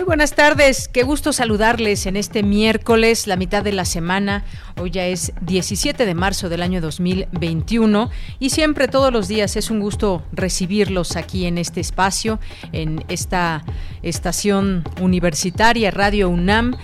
Muy 0.00 0.06
buenas 0.06 0.32
tardes, 0.32 0.88
qué 0.88 1.02
gusto 1.02 1.30
saludarles 1.30 2.06
en 2.06 2.16
este 2.16 2.42
miércoles, 2.42 3.26
la 3.26 3.36
mitad 3.36 3.62
de 3.62 3.72
la 3.72 3.84
semana. 3.84 4.46
Hoy 4.80 4.90
ya 4.90 5.04
es 5.04 5.34
17 5.42 6.06
de 6.06 6.14
marzo 6.14 6.48
del 6.48 6.62
año 6.62 6.80
2021 6.80 8.08
y 8.38 8.48
siempre 8.48 8.88
todos 8.88 9.12
los 9.12 9.28
días 9.28 9.56
es 9.56 9.70
un 9.70 9.78
gusto 9.78 10.22
recibirlos 10.32 11.16
aquí 11.16 11.44
en 11.44 11.58
este 11.58 11.80
espacio, 11.80 12.40
en 12.72 13.04
esta 13.08 13.62
estación 14.00 14.84
universitaria 15.02 15.90
Radio 15.90 16.30
UNAM 16.30 16.78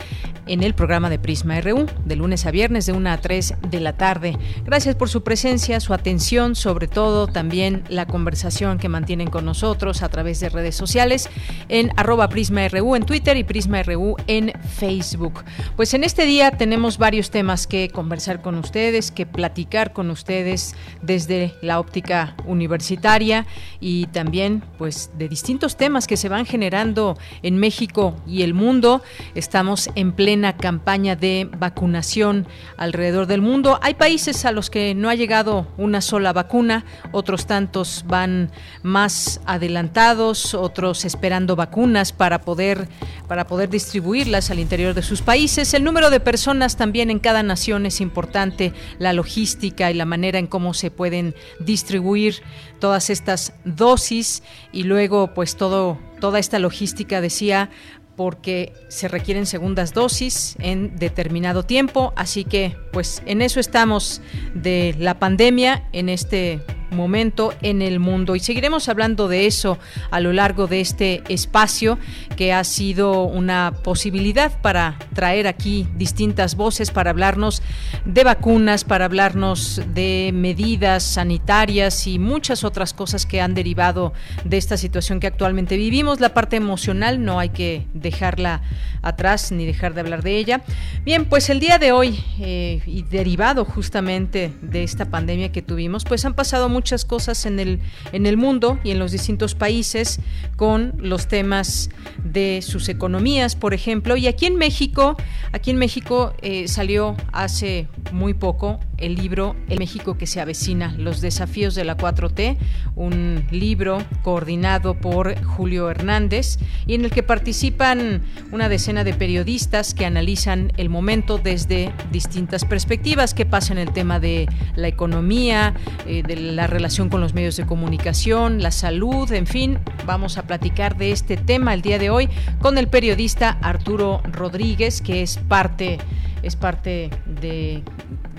en 0.47 0.63
el 0.63 0.75
programa 0.75 1.11
de 1.11 1.19
Prisma 1.19 1.61
RU, 1.61 1.87
de 2.05 2.17
lunes 2.17 2.47
a 2.47 2.51
viernes 2.51 2.87
de 2.87 2.93
1 2.93 3.11
a 3.11 3.19
3 3.19 3.55
de 3.69 3.81
la 3.81 3.97
tarde. 3.97 4.39
Gracias 4.65 4.95
por 4.95 5.09
su 5.09 5.23
presencia, 5.23 5.81
su 5.81 5.93
atención, 5.93 6.55
sobre 6.55 6.87
todo 6.87 7.27
también 7.27 7.83
la 7.89 8.07
conversación 8.07 8.79
que 8.79 8.89
mantienen 8.89 9.29
con 9.29 9.45
nosotros 9.45 10.03
a 10.03 10.09
través 10.09 10.39
de 10.41 10.49
redes 10.49 10.77
sociales 10.77 11.29
en 11.69 11.91
arroba 11.97 12.29
Prisma 12.29 12.69
RU 12.69 12.95
en 12.95 13.05
Twitter 13.05 13.37
y 13.37 13.45
Prisma 13.45 13.83
RU 13.83 14.17
en 14.29 14.53
Facebook. 14.77 15.45
Pues 15.75 15.95
en 15.95 16.05
este 16.05 16.25
día 16.25 16.53
tenemos 16.53 16.99
varios 16.99 17.31
temas 17.31 17.67
que 17.67 17.89
conversar 17.89 18.41
con 18.41 18.57
ustedes, 18.57 19.11
que 19.11 19.27
platicar 19.27 19.93
con 19.93 20.11
ustedes 20.11 20.77
desde 21.03 21.55
la 21.61 21.81
óptica 21.81 22.37
universitaria 22.47 23.47
y 23.81 24.07
también 24.07 24.63
pues 24.79 25.11
de 25.19 25.29
distintos 25.29 25.77
temas 25.77 26.07
que 26.07 26.17
se 26.17 26.29
van 26.29 26.47
generando 26.47 27.19
en 27.43 27.59
México 27.59 28.17
y 28.27 28.43
el 28.43 28.55
mundo. 28.55 29.03
Estamos 29.35 29.91
en 29.97 30.13
pleno 30.13 30.36
campaña 30.57 31.17
de 31.17 31.49
vacunación 31.59 32.47
alrededor 32.77 33.27
del 33.27 33.41
mundo. 33.41 33.79
Hay 33.83 33.95
países 33.95 34.45
a 34.45 34.53
los 34.53 34.71
que 34.71 34.95
no 34.95 35.09
ha 35.09 35.15
llegado 35.15 35.67
una 35.77 36.01
sola 36.01 36.33
vacuna, 36.33 36.85
otros 37.13 37.47
tantos 37.47 38.05
van 38.07 38.51
más 38.83 39.41
adelantados, 39.47 40.55
otros 40.55 41.05
esperando 41.05 41.57
vacunas 41.57 42.13
para 42.13 42.41
poder 42.41 42.89
para 43.29 43.47
poder 43.47 43.69
distribuirlas 43.69 44.51
al 44.51 44.59
interior 44.59 44.95
de 44.95 45.03
sus 45.03 45.23
países. 45.23 45.75
El 45.75 45.85
número 45.85 46.11
de 46.11 46.21
personas 46.21 46.77
también 46.77 47.11
en 47.11 47.19
cada 47.19 47.43
nación 47.43 47.87
es 47.87 48.01
importante, 48.01 48.73
la 48.99 49.13
logística 49.13 49.91
y 49.91 49.95
la 49.95 50.05
manera 50.05 50.39
en 50.39 50.47
cómo 50.47 50.75
se 50.75 50.91
pueden 50.91 51.35
distribuir 51.59 52.43
todas 52.79 53.11
estas 53.11 53.53
dosis 53.65 54.43
y 54.73 54.85
luego 54.85 55.35
pues 55.35 55.57
todo 55.57 55.99
toda 56.21 56.39
esta 56.39 56.59
logística 56.59 57.21
decía 57.21 57.71
porque 58.17 58.73
se 58.89 59.09
requieren 59.09 59.47
segundas 59.47 59.93
dosis 59.93 60.57
en 60.59 60.97
determinado 60.97 61.63
tiempo, 61.63 62.13
así 62.17 62.45
que 62.45 62.77
pues 62.93 63.23
en 63.27 63.43
eso 63.43 63.61
estamos 63.61 64.23
de 64.55 64.95
la 64.99 65.19
pandemia 65.19 65.89
en 65.93 66.09
este 66.09 66.61
momento 66.91 67.53
en 67.63 67.83
el 67.83 68.01
mundo 68.01 68.37
y 68.37 68.41
seguiremos 68.41 68.89
hablando 68.89 69.29
de 69.29 69.47
eso 69.47 69.79
a 70.11 70.21
lo 70.21 70.33
largo 70.33 70.67
de 70.67 70.81
este 70.81 71.23
espacio 71.29 71.99
que 72.37 72.53
ha 72.53 72.65
sido 72.65 73.23
una 73.23 73.73
posibilidad 73.83 74.61
para 74.61 74.99
traer 75.15 75.47
aquí 75.47 75.87
distintas 75.97 76.55
voces 76.55 76.91
para 76.91 77.11
hablarnos 77.11 77.63
de 78.05 78.25
vacunas, 78.25 78.85
para 78.85 79.05
hablarnos 79.05 79.83
de 79.95 80.31
medidas 80.35 81.03
sanitarias 81.03 82.07
y 82.07 82.19
muchas 82.19 82.65
otras 82.65 82.93
cosas 82.93 83.27
que 83.27 83.41
han 83.41 83.55
derivado 83.55 84.13
de 84.45 84.57
esta 84.57 84.77
situación 84.77 85.21
que 85.21 85.27
actualmente 85.27 85.77
vivimos. 85.77 86.21
La 86.21 86.35
parte 86.35 86.57
emocional 86.57 87.25
no 87.25 87.39
hay 87.39 87.51
que 87.51 87.87
dejarla 87.95 88.63
atrás 89.03 89.53
ni 89.53 89.67
dejar 89.67 89.95
de 89.95 90.01
hablar 90.01 90.23
de 90.23 90.37
ella. 90.37 90.63
Bien, 91.05 91.25
pues 91.27 91.49
el 91.51 91.61
día 91.61 91.79
de 91.79 91.93
hoy 91.93 92.19
eh, 92.41 92.81
y 92.87 93.03
derivado 93.03 93.65
justamente 93.65 94.53
de 94.63 94.83
esta 94.83 95.07
pandemia 95.07 95.53
que 95.53 95.63
tuvimos, 95.63 96.05
pues 96.05 96.25
han 96.25 96.35
pasado 96.35 96.69
muchas 96.77 97.07
cosas 97.07 97.47
en 97.47 97.59
el, 97.59 97.81
en 98.13 98.27
el 98.27 98.37
mundo 98.37 98.79
y 98.85 98.91
en 98.91 98.99
los 98.99 99.11
distintos 99.11 99.55
países 99.55 100.21
con 100.57 100.93
los 100.99 101.27
temas 101.27 101.89
de 102.23 102.61
sus 102.61 102.91
economías, 102.91 103.57
por 103.57 103.73
ejemplo. 103.73 104.15
Y 104.19 104.27
aquí 104.27 104.45
en 104.45 104.57
México, 104.57 105.17
aquí 105.53 105.71
en 105.71 105.79
México 105.79 106.35
eh, 106.43 106.69
salió 106.69 107.17
hace 107.33 107.89
muy 108.13 108.35
poco 108.35 108.79
el 108.99 109.15
libro 109.15 109.57
El 109.69 109.79
México 109.79 110.17
que 110.19 110.27
se 110.27 110.41
avecina, 110.41 110.95
los 110.99 111.21
desafíos 111.21 111.75
de 111.75 111.85
la 111.85 111.97
4T, 111.97 112.57
un 112.95 113.47
libro 113.51 113.99
coordinado 114.23 114.99
por 114.99 115.43
Julio 115.45 115.91
Hernández 115.91 116.59
y 116.87 116.95
en 116.95 117.05
el 117.05 117.11
que 117.11 117.23
participan 117.23 118.23
una 118.53 118.69
decena 118.69 119.05
de 119.05 119.15
periodistas 119.15 119.95
que 119.95 120.07
analizan 120.07 120.73
el 120.77 120.89
momento 120.89 121.39
desde 121.39 121.93
distintas 122.13 122.65
perspectivas, 122.65 123.35
qué 123.35 123.47
pasa 123.47 123.73
en 123.73 123.79
el 123.79 123.93
tema 123.93 124.21
de 124.21 124.47
la 124.75 124.89
economía, 124.89 125.75
eh, 126.07 126.23
de 126.23 126.37
la 126.37 126.66
relación 126.67 127.09
con 127.09 127.21
los 127.21 127.35
medios 127.35 127.57
de 127.57 127.67
comunicación, 127.67 128.63
la 128.63 128.71
salud, 128.71 129.31
en 129.33 129.47
fin, 129.47 129.79
vamos 130.07 130.39
a 130.39 130.43
platicar 130.43 130.97
de 130.97 131.13
este 131.13 131.37
tema 131.37 131.75
el 131.75 131.83
día 131.83 131.99
de 131.99 132.11
hoy 132.11 132.29
con 132.61 132.79
el 132.79 132.89
periodista 132.89 133.59
Arturo 133.63 134.21
Rodríguez, 134.33 135.01
que 135.01 135.23
es 135.23 135.39
parte 135.39 135.99
es 136.43 136.55
parte 136.55 137.11
de, 137.27 137.83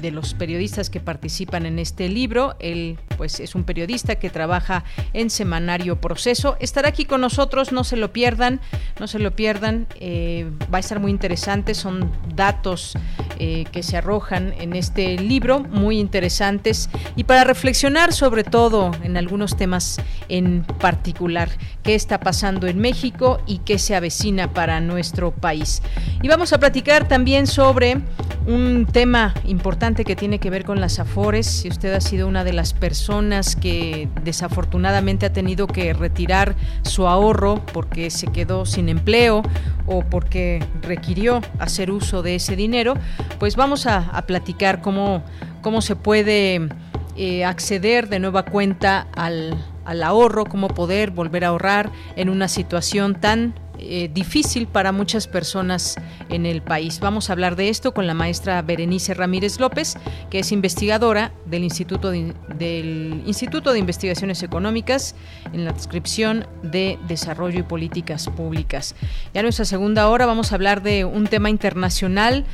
de, 0.02 0.12
los 0.12 0.34
periodistas 0.34 0.90
que 0.90 1.00
participan 1.00 1.66
en 1.66 1.80
este 1.80 2.10
libro. 2.10 2.56
Él, 2.60 2.98
pues, 3.18 3.40
es 3.40 3.56
un 3.56 3.64
periodista 3.64 4.16
que 4.16 4.30
trabaja 4.30 4.84
en 5.14 5.30
Semanario 5.30 6.00
Proceso. 6.00 6.58
Estará 6.60 6.90
aquí 6.90 7.06
con 7.06 7.22
nosotros, 7.22 7.72
no 7.72 7.84
se 7.84 7.98
lo 7.98 8.14
pierdan, 8.14 8.62
no 9.00 9.08
se 9.08 9.20
lo 9.20 9.36
pierdan. 9.36 9.88
Eh, 10.00 10.50
va 10.74 10.78
a 10.78 10.80
estar 10.80 11.00
muy 11.00 11.12
interesante, 11.12 11.74
son 11.74 12.12
datos 12.36 12.94
eh, 13.40 13.66
que 13.72 13.84
se 13.84 13.98
arrojan 13.98 14.54
en 14.60 14.74
este 14.74 15.18
libro, 15.18 15.60
muy 15.60 16.00
interesantes, 16.00 16.90
y 17.16 17.24
para 17.26 17.44
reflexionar 17.44 18.14
sobre 18.14 18.44
todo 18.44 18.92
en 19.04 19.18
algunos 19.18 19.58
temas 19.58 20.02
en 20.30 20.64
particular, 20.80 21.50
qué 21.84 21.94
está 21.94 22.20
pasando 22.20 22.66
en 22.68 22.80
México 22.80 23.40
y 23.46 23.60
qué 23.60 23.78
se 23.78 23.96
avecina 23.96 24.54
para 24.54 24.80
nuestro 24.82 25.32
país. 25.32 25.82
Y 26.22 26.28
vamos 26.28 26.54
a 26.54 26.60
platicar 26.60 27.08
también 27.08 27.46
sobre 27.46 28.02
un 28.48 28.86
tema 28.86 29.34
importante 29.44 30.06
que 30.06 30.16
tiene 30.16 30.40
que 30.40 30.50
ver 30.50 30.64
con 30.64 30.80
las 30.80 31.00
afores. 31.00 31.46
Si 31.46 31.68
usted 31.68 31.94
ha 31.94 32.00
sido 32.00 32.28
una 32.28 32.46
de 32.46 32.54
las 32.54 32.74
personas 32.74 33.58
que 33.58 34.08
desafortunadamente 34.24 35.26
ha 35.26 35.34
tenido 35.34 35.68
que 35.68 35.94
retirar 35.94 36.56
su 36.84 37.08
ahorro 37.08 37.62
porque 37.74 38.10
se 38.10 38.28
quedó 38.28 38.66
sin 38.66 38.88
empleo 38.88 39.44
o 39.86 40.02
porque 40.02 40.64
requirió 40.82 41.42
hacer 41.60 41.92
uso 41.92 42.24
de 42.24 42.36
ese 42.36 42.56
dinero, 42.56 42.94
pues 43.38 43.58
vamos 43.58 43.86
a, 43.86 44.26
platicar 44.26 44.82
cómo, 44.82 45.24
cómo 45.62 45.82
se 45.82 45.96
puede 45.96 46.70
eh, 47.18 47.46
acceder 47.46 48.08
de 48.08 48.20
nueva 48.20 48.46
cuenta 48.46 49.08
al, 49.16 49.58
al 49.84 50.04
ahorro, 50.04 50.46
cómo 50.46 50.70
poder 50.70 51.12
volver 51.12 51.44
a 51.44 51.50
ahorrar 51.50 51.92
en 52.16 52.30
una 52.30 52.48
situación 52.48 53.16
tan 53.16 53.54
eh, 53.80 54.10
difícil 54.14 54.68
para 54.68 54.92
muchas 54.92 55.28
personas 55.28 55.96
en 56.30 56.46
el 56.46 56.62
país. 56.62 57.00
Vamos 57.00 57.30
a 57.30 57.34
hablar 57.34 57.56
de 57.56 57.70
esto 57.70 57.94
con 57.94 58.08
la 58.08 58.14
maestra 58.14 58.62
Berenice 58.62 59.14
Ramírez 59.14 59.60
López, 59.60 59.98
que 60.30 60.40
es 60.40 60.52
investigadora 60.52 61.32
del 61.46 61.64
Instituto 61.64 62.12
de, 62.12 62.34
del 62.58 63.24
Instituto 63.26 63.74
de 63.74 63.80
Investigaciones 63.80 64.44
Económicas 64.44 65.16
en 65.54 65.66
la 65.66 65.74
descripción 65.74 66.48
de 66.64 67.00
Desarrollo 67.08 67.60
y 67.60 67.64
Políticas 67.64 68.28
Públicas. 68.28 68.96
Ya 69.34 69.42
en 69.42 69.46
nuestra 69.46 69.66
segunda 69.66 70.08
hora 70.10 70.26
vamos 70.26 70.52
a 70.52 70.56
hablar 70.56 70.82
de 70.82 71.06
un 71.06 71.28
tema 71.28 71.50
internacional. 71.50 72.46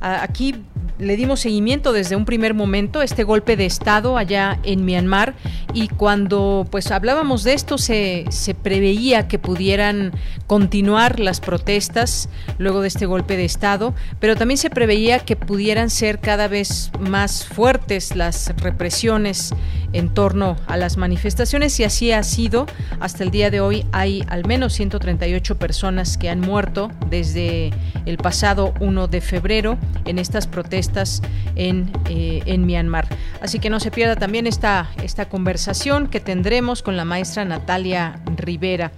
Aquí 0.00 0.56
le 0.98 1.16
dimos 1.16 1.40
seguimiento 1.40 1.92
desde 1.92 2.16
un 2.16 2.24
primer 2.24 2.54
momento 2.54 3.02
este 3.02 3.24
golpe 3.24 3.56
de 3.56 3.66
Estado 3.66 4.16
allá 4.16 4.58
en 4.62 4.84
Myanmar 4.84 5.34
y 5.74 5.88
cuando 5.88 6.66
pues 6.70 6.90
hablábamos 6.90 7.44
de 7.44 7.54
esto 7.54 7.78
se, 7.78 8.24
se 8.30 8.54
preveía 8.54 9.28
que 9.28 9.38
pudieran 9.38 10.12
continuar 10.46 11.20
las 11.20 11.40
protestas 11.40 12.28
luego 12.58 12.80
de 12.80 12.88
este 12.88 13.06
golpe 13.06 13.36
de 13.36 13.44
Estado, 13.44 13.94
pero 14.18 14.36
también 14.36 14.58
se 14.58 14.70
preveía 14.70 15.20
que 15.20 15.36
pudieran 15.36 15.90
ser 15.90 16.18
cada 16.18 16.48
vez 16.48 16.90
más 16.98 17.44
fuertes 17.44 18.16
las 18.16 18.52
represiones 18.56 19.54
en 19.92 20.12
torno 20.12 20.56
a 20.66 20.76
las 20.76 20.96
manifestaciones 20.96 21.78
y 21.80 21.84
así 21.84 22.12
ha 22.12 22.22
sido. 22.22 22.66
Hasta 22.98 23.24
el 23.24 23.30
día 23.30 23.50
de 23.50 23.60
hoy 23.60 23.84
hay 23.92 24.24
al 24.28 24.46
menos 24.46 24.72
138 24.72 25.58
personas 25.58 26.16
que 26.16 26.30
han 26.30 26.40
muerto 26.40 26.90
desde 27.10 27.70
el 28.06 28.16
pasado 28.16 28.72
1 28.80 29.08
de 29.08 29.20
febrero 29.20 29.78
en 30.06 30.18
estas 30.18 30.46
protestas 30.46 30.71
en, 31.54 31.90
eh, 32.08 32.42
en 32.46 32.66
Myanmar. 32.66 33.08
Así 33.40 33.58
que 33.58 33.70
no 33.70 33.80
se 33.80 33.90
pierda 33.90 34.16
también 34.16 34.46
esta, 34.46 34.90
esta 35.02 35.28
conversación 35.28 36.08
que 36.08 36.20
tendremos 36.20 36.82
con 36.82 36.96
la 36.96 37.04
maestra 37.04 37.44
Natalia 37.44 38.20
Rivera. 38.36 38.92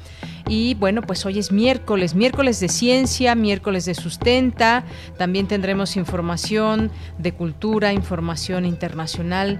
Y 0.46 0.74
bueno, 0.74 1.00
pues 1.02 1.24
hoy 1.24 1.38
es 1.38 1.52
miércoles, 1.52 2.14
miércoles 2.14 2.60
de 2.60 2.68
ciencia, 2.68 3.34
miércoles 3.34 3.86
de 3.86 3.94
sustenta. 3.94 4.84
También 5.16 5.46
tendremos 5.46 5.96
información 5.96 6.90
de 7.18 7.32
cultura, 7.32 7.92
información 7.92 8.66
internacional 8.66 9.58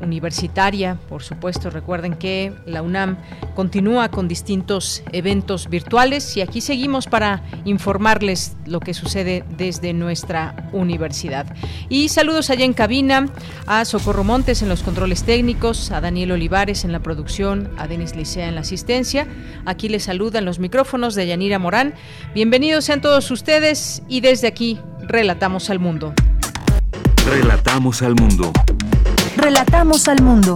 universitaria, 0.00 0.98
por 1.08 1.22
supuesto. 1.22 1.70
Recuerden 1.70 2.14
que 2.14 2.52
la 2.66 2.82
UNAM 2.82 3.16
continúa 3.54 4.08
con 4.10 4.28
distintos 4.28 5.02
eventos 5.12 5.68
virtuales 5.68 6.36
y 6.36 6.40
aquí 6.40 6.60
seguimos 6.60 7.06
para 7.06 7.42
informarles 7.64 8.56
lo 8.66 8.80
que 8.80 8.94
sucede 8.94 9.44
desde 9.56 9.92
nuestra 9.92 10.68
universidad. 10.72 11.46
Y 11.88 12.08
saludos 12.08 12.50
allá 12.50 12.64
en 12.64 12.72
cabina 12.72 13.28
a 13.66 13.84
Socorro 13.84 14.24
Montes 14.24 14.62
en 14.62 14.68
los 14.68 14.82
controles 14.82 15.24
técnicos, 15.24 15.90
a 15.90 16.00
Daniel 16.00 16.32
Olivares 16.32 16.84
en 16.84 16.92
la 16.92 17.00
producción, 17.00 17.70
a 17.78 17.86
Denis 17.86 18.14
Licea 18.14 18.48
en 18.48 18.54
la 18.54 18.62
asistencia. 18.62 19.26
Aquí 19.66 19.88
les 19.88 20.04
saludan 20.04 20.44
los 20.44 20.58
micrófonos 20.58 21.14
de 21.14 21.26
Yanira 21.26 21.58
Morán. 21.58 21.94
Bienvenidos 22.34 22.84
sean 22.84 23.00
todos 23.00 23.30
ustedes 23.30 24.02
y 24.08 24.20
desde 24.20 24.46
aquí 24.46 24.78
relatamos 25.00 25.70
al 25.70 25.78
mundo. 25.78 26.14
Relatamos 27.26 28.02
al 28.02 28.14
mundo. 28.14 28.52
Relatamos 29.38 30.08
al 30.08 30.20
mundo. 30.20 30.52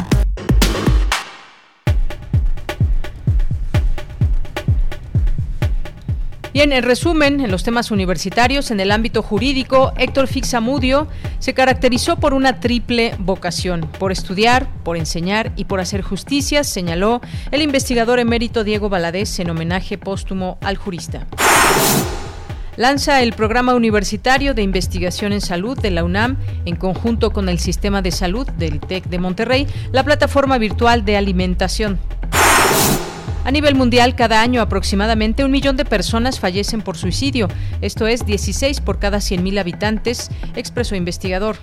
Bien, 6.53 6.73
en 6.73 6.83
resumen, 6.83 7.41
en 7.41 7.53
los 7.53 7.63
temas 7.63 7.93
universitarios, 7.93 8.73
en 8.73 8.81
el 8.81 8.91
ámbito 8.91 9.23
jurídico, 9.23 9.93
Héctor 9.97 10.27
Fixamudio 10.27 11.07
se 11.39 11.55
caracterizó 11.55 12.17
por 12.17 12.35
una 12.35 12.59
triple 12.59 13.15
vocación, 13.21 13.89
por 14.01 14.11
estudiar, 14.11 14.67
por 14.83 14.97
enseñar 14.97 15.53
y 15.55 15.67
por 15.67 15.79
hacer 15.79 16.03
justicia, 16.03 16.65
señaló 16.65 17.21
el 17.53 17.63
investigador 17.63 18.19
emérito 18.19 18.65
Diego 18.65 18.89
Valadez 18.89 19.39
en 19.39 19.51
homenaje 19.51 19.97
póstumo 19.97 20.59
al 20.61 20.77
jurista 20.77 21.29
lanza 22.77 23.23
el 23.23 23.33
Programa 23.33 23.75
Universitario 23.75 24.55
de 24.55 24.63
Investigación 24.63 25.33
en 25.33 25.41
Salud 25.41 25.79
de 25.79 25.91
la 25.91 26.05
UNAM 26.05 26.37
en 26.65 26.77
conjunto 26.77 27.31
con 27.33 27.49
el 27.49 27.59
Sistema 27.59 28.03
de 28.03 28.11
Salud 28.11 28.47
del 28.53 28.81
TEC 28.81 29.05
de 29.05 29.19
Monterrey, 29.19 29.67
la 29.93 30.05
plataforma 30.05 30.59
virtual 30.59 31.05
de 31.05 31.17
alimentación. 31.17 31.99
A 33.45 33.51
nivel 33.51 33.75
mundial, 33.75 34.15
cada 34.15 34.41
año 34.41 34.63
aproximadamente 34.63 35.45
un 35.45 35.51
millón 35.51 35.77
de 35.77 35.85
personas 35.85 36.39
fallecen 36.39 36.81
por 36.81 36.97
suicidio, 36.97 37.49
esto 37.81 38.07
es 38.07 38.25
16 38.25 38.81
por 38.81 39.01
cada 39.01 39.19
100.000 39.19 39.59
habitantes, 39.59 40.31
expresó 40.55 40.95
investigador. 40.95 41.57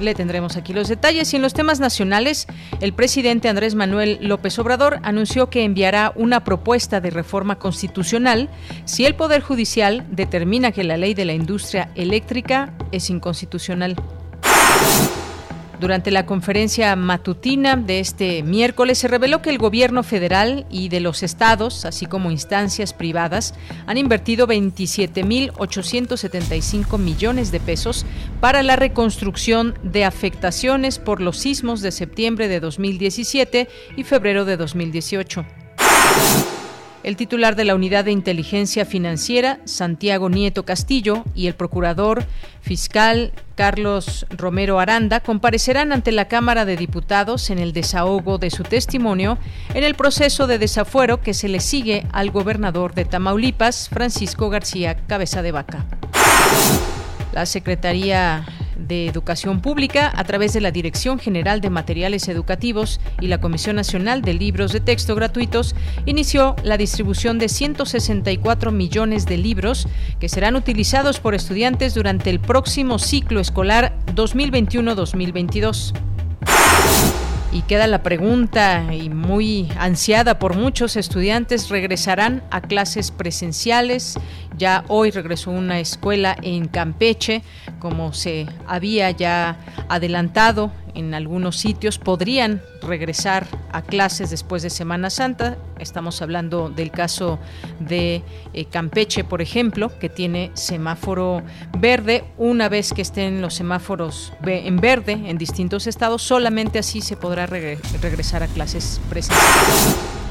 Le 0.00 0.14
tendremos 0.14 0.56
aquí 0.56 0.72
los 0.72 0.88
detalles. 0.88 1.32
Y 1.32 1.36
en 1.36 1.42
los 1.42 1.54
temas 1.54 1.80
nacionales, 1.80 2.46
el 2.80 2.92
presidente 2.92 3.48
Andrés 3.48 3.74
Manuel 3.74 4.18
López 4.20 4.58
Obrador 4.58 5.00
anunció 5.02 5.50
que 5.50 5.64
enviará 5.64 6.12
una 6.16 6.44
propuesta 6.44 7.00
de 7.00 7.10
reforma 7.10 7.58
constitucional 7.58 8.48
si 8.84 9.04
el 9.04 9.14
Poder 9.14 9.42
Judicial 9.42 10.06
determina 10.10 10.72
que 10.72 10.84
la 10.84 10.96
ley 10.96 11.14
de 11.14 11.24
la 11.24 11.32
industria 11.32 11.90
eléctrica 11.94 12.74
es 12.92 13.10
inconstitucional. 13.10 13.96
Durante 15.80 16.10
la 16.10 16.24
conferencia 16.24 16.96
matutina 16.96 17.76
de 17.76 18.00
este 18.00 18.42
miércoles 18.42 18.98
se 18.98 19.08
reveló 19.08 19.42
que 19.42 19.50
el 19.50 19.58
gobierno 19.58 20.02
federal 20.02 20.66
y 20.70 20.88
de 20.88 21.00
los 21.00 21.22
estados, 21.22 21.84
así 21.84 22.06
como 22.06 22.30
instancias 22.30 22.92
privadas, 22.92 23.54
han 23.86 23.98
invertido 23.98 24.46
27.875 24.46 26.98
millones 26.98 27.50
de 27.50 27.60
pesos 27.60 28.06
para 28.40 28.62
la 28.62 28.76
reconstrucción 28.76 29.74
de 29.82 30.04
afectaciones 30.04 30.98
por 30.98 31.20
los 31.20 31.38
sismos 31.38 31.82
de 31.82 31.92
septiembre 31.92 32.48
de 32.48 32.60
2017 32.60 33.68
y 33.96 34.04
febrero 34.04 34.44
de 34.44 34.56
2018. 34.56 35.63
El 37.04 37.16
titular 37.16 37.54
de 37.54 37.64
la 37.64 37.74
Unidad 37.74 38.06
de 38.06 38.12
Inteligencia 38.12 38.86
Financiera, 38.86 39.58
Santiago 39.66 40.30
Nieto 40.30 40.64
Castillo, 40.64 41.22
y 41.34 41.48
el 41.48 41.54
procurador 41.54 42.24
fiscal 42.62 43.34
Carlos 43.56 44.24
Romero 44.30 44.80
Aranda 44.80 45.20
comparecerán 45.20 45.92
ante 45.92 46.12
la 46.12 46.28
Cámara 46.28 46.64
de 46.64 46.78
Diputados 46.78 47.50
en 47.50 47.58
el 47.58 47.74
desahogo 47.74 48.38
de 48.38 48.50
su 48.50 48.62
testimonio 48.62 49.36
en 49.74 49.84
el 49.84 49.94
proceso 49.96 50.46
de 50.46 50.58
desafuero 50.58 51.20
que 51.20 51.34
se 51.34 51.48
le 51.48 51.60
sigue 51.60 52.06
al 52.10 52.30
gobernador 52.30 52.94
de 52.94 53.04
Tamaulipas, 53.04 53.90
Francisco 53.90 54.48
García 54.48 54.96
Cabeza 55.06 55.42
de 55.42 55.52
Vaca. 55.52 55.84
La 57.34 57.44
Secretaría 57.44 58.46
de 58.78 59.06
Educación 59.06 59.60
Pública, 59.60 60.12
a 60.14 60.24
través 60.24 60.52
de 60.52 60.60
la 60.60 60.70
Dirección 60.70 61.18
General 61.18 61.60
de 61.60 61.70
Materiales 61.70 62.28
Educativos 62.28 63.00
y 63.20 63.28
la 63.28 63.40
Comisión 63.40 63.76
Nacional 63.76 64.22
de 64.22 64.34
Libros 64.34 64.72
de 64.72 64.80
Texto 64.80 65.14
Gratuitos, 65.14 65.74
inició 66.06 66.56
la 66.62 66.76
distribución 66.76 67.38
de 67.38 67.48
164 67.48 68.72
millones 68.72 69.26
de 69.26 69.36
libros 69.36 69.88
que 70.20 70.28
serán 70.28 70.56
utilizados 70.56 71.20
por 71.20 71.34
estudiantes 71.34 71.94
durante 71.94 72.30
el 72.30 72.40
próximo 72.40 72.98
ciclo 72.98 73.40
escolar 73.40 73.96
2021-2022. 74.14 75.92
Y 77.54 77.62
queda 77.62 77.86
la 77.86 78.02
pregunta, 78.02 78.92
y 78.92 79.10
muy 79.10 79.68
ansiada 79.78 80.40
por 80.40 80.56
muchos 80.56 80.96
estudiantes, 80.96 81.68
¿regresarán 81.68 82.42
a 82.50 82.60
clases 82.60 83.12
presenciales? 83.12 84.18
Ya 84.56 84.84
hoy 84.88 85.10
regresó 85.10 85.50
una 85.50 85.80
escuela 85.80 86.36
en 86.42 86.68
Campeche, 86.68 87.42
como 87.80 88.12
se 88.12 88.46
había 88.66 89.10
ya 89.10 89.58
adelantado 89.88 90.72
en 90.94 91.12
algunos 91.12 91.56
sitios, 91.56 91.98
podrían 91.98 92.62
regresar 92.80 93.46
a 93.72 93.82
clases 93.82 94.30
después 94.30 94.62
de 94.62 94.70
Semana 94.70 95.10
Santa. 95.10 95.58
Estamos 95.78 96.22
hablando 96.22 96.70
del 96.70 96.90
caso 96.90 97.38
de 97.80 98.22
eh, 98.52 98.64
Campeche, 98.66 99.24
por 99.24 99.42
ejemplo, 99.42 99.90
que 99.98 100.08
tiene 100.08 100.50
semáforo 100.54 101.42
verde. 101.78 102.24
Una 102.38 102.68
vez 102.68 102.92
que 102.92 103.02
estén 103.02 103.42
los 103.42 103.54
semáforos 103.54 104.32
en 104.46 104.76
verde 104.76 105.12
en 105.12 105.36
distintos 105.36 105.86
estados, 105.86 106.22
solamente 106.22 106.78
así 106.78 107.00
se 107.00 107.16
podrá 107.16 107.46
regresar 107.46 108.42
a 108.42 108.46
clases 108.46 109.00
presenciales. 109.10 110.23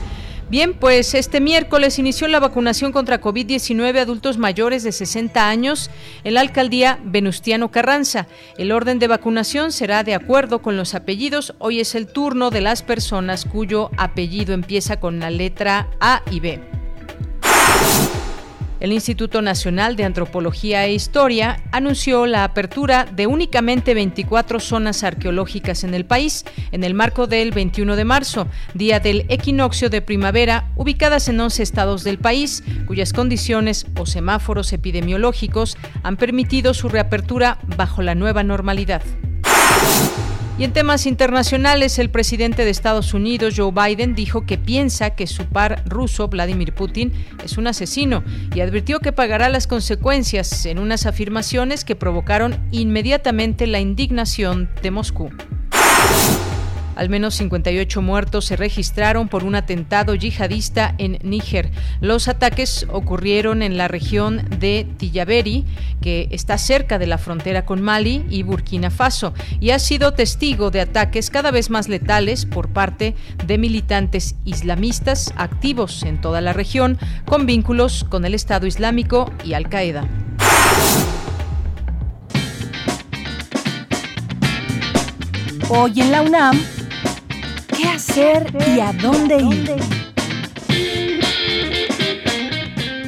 Bien, 0.49 0.73
pues 0.73 1.13
este 1.15 1.41
miércoles 1.41 1.97
inició 1.97 2.27
la 2.27 2.39
vacunación 2.39 2.91
contra 2.91 3.21
COVID-19 3.21 3.97
adultos 3.99 4.37
mayores 4.37 4.83
de 4.83 4.91
60 4.91 5.47
años 5.47 5.89
en 6.23 6.35
la 6.35 6.41
alcaldía 6.41 6.99
Venustiano 7.03 7.71
Carranza. 7.71 8.27
El 8.57 8.71
orden 8.71 8.99
de 8.99 9.07
vacunación 9.07 9.71
será 9.71 10.03
de 10.03 10.13
acuerdo 10.13 10.61
con 10.61 10.77
los 10.77 10.93
apellidos. 10.93 11.55
Hoy 11.59 11.79
es 11.79 11.95
el 11.95 12.07
turno 12.07 12.51
de 12.51 12.61
las 12.61 12.83
personas 12.83 13.45
cuyo 13.45 13.89
apellido 13.97 14.53
empieza 14.53 14.99
con 14.99 15.19
la 15.19 15.31
letra 15.31 15.87
A 15.99 16.21
y 16.29 16.39
B. 16.39 16.82
El 18.83 18.91
Instituto 18.91 19.41
Nacional 19.41 19.95
de 19.95 20.03
Antropología 20.03 20.85
e 20.85 20.93
Historia 20.93 21.63
anunció 21.71 22.25
la 22.25 22.43
apertura 22.43 23.05
de 23.05 23.27
únicamente 23.27 23.93
24 23.93 24.59
zonas 24.59 25.05
arqueológicas 25.05 25.85
en 25.85 25.93
el 25.93 26.03
país 26.03 26.43
en 26.73 26.83
el 26.83 26.93
marco 26.93 27.25
del 27.25 27.51
21 27.51 27.95
de 27.95 28.03
marzo, 28.03 28.45
día 28.73 28.99
del 28.99 29.25
equinoccio 29.29 29.89
de 29.89 30.01
primavera, 30.01 30.69
ubicadas 30.75 31.29
en 31.29 31.39
11 31.39 31.63
estados 31.63 32.03
del 32.03 32.17
país, 32.17 32.61
cuyas 32.85 33.13
condiciones 33.13 33.85
o 33.97 34.05
semáforos 34.05 34.73
epidemiológicos 34.73 35.77
han 36.03 36.17
permitido 36.17 36.73
su 36.73 36.89
reapertura 36.89 37.59
bajo 37.77 38.01
la 38.01 38.15
nueva 38.15 38.43
normalidad. 38.43 39.01
Y 40.55 40.65
en 40.65 40.71
temas 40.71 41.07
internacionales, 41.07 41.97
el 41.97 42.11
presidente 42.11 42.63
de 42.63 42.69
Estados 42.69 43.15
Unidos, 43.15 43.55
Joe 43.57 43.71
Biden, 43.71 44.13
dijo 44.13 44.45
que 44.45 44.59
piensa 44.59 45.15
que 45.15 45.25
su 45.25 45.45
par 45.45 45.81
ruso, 45.87 46.27
Vladimir 46.27 46.73
Putin, 46.73 47.11
es 47.43 47.57
un 47.57 47.65
asesino 47.65 48.23
y 48.53 48.61
advirtió 48.61 48.99
que 48.99 49.11
pagará 49.11 49.49
las 49.49 49.65
consecuencias 49.65 50.67
en 50.67 50.77
unas 50.77 51.07
afirmaciones 51.07 51.83
que 51.83 51.95
provocaron 51.95 52.59
inmediatamente 52.71 53.65
la 53.65 53.79
indignación 53.79 54.69
de 54.83 54.91
Moscú. 54.91 55.31
Al 56.95 57.09
menos 57.09 57.35
58 57.35 58.01
muertos 58.01 58.45
se 58.45 58.55
registraron 58.55 59.27
por 59.27 59.43
un 59.43 59.55
atentado 59.55 60.15
yihadista 60.15 60.95
en 60.97 61.19
Níger. 61.23 61.71
Los 62.01 62.27
ataques 62.27 62.85
ocurrieron 62.89 63.61
en 63.61 63.77
la 63.77 63.87
región 63.87 64.43
de 64.59 64.87
Tillaberi, 64.97 65.65
que 66.01 66.27
está 66.31 66.57
cerca 66.57 66.99
de 66.99 67.07
la 67.07 67.17
frontera 67.17 67.65
con 67.65 67.81
Mali 67.81 68.25
y 68.29 68.43
Burkina 68.43 68.89
Faso, 68.89 69.33
y 69.59 69.71
ha 69.71 69.79
sido 69.79 70.13
testigo 70.13 70.71
de 70.71 70.81
ataques 70.81 71.29
cada 71.29 71.51
vez 71.51 71.69
más 71.69 71.87
letales 71.89 72.45
por 72.45 72.69
parte 72.69 73.15
de 73.45 73.57
militantes 73.57 74.35
islamistas 74.45 75.33
activos 75.35 76.03
en 76.03 76.21
toda 76.21 76.41
la 76.41 76.53
región, 76.53 76.97
con 77.25 77.45
vínculos 77.45 78.03
con 78.03 78.25
el 78.25 78.33
Estado 78.33 78.67
Islámico 78.67 79.31
y 79.43 79.53
Al 79.53 79.69
Qaeda. 79.69 80.07
Hoy 85.69 86.01
en 86.01 86.11
la 86.11 86.21
UNAM, 86.21 86.59
¿qué 87.75 87.85
hacer 87.85 88.51
y 88.75 88.79
a 88.79 88.93
dónde 88.93 89.37
ir? 89.37 89.75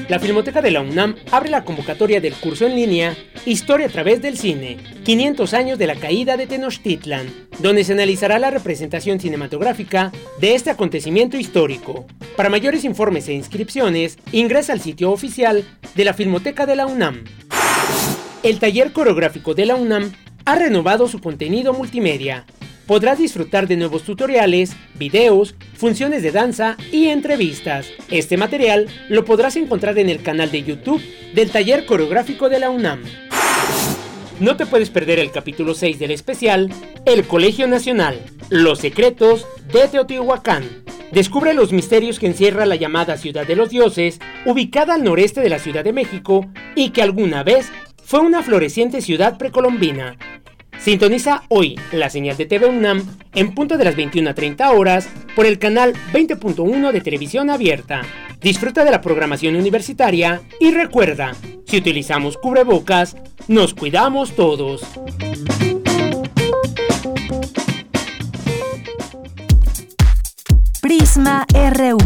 La 0.07 0.19
Filmoteca 0.19 0.62
de 0.62 0.72
la 0.72 0.81
UNAM 0.81 1.15
abre 1.31 1.50
la 1.50 1.63
convocatoria 1.63 2.22
del 2.22 2.34
curso 2.34 2.65
en 2.65 2.75
línea 2.75 3.15
Historia 3.45 3.88
a 3.88 3.89
través 3.89 4.22
del 4.22 4.38
cine, 4.38 4.77
500 5.03 5.53
años 5.53 5.77
de 5.77 5.88
la 5.88 5.95
caída 5.95 6.36
de 6.36 6.48
Tenochtitlan, 6.48 7.27
donde 7.60 7.84
se 7.84 7.93
analizará 7.93 8.39
la 8.39 8.50
representación 8.50 9.19
cinematográfica 9.19 10.12
de 10.39 10.55
este 10.55 10.72
acontecimiento 10.72 11.38
histórico. 11.38 12.07
Para 12.36 12.50
mayores 12.50 12.84
informes 12.84 13.27
e 13.27 13.34
inscripciones, 13.34 14.17
ingresa 14.31 14.74
al 14.74 14.81
sitio 14.81 15.12
oficial 15.12 15.63
de 15.93 16.05
la 16.05 16.13
Filmoteca 16.13 16.65
de 16.65 16.75
la 16.75 16.88
UNAM. 16.88 17.24
El 18.41 18.60
taller 18.60 18.93
coreográfico 18.93 19.53
de 19.53 19.65
la 19.67 19.75
UNAM 19.75 20.12
ha 20.45 20.55
renovado 20.55 21.07
su 21.07 21.19
contenido 21.19 21.74
multimedia. 21.74 22.45
Podrás 22.88 23.18
disfrutar 23.18 23.68
de 23.68 23.77
nuevos 23.77 24.04
tutoriales, 24.04 24.75
videos, 24.94 25.56
funciones 25.75 26.22
de 26.22 26.32
danza 26.32 26.77
y 26.92 27.08
entrevistas. 27.08 27.88
Este 28.12 28.38
material 28.38 28.88
lo 29.10 29.25
podrás 29.25 29.56
encontrar 29.56 29.98
en 29.98 30.10
el 30.10 30.22
canal 30.22 30.51
de 30.51 30.63
YouTube 30.63 31.01
del 31.34 31.50
Taller 31.50 31.88
Coreográfico 31.88 32.48
de 32.48 32.60
la 32.60 32.70
UNAM. 32.70 33.01
No 34.39 34.56
te 34.56 34.68
puedes 34.68 34.92
perder 34.92 35.18
el 35.18 35.32
capítulo 35.32 35.74
6 35.74 35.98
del 35.98 36.12
especial 36.12 36.70
El 37.06 37.25
Colegio 37.25 37.68
Nacional, 37.68 38.22
Los 38.50 38.80
Secretos 38.80 39.48
de 39.74 39.88
Teotihuacán. 39.88 40.63
Descubre 41.12 41.54
los 41.54 41.72
misterios 41.72 42.20
que 42.20 42.27
encierra 42.27 42.68
la 42.68 42.75
llamada 42.75 43.18
Ciudad 43.18 43.48
de 43.48 43.56
los 43.56 43.70
Dioses, 43.70 44.20
ubicada 44.46 44.96
al 44.96 45.04
noreste 45.04 45.42
de 45.42 45.50
la 45.50 45.60
Ciudad 45.60 45.84
de 45.84 45.94
México 45.94 46.46
y 46.75 46.89
que 46.89 47.01
alguna 47.01 47.42
vez 47.42 47.72
fue 48.04 48.20
una 48.20 48.44
floreciente 48.44 49.01
ciudad 49.01 49.38
precolombina. 49.39 50.18
Sintoniza 50.86 51.42
hoy 51.50 51.80
la 51.92 52.12
señal 52.12 52.38
de 52.38 52.46
TV 52.46 52.68
UNAM 52.68 53.18
en 53.34 53.56
punto 53.56 53.75
de 53.75 53.86
las 53.86 53.96
21.30 53.96 54.72
horas 54.77 55.10
por 55.36 55.48
el 55.48 55.58
canal 55.58 55.96
20.1 56.13 56.92
de 56.92 57.01
televisión 57.01 57.50
abierta. 57.50 58.04
Disfruta 58.39 58.86
de 58.86 58.92
la 58.92 59.01
programación 59.01 59.56
universitaria 59.56 60.44
y 60.60 60.70
recuerda, 60.70 61.34
si 61.65 61.77
utilizamos 61.77 62.38
cubrebocas, 62.38 63.18
nos 63.48 63.74
cuidamos 63.74 64.36
todos. 64.36 64.84
Prisma 70.82 71.48
RU. 71.74 71.98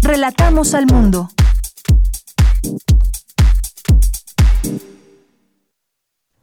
Relatamos 0.00 0.72
al 0.72 0.86
mundo. 0.86 1.28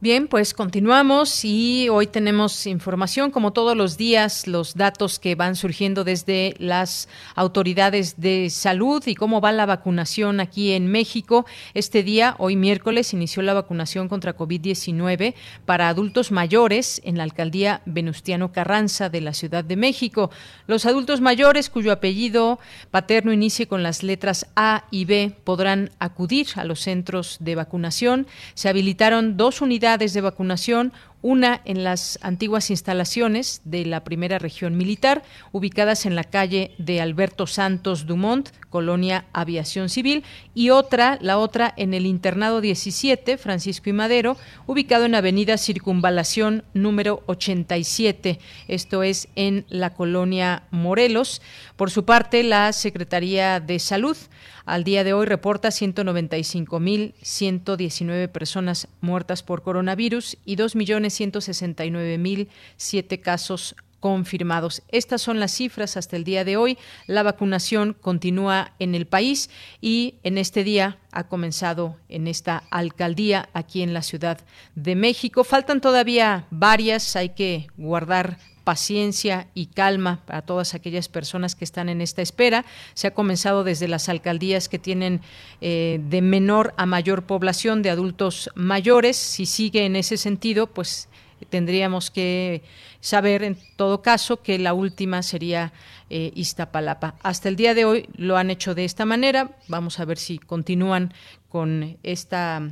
Bien, 0.02 0.26
pues 0.26 0.52
continuamos 0.52 1.44
y 1.44 1.88
hoy 1.88 2.08
tenemos 2.08 2.66
información, 2.66 3.30
como 3.30 3.52
todos 3.52 3.76
los 3.76 3.96
días, 3.96 4.48
los 4.48 4.74
datos 4.74 5.20
que 5.20 5.36
van 5.36 5.54
surgiendo 5.54 6.02
desde 6.02 6.56
las 6.58 7.08
autoridades 7.36 8.20
de 8.20 8.50
salud 8.50 9.00
y 9.06 9.14
cómo 9.14 9.40
va 9.40 9.52
la 9.52 9.64
vacunación 9.64 10.40
aquí 10.40 10.72
en 10.72 10.88
México. 10.88 11.46
Este 11.72 12.02
día, 12.02 12.34
hoy 12.40 12.56
miércoles, 12.56 13.12
inició 13.12 13.42
la 13.42 13.54
vacunación 13.54 14.08
contra 14.08 14.36
COVID-19 14.36 15.34
para 15.66 15.88
adultos 15.88 16.32
mayores 16.32 17.00
en 17.04 17.16
la 17.16 17.22
alcaldía 17.22 17.80
Venustiano 17.86 18.50
Carranza 18.50 19.08
de 19.08 19.20
la 19.20 19.34
Ciudad 19.34 19.62
de 19.62 19.76
México. 19.76 20.32
Los 20.66 20.84
adultos 20.84 21.20
mayores 21.20 21.70
cuyo 21.70 21.92
apellido 21.92 22.58
paterno 22.90 23.32
inicie 23.32 23.68
con 23.68 23.84
las 23.84 24.02
letras 24.02 24.48
A 24.56 24.82
y 24.90 25.04
B 25.04 25.32
podrán 25.44 25.90
acudir 26.00 26.48
a 26.56 26.64
los 26.64 26.80
centros 26.80 27.36
de 27.38 27.54
vacunación. 27.54 28.26
Se 28.54 28.68
habilitaron 28.68 29.36
dos 29.36 29.60
unidades 29.60 29.91
de 29.98 30.20
vacunación, 30.20 30.92
una 31.22 31.60
en 31.64 31.84
las 31.84 32.18
antiguas 32.22 32.70
instalaciones 32.70 33.60
de 33.64 33.84
la 33.86 34.02
primera 34.02 34.38
región 34.38 34.76
militar, 34.76 35.22
ubicadas 35.52 36.04
en 36.04 36.16
la 36.16 36.24
calle 36.24 36.74
de 36.78 37.00
Alberto 37.00 37.46
Santos 37.46 38.06
Dumont, 38.06 38.50
colonia 38.70 39.26
Aviación 39.32 39.88
Civil, 39.88 40.24
y 40.54 40.70
otra, 40.70 41.18
la 41.20 41.38
otra 41.38 41.72
en 41.76 41.94
el 41.94 42.06
internado 42.06 42.60
17, 42.60 43.38
Francisco 43.38 43.88
y 43.90 43.92
Madero, 43.92 44.36
ubicado 44.66 45.04
en 45.04 45.14
Avenida 45.14 45.58
Circunvalación 45.58 46.64
número 46.74 47.22
87, 47.26 48.40
esto 48.66 49.02
es 49.02 49.28
en 49.36 49.64
la 49.68 49.90
colonia 49.90 50.64
Morelos. 50.70 51.40
Por 51.76 51.90
su 51.90 52.04
parte, 52.04 52.42
la 52.42 52.72
Secretaría 52.72 53.60
de 53.60 53.78
Salud 53.78 54.16
al 54.64 54.84
día 54.84 55.04
de 55.04 55.12
hoy 55.12 55.26
reporta 55.26 55.68
195.119 55.68 58.28
personas 58.28 58.88
muertas 59.00 59.42
por 59.42 59.62
coronavirus 59.62 60.38
y 60.44 60.56
2.169.007 60.56 63.20
casos 63.20 63.74
confirmados. 64.02 64.82
Estas 64.88 65.22
son 65.22 65.38
las 65.38 65.52
cifras 65.52 65.96
hasta 65.96 66.16
el 66.16 66.24
día 66.24 66.44
de 66.44 66.56
hoy. 66.56 66.76
La 67.06 67.22
vacunación 67.22 67.94
continúa 67.94 68.72
en 68.80 68.96
el 68.96 69.06
país 69.06 69.48
y 69.80 70.16
en 70.24 70.38
este 70.38 70.64
día 70.64 70.98
ha 71.12 71.28
comenzado 71.28 71.96
en 72.08 72.26
esta 72.26 72.64
alcaldía 72.70 73.48
aquí 73.52 73.80
en 73.80 73.94
la 73.94 74.02
Ciudad 74.02 74.40
de 74.74 74.96
México. 74.96 75.44
Faltan 75.44 75.80
todavía 75.80 76.46
varias, 76.50 77.14
hay 77.14 77.28
que 77.28 77.68
guardar 77.76 78.38
paciencia 78.64 79.48
y 79.54 79.66
calma 79.66 80.20
para 80.26 80.42
todas 80.42 80.74
aquellas 80.74 81.08
personas 81.08 81.54
que 81.54 81.64
están 81.64 81.88
en 81.88 82.00
esta 82.00 82.22
espera. 82.22 82.64
Se 82.94 83.06
ha 83.06 83.14
comenzado 83.14 83.64
desde 83.64 83.88
las 83.88 84.08
alcaldías 84.08 84.68
que 84.68 84.78
tienen 84.78 85.20
eh, 85.60 86.00
de 86.08 86.22
menor 86.22 86.74
a 86.76 86.86
mayor 86.86 87.24
población 87.24 87.82
de 87.82 87.90
adultos 87.90 88.50
mayores. 88.54 89.16
Si 89.16 89.46
sigue 89.46 89.84
en 89.84 89.96
ese 89.96 90.16
sentido, 90.16 90.66
pues 90.66 91.08
tendríamos 91.48 92.10
que 92.10 92.62
saber 93.00 93.42
en 93.42 93.58
todo 93.76 94.02
caso 94.02 94.42
que 94.42 94.58
la 94.58 94.74
última 94.74 95.22
sería 95.22 95.72
eh, 96.08 96.32
Iztapalapa. 96.34 97.16
Hasta 97.22 97.48
el 97.48 97.56
día 97.56 97.74
de 97.74 97.84
hoy 97.84 98.08
lo 98.16 98.36
han 98.36 98.50
hecho 98.50 98.74
de 98.74 98.84
esta 98.84 99.04
manera. 99.04 99.56
Vamos 99.68 99.98
a 99.98 100.04
ver 100.04 100.18
si 100.18 100.38
continúan 100.38 101.12
con 101.48 101.98
esta 102.02 102.62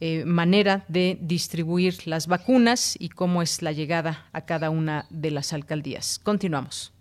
eh, 0.00 0.24
manera 0.26 0.84
de 0.88 1.18
distribuir 1.20 2.06
las 2.06 2.26
vacunas 2.26 2.96
y 2.98 3.08
cómo 3.08 3.42
es 3.42 3.62
la 3.62 3.72
llegada 3.72 4.26
a 4.32 4.42
cada 4.42 4.70
una 4.70 5.06
de 5.10 5.30
las 5.30 5.52
alcaldías. 5.52 6.18
Continuamos. 6.22 6.92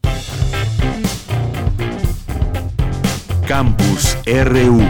Campus 3.48 4.18
RU. 4.26 4.82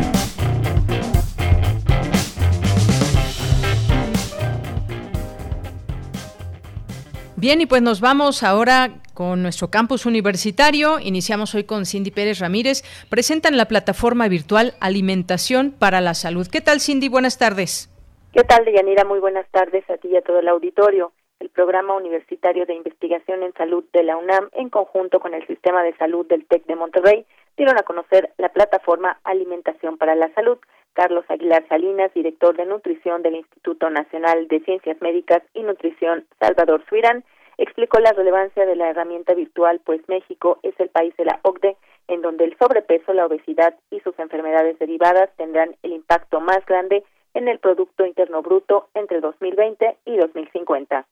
Bien, 7.36 7.60
y 7.60 7.66
pues 7.66 7.82
nos 7.82 8.00
vamos 8.00 8.44
ahora 8.44 9.02
con 9.14 9.42
nuestro 9.42 9.70
campus 9.72 10.06
universitario. 10.06 11.00
Iniciamos 11.00 11.56
hoy 11.56 11.64
con 11.64 11.86
Cindy 11.86 12.12
Pérez 12.12 12.40
Ramírez. 12.40 12.84
Presentan 13.10 13.58
la 13.58 13.68
plataforma 13.68 14.28
virtual 14.28 14.76
Alimentación 14.80 15.72
para 15.78 16.02
la 16.02 16.14
Salud. 16.14 16.48
¿Qué 16.48 16.62
tal, 16.62 16.82
Cindy? 16.82 17.08
Buenas 17.08 17.38
tardes. 17.38 17.90
¿Qué 18.36 18.44
tal, 18.44 18.66
Deyanira? 18.66 19.06
Muy 19.06 19.20
buenas 19.20 19.50
tardes 19.50 19.90
a 19.90 19.96
ti 19.96 20.10
y 20.10 20.18
a 20.18 20.22
todo 20.22 20.40
el 20.40 20.50
auditorio. 20.50 21.14
El 21.40 21.48
Programa 21.48 21.96
Universitario 21.96 22.66
de 22.66 22.74
Investigación 22.74 23.44
en 23.44 23.54
Salud 23.54 23.86
de 23.94 24.04
la 24.04 24.18
UNAM, 24.18 24.50
en 24.52 24.70
conjunto 24.70 25.22
con 25.22 25.34
el 25.34 25.48
Sistema 25.48 25.84
de 25.84 25.96
Salud 25.96 26.28
del 26.28 26.46
TEC 26.46 26.66
de 26.66 26.76
Monterrey, 26.76 27.26
dieron 27.56 27.80
a 27.80 27.84
conocer 27.84 28.34
la 28.38 28.50
plataforma 28.50 29.22
Alimentación 29.24 29.98
para 29.98 30.16
la 30.16 30.34
Salud. 30.34 30.58
Carlos 30.92 31.24
Aguilar 31.30 31.66
Salinas, 31.70 32.14
director 32.14 32.58
de 32.58 32.66
nutrición 32.66 33.22
del 33.22 33.36
Instituto 33.36 33.90
Nacional 33.90 34.50
de 34.50 34.60
Ciencias 34.66 35.02
Médicas 35.02 35.42
y 35.54 35.64
Nutrición 35.64 36.26
Salvador 36.38 36.84
Suirán, 36.90 37.24
explicó 37.58 38.00
la 38.00 38.12
relevancia 38.12 38.66
de 38.66 38.76
la 38.76 38.90
herramienta 38.90 39.34
virtual, 39.34 39.80
pues 39.86 40.02
México 40.10 40.60
es 40.62 40.78
el 40.82 40.90
país 40.90 41.16
de 41.16 41.24
la 41.24 41.40
OCDE 41.44 41.78
en 42.10 42.22
donde 42.22 42.44
el 42.44 42.58
sobrepeso, 42.58 43.14
la 43.14 43.28
obesidad 43.28 43.76
y 43.92 44.02
sus 44.02 44.20
enfermedades 44.20 44.78
derivadas 44.78 45.30
tendrán 45.38 45.78
el 45.84 45.94
impacto 45.94 46.42
más 46.42 46.66
grande 46.66 47.06
en 47.36 47.48
el 47.48 47.60
Producto 47.60 48.06
Interno 48.06 48.42
Bruto 48.42 48.90
entre 48.96 49.22
2020 49.22 50.00
y 50.06 50.18
2050. 50.18 51.06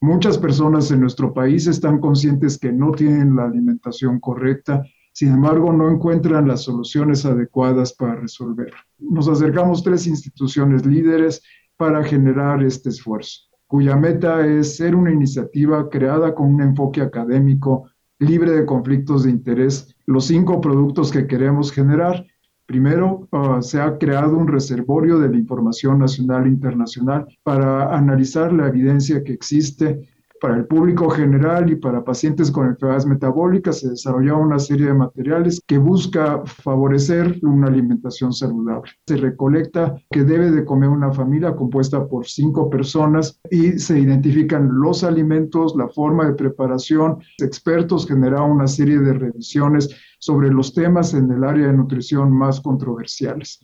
Muchas 0.00 0.38
personas 0.38 0.92
en 0.92 1.00
nuestro 1.00 1.34
país 1.34 1.66
están 1.66 1.98
conscientes 1.98 2.56
que 2.56 2.70
no 2.70 2.92
tienen 2.92 3.34
la 3.34 3.46
alimentación 3.46 4.20
correcta, 4.20 4.84
sin 5.12 5.32
embargo 5.32 5.72
no 5.72 5.90
encuentran 5.90 6.46
las 6.46 6.62
soluciones 6.62 7.26
adecuadas 7.26 7.94
para 7.94 8.14
resolver. 8.14 8.72
Nos 8.98 9.28
acercamos 9.28 9.82
tres 9.82 10.06
instituciones 10.06 10.86
líderes 10.86 11.42
para 11.76 12.04
generar 12.04 12.62
este 12.62 12.90
esfuerzo. 12.90 13.48
cuya 13.66 13.96
meta 13.96 14.46
es 14.46 14.76
ser 14.76 14.94
una 14.94 15.12
iniciativa 15.12 15.90
creada 15.90 16.34
con 16.34 16.54
un 16.54 16.62
enfoque 16.62 17.02
académico 17.02 17.90
libre 18.18 18.52
de 18.52 18.64
conflictos 18.64 19.24
de 19.24 19.30
interés. 19.30 19.94
Los 20.06 20.24
cinco 20.26 20.62
productos 20.62 21.12
que 21.12 21.26
queremos 21.26 21.70
generar 21.70 22.24
Primero, 22.68 23.26
ah, 23.32 23.62
se 23.62 23.80
ha 23.80 23.96
creado 23.96 24.36
un 24.36 24.46
reservorio 24.46 25.18
de 25.18 25.30
la 25.30 25.38
información 25.38 25.98
nacional 25.98 26.44
e 26.44 26.50
internacional 26.50 27.26
para 27.42 27.96
analizar 27.96 28.52
la 28.52 28.68
evidencia 28.68 29.24
que 29.24 29.32
existe 29.32 30.06
para 30.40 30.56
el 30.56 30.66
público 30.66 31.08
general 31.10 31.70
y 31.70 31.76
para 31.76 32.04
pacientes 32.04 32.50
con 32.50 32.66
enfermedades 32.66 33.06
metabólicas 33.06 33.80
se 33.80 33.90
desarrolló 33.90 34.38
una 34.38 34.58
serie 34.58 34.86
de 34.86 34.94
materiales 34.94 35.60
que 35.66 35.78
busca 35.78 36.42
favorecer 36.44 37.38
una 37.42 37.68
alimentación 37.68 38.32
saludable. 38.32 38.92
Se 39.06 39.16
recolecta 39.16 39.96
que 40.10 40.24
debe 40.24 40.50
de 40.50 40.64
comer 40.64 40.88
una 40.88 41.12
familia 41.12 41.54
compuesta 41.54 42.06
por 42.06 42.26
cinco 42.26 42.70
personas 42.70 43.40
y 43.50 43.78
se 43.78 43.98
identifican 43.98 44.68
los 44.80 45.04
alimentos, 45.04 45.74
la 45.76 45.88
forma 45.88 46.26
de 46.26 46.34
preparación. 46.34 47.18
Expertos 47.38 48.06
generaron 48.06 48.52
una 48.52 48.66
serie 48.66 48.98
de 48.98 49.14
revisiones 49.14 49.90
sobre 50.18 50.50
los 50.50 50.74
temas 50.74 51.14
en 51.14 51.30
el 51.30 51.44
área 51.44 51.68
de 51.68 51.72
nutrición 51.72 52.32
más 52.32 52.60
controversiales. 52.60 53.60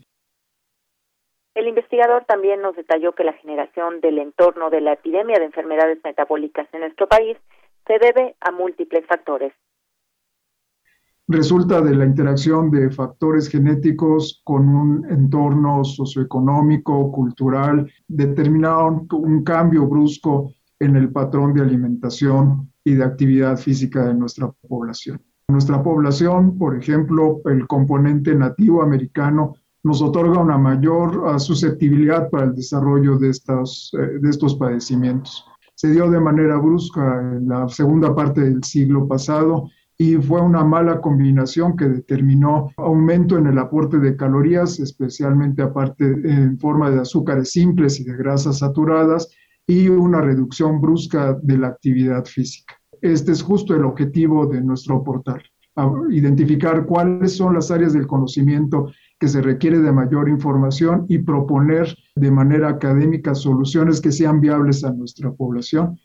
El 1.64 1.68
investigador 1.68 2.26
también 2.26 2.60
nos 2.60 2.76
detalló 2.76 3.14
que 3.14 3.24
la 3.24 3.32
generación 3.32 4.02
del 4.02 4.18
entorno 4.18 4.68
de 4.68 4.82
la 4.82 4.92
epidemia 4.92 5.38
de 5.38 5.46
enfermedades 5.46 5.98
metabólicas 6.04 6.68
en 6.74 6.80
nuestro 6.80 7.08
país 7.08 7.38
se 7.86 7.98
debe 7.98 8.36
a 8.38 8.50
múltiples 8.50 9.06
factores. 9.06 9.54
Resulta 11.26 11.80
de 11.80 11.94
la 11.94 12.04
interacción 12.04 12.70
de 12.70 12.90
factores 12.90 13.48
genéticos 13.48 14.42
con 14.44 14.68
un 14.68 15.10
entorno 15.10 15.82
socioeconómico, 15.84 17.10
cultural, 17.10 17.90
determinaron 18.08 19.08
un 19.10 19.42
cambio 19.42 19.86
brusco 19.86 20.52
en 20.78 20.96
el 20.96 21.10
patrón 21.12 21.54
de 21.54 21.62
alimentación 21.62 22.70
y 22.84 22.92
de 22.92 23.04
actividad 23.04 23.56
física 23.56 24.04
de 24.04 24.12
nuestra 24.12 24.52
población. 24.68 25.18
Nuestra 25.48 25.82
población, 25.82 26.58
por 26.58 26.76
ejemplo, 26.76 27.40
el 27.46 27.66
componente 27.66 28.34
nativo 28.34 28.82
americano 28.82 29.54
nos 29.84 30.00
otorga 30.00 30.40
una 30.40 30.58
mayor 30.58 31.24
ah, 31.26 31.38
susceptibilidad 31.38 32.30
para 32.30 32.44
el 32.44 32.54
desarrollo 32.54 33.18
de, 33.18 33.28
estas, 33.30 33.90
eh, 33.92 34.18
de 34.20 34.30
estos 34.30 34.56
padecimientos. 34.56 35.44
Se 35.74 35.90
dio 35.90 36.10
de 36.10 36.20
manera 36.20 36.56
brusca 36.56 37.20
en 37.20 37.48
la 37.48 37.68
segunda 37.68 38.14
parte 38.14 38.40
del 38.40 38.64
siglo 38.64 39.06
pasado 39.06 39.68
y 39.98 40.14
fue 40.16 40.40
una 40.40 40.64
mala 40.64 41.00
combinación 41.00 41.76
que 41.76 41.84
determinó 41.84 42.70
aumento 42.78 43.36
en 43.36 43.46
el 43.46 43.58
aporte 43.58 43.98
de 43.98 44.16
calorías, 44.16 44.80
especialmente 44.80 45.62
aparte 45.62 46.04
en 46.04 46.58
forma 46.58 46.90
de 46.90 47.00
azúcares 47.00 47.52
simples 47.52 48.00
y 48.00 48.04
de 48.04 48.16
grasas 48.16 48.58
saturadas, 48.58 49.28
y 49.66 49.88
una 49.88 50.20
reducción 50.20 50.80
brusca 50.80 51.38
de 51.42 51.58
la 51.58 51.68
actividad 51.68 52.24
física. 52.24 52.74
Este 53.00 53.32
es 53.32 53.42
justo 53.42 53.74
el 53.74 53.84
objetivo 53.84 54.46
de 54.46 54.62
nuestro 54.62 55.02
portal, 55.04 55.42
identificar 56.10 56.86
cuáles 56.86 57.36
son 57.36 57.54
las 57.54 57.70
áreas 57.70 57.92
del 57.92 58.06
conocimiento 58.06 58.90
que 59.18 59.26
se 59.28 59.42
requiere 59.42 59.78
de 59.78 59.92
mayor 59.92 60.28
información 60.28 61.06
y 61.08 61.18
proponer 61.18 61.96
de 62.14 62.30
manera 62.30 62.68
académica 62.68 63.34
soluciones 63.34 64.00
que 64.00 64.12
sean 64.12 64.40
viables 64.40 64.84
a 64.84 64.92
nuestra 64.92 65.32
población. 65.32 65.98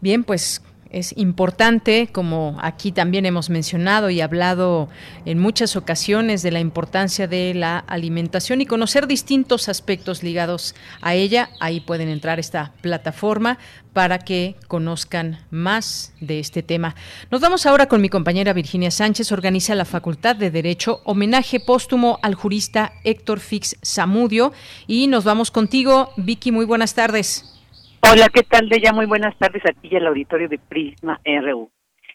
Bien, 0.00 0.24
pues 0.24 0.62
es 0.90 1.16
importante, 1.16 2.08
como 2.12 2.56
aquí 2.60 2.90
también 2.90 3.24
hemos 3.24 3.48
mencionado 3.48 4.10
y 4.10 4.20
hablado 4.20 4.88
en 5.24 5.38
muchas 5.38 5.76
ocasiones 5.76 6.42
de 6.42 6.50
la 6.50 6.60
importancia 6.60 7.28
de 7.28 7.54
la 7.54 7.78
alimentación 7.78 8.60
y 8.60 8.66
conocer 8.66 9.06
distintos 9.06 9.68
aspectos 9.68 10.22
ligados 10.22 10.74
a 11.00 11.14
ella. 11.14 11.50
Ahí 11.60 11.80
pueden 11.80 12.08
entrar 12.08 12.40
esta 12.40 12.72
plataforma 12.80 13.58
para 13.92 14.18
que 14.18 14.56
conozcan 14.68 15.38
más 15.50 16.12
de 16.20 16.40
este 16.40 16.62
tema. 16.62 16.94
Nos 17.30 17.40
vamos 17.40 17.66
ahora 17.66 17.86
con 17.86 18.00
mi 18.00 18.08
compañera 18.08 18.52
Virginia 18.52 18.90
Sánchez. 18.90 19.32
Organiza 19.32 19.74
la 19.74 19.84
Facultad 19.84 20.36
de 20.36 20.50
Derecho 20.50 21.02
homenaje 21.04 21.60
póstumo 21.60 22.18
al 22.22 22.34
jurista 22.34 22.92
Héctor 23.04 23.40
Fix 23.40 23.76
Zamudio. 23.84 24.52
Y 24.86 25.06
nos 25.06 25.24
vamos 25.24 25.50
contigo, 25.50 26.10
Vicky. 26.16 26.50
Muy 26.52 26.64
buenas 26.64 26.94
tardes. 26.94 27.59
Hola, 28.02 28.28
¿qué 28.32 28.42
tal, 28.42 28.68
Deya? 28.70 28.92
Muy 28.94 29.04
buenas 29.04 29.36
tardes 29.36 29.62
a 29.66 29.72
ti 29.72 29.88
y 29.90 29.96
al 29.96 30.06
auditorio 30.06 30.48
de 30.48 30.58
Prisma 30.58 31.20
RU. 31.22 31.70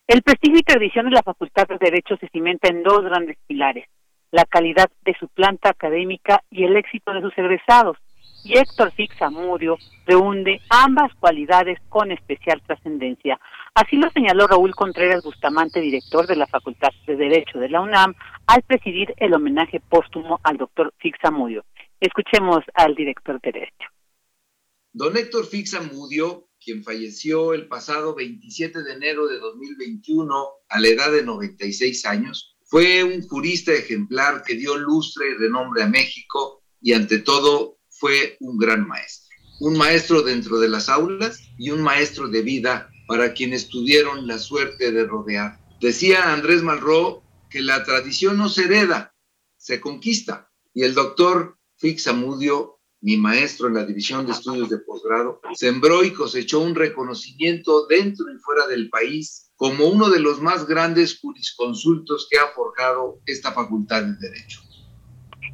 El 0.07 0.23
prestigio 0.23 0.57
y 0.57 0.63
tradición 0.63 1.05
de 1.05 1.11
la 1.11 1.21
Facultad 1.21 1.67
de 1.67 1.77
Derecho 1.77 2.17
se 2.17 2.27
cimenta 2.29 2.69
en 2.69 2.81
dos 2.81 3.03
grandes 3.03 3.37
pilares, 3.45 3.87
la 4.31 4.45
calidad 4.45 4.89
de 5.05 5.15
su 5.19 5.27
planta 5.27 5.69
académica 5.69 6.41
y 6.49 6.63
el 6.63 6.75
éxito 6.75 7.13
de 7.13 7.21
sus 7.21 7.37
egresados. 7.37 7.97
Y 8.43 8.57
Héctor 8.57 8.91
Fix 8.93 9.21
Amudio 9.21 9.77
reúne 10.07 10.59
ambas 10.69 11.13
cualidades 11.19 11.79
con 11.87 12.11
especial 12.11 12.61
trascendencia. 12.65 13.39
Así 13.75 13.95
lo 13.97 14.09
señaló 14.09 14.47
Raúl 14.47 14.73
Contreras 14.73 15.23
Bustamante, 15.23 15.79
director 15.79 16.25
de 16.25 16.35
la 16.35 16.47
Facultad 16.47 16.89
de 17.05 17.15
Derecho 17.15 17.59
de 17.59 17.69
la 17.69 17.81
UNAM, 17.81 18.15
al 18.47 18.63
presidir 18.63 19.13
el 19.17 19.35
homenaje 19.35 19.79
póstumo 19.79 20.39
al 20.43 20.57
doctor 20.57 20.93
Fix 20.97 21.19
Amudio. 21.23 21.63
Escuchemos 21.99 22.59
al 22.73 22.95
director 22.95 23.39
de 23.39 23.51
Derecho. 23.51 23.94
Don 24.97 25.17
Héctor 25.17 25.45
Fixa 25.45 25.81
Mudio, 25.81 26.47
quien 26.63 26.81
falleció 26.81 27.53
el 27.53 27.67
pasado 27.67 28.15
27 28.15 28.81
de 28.81 28.93
enero 28.93 29.27
de 29.27 29.39
2021 29.39 30.47
a 30.69 30.79
la 30.79 30.87
edad 30.87 31.11
de 31.11 31.21
96 31.21 32.05
años, 32.05 32.55
fue 32.63 33.03
un 33.03 33.21
jurista 33.27 33.73
ejemplar 33.73 34.41
que 34.47 34.55
dio 34.55 34.77
lustre 34.77 35.31
y 35.31 35.33
renombre 35.33 35.83
a 35.83 35.87
México 35.87 36.63
y 36.79 36.93
ante 36.93 37.19
todo 37.19 37.77
fue 37.89 38.37
un 38.39 38.57
gran 38.57 38.87
maestro. 38.87 39.35
Un 39.59 39.77
maestro 39.77 40.21
dentro 40.21 40.61
de 40.61 40.69
las 40.69 40.87
aulas 40.87 41.41
y 41.57 41.71
un 41.71 41.81
maestro 41.81 42.29
de 42.29 42.41
vida 42.41 42.89
para 43.05 43.33
quienes 43.33 43.67
tuvieron 43.67 44.25
la 44.27 44.39
suerte 44.39 44.93
de 44.93 45.03
rodear. 45.03 45.59
Decía 45.81 46.31
Andrés 46.31 46.63
Malraux 46.63 47.21
que 47.49 47.61
la 47.61 47.83
tradición 47.83 48.37
no 48.37 48.47
se 48.47 48.63
hereda, 48.63 49.13
se 49.57 49.81
conquista. 49.81 50.49
Y 50.73 50.83
el 50.83 50.93
doctor 50.93 51.57
Fixamudio 51.75 52.74
mi 53.05 53.17
maestro 53.17 53.67
en 53.67 53.75
la 53.75 53.85
División 53.85 54.25
de 54.25 54.31
Estudios 54.31 54.67
de 54.67 54.79
Posgrado, 54.79 55.39
sembró 55.53 56.03
y 56.03 56.11
cosechó 56.11 56.59
un 56.61 56.73
reconocimiento 56.73 57.85
dentro 57.85 58.25
y 58.33 58.39
fuera 58.39 58.65
del 58.65 58.89
país 58.89 59.53
como 59.55 59.85
uno 59.85 60.09
de 60.09 60.19
los 60.19 60.41
más 60.41 60.65
grandes 60.65 61.19
jurisconsultos 61.19 62.27
que 62.31 62.39
ha 62.39 62.47
forjado 62.55 63.19
esta 63.27 63.51
Facultad 63.51 64.01
de 64.01 64.15
Derecho. 64.17 64.59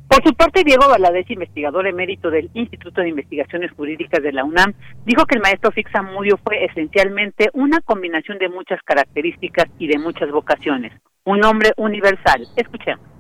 Por 0.08 0.24
su 0.24 0.34
parte, 0.34 0.64
Diego 0.64 0.88
Valadez, 0.88 1.30
investigador 1.30 1.88
emérito 1.88 2.32
del 2.32 2.50
Instituto 2.54 3.02
de 3.02 3.10
Investigaciones 3.10 3.72
Jurídicas 3.74 4.24
de 4.24 4.32
la 4.32 4.46
UNAM, 4.46 4.74
dijo 5.06 5.26
que 5.26 5.36
el 5.36 5.42
maestro 5.42 5.72
Fixa 5.72 6.02
Mudio 6.02 6.40
fue 6.42 6.64
esencialmente 6.64 7.50
una 7.52 7.82
combinación 7.82 8.38
de 8.38 8.48
muchas 8.48 8.80
características 8.84 9.66
y 9.78 9.88
de 9.88 10.00
muchas 10.00 10.32
vocaciones. 10.32 10.94
Un 11.26 11.44
hombre 11.44 11.74
universal. 11.76 12.48
Escuchemos 12.56 13.12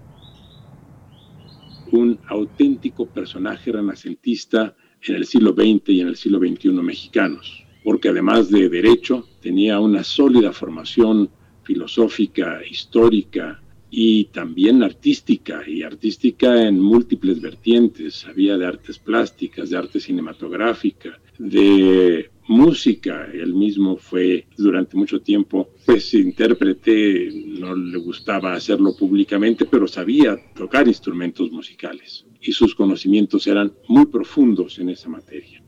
un 1.91 2.19
auténtico 2.27 3.05
personaje 3.05 3.71
renacentista 3.71 4.75
en 5.03 5.15
el 5.15 5.25
siglo 5.25 5.53
XX 5.53 5.89
y 5.89 6.01
en 6.01 6.07
el 6.07 6.15
siglo 6.15 6.39
XXI 6.39 6.69
mexicanos, 6.71 7.65
porque 7.83 8.09
además 8.09 8.49
de 8.49 8.69
derecho 8.69 9.27
tenía 9.41 9.79
una 9.79 10.03
sólida 10.03 10.51
formación 10.51 11.29
filosófica, 11.63 12.61
histórica 12.69 13.61
y 13.89 14.25
también 14.25 14.83
artística, 14.83 15.61
y 15.67 15.83
artística 15.83 16.67
en 16.67 16.79
múltiples 16.79 17.41
vertientes. 17.41 18.25
Había 18.25 18.57
de 18.57 18.65
artes 18.65 18.97
plásticas, 18.97 19.69
de 19.69 19.77
arte 19.77 19.99
cinematográfica, 19.99 21.19
de 21.37 22.29
música. 22.51 23.27
Él 23.33 23.53
mismo 23.53 23.97
fue 23.97 24.45
durante 24.57 24.97
mucho 24.97 25.21
tiempo, 25.21 25.69
pues 25.85 26.13
intérprete, 26.13 27.29
no 27.59 27.75
le 27.75 27.97
gustaba 27.97 28.53
hacerlo 28.53 28.95
públicamente, 28.97 29.65
pero 29.65 29.87
sabía 29.87 30.37
tocar 30.53 30.87
instrumentos 30.87 31.51
musicales 31.51 32.25
y 32.41 32.51
sus 32.51 32.75
conocimientos 32.75 33.47
eran 33.47 33.71
muy 33.87 34.05
profundos 34.07 34.77
en 34.79 34.89
esa 34.89 35.09
materia. 35.09 35.61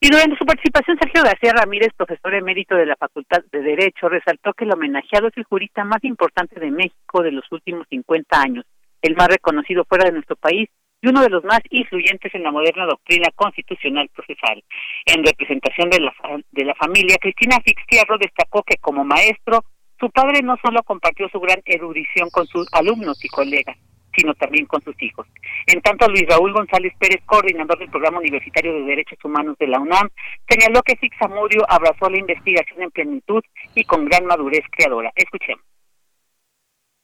Y 0.00 0.10
durante 0.10 0.36
su 0.36 0.44
participación, 0.44 0.98
Sergio 1.00 1.22
García 1.22 1.52
Ramírez, 1.52 1.90
profesor 1.96 2.34
emérito 2.34 2.74
de 2.74 2.86
la 2.86 2.96
Facultad 2.96 3.44
de 3.52 3.62
Derecho, 3.62 4.08
resaltó 4.08 4.52
que 4.52 4.64
el 4.64 4.72
homenajeado 4.72 5.28
es 5.28 5.36
el 5.36 5.44
jurista 5.44 5.84
más 5.84 6.02
importante 6.02 6.58
de 6.58 6.72
México 6.72 7.22
de 7.22 7.30
los 7.30 7.44
últimos 7.52 7.86
50 7.88 8.40
años, 8.40 8.64
el 9.00 9.14
más 9.14 9.28
reconocido 9.28 9.84
fuera 9.84 10.04
de 10.04 10.12
nuestro 10.12 10.34
país 10.36 10.68
y 11.02 11.08
uno 11.08 11.20
de 11.20 11.30
los 11.30 11.44
más 11.44 11.60
influyentes 11.70 12.32
en 12.34 12.44
la 12.44 12.52
moderna 12.52 12.86
doctrina 12.86 13.28
constitucional 13.34 14.08
procesal. 14.14 14.62
En 15.06 15.24
representación 15.24 15.90
de 15.90 16.00
la, 16.00 16.14
de 16.52 16.64
la 16.64 16.74
familia, 16.76 17.18
Cristina 17.20 17.58
Fixtierro 17.62 18.16
destacó 18.18 18.62
que 18.62 18.76
como 18.76 19.04
maestro, 19.04 19.64
su 19.98 20.08
padre 20.10 20.42
no 20.42 20.56
solo 20.64 20.82
compartió 20.84 21.28
su 21.28 21.40
gran 21.40 21.60
erudición 21.64 22.30
con 22.30 22.46
sus 22.46 22.68
alumnos 22.72 23.22
y 23.24 23.28
colegas, 23.28 23.76
sino 24.16 24.34
también 24.34 24.66
con 24.66 24.80
sus 24.82 25.00
hijos. 25.02 25.26
En 25.66 25.80
tanto, 25.80 26.08
Luis 26.08 26.26
Raúl 26.28 26.52
González 26.52 26.92
Pérez, 26.98 27.20
coordinador 27.26 27.78
del 27.78 27.90
Programa 27.90 28.18
Universitario 28.18 28.72
de 28.72 28.82
Derechos 28.82 29.18
Humanos 29.24 29.56
de 29.58 29.66
la 29.66 29.80
UNAM, 29.80 30.08
señaló 30.48 30.82
que 30.82 30.96
Fixamurio 30.96 31.64
abrazó 31.68 32.08
la 32.10 32.18
investigación 32.18 32.82
en 32.82 32.90
plenitud 32.90 33.42
y 33.74 33.84
con 33.84 34.04
gran 34.04 34.26
madurez 34.26 34.64
creadora. 34.70 35.12
Escuchemos 35.16 35.71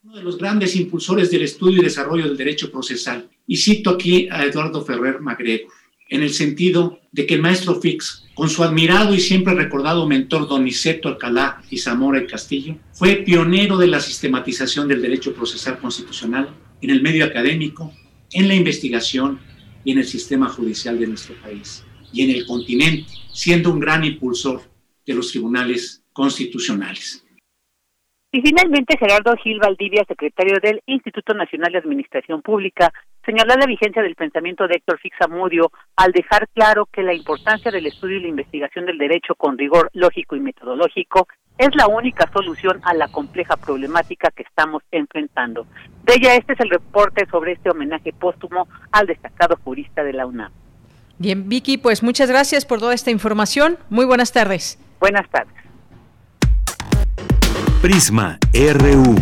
uno 0.05 0.17
de 0.17 0.23
los 0.23 0.39
grandes 0.39 0.77
impulsores 0.77 1.29
del 1.29 1.43
estudio 1.43 1.81
y 1.81 1.85
desarrollo 1.85 2.25
del 2.29 2.37
derecho 2.37 2.71
procesal. 2.71 3.29
Y 3.49 3.57
cito 3.57 3.91
aquí 3.91 4.29
a 4.31 4.45
Eduardo 4.45 4.85
Ferrer 4.85 5.21
Magregor, 5.21 5.73
en 6.09 6.23
el 6.23 6.31
sentido 6.31 7.01
de 7.11 7.27
que 7.27 7.35
el 7.35 7.43
maestro 7.43 7.81
Fix, 7.81 8.25
con 8.35 8.49
su 8.49 8.63
admirado 8.63 9.13
y 9.13 9.21
siempre 9.21 9.55
recordado 9.55 10.07
mentor 10.07 10.47
Donizeto 10.47 11.09
Alcalá 11.09 11.63
y 11.69 11.79
Zamora 11.79 12.23
y 12.23 12.29
Castillo, 12.29 12.79
fue 12.93 13.17
pionero 13.17 13.77
de 13.77 13.89
la 13.89 13.99
sistematización 13.99 14.87
del 14.87 15.03
derecho 15.03 15.35
procesal 15.35 15.81
constitucional 15.81 16.55
en 16.81 16.91
el 16.91 17.03
medio 17.03 17.25
académico, 17.25 17.93
en 18.31 18.47
la 18.47 18.55
investigación 18.55 19.41
y 19.85 19.91
en 19.93 19.99
el 19.99 20.07
sistema 20.07 20.49
judicial 20.49 20.99
de 20.99 21.09
nuestro 21.09 21.35
país 21.43 21.83
y 22.13 22.23
en 22.23 22.31
el 22.31 22.47
continente, 22.47 23.11
siendo 23.33 23.73
un 23.73 23.81
gran 23.81 24.05
impulsor 24.05 24.63
de 25.05 25.15
los 25.15 25.33
tribunales 25.33 26.05
constitucionales. 26.13 27.25
Y 28.31 28.43
finalmente, 28.43 28.99
Gerardo 28.99 29.35
Gil 29.37 29.59
Valdivia, 29.59 30.05
secretario 30.07 30.59
del 30.62 30.83
Instituto 30.85 31.33
Nacional 31.33 31.73
de 31.73 31.79
Administración 31.79 32.43
Pública, 32.43 32.93
señaló 33.25 33.55
la 33.57 33.67
vigencia 33.67 34.03
del 34.03 34.17
pensamiento 34.17 34.69
de 34.69 34.77
Héctor 34.77 34.99
Fixamudio 35.01 35.71
al 35.97 36.12
dejar 36.12 36.47
claro 36.49 36.87
que 36.93 37.03
la 37.03 37.14
importancia 37.14 37.71
del 37.71 37.87
estudio 37.87 38.19
y 38.19 38.23
la 38.23 38.29
investigación 38.29 38.85
del 38.85 38.99
derecho 38.99 39.35
con 39.35 39.57
rigor 39.57 39.88
lógico 39.95 40.37
y 40.37 40.41
metodológico 40.41 41.27
es 41.57 41.69
la 41.75 41.88
única 41.88 42.31
solución 42.31 42.81
a 42.85 42.95
la 42.95 43.09
compleja 43.09 43.57
problemática 43.57 44.31
que 44.31 44.43
estamos 44.43 44.83
enfrentando. 44.93 45.67
De 46.05 46.14
ella, 46.14 46.35
este 46.37 46.53
es 46.53 46.61
el 46.61 46.71
reporte 46.71 47.27
sobre 47.31 47.53
este 47.53 47.71
homenaje 47.71 48.12
póstumo 48.12 48.69
al 48.93 49.07
destacado 49.07 49.59
jurista 49.64 50.05
de 50.05 50.12
la 50.12 50.27
UNAM. 50.27 50.53
Bien, 51.19 51.49
Vicky, 51.49 51.79
pues 51.79 52.03
muchas 52.03 52.31
gracias 52.31 52.64
por 52.64 52.79
toda 52.79 52.95
esta 52.95 53.11
información. 53.11 53.79
Muy 53.88 54.05
buenas 54.05 54.33
tardes. 54.33 54.79
Buenas 55.01 55.29
tardes. 55.31 55.58
Prisma 57.81 58.41
RU. 58.53 59.14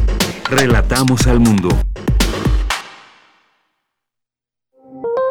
Relatamos 0.49 1.27
al 1.27 1.40
mundo. 1.40 1.69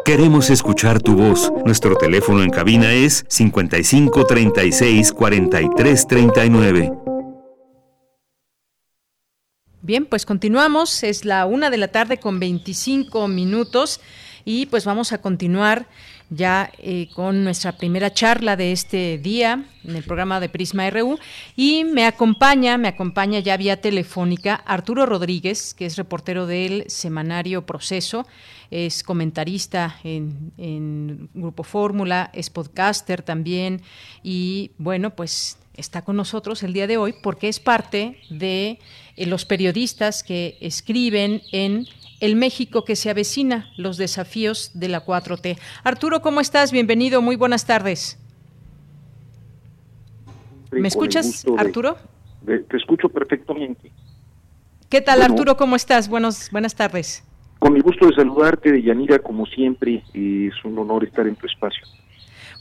Queremos 0.04 0.48
escuchar 0.50 1.02
tu 1.02 1.16
voz. 1.16 1.52
Nuestro 1.64 1.96
teléfono 1.96 2.44
en 2.44 2.50
cabina 2.50 2.92
es 2.92 3.24
55 3.28 4.26
36 4.26 5.12
43 5.12 6.06
39. 6.06 6.92
Bien, 9.82 10.06
pues 10.06 10.24
continuamos. 10.24 11.02
Es 11.02 11.24
la 11.24 11.46
una 11.46 11.68
de 11.68 11.78
la 11.78 11.88
tarde 11.88 12.18
con 12.18 12.38
25 12.38 13.26
minutos 13.26 14.00
y 14.44 14.66
pues 14.66 14.84
vamos 14.84 15.12
a 15.12 15.18
continuar 15.18 15.88
ya 16.30 16.70
eh, 16.78 17.08
con 17.14 17.44
nuestra 17.44 17.72
primera 17.72 18.12
charla 18.12 18.56
de 18.56 18.72
este 18.72 19.18
día 19.18 19.64
en 19.84 19.96
el 19.96 20.02
programa 20.02 20.40
de 20.40 20.48
Prisma 20.48 20.88
RU 20.90 21.18
y 21.54 21.84
me 21.84 22.04
acompaña, 22.04 22.78
me 22.78 22.88
acompaña 22.88 23.38
ya 23.38 23.56
vía 23.56 23.80
telefónica 23.80 24.54
Arturo 24.54 25.06
Rodríguez, 25.06 25.74
que 25.74 25.86
es 25.86 25.96
reportero 25.96 26.46
del 26.46 26.84
semanario 26.88 27.64
Proceso, 27.64 28.26
es 28.70 29.02
comentarista 29.02 30.00
en, 30.02 31.28
Grupo 31.34 31.62
Fórmula, 31.62 32.30
es 32.32 32.50
podcaster 32.50 33.22
también. 33.22 33.82
Y 34.22 34.72
bueno, 34.78 35.10
pues 35.10 35.58
está 35.74 36.02
con 36.02 36.16
nosotros 36.16 36.62
el 36.62 36.72
día 36.72 36.86
de 36.86 36.96
hoy 36.96 37.14
porque 37.22 37.48
es 37.48 37.60
parte 37.60 38.18
de 38.30 38.78
eh, 39.16 39.26
los 39.26 39.44
periodistas 39.44 40.22
que 40.22 40.56
escriben 40.60 41.42
en 41.52 41.86
el 42.20 42.36
México 42.36 42.84
que 42.84 42.96
se 42.96 43.10
avecina, 43.10 43.70
los 43.76 43.96
desafíos 43.96 44.70
de 44.74 44.88
la 44.88 45.04
4T. 45.04 45.58
Arturo, 45.84 46.20
¿cómo 46.20 46.40
estás? 46.40 46.72
Bienvenido, 46.72 47.22
muy 47.22 47.36
buenas 47.36 47.66
tardes. 47.66 48.18
¿Me 50.70 50.88
escuchas, 50.88 51.44
Arturo? 51.56 51.96
te 52.44 52.76
escucho 52.76 53.08
perfectamente. 53.08 53.90
¿Qué 54.88 55.00
tal, 55.00 55.22
Arturo? 55.22 55.56
¿Cómo 55.56 55.74
estás? 55.74 56.08
Buenos, 56.08 56.50
buenas 56.52 56.74
tardes. 56.74 57.24
Con 57.58 57.74
el 57.74 57.82
gusto 57.82 58.06
de 58.06 58.14
saludarte, 58.14 58.80
Yanira, 58.82 59.18
como 59.18 59.46
siempre, 59.46 60.04
es 60.14 60.64
un 60.64 60.78
honor 60.78 61.04
estar 61.04 61.26
en 61.26 61.34
tu 61.34 61.46
espacio. 61.46 61.82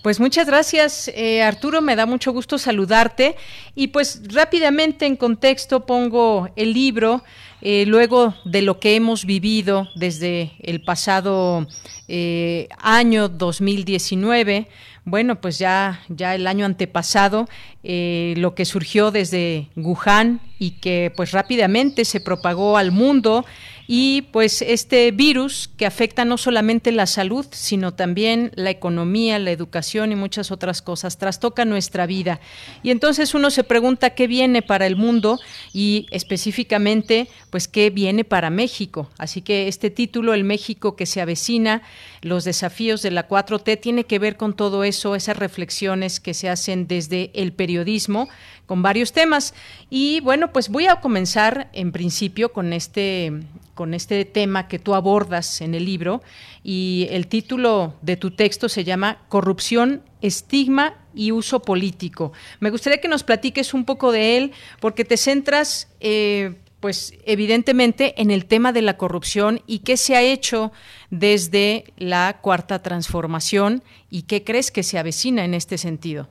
Pues 0.06 0.20
muchas 0.20 0.46
gracias, 0.46 1.08
eh, 1.16 1.42
Arturo. 1.42 1.82
Me 1.82 1.96
da 1.96 2.06
mucho 2.06 2.32
gusto 2.32 2.60
saludarte. 2.60 3.36
Y 3.74 3.88
pues 3.88 4.22
rápidamente 4.32 5.08
en 5.08 5.16
contexto 5.16 5.88
pongo 5.88 6.48
el 6.56 6.74
libro, 6.74 7.24
eh, 7.64 7.86
luego 7.88 8.36
de 8.46 8.62
lo 8.62 8.80
que 8.80 8.96
hemos 8.96 9.26
vivido 9.26 9.88
desde 9.96 10.52
el 10.60 10.84
pasado 10.84 11.66
eh, 12.08 12.70
año 12.78 13.30
2019 13.30 14.68
bueno, 15.08 15.40
pues 15.40 15.60
ya, 15.60 16.02
ya 16.10 16.34
el 16.34 16.48
año 16.48 16.66
antepasado, 16.66 17.48
lo 17.84 18.56
que 18.56 18.66
surgió 18.66 19.12
desde 19.12 19.70
Wuhan 19.76 20.42
y 20.58 20.72
que 20.72 21.14
pues 21.16 21.32
rápidamente 21.32 22.06
se 22.06 22.20
propagó 22.22 22.76
al 22.76 22.92
mundo 22.92 23.46
y 23.88 24.24
pues 24.32 24.62
este 24.62 25.12
virus 25.12 25.70
que 25.78 25.86
afecta 25.86 26.26
no 26.26 26.38
solamente 26.38 26.92
la 26.92 27.06
salud, 27.06 27.46
sino 27.52 27.94
también 27.94 28.52
la 28.56 28.70
economía, 28.70 29.40
la 29.40 29.52
educación 29.52 30.12
y 30.12 30.16
muchas 30.16 30.52
otras 30.52 30.82
cosas, 30.82 31.18
trastoca 31.18 31.66
nuestra 31.66 32.06
vida. 32.06 32.40
Y 32.84 32.92
entonces 32.92 33.34
uno 33.34 33.52
se 33.52 33.64
pregunta 33.64 34.12
qué 34.12 34.28
viene 34.28 34.62
para 34.62 34.88
el 34.88 34.96
mundo 34.96 35.40
y 35.74 36.08
específicamente 36.12 37.28
pues 37.50 37.68
qué 37.68 37.90
viene 37.90 38.24
para 38.24 38.50
México. 38.50 39.10
Así 39.18 39.42
que 39.42 39.68
este 39.68 39.90
título, 39.90 40.34
El 40.34 40.44
México 40.44 40.96
que 40.96 41.06
se 41.06 41.22
avecina, 41.22 41.84
los 42.22 42.44
desafíos 42.44 43.02
de 43.02 43.12
la 43.12 43.28
4T, 43.28 43.80
tiene 43.80 44.06
que 44.06 44.20
ver 44.20 44.38
con 44.38 44.56
todo 44.56 44.84
eso, 44.84 45.16
esas 45.16 45.38
reflexiones 45.38 46.20
que 46.20 46.34
se 46.34 46.50
hacen 46.50 46.88
desde 46.88 47.32
el 47.34 47.54
periodismo 47.54 48.30
con 48.66 48.82
varios 48.82 49.14
temas. 49.14 49.54
Y 49.90 50.20
bueno, 50.22 50.52
pues 50.52 50.70
voy 50.70 50.88
a 50.88 51.02
comenzar 51.02 51.70
en 51.74 51.92
principio 51.92 52.52
con 52.52 52.74
este, 52.74 53.34
con 53.74 53.94
este 53.94 54.26
tema 54.26 54.68
que 54.68 54.80
tú 54.80 54.96
abordas 54.96 55.62
en 55.62 55.76
el 55.76 55.86
libro 55.86 56.22
y 56.64 57.08
el 57.12 57.28
título 57.28 57.96
de 58.02 58.18
tu 58.18 58.32
texto 58.32 58.70
se 58.70 58.84
llama 58.84 59.20
Corrupción, 59.30 60.02
estigma 60.22 60.96
y 61.14 61.32
uso 61.32 61.62
político. 61.62 62.34
Me 62.60 62.70
gustaría 62.70 63.00
que 63.00 63.08
nos 63.08 63.24
platiques 63.24 63.74
un 63.74 63.86
poco 63.86 64.12
de 64.12 64.38
él 64.38 64.52
porque 64.80 65.06
te 65.06 65.18
centras... 65.18 65.90
Eh, 66.00 66.56
pues 66.86 67.16
evidentemente 67.26 68.22
en 68.22 68.30
el 68.30 68.46
tema 68.46 68.72
de 68.72 68.84
la 68.84 68.96
corrupción 68.96 69.60
y 69.66 69.80
qué 69.80 69.98
se 69.98 70.16
ha 70.16 70.22
hecho 70.22 70.72
desde 71.10 71.86
la 71.98 72.38
cuarta 72.44 72.84
transformación 72.84 73.82
y 74.12 74.24
qué 74.24 74.44
crees 74.44 74.70
que 74.70 74.84
se 74.84 75.00
avecina 75.00 75.46
en 75.46 75.56
este 75.56 75.80
sentido. 75.80 76.30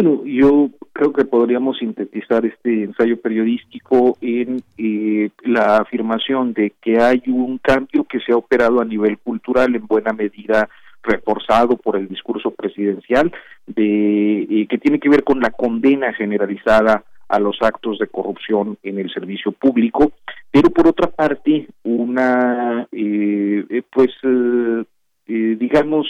Bueno, 0.00 0.24
yo 0.24 0.70
creo 0.92 1.12
que 1.12 1.24
podríamos 1.24 1.78
sintetizar 1.78 2.46
este 2.46 2.84
ensayo 2.84 3.20
periodístico 3.20 4.16
en 4.20 4.62
eh, 4.76 5.30
la 5.42 5.78
afirmación 5.78 6.52
de 6.52 6.72
que 6.80 7.00
hay 7.00 7.20
un 7.26 7.58
cambio 7.58 8.04
que 8.04 8.20
se 8.20 8.30
ha 8.30 8.36
operado 8.36 8.80
a 8.80 8.84
nivel 8.84 9.18
cultural 9.18 9.74
en 9.74 9.88
buena 9.88 10.12
medida 10.12 10.68
reforzado 11.02 11.76
por 11.78 11.96
el 11.96 12.06
discurso 12.06 12.52
presidencial 12.52 13.32
de 13.66 14.42
eh, 14.42 14.66
que 14.70 14.78
tiene 14.78 15.00
que 15.00 15.08
ver 15.08 15.24
con 15.24 15.40
la 15.40 15.50
condena 15.50 16.12
generalizada 16.12 17.02
a 17.28 17.40
los 17.40 17.58
actos 17.60 17.98
de 17.98 18.06
corrupción 18.06 18.78
en 18.84 19.00
el 19.00 19.10
servicio 19.12 19.50
público, 19.50 20.12
pero 20.52 20.70
por 20.70 20.86
otra 20.86 21.08
parte 21.08 21.66
una 21.82 22.86
eh, 22.92 23.82
pues 23.90 24.10
digamos 25.26 26.06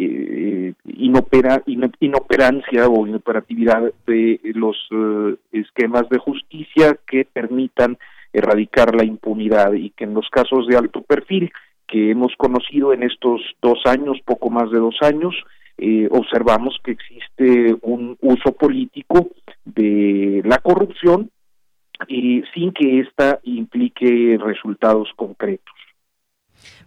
eh, 0.00 0.74
inopera, 0.86 1.62
inoperancia 1.66 2.88
o 2.88 3.06
inoperatividad 3.06 3.92
de 4.06 4.40
los 4.54 4.76
eh, 4.90 5.36
esquemas 5.52 6.08
de 6.08 6.18
justicia 6.18 6.96
que 7.06 7.24
permitan 7.24 7.98
erradicar 8.32 8.94
la 8.94 9.04
impunidad 9.04 9.72
y 9.72 9.90
que 9.90 10.04
en 10.04 10.14
los 10.14 10.28
casos 10.30 10.66
de 10.68 10.76
alto 10.76 11.02
perfil 11.02 11.50
que 11.86 12.10
hemos 12.10 12.32
conocido 12.36 12.92
en 12.92 13.02
estos 13.02 13.40
dos 13.62 13.78
años, 13.86 14.18
poco 14.24 14.50
más 14.50 14.70
de 14.70 14.78
dos 14.78 14.96
años, 15.00 15.34
eh, 15.78 16.08
observamos 16.10 16.78
que 16.84 16.92
existe 16.92 17.74
un 17.82 18.16
uso 18.20 18.52
político 18.52 19.30
de 19.64 20.42
la 20.44 20.58
corrupción 20.58 21.30
y 22.06 22.42
sin 22.54 22.72
que 22.72 23.00
ésta 23.00 23.40
implique 23.42 24.38
resultados 24.40 25.08
concretos. 25.16 25.74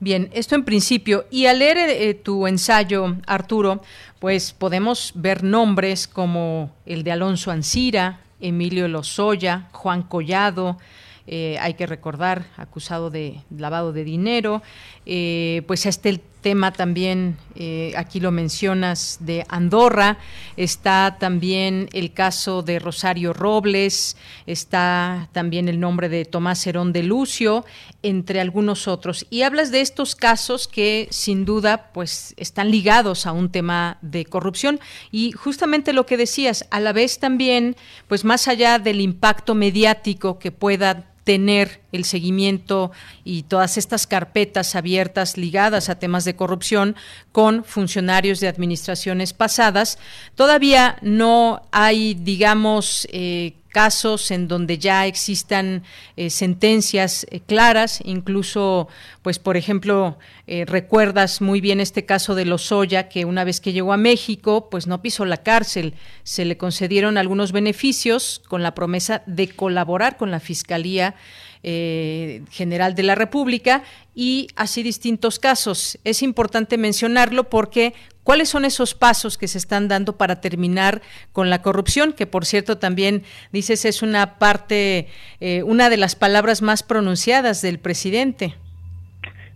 Bien, 0.03 0.31
esto 0.33 0.55
en 0.55 0.65
principio. 0.65 1.25
Y 1.29 1.45
al 1.45 1.59
leer 1.59 1.77
eh, 1.77 2.15
tu 2.15 2.47
ensayo, 2.47 3.17
Arturo, 3.27 3.83
pues 4.17 4.51
podemos 4.51 5.11
ver 5.13 5.43
nombres 5.43 6.07
como 6.07 6.71
el 6.87 7.03
de 7.03 7.11
Alonso 7.11 7.51
Ancira, 7.51 8.21
Emilio 8.39 8.87
Lozoya, 8.87 9.69
Juan 9.73 10.01
Collado, 10.01 10.79
eh, 11.27 11.57
hay 11.61 11.75
que 11.75 11.85
recordar, 11.85 12.47
acusado 12.57 13.11
de 13.11 13.41
lavado 13.55 13.93
de 13.93 14.03
dinero, 14.03 14.63
eh, 15.05 15.63
pues 15.67 15.85
este 15.85 16.21
tema 16.41 16.71
también, 16.73 17.37
eh, 17.55 17.93
aquí 17.95 18.19
lo 18.19 18.31
mencionas, 18.31 19.17
de 19.21 19.45
Andorra, 19.47 20.17
está 20.57 21.17
también 21.19 21.87
el 21.93 22.13
caso 22.13 22.63
de 22.63 22.79
Rosario 22.79 23.31
Robles, 23.31 24.17
está 24.47 25.29
también 25.31 25.69
el 25.69 25.79
nombre 25.79 26.09
de 26.09 26.25
Tomás 26.25 26.65
Herón 26.65 26.93
de 26.93 27.03
Lucio, 27.03 27.63
entre 28.03 28.41
algunos 28.41 28.87
otros. 28.87 29.27
Y 29.29 29.43
hablas 29.43 29.71
de 29.71 29.81
estos 29.81 30.15
casos 30.15 30.67
que 30.67 31.07
sin 31.11 31.45
duda 31.45 31.91
pues 31.93 32.33
están 32.37 32.71
ligados 32.71 33.27
a 33.27 33.31
un 33.31 33.51
tema 33.51 33.99
de 34.01 34.25
corrupción 34.25 34.79
y 35.11 35.31
justamente 35.31 35.93
lo 35.93 36.05
que 36.05 36.17
decías, 36.17 36.65
a 36.71 36.79
la 36.79 36.91
vez 36.91 37.19
también, 37.19 37.75
pues 38.07 38.25
más 38.25 38.47
allá 38.47 38.79
del 38.79 38.99
impacto 38.99 39.53
mediático 39.53 40.39
que 40.39 40.51
pueda 40.51 41.10
tener 41.31 41.79
el 41.93 42.03
seguimiento 42.03 42.91
y 43.23 43.43
todas 43.43 43.77
estas 43.77 44.05
carpetas 44.05 44.75
abiertas 44.75 45.37
ligadas 45.37 45.87
a 45.87 45.97
temas 45.97 46.25
de 46.25 46.35
corrupción 46.35 46.97
con 47.31 47.63
funcionarios 47.63 48.41
de 48.41 48.49
administraciones 48.49 49.31
pasadas. 49.31 49.97
Todavía 50.35 50.97
no 51.01 51.61
hay, 51.71 52.15
digamos, 52.15 53.07
eh, 53.13 53.53
casos 53.71 54.29
en 54.29 54.47
donde 54.47 54.77
ya 54.77 55.07
existan 55.07 55.83
eh, 56.17 56.29
sentencias 56.29 57.25
eh, 57.31 57.39
claras, 57.39 57.99
incluso, 58.03 58.87
pues, 59.21 59.39
por 59.39 59.57
ejemplo, 59.57 60.19
recuerdas 60.67 61.39
muy 61.39 61.61
bien 61.61 61.79
este 61.79 62.05
caso 62.05 62.35
de 62.35 62.43
Lozoya, 62.43 63.07
que 63.07 63.23
una 63.23 63.45
vez 63.45 63.61
que 63.61 63.71
llegó 63.71 63.93
a 63.93 63.97
México, 63.97 64.67
pues 64.69 64.85
no 64.85 65.01
pisó 65.01 65.23
la 65.23 65.37
cárcel, 65.37 65.93
se 66.23 66.43
le 66.43 66.57
concedieron 66.57 67.17
algunos 67.17 67.53
beneficios 67.53 68.41
con 68.49 68.61
la 68.61 68.75
promesa 68.75 69.23
de 69.27 69.47
colaborar 69.47 70.17
con 70.17 70.29
la 70.29 70.41
Fiscalía 70.41 71.15
eh, 71.63 72.41
General 72.49 72.95
de 72.95 73.03
la 73.03 73.13
República 73.13 73.83
y 74.15 74.47
así 74.55 74.81
distintos 74.81 75.37
casos. 75.37 75.99
Es 76.03 76.23
importante 76.23 76.75
mencionarlo 76.79 77.51
porque 77.51 77.93
¿cuáles 78.23 78.49
son 78.49 78.65
esos 78.65 78.93
pasos 78.93 79.37
que 79.37 79.47
se 79.47 79.57
están 79.57 79.87
dando 79.87 80.17
para 80.17 80.41
terminar 80.41 81.01
con 81.31 81.49
la 81.49 81.61
corrupción? 81.61 82.13
Que 82.13 82.27
por 82.27 82.45
cierto 82.45 82.77
también 82.77 83.23
dices 83.51 83.85
es 83.85 84.01
una 84.01 84.39
parte, 84.39 85.07
eh, 85.39 85.63
una 85.63 85.89
de 85.89 85.97
las 85.97 86.15
palabras 86.15 86.61
más 86.61 86.83
pronunciadas 86.83 87.61
del 87.61 87.79
presidente. 87.79 88.55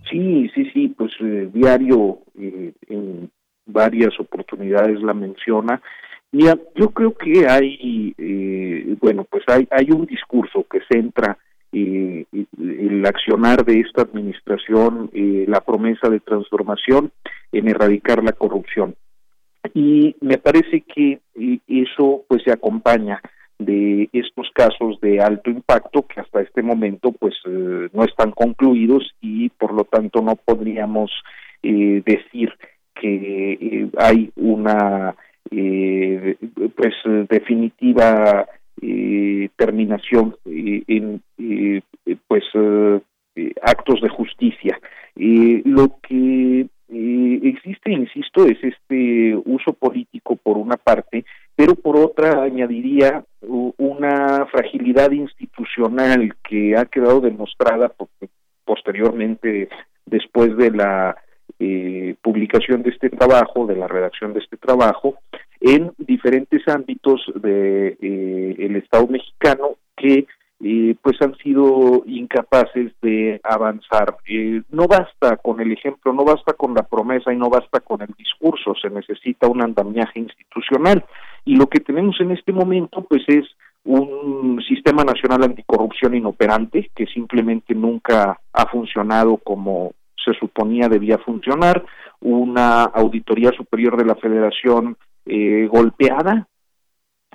Sí, 0.10 0.50
sí, 0.54 0.70
sí, 0.74 0.88
pues 0.90 1.12
eh, 1.22 1.50
diario 1.54 2.20
en 2.38 3.30
varias 3.66 4.20
oportunidades 4.20 5.02
la 5.02 5.14
menciona. 5.14 5.82
Mira, 6.32 6.58
yo 6.76 6.90
creo 6.90 7.16
que 7.16 7.48
hay, 7.48 8.14
bueno, 9.00 9.26
pues 9.30 9.44
hay, 9.48 9.68
hay 9.72 9.90
un 9.90 10.06
discurso 10.06 10.66
que 10.70 10.82
centra 10.92 11.38
el 11.76 13.06
accionar 13.06 13.66
de 13.66 13.82
esta 13.82 14.04
administración, 14.04 15.10
eh, 15.14 15.46
la 15.48 15.62
promesa 15.62 16.10
de 16.10 16.20
transformación 16.20 17.12
en 17.58 17.68
erradicar 17.68 18.24
la 18.24 18.34
corrupción. 18.34 18.96
Y 19.74 20.16
me 20.22 20.38
parece 20.38 20.82
que 20.82 21.20
eh, 21.36 21.60
eso 21.68 22.24
pues 22.28 22.44
se 22.44 22.52
acompaña 22.52 23.22
de 23.58 24.10
estos 24.12 24.50
casos 24.54 25.00
de 25.02 25.22
alto 25.22 25.50
impacto 25.50 26.06
que 26.06 26.20
hasta 26.20 26.42
este 26.42 26.62
momento 26.62 27.12
pues 27.14 27.36
eh, 27.46 27.90
no 27.94 28.04
están 28.04 28.32
concluidos 28.32 29.16
y 29.22 29.50
por 29.50 29.74
lo 29.74 29.86
tanto 29.86 30.22
no 30.22 30.36
podríamos 30.36 31.12
decir 31.64 32.54
que 32.94 33.90
hay 33.98 34.32
una 34.36 35.16
pues 35.50 36.94
definitiva 37.28 38.46
eh, 38.82 39.50
terminación 39.56 40.36
eh, 40.46 40.84
en 40.88 41.22
eh, 41.38 41.82
pues 42.28 42.44
actos 43.62 44.02
de 44.02 44.10
justicia. 44.10 44.80
lo 45.16 45.98
que 46.02 46.68
existe, 46.90 47.92
insisto, 47.92 48.46
es 48.46 48.58
este 48.64 49.36
uso 49.46 49.74
político 49.74 50.36
por 50.36 50.58
una 50.58 50.78
parte, 50.78 51.26
pero 51.56 51.76
por 51.76 51.98
otra 51.98 52.44
añadiría 52.44 53.24
una 53.42 54.46
fragilidad 54.52 55.12
institucional 55.12 56.36
que 56.48 56.76
ha 56.78 56.86
quedado 56.86 57.22
demostrada 57.22 57.92
posteriormente 58.66 59.70
después 60.06 60.56
de 60.58 60.72
la 60.72 61.16
publicación 62.22 62.84
de 62.84 62.90
este 62.90 63.10
trabajo, 63.10 63.66
de 63.66 63.76
la 63.76 63.88
redacción 63.88 64.34
de 64.34 64.40
este 64.40 64.58
trabajo, 64.58 65.20
en 65.62 65.92
diferentes 65.98 66.68
ámbitos 66.68 67.22
de 67.36 67.98
eh, 68.02 68.56
Estado 68.76 69.08
mexicano 69.08 69.78
que 69.96 70.28
eh, 70.62 70.96
pues 71.02 71.22
han 71.22 71.36
sido 71.38 72.04
incapaces 72.06 72.94
de 73.02 73.42
avanzar. 73.44 74.16
Eh, 74.28 74.62
no 74.70 74.88
basta 74.88 75.38
con 75.38 75.60
el 75.60 75.72
ejemplo, 75.72 76.14
no 76.14 76.24
basta 76.24 76.54
con 76.54 76.74
la 76.74 76.84
promesa 76.84 77.34
y 77.34 77.38
no 77.38 77.50
basta 77.50 77.82
con 77.82 78.02
el 78.02 78.14
discurso, 78.18 78.74
se 78.82 78.90
necesita 78.90 79.48
un 79.48 79.62
andamiaje 79.62 80.20
institucional. 80.20 81.04
Y 81.44 81.56
lo 81.56 81.68
que 81.68 81.82
tenemos 81.82 82.20
en 82.22 82.32
este 82.32 82.54
momento 82.54 83.04
pues 83.04 83.24
es 83.28 83.46
un 83.84 84.64
sistema 84.68 85.04
nacional 85.04 85.44
anticorrupción 85.44 86.16
inoperante 86.16 86.90
que 86.96 87.06
simplemente 87.06 87.76
nunca 87.76 88.40
ha 88.52 88.66
funcionado 88.68 89.38
como 89.38 89.94
se 90.24 90.34
suponía 90.40 90.90
debía 90.90 91.20
funcionar, 91.20 91.86
una 92.22 92.84
auditoría 92.84 93.52
superior 93.52 93.96
de 93.96 94.06
la 94.06 94.16
Federación 94.16 94.98
eh, 95.26 95.68
golpeada 95.72 96.48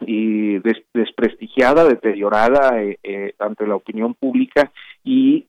y 0.07 0.59
desprestigiada, 0.93 1.85
deteriorada 1.85 2.83
eh, 2.83 2.99
eh, 3.03 3.35
ante 3.39 3.67
la 3.67 3.77
opinión 3.77 4.15
pública 4.15 4.71
y 5.03 5.47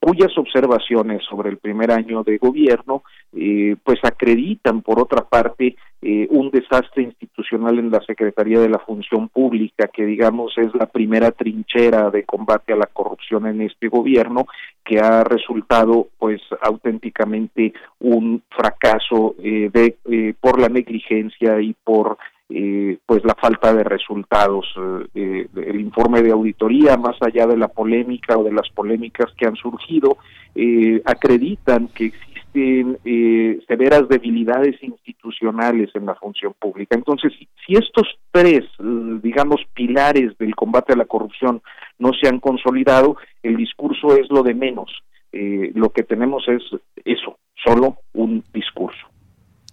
cuyas 0.00 0.36
observaciones 0.36 1.22
sobre 1.28 1.50
el 1.50 1.58
primer 1.58 1.90
año 1.90 2.22
de 2.22 2.38
gobierno 2.38 3.02
pues 3.32 3.98
acreditan 4.04 4.82
por 4.82 5.00
otra 5.00 5.22
parte 5.22 5.76
un 6.00 6.50
desastre 6.50 7.02
institucional 7.02 7.78
en 7.78 7.90
la 7.90 8.00
Secretaría 8.00 8.60
de 8.60 8.68
la 8.68 8.78
Función 8.78 9.28
Pública 9.28 9.88
que 9.92 10.04
digamos 10.04 10.52
es 10.58 10.72
la 10.74 10.86
primera 10.86 11.32
trinchera 11.32 12.10
de 12.10 12.24
combate 12.24 12.72
a 12.72 12.76
la 12.76 12.86
corrupción 12.86 13.46
en 13.46 13.62
este 13.62 13.88
gobierno 13.88 14.46
que 14.84 15.00
ha 15.00 15.24
resultado 15.24 16.08
pues 16.18 16.40
auténticamente 16.60 17.72
un 17.98 18.42
fracaso 18.50 19.34
por 20.40 20.60
la 20.60 20.68
negligencia 20.68 21.60
y 21.60 21.74
por 21.84 22.16
eh, 22.50 22.98
pues 23.06 23.24
la 23.24 23.34
falta 23.34 23.72
de 23.72 23.84
resultados. 23.84 24.66
Eh, 25.14 25.48
el 25.56 25.80
informe 25.80 26.22
de 26.22 26.30
auditoría, 26.30 26.96
más 26.96 27.16
allá 27.20 27.46
de 27.46 27.56
la 27.56 27.68
polémica 27.68 28.36
o 28.36 28.44
de 28.44 28.52
las 28.52 28.68
polémicas 28.68 29.32
que 29.36 29.46
han 29.46 29.56
surgido, 29.56 30.18
eh, 30.54 31.00
acreditan 31.04 31.88
que 31.88 32.06
existen 32.06 32.98
severas 33.66 34.08
debilidades 34.08 34.80
institucionales 34.80 35.90
en 35.94 36.06
la 36.06 36.14
función 36.14 36.54
pública. 36.56 36.94
Entonces, 36.94 37.32
si 37.66 37.74
estos 37.74 38.06
tres, 38.30 38.64
digamos, 38.78 39.60
pilares 39.74 40.38
del 40.38 40.54
combate 40.54 40.92
a 40.92 40.96
la 40.96 41.06
corrupción 41.06 41.62
no 41.98 42.12
se 42.12 42.28
han 42.28 42.38
consolidado, 42.38 43.16
el 43.42 43.56
discurso 43.56 44.16
es 44.16 44.30
lo 44.30 44.44
de 44.44 44.54
menos. 44.54 45.02
lo 45.32 45.90
que 45.90 46.04
tenemos 46.04 46.46
es 46.46 46.62
eso, 47.04 47.38
solo 47.56 47.96
un 48.12 48.44
discurso. 48.52 49.04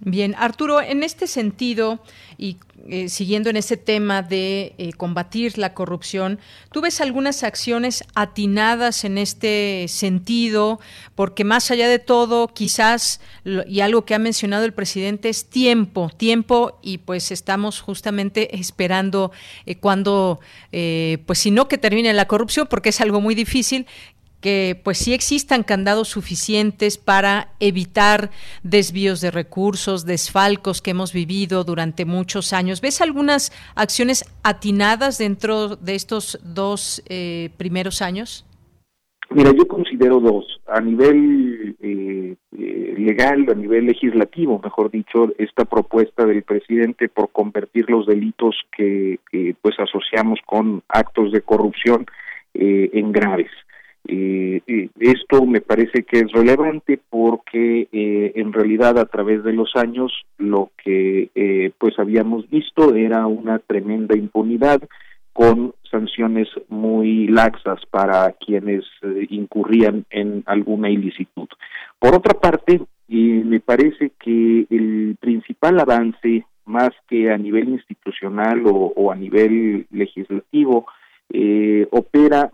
Bien, 0.04 0.34
Arturo, 0.36 0.82
en 0.82 1.04
este 1.04 1.28
sentido 1.28 2.00
y 2.36 2.58
eh, 2.88 3.10
siguiendo 3.10 3.52
en 3.52 3.58
ese 3.58 3.78
tema 3.78 4.24
de 4.24 4.74
eh, 4.80 4.94
combatir 4.94 5.60
la 5.60 5.76
corrupción, 5.76 6.40
¿tú 6.72 6.82
ves 6.82 7.00
algunas 7.02 7.44
acciones 7.44 8.04
atinadas 8.16 9.04
en 9.04 9.20
este 9.20 9.86
sentido? 9.88 10.80
Porque 11.14 11.44
más 11.44 11.70
allá 11.70 11.88
de 11.88 12.00
todo, 12.00 12.48
quizás, 12.48 13.22
y 13.68 13.82
algo 13.82 14.04
que 14.04 14.16
ha 14.16 14.20
mencionado 14.20 14.66
el 14.66 14.74
presidente, 14.74 15.30
es 15.30 15.46
tiempo, 15.46 16.10
tiempo, 16.18 16.80
y 16.82 16.98
pues 16.98 17.30
estamos 17.30 17.80
justamente 17.80 18.58
esperando 18.58 19.32
eh, 19.68 19.76
cuando, 19.76 20.40
pues 20.72 21.38
si 21.38 21.52
no 21.52 21.68
que 21.68 21.78
termine 21.78 22.12
la 22.14 22.28
corrupción, 22.28 22.66
porque 22.68 22.90
es 22.90 23.02
algo 23.02 23.22
muy 23.22 23.36
difícil, 23.36 23.86
que 24.42 24.80
pues 24.84 24.98
sí 24.98 25.14
existan 25.14 25.64
candados 25.64 26.10
suficientes 26.10 26.98
para 26.98 27.50
evitar 27.60 28.32
desvíos 28.64 29.22
de 29.22 29.32
recursos, 29.32 30.06
desfalcos 30.06 30.82
que 30.82 30.92
hemos 30.92 31.14
vivido 31.14 31.64
durante 31.64 32.06
muchos 32.06 32.52
años. 32.52 32.82
¿Ves 32.82 33.02
algunas 33.02 33.52
acciones 33.76 34.26
atinadas 34.44 35.18
dentro 35.20 35.76
de 35.76 35.96
estos 35.96 36.40
dos 36.44 37.04
eh, 37.08 37.52
primeros 37.58 38.02
años? 38.02 38.46
Mira, 39.30 39.52
yo 39.56 39.66
considero 39.66 40.20
dos. 40.20 40.60
A 40.68 40.82
nivel 40.82 41.76
eh, 41.80 42.36
eh, 42.58 42.96
legal, 42.98 43.46
a 43.50 43.54
nivel 43.54 43.86
legislativo, 43.86 44.60
mejor 44.62 44.92
dicho, 44.92 45.32
esta 45.38 45.64
propuesta 45.64 46.26
del 46.26 46.44
presidente 46.44 47.08
por 47.08 47.30
convertir 47.30 47.90
los 47.90 48.08
delitos 48.08 48.56
que, 48.76 49.20
pues 49.62 49.80
asociamos 49.80 50.40
con 50.46 50.84
actos 50.90 51.32
de 51.32 51.42
corrupción 51.42 52.06
en 52.54 53.14
graves. 53.14 53.50
Eh, 54.08 54.62
esto 55.00 55.46
me 55.46 55.62
parece 55.62 56.04
que 56.04 56.20
es 56.20 56.32
relevante 56.32 57.00
porque 57.10 57.88
eh, 57.92 58.32
en 58.36 58.52
realidad 58.52 58.98
a 58.98 59.06
través 59.06 59.44
de 59.44 59.54
los 59.54 59.76
años 59.76 60.12
lo 60.38 60.72
que 60.84 61.30
eh, 61.36 61.72
pues 61.78 61.98
habíamos 62.00 62.50
visto 62.50 62.96
era 62.96 63.28
una 63.28 63.60
tremenda 63.60 64.18
impunidad 64.18 64.82
con 65.34 65.74
sanciones 65.90 66.48
muy 66.70 67.28
laxas 67.28 67.80
para 67.90 68.32
quienes 68.34 68.86
eh, 69.02 69.28
incurrían 69.30 70.06
en 70.10 70.44
alguna 70.46 70.90
ilicitud. 70.90 71.48
Por 72.00 72.16
otra 72.16 72.40
parte, 72.40 72.82
me 73.08 73.60
parece 73.60 74.12
que 74.20 74.66
el 74.70 75.18
principal 75.20 75.80
avance, 75.80 76.46
más 76.66 76.92
que 77.10 77.30
a 77.30 77.38
nivel 77.38 77.70
institucional 77.70 78.64
o, 78.66 79.12
a 79.12 79.16
nivel 79.16 79.86
legislativo, 79.92 80.86
eh, 81.34 81.88
opera 81.92 82.52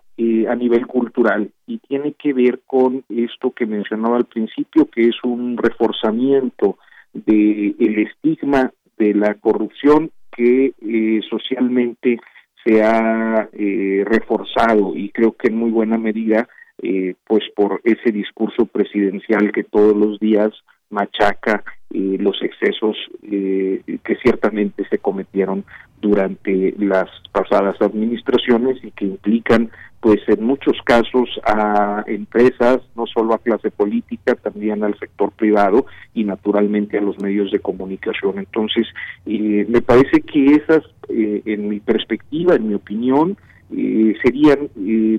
a 0.50 0.56
nivel 0.56 0.88
cultural 0.88 1.52
y 1.66 1.80
tiene 1.80 2.14
que 2.14 2.34
ver 2.34 2.62
con 2.66 3.04
esto 3.10 3.52
que 3.52 3.66
mencionaba 3.66 4.18
al 4.18 4.26
principio, 4.26 4.90
que 4.90 5.10
es 5.10 5.16
un 5.24 5.58
reforzamiento 5.58 6.78
del 7.14 7.76
el 7.80 8.00
estigma 8.00 8.72
de 8.98 9.14
la 9.14 9.36
corrupción 9.36 10.12
que 10.32 10.74
eh, 10.82 11.22
socialmente 11.30 12.20
se 12.64 12.84
ha 12.84 13.50
eh, 13.54 14.04
reforzado 14.06 14.96
y 14.96 15.10
creo 15.10 15.34
que 15.34 15.48
en 15.48 15.58
muy 15.58 15.72
buena 15.72 15.98
medida 15.98 16.48
eh, 16.82 17.16
pues 17.26 17.44
por 17.56 17.82
ese 17.84 18.12
discurso 18.12 18.66
presidencial 18.68 19.52
que 19.52 19.64
todos 19.64 19.96
los 19.96 20.20
días 20.20 20.52
machaca 20.90 21.64
eh, 21.90 22.18
los 22.20 22.42
excesos 22.42 22.96
eh, 23.24 23.82
que 24.04 24.16
ciertamente 24.18 24.86
se 24.90 25.00
cometieron 25.00 25.66
durante 26.00 26.76
las 26.78 27.10
pasadas 27.32 27.82
administraciones 27.82 28.78
y 28.84 28.92
que 28.92 29.06
implican 29.06 29.72
pues 30.00 30.20
en 30.28 30.44
muchos 30.44 30.78
casos 30.86 31.28
a 31.44 32.04
empresas, 32.08 32.80
no 32.96 33.06
solo 33.08 33.34
a 33.34 33.40
clase 33.40 33.72
política, 33.72 34.36
también 34.36 34.84
al 34.84 34.98
sector 35.00 35.32
privado 35.32 35.86
y 36.14 36.24
naturalmente 36.24 36.98
a 36.98 37.02
los 37.02 37.20
medios 37.20 37.52
de 37.52 37.60
comunicación. 37.60 38.38
Entonces, 38.38 38.88
eh, 39.26 39.66
me 39.68 39.82
parece 39.82 40.22
que 40.22 40.54
esas, 40.54 40.84
eh, 41.10 41.42
en 41.46 41.68
mi 41.68 41.80
perspectiva, 41.80 42.56
en 42.56 42.68
mi 42.68 42.76
opinión, 42.76 43.38
eh, 43.76 44.14
serían 44.24 44.70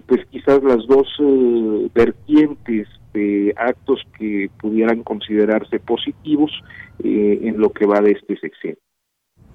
pues 0.06 0.24
quizás 0.30 0.62
las 0.62 0.86
dos 0.86 1.06
vertientes 1.92 2.88
de 3.12 3.52
actos 3.56 4.00
que 4.18 4.48
pudieran 4.58 5.02
considerarse 5.02 5.80
positivos 5.80 6.50
en 7.02 7.60
lo 7.60 7.70
que 7.70 7.84
va 7.84 8.00
de 8.00 8.12
este 8.12 8.38
sexenio. 8.38 8.78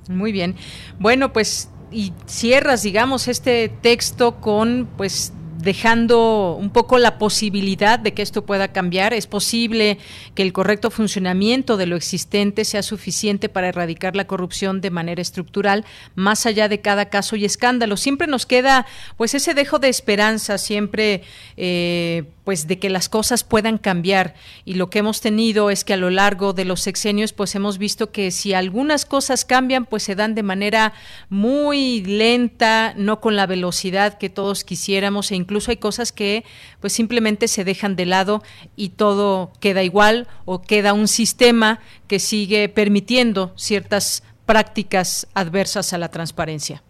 Muy 0.10 0.32
bien. 0.32 0.56
Bueno, 1.00 1.34
pues 1.34 1.74
y 1.94 2.14
cierras, 2.26 2.84
digamos, 2.84 3.28
este 3.28 3.70
texto 3.70 4.42
con 4.42 4.90
pues 4.98 5.34
dejando 5.64 6.58
un 6.60 6.70
poco 6.70 6.98
la 6.98 7.18
posibilidad 7.18 7.98
de 7.98 8.14
que 8.14 8.22
esto 8.22 8.46
pueda 8.46 8.74
cambiar. 8.74 9.14
Es 9.14 9.28
posible 9.28 9.98
que 10.36 10.44
el 10.44 10.54
correcto 10.54 10.92
funcionamiento 10.92 11.78
de 11.78 11.86
lo 11.86 11.96
existente 11.96 12.66
sea 12.66 12.84
suficiente 12.84 13.50
para 13.50 13.70
erradicar 13.70 14.16
la 14.16 14.28
corrupción 14.28 14.82
de 14.82 14.92
manera 14.92 15.22
estructural, 15.22 15.86
más 16.16 16.46
allá 16.46 16.68
de 16.68 16.82
cada 16.82 17.10
caso 17.10 17.36
y 17.36 17.46
escándalo. 17.46 17.98
Siempre 17.98 18.28
nos 18.28 18.46
queda, 18.46 18.86
pues, 19.18 19.34
ese 19.34 19.54
dejo 19.54 19.80
de 19.80 19.90
esperanza, 19.90 20.58
siempre, 20.58 21.24
eh, 21.56 22.24
pues, 22.44 22.68
de 22.68 22.80
que 22.80 22.90
las 22.90 23.10
cosas 23.10 23.44
puedan 23.44 23.78
cambiar. 23.78 24.36
Y 24.66 24.76
lo 24.76 24.90
que 24.90 25.00
hemos 25.00 25.22
tenido 25.22 25.70
es 25.70 25.84
que 25.84 25.94
a 25.94 25.98
lo 25.98 26.10
largo 26.10 26.54
de 26.54 26.66
los 26.66 26.82
sexenios, 26.82 27.34
pues, 27.34 27.56
hemos 27.56 27.78
visto 27.78 28.12
que 28.12 28.32
si 28.32 28.54
algunas 28.54 29.06
cosas 29.06 29.46
cambian, 29.46 29.86
pues, 29.86 30.04
se 30.04 30.16
dan 30.16 30.36
de 30.36 30.44
manera 30.44 30.94
muy 31.30 32.02
lenta, 32.02 32.94
no 32.98 33.20
con 33.20 33.36
la 33.36 33.48
velocidad 33.48 34.18
que 34.18 34.30
todos 34.30 34.64
quisiéramos 34.64 35.32
e 35.32 35.36
incluso 35.36 35.72
hay 35.72 35.78
cosas 35.78 36.12
que 36.12 36.44
pues 36.80 36.94
simplemente 36.94 37.48
se 37.48 37.64
dejan 37.64 37.96
de 37.96 38.06
lado 38.06 38.42
y 38.76 38.90
todo 38.90 39.52
queda 39.60 39.84
igual 39.84 40.28
o 40.46 40.62
queda 40.62 40.94
un 40.94 41.08
sistema 41.08 41.80
que 42.08 42.20
sigue 42.20 42.70
permitiendo 42.70 43.54
ciertas 43.56 44.24
prácticas 44.46 45.28
adversas 45.34 45.94
a 45.94 45.98
la 45.98 46.10
transparencia. 46.10 46.84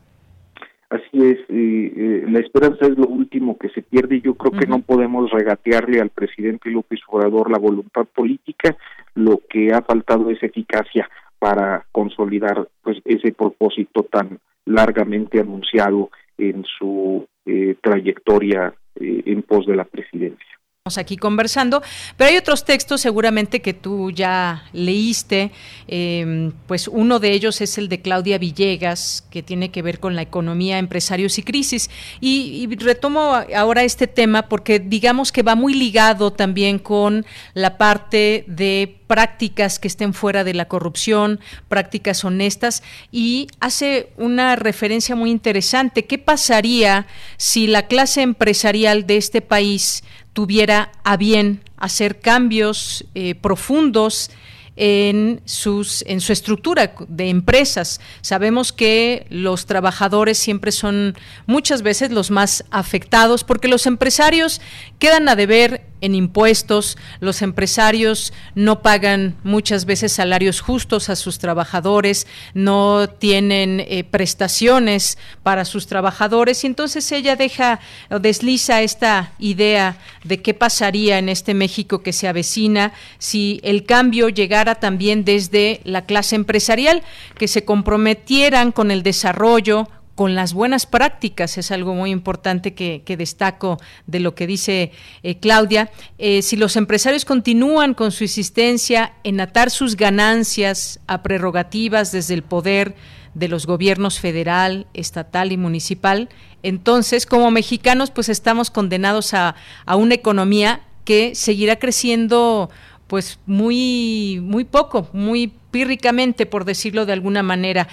Así 0.89 1.25
es, 1.25 1.37
eh, 1.63 2.26
la 2.28 2.39
esperanza 2.39 2.86
es 2.86 2.97
lo 2.97 3.08
último 3.08 3.58
que 3.58 3.69
se 3.69 3.82
pierde 3.82 4.17
y 4.17 4.21
yo 4.21 4.36
creo 4.36 4.52
que 4.52 4.67
no 4.67 4.80
podemos 4.80 5.32
regatearle 5.32 5.99
al 5.99 6.10
presidente 6.10 6.69
López 6.69 6.99
Obrador 7.08 7.52
la 7.52 7.60
voluntad 7.60 8.06
política, 8.06 8.76
lo 9.15 9.41
que 9.49 9.73
ha 9.73 9.82
faltado 9.82 10.30
es 10.30 10.41
eficacia 10.41 11.10
para 11.39 11.86
consolidar 11.91 12.67
pues 12.82 12.97
ese 13.06 13.34
propósito 13.34 14.04
tan 14.04 14.39
largamente 14.65 15.39
anunciado 15.39 16.10
en 16.38 16.63
su 16.63 17.28
eh, 17.45 17.76
trayectoria 17.82 18.73
eh, 18.95 19.23
en 19.26 19.43
pos 19.43 19.65
de 19.65 19.76
la 19.76 19.84
presidencia 19.84 20.54
aquí 20.98 21.15
conversando, 21.15 21.82
pero 22.17 22.30
hay 22.30 22.36
otros 22.36 22.65
textos 22.65 23.00
seguramente 23.00 23.62
que 23.62 23.74
tú 23.74 24.12
ya 24.12 24.65
leíste, 24.74 25.54
em, 25.88 26.52
pues 26.67 26.89
uno 26.89 27.19
de 27.19 27.32
ellos 27.32 27.62
es 27.62 27.78
el 27.78 27.88
de 27.88 28.02
Claudia 28.02 28.38
Villegas, 28.38 29.24
que 29.32 29.41
tiene 29.41 29.72
que 29.72 29.82
ver 29.82 30.02
con 30.02 30.17
la 30.17 30.24
economía, 30.24 30.80
empresarios 30.80 31.38
y 31.38 31.43
crisis. 31.43 31.89
Y, 32.19 32.67
retomo 32.82 33.34
ahora 33.56 33.86
este 33.86 34.08
tema 34.08 34.50
porque 34.50 34.80
digamos 34.80 35.32
que 35.32 35.41
va 35.41 35.56
muy 35.56 35.74
ligado 35.74 36.34
también 36.34 36.80
con 36.80 37.26
la 37.54 37.78
parte 37.78 38.43
de 38.48 39.00
prácticas 39.08 39.80
que 39.80 39.88
estén 39.88 40.13
fuera 40.13 40.43
de 40.43 40.54
la 40.54 40.65
corrupción, 40.65 41.39
prácticas 41.69 42.26
honestas, 42.26 42.84
y 43.10 43.48
hace 43.62 44.10
una 44.17 44.58
referencia 44.58 45.15
muy 45.15 45.32
interesante. 45.32 46.04
¿Qué 46.04 46.17
pasaría 46.17 47.08
si 47.38 47.67
la 47.67 47.88
clase 47.88 48.22
empresarial 48.22 49.08
de 49.08 49.15
este 49.15 49.39
país 49.39 50.04
tuviera 50.34 50.91
a 51.04 51.17
bien 51.17 51.62
hacer 51.78 52.19
cambios 52.19 53.06
eh, 53.15 53.36
profundos 53.36 54.32
en, 54.76 55.41
sus, 55.46 56.04
en 56.08 56.19
su 56.19 56.34
estructura 56.34 56.96
de 57.08 57.30
empresas. 57.30 58.02
Sabemos 58.22 58.74
que 58.74 59.28
los 59.30 59.65
trabajadores 59.65 60.38
siempre 60.38 60.72
son 60.72 61.15
muchas 61.46 61.84
veces 61.84 62.12
los 62.12 62.32
más 62.32 62.65
afectados 62.72 63.43
porque 63.43 63.67
los 63.67 63.86
empresarios 63.86 64.62
quedan 65.00 65.30
a 65.30 65.36
deber 65.36 65.86
en 66.03 66.15
impuestos, 66.15 66.97
los 67.21 67.41
empresarios 67.41 68.33
no 68.55 68.81
pagan 68.81 69.35
muchas 69.43 69.85
veces 69.85 70.11
salarios 70.11 70.59
justos 70.59 71.09
a 71.09 71.15
sus 71.15 71.39
trabajadores, 71.39 72.27
no 72.53 73.07
tienen 73.07 73.79
eh, 73.79 74.03
prestaciones 74.03 75.17
para 75.43 75.63
sus 75.63 75.87
trabajadores 75.87 76.65
y 76.65 76.67
entonces 76.67 77.09
ella 77.13 77.37
deja 77.37 77.79
o 78.11 78.19
desliza 78.19 78.81
esta 78.81 79.31
idea 79.39 79.95
de 80.25 80.41
qué 80.41 80.53
pasaría 80.53 81.19
en 81.19 81.29
este 81.29 81.53
México 81.53 82.03
que 82.03 82.11
se 82.11 82.27
avecina 82.27 82.91
si 83.17 83.61
el 83.63 83.85
cambio 83.85 84.27
llegara 84.27 84.75
también 84.75 85.23
desde 85.23 85.79
la 85.85 86.05
clase 86.05 86.35
empresarial, 86.35 87.01
que 87.37 87.47
se 87.47 87.63
comprometieran 87.63 88.73
con 88.73 88.91
el 88.91 89.03
desarrollo, 89.03 89.87
con 90.15 90.36
las 90.36 90.54
buenas 90.54 90.86
prácticas, 90.86 91.58
es 91.58 91.71
algo 91.71 91.95
muy 91.95 92.12
importante 92.12 92.73
que, 92.73 93.04
destaco 93.17 93.80
de 94.06 94.19
lo 94.19 94.36
que 94.36 94.47
dice 94.47 94.91
eh, 95.23 95.39
Claudia. 95.39 95.91
Eh, 96.17 96.41
si 96.41 96.56
los 96.56 96.76
empresarios 96.76 97.26
continúan 97.26 97.93
con 97.93 98.12
su 98.12 98.23
insistencia 98.23 99.13
en 99.23 99.39
atar 99.39 99.71
sus 99.71 99.95
ganancias 99.95 100.99
a 101.08 101.23
prerrogativas 101.23 102.12
desde 102.12 102.36
el 102.36 102.43
poder 102.43 102.95
de 103.34 103.47
los 103.47 103.65
gobiernos 103.65 104.19
federal, 104.19 104.86
estatal 104.93 105.52
y 105.52 105.58
municipal, 105.58 106.30
entonces 106.62 107.26
como 107.26 107.49
mexicanos 107.49 108.12
pues 108.12 108.30
estamos 108.30 108.69
condenados 108.69 109.34
a, 109.34 109.56
a 109.86 109.95
una 109.95 110.13
economía 110.13 110.82
que 111.06 111.34
seguirá 111.34 111.78
creciendo 111.78 112.69
pues 113.08 113.39
muy 113.45 114.39
muy 114.41 114.63
poco, 114.63 115.10
muy 115.13 115.52
pírricamente 115.71 116.45
por 116.45 116.65
decirlo 116.65 117.06
de 117.06 117.13
alguna 117.13 117.41
manera. 117.43 117.88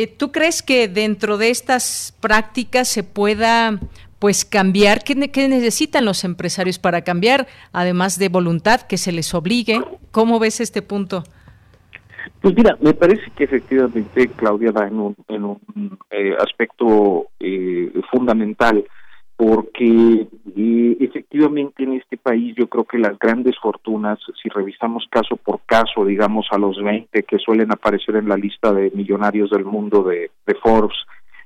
Eh, 0.00 0.06
¿Tú 0.06 0.30
crees 0.30 0.62
que 0.62 0.86
dentro 0.86 1.38
de 1.38 1.50
estas 1.50 2.16
prácticas 2.20 2.86
se 2.86 3.02
pueda 3.02 3.80
pues 4.20 4.44
cambiar? 4.44 5.02
¿Qué, 5.02 5.16
necesitan 5.16 6.04
los 6.04 6.22
empresarios 6.22 6.78
para 6.78 7.02
cambiar? 7.02 7.48
Además 7.72 8.16
de 8.16 8.28
voluntad, 8.28 8.82
que 8.82 8.96
se 8.96 9.10
les 9.10 9.34
obligue. 9.34 9.80
¿Cómo 10.12 10.38
ves 10.38 10.60
este 10.60 10.82
punto? 10.82 11.24
Pues 12.40 12.54
mira, 12.54 12.78
me 12.80 12.94
parece 12.94 13.28
que 13.34 13.42
efectivamente 13.42 14.28
Claudia 14.36 14.70
da 14.70 14.86
en 14.86 15.00
un, 15.00 15.98
eh, 16.12 16.36
aspecto 16.38 17.30
eh, 17.40 17.90
fundamental 18.08 18.84
porque 19.38 20.26
eh, 20.56 20.96
efectivamente 20.98 21.84
en 21.84 21.92
este 21.92 22.16
país 22.16 22.56
yo 22.56 22.66
creo 22.66 22.82
que 22.82 22.98
las 22.98 23.16
grandes 23.20 23.56
fortunas, 23.62 24.18
si 24.42 24.48
revisamos 24.48 25.06
caso 25.08 25.36
por 25.36 25.60
caso, 25.64 26.04
digamos 26.04 26.48
a 26.50 26.58
los 26.58 26.82
20 26.82 27.22
que 27.22 27.38
suelen 27.38 27.70
aparecer 27.70 28.16
en 28.16 28.28
la 28.28 28.36
lista 28.36 28.72
de 28.72 28.90
millonarios 28.90 29.50
del 29.50 29.64
mundo 29.64 30.02
de, 30.02 30.32
Forbes, 30.60 30.96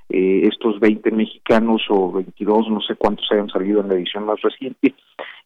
eh, 0.08 0.48
estos 0.50 0.80
20 0.80 1.10
mexicanos 1.10 1.82
o 1.90 2.12
22, 2.12 2.70
no 2.70 2.80
sé 2.80 2.94
cuántos 2.94 3.30
hayan 3.30 3.50
salido 3.50 3.82
en 3.82 3.88
la 3.88 3.94
edición 3.96 4.24
más 4.24 4.40
reciente, 4.40 4.94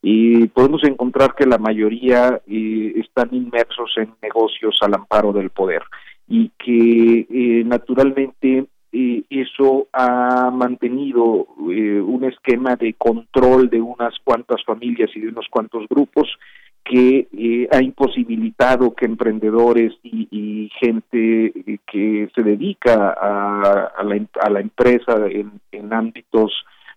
y 0.01 0.47
podemos 0.47 0.85
encontrar 0.85 1.35
que 1.35 1.47
la 1.47 1.59
mayoría 1.59 2.41
eh, 2.47 2.93
están 2.95 3.35
inmersos 3.35 3.93
en 3.97 4.15
negocios 4.23 4.79
al 4.83 4.95
amparo 4.95 5.33
del 5.33 5.51
poder 5.51 5.83
y 6.29 6.53
que 6.57 7.65
naturalmente 7.67 8.67
eso 9.29 9.89
ha 9.93 10.51
mantenido 10.51 11.47
eh, 11.71 12.01
un 12.01 12.25
esquema 12.25 12.77
de 12.77 12.95
control 12.95 13.69
de 13.69 13.81
unas 13.81 14.15
cuantas 14.25 14.65
familias 14.65 15.11
y 15.15 15.21
de 15.21 15.29
unos 15.29 15.47
cuantos 15.51 15.87
grupos 15.89 16.29
que 16.83 17.27
eh, 17.37 17.69
ha 17.73 17.83
imposibilitado 17.83 18.95
que 18.95 19.07
emprendedores 19.07 19.93
y, 20.03 20.71
gente 20.81 21.47
eh, 21.47 21.79
que 21.91 22.29
se 22.35 22.43
dedica 22.43 23.11
a, 23.11 24.03
la, 24.05 24.27
a 24.41 24.51
la, 24.51 24.61
empresa 24.61 25.15
en, 25.29 25.93
ámbitos 25.93 26.53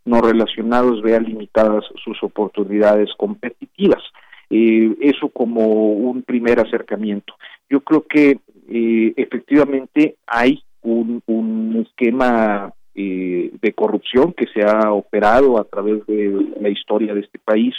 no 0.06 0.22
relacionados 0.22 1.02
vea 1.02 1.20
limitadas 1.20 1.86
sus 2.04 2.22
oportunidades 2.24 3.10
competitivas. 3.18 4.02
Eso 4.50 5.30
como 5.30 5.92
un 5.92 6.24
primer 6.24 6.60
acercamiento. 6.60 7.36
Yo 7.70 7.82
creo 7.82 8.06
que 8.08 8.40
efectivamente 8.68 10.16
hay 10.26 10.64
un, 10.82 11.22
un 11.26 11.86
esquema 11.88 12.74
de 12.96 13.74
corrupción 13.78 14.34
que 14.34 14.46
se 14.48 14.62
ha 14.62 14.92
operado 14.92 15.58
a 15.58 15.64
través 15.64 16.06
de 16.06 16.54
la 16.60 16.68
historia 16.68 17.14
de 17.14 17.22
este 17.22 17.40
país 17.40 17.74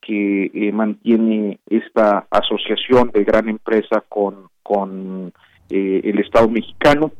que 0.00 0.50
eh, 0.54 0.72
mantiene 0.72 1.60
esta 1.68 2.26
asociación 2.30 3.10
de 3.12 3.24
gran 3.24 3.48
empresa 3.48 4.02
con, 4.08 4.48
con 4.62 5.32
eh, 5.68 6.00
el 6.04 6.18
Estado 6.18 6.48
mexicano 6.48 7.12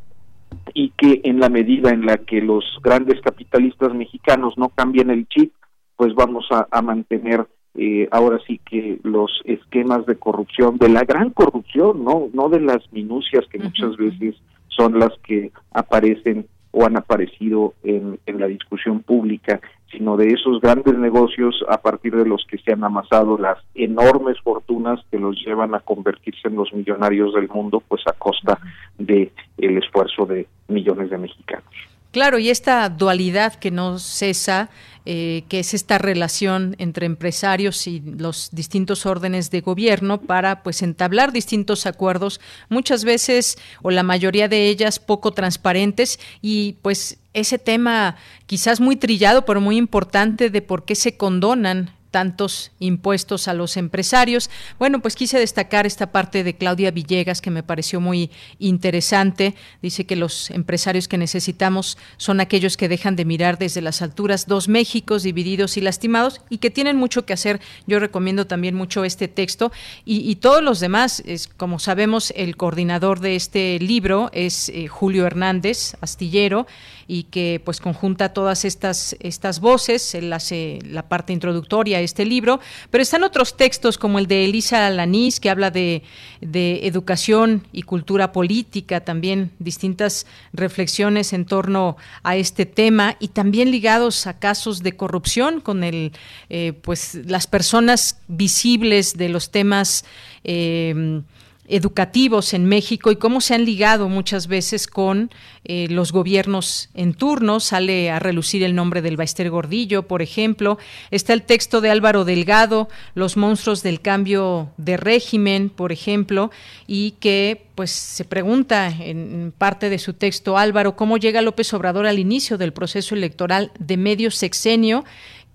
y 0.74 0.90
que 0.90 1.20
en 1.24 1.40
la 1.40 1.48
medida 1.48 1.90
en 1.90 2.06
la 2.06 2.16
que 2.16 2.40
los 2.40 2.64
grandes 2.82 3.20
capitalistas 3.20 3.94
mexicanos 3.94 4.54
no 4.56 4.70
cambien 4.70 5.10
el 5.10 5.28
chip, 5.28 5.52
pues 5.96 6.14
vamos 6.14 6.48
a, 6.50 6.82
mantener 6.82 7.46
eh, 7.74 8.08
ahora 8.10 8.38
sí 8.46 8.60
que 8.68 8.98
los 9.04 9.30
esquemas 9.44 10.06
de 10.06 10.16
corrupción, 10.16 10.78
de 10.78 10.88
la 10.88 11.04
gran 11.04 11.30
corrupción, 11.30 12.02
no, 12.02 12.28
no 12.32 12.48
de 12.48 12.60
las 12.60 12.90
minucias 12.92 13.44
que 13.52 13.58
muchas 13.58 13.96
veces 13.96 14.34
son 14.70 14.98
las 14.98 15.12
que 15.22 15.52
aparecen 15.72 16.46
o 16.72 16.84
han 16.84 16.96
aparecido 16.96 17.74
en, 17.82 18.18
en 18.26 18.40
la 18.40 18.46
discusión 18.46 19.00
pública 19.00 19.60
sino 19.90 20.16
de 20.16 20.28
esos 20.28 20.60
grandes 20.60 20.96
negocios 20.96 21.64
a 21.68 21.78
partir 21.78 22.14
de 22.14 22.24
los 22.24 22.46
que 22.48 22.58
se 22.58 22.72
han 22.72 22.84
amasado 22.84 23.36
las 23.38 23.58
enormes 23.74 24.38
fortunas 24.40 25.00
que 25.10 25.18
los 25.18 25.36
llevan 25.44 25.74
a 25.74 25.80
convertirse 25.80 26.48
en 26.48 26.56
los 26.56 26.72
millonarios 26.72 27.34
del 27.34 27.48
mundo, 27.48 27.82
pues 27.86 28.02
a 28.06 28.12
costa 28.12 28.58
de 28.98 29.32
el 29.58 29.78
esfuerzo 29.78 30.26
de 30.26 30.46
millones 30.68 31.10
de 31.10 31.18
mexicanos. 31.18 31.74
Claro, 32.12 32.38
y 32.40 32.50
esta 32.50 32.88
dualidad 32.88 33.54
que 33.54 33.70
no 33.70 34.00
cesa, 34.00 34.68
eh, 35.06 35.44
que 35.48 35.60
es 35.60 35.74
esta 35.74 35.96
relación 35.96 36.74
entre 36.78 37.06
empresarios 37.06 37.86
y 37.86 38.00
los 38.00 38.50
distintos 38.50 39.06
órdenes 39.06 39.50
de 39.50 39.60
gobierno 39.60 40.20
para 40.20 40.64
pues 40.64 40.82
entablar 40.82 41.32
distintos 41.32 41.86
acuerdos, 41.86 42.40
muchas 42.68 43.04
veces 43.04 43.58
o 43.82 43.90
la 43.90 44.02
mayoría 44.02 44.48
de 44.48 44.66
ellas 44.68 44.98
poco 44.98 45.30
transparentes 45.30 46.18
y 46.42 46.78
pues 46.82 47.18
ese 47.32 47.58
tema 47.58 48.16
quizás 48.46 48.80
muy 48.80 48.96
trillado 48.96 49.44
pero 49.44 49.60
muy 49.60 49.76
importante 49.76 50.50
de 50.50 50.62
por 50.62 50.84
qué 50.84 50.96
se 50.96 51.16
condonan 51.16 51.90
tantos 52.10 52.72
impuestos 52.78 53.48
a 53.48 53.54
los 53.54 53.76
empresarios. 53.76 54.50
Bueno, 54.78 55.00
pues 55.00 55.16
quise 55.16 55.38
destacar 55.38 55.86
esta 55.86 56.12
parte 56.12 56.44
de 56.44 56.56
Claudia 56.56 56.90
Villegas 56.90 57.40
que 57.40 57.50
me 57.50 57.62
pareció 57.62 58.00
muy 58.00 58.30
interesante. 58.58 59.54
Dice 59.82 60.06
que 60.06 60.16
los 60.16 60.50
empresarios 60.50 61.08
que 61.08 61.18
necesitamos 61.18 61.98
son 62.16 62.40
aquellos 62.40 62.76
que 62.76 62.88
dejan 62.88 63.16
de 63.16 63.24
mirar 63.24 63.58
desde 63.58 63.80
las 63.80 64.02
alturas 64.02 64.46
dos 64.46 64.68
Méxicos 64.68 65.22
divididos 65.22 65.76
y 65.76 65.80
lastimados 65.80 66.40
y 66.48 66.58
que 66.58 66.70
tienen 66.70 66.96
mucho 66.96 67.24
que 67.24 67.32
hacer. 67.32 67.60
Yo 67.86 67.98
recomiendo 67.98 68.46
también 68.46 68.74
mucho 68.74 69.04
este 69.04 69.28
texto 69.28 69.72
y, 70.04 70.36
todos 70.36 70.62
los 70.62 70.80
demás. 70.80 71.22
Es, 71.26 71.48
como 71.48 71.78
sabemos, 71.78 72.32
el 72.36 72.56
coordinador 72.56 73.20
de 73.20 73.36
este 73.36 73.78
libro 73.78 74.30
es 74.32 74.68
eh, 74.70 74.86
Julio 74.88 75.26
Hernández, 75.26 75.96
astillero 76.00 76.66
y 77.12 77.24
que 77.24 77.60
pues 77.64 77.80
conjunta 77.80 78.32
todas 78.32 78.64
estas, 78.64 79.16
estas 79.18 79.58
voces, 79.58 80.14
él 80.14 80.32
hace 80.32 80.78
la 80.84 81.08
parte 81.08 81.32
introductoria 81.32 81.98
a 81.98 82.02
este 82.02 82.24
libro, 82.24 82.60
pero 82.90 83.02
están 83.02 83.24
otros 83.24 83.56
textos 83.56 83.98
como 83.98 84.20
el 84.20 84.28
de 84.28 84.44
Elisa 84.44 84.88
Lanís, 84.90 85.40
que 85.40 85.50
habla 85.50 85.72
de, 85.72 86.04
de 86.40 86.86
educación 86.86 87.66
y 87.72 87.82
cultura 87.82 88.30
política, 88.30 89.00
también 89.00 89.50
distintas 89.58 90.24
reflexiones 90.52 91.32
en 91.32 91.46
torno 91.46 91.96
a 92.22 92.36
este 92.36 92.64
tema 92.64 93.16
y 93.18 93.26
también 93.26 93.72
ligados 93.72 94.28
a 94.28 94.38
casos 94.38 94.84
de 94.84 94.92
corrupción 94.92 95.60
con 95.60 95.82
el, 95.82 96.12
eh, 96.48 96.74
pues 96.80 97.16
las 97.26 97.48
personas 97.48 98.20
visibles 98.28 99.16
de 99.16 99.30
los 99.30 99.50
temas 99.50 100.04
eh, 100.44 101.22
educativos 101.70 102.52
en 102.52 102.66
México 102.66 103.10
y 103.10 103.16
cómo 103.16 103.40
se 103.40 103.54
han 103.54 103.64
ligado 103.64 104.08
muchas 104.08 104.46
veces 104.46 104.86
con 104.86 105.30
eh, 105.64 105.86
los 105.88 106.12
gobiernos 106.12 106.90
en 106.94 107.14
turno. 107.14 107.60
Sale 107.60 108.10
a 108.10 108.18
relucir 108.18 108.62
el 108.62 108.74
nombre 108.74 109.02
del 109.02 109.16
Baester 109.16 109.48
Gordillo, 109.50 110.06
por 110.06 110.20
ejemplo. 110.20 110.78
Está 111.10 111.32
el 111.32 111.42
texto 111.42 111.80
de 111.80 111.90
Álvaro 111.90 112.24
Delgado, 112.24 112.88
Los 113.14 113.36
monstruos 113.36 113.82
del 113.82 114.00
cambio 114.00 114.70
de 114.76 114.96
régimen, 114.96 115.70
por 115.70 115.92
ejemplo, 115.92 116.50
y 116.86 117.12
que 117.20 117.66
pues 117.74 117.92
se 117.92 118.26
pregunta 118.26 118.88
en 118.88 119.54
parte 119.56 119.88
de 119.88 119.98
su 119.98 120.12
texto 120.12 120.58
Álvaro 120.58 120.96
cómo 120.96 121.16
llega 121.16 121.40
López 121.40 121.72
Obrador 121.72 122.06
al 122.06 122.18
inicio 122.18 122.58
del 122.58 122.74
proceso 122.74 123.14
electoral 123.14 123.72
de 123.78 123.96
medio 123.96 124.30
sexenio 124.30 125.04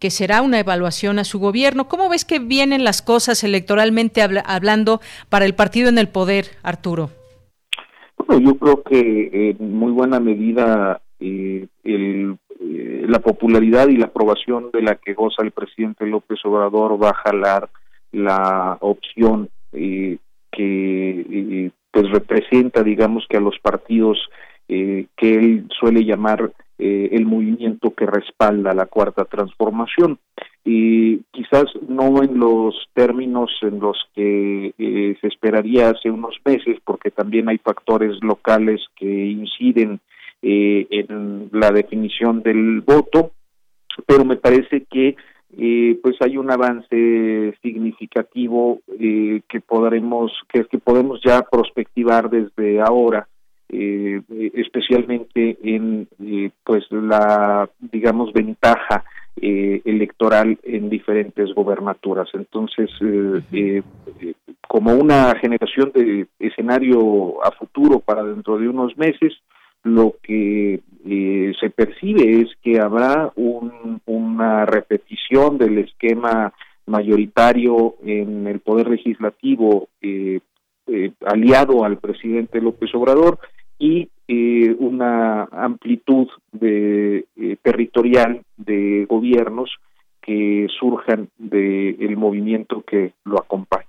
que 0.06 0.12
será 0.12 0.44
una 0.44 0.60
evaluación 0.60 1.18
a 1.18 1.24
su 1.24 1.40
gobierno. 1.40 1.88
¿Cómo 1.88 2.10
ves 2.10 2.26
que 2.26 2.38
vienen 2.38 2.84
las 2.84 3.02
cosas 3.02 3.44
electoralmente 3.44 4.22
hablando 4.22 5.02
para 5.30 5.46
el 5.46 5.56
partido 5.56 5.90
en 5.90 5.98
el 5.98 6.10
poder, 6.10 6.46
Arturo? 6.62 7.10
Bueno, 8.16 8.52
yo 8.52 8.56
creo 8.60 8.84
que 8.84 9.50
en 9.50 9.74
muy 9.76 9.92
buena 9.92 10.20
medida 10.20 11.02
eh, 11.20 11.66
el, 11.84 12.38
eh, 12.60 13.06
la 13.08 13.18
popularidad 13.18 13.88
y 13.88 13.98
la 13.98 14.06
aprobación 14.06 14.70
de 14.72 14.84
la 14.84 14.94
que 14.94 15.16
goza 15.16 15.42
el 15.42 15.50
presidente 15.50 16.06
López 16.06 16.38
Obrador 16.46 17.02
va 17.04 17.10
a 17.10 17.22
jalar 17.26 17.70
la 18.12 18.78
opción 18.82 19.50
eh, 19.74 20.18
que 20.52 21.72
pues 21.90 22.12
representa, 22.12 22.84
digamos 22.84 23.26
que 23.28 23.38
a 23.38 23.42
los 23.42 23.58
partidos 23.58 24.20
que 24.68 25.08
él 25.20 25.68
suele 25.80 26.06
llamar 26.06 26.52
eh, 26.78 27.10
el 27.14 27.26
movimiento 27.26 27.92
que 27.92 28.06
respalda 28.06 28.74
la 28.74 28.88
cuarta 28.88 29.24
transformación. 29.24 30.20
Y 30.66 31.20
quizás 31.32 31.66
no 31.88 32.22
en 32.22 32.38
los 32.38 32.76
términos 32.94 33.50
en 33.62 33.80
los 33.80 33.98
que 34.14 34.74
eh, 34.78 35.16
se 35.22 35.28
esperaría 35.28 35.92
hace 35.92 36.12
unos 36.12 36.36
meses 36.44 36.78
porque 36.84 37.12
también 37.12 37.48
hay 37.48 37.60
factores 37.60 38.22
locales 38.22 38.82
que 38.98 39.06
inciden 39.06 40.02
eh, 40.42 40.86
en 40.90 41.50
la 41.54 41.72
definición 41.72 42.44
del 42.44 42.82
voto 42.82 43.32
pero 44.06 44.26
me 44.26 44.36
parece 44.36 44.86
que 44.92 45.16
pues 46.02 46.18
hay 46.20 46.36
un 46.36 46.52
avance 46.52 47.56
significativo 47.62 48.82
que 49.00 49.62
podremos 49.66 50.34
que 50.50 50.80
podemos 50.80 51.22
ya 51.24 51.44
prospectivar 51.44 52.30
desde 52.30 52.82
ahora 52.82 53.26
eh, 53.78 54.52
especialmente 54.54 55.58
en 55.64 56.08
eh, 56.24 56.50
pues 56.64 56.86
la 56.92 57.70
digamos 57.80 58.32
ventaja 58.34 59.04
eh, 59.42 59.82
electoral 59.84 60.58
en 60.64 60.90
diferentes 60.90 61.54
gobernaturas. 61.54 62.30
Entonces 62.34 62.90
eh, 63.02 63.82
como 64.68 64.94
una 64.94 65.36
generación 65.40 65.92
de 65.94 66.28
escenario 66.40 67.44
a 67.44 67.52
futuro 67.52 68.00
para 68.00 68.24
dentro 68.24 68.58
de 68.58 68.70
unos 68.70 68.98
meses 68.98 69.34
lo 69.84 70.16
que 70.24 70.80
se 71.60 71.70
percibe 71.70 72.42
es 72.42 72.50
que 72.64 72.80
habrá 72.80 73.32
un, 73.36 74.02
una 74.08 74.66
repetición 74.66 75.60
del 75.60 75.78
esquema 75.78 76.52
mayoritario 76.88 77.96
en 78.04 78.48
el 78.48 78.62
poder 78.62 78.90
legislativo 78.90 79.88
aliado 81.24 81.86
al 81.86 81.98
presidente 81.98 82.62
López 82.62 82.90
Obrador 82.96 83.38
y 83.80 84.10
eh, 84.28 84.76
una 84.80 85.44
amplitud 85.44 86.28
de, 86.52 87.26
eh, 87.36 87.58
territorial 87.62 88.42
de 88.58 89.06
gobiernos 89.08 89.70
que 90.22 90.68
surjan 90.80 91.30
del 91.38 92.18
movimiento 92.18 92.82
que 92.82 93.14
lo 93.26 93.40
acompaña. 93.40 93.86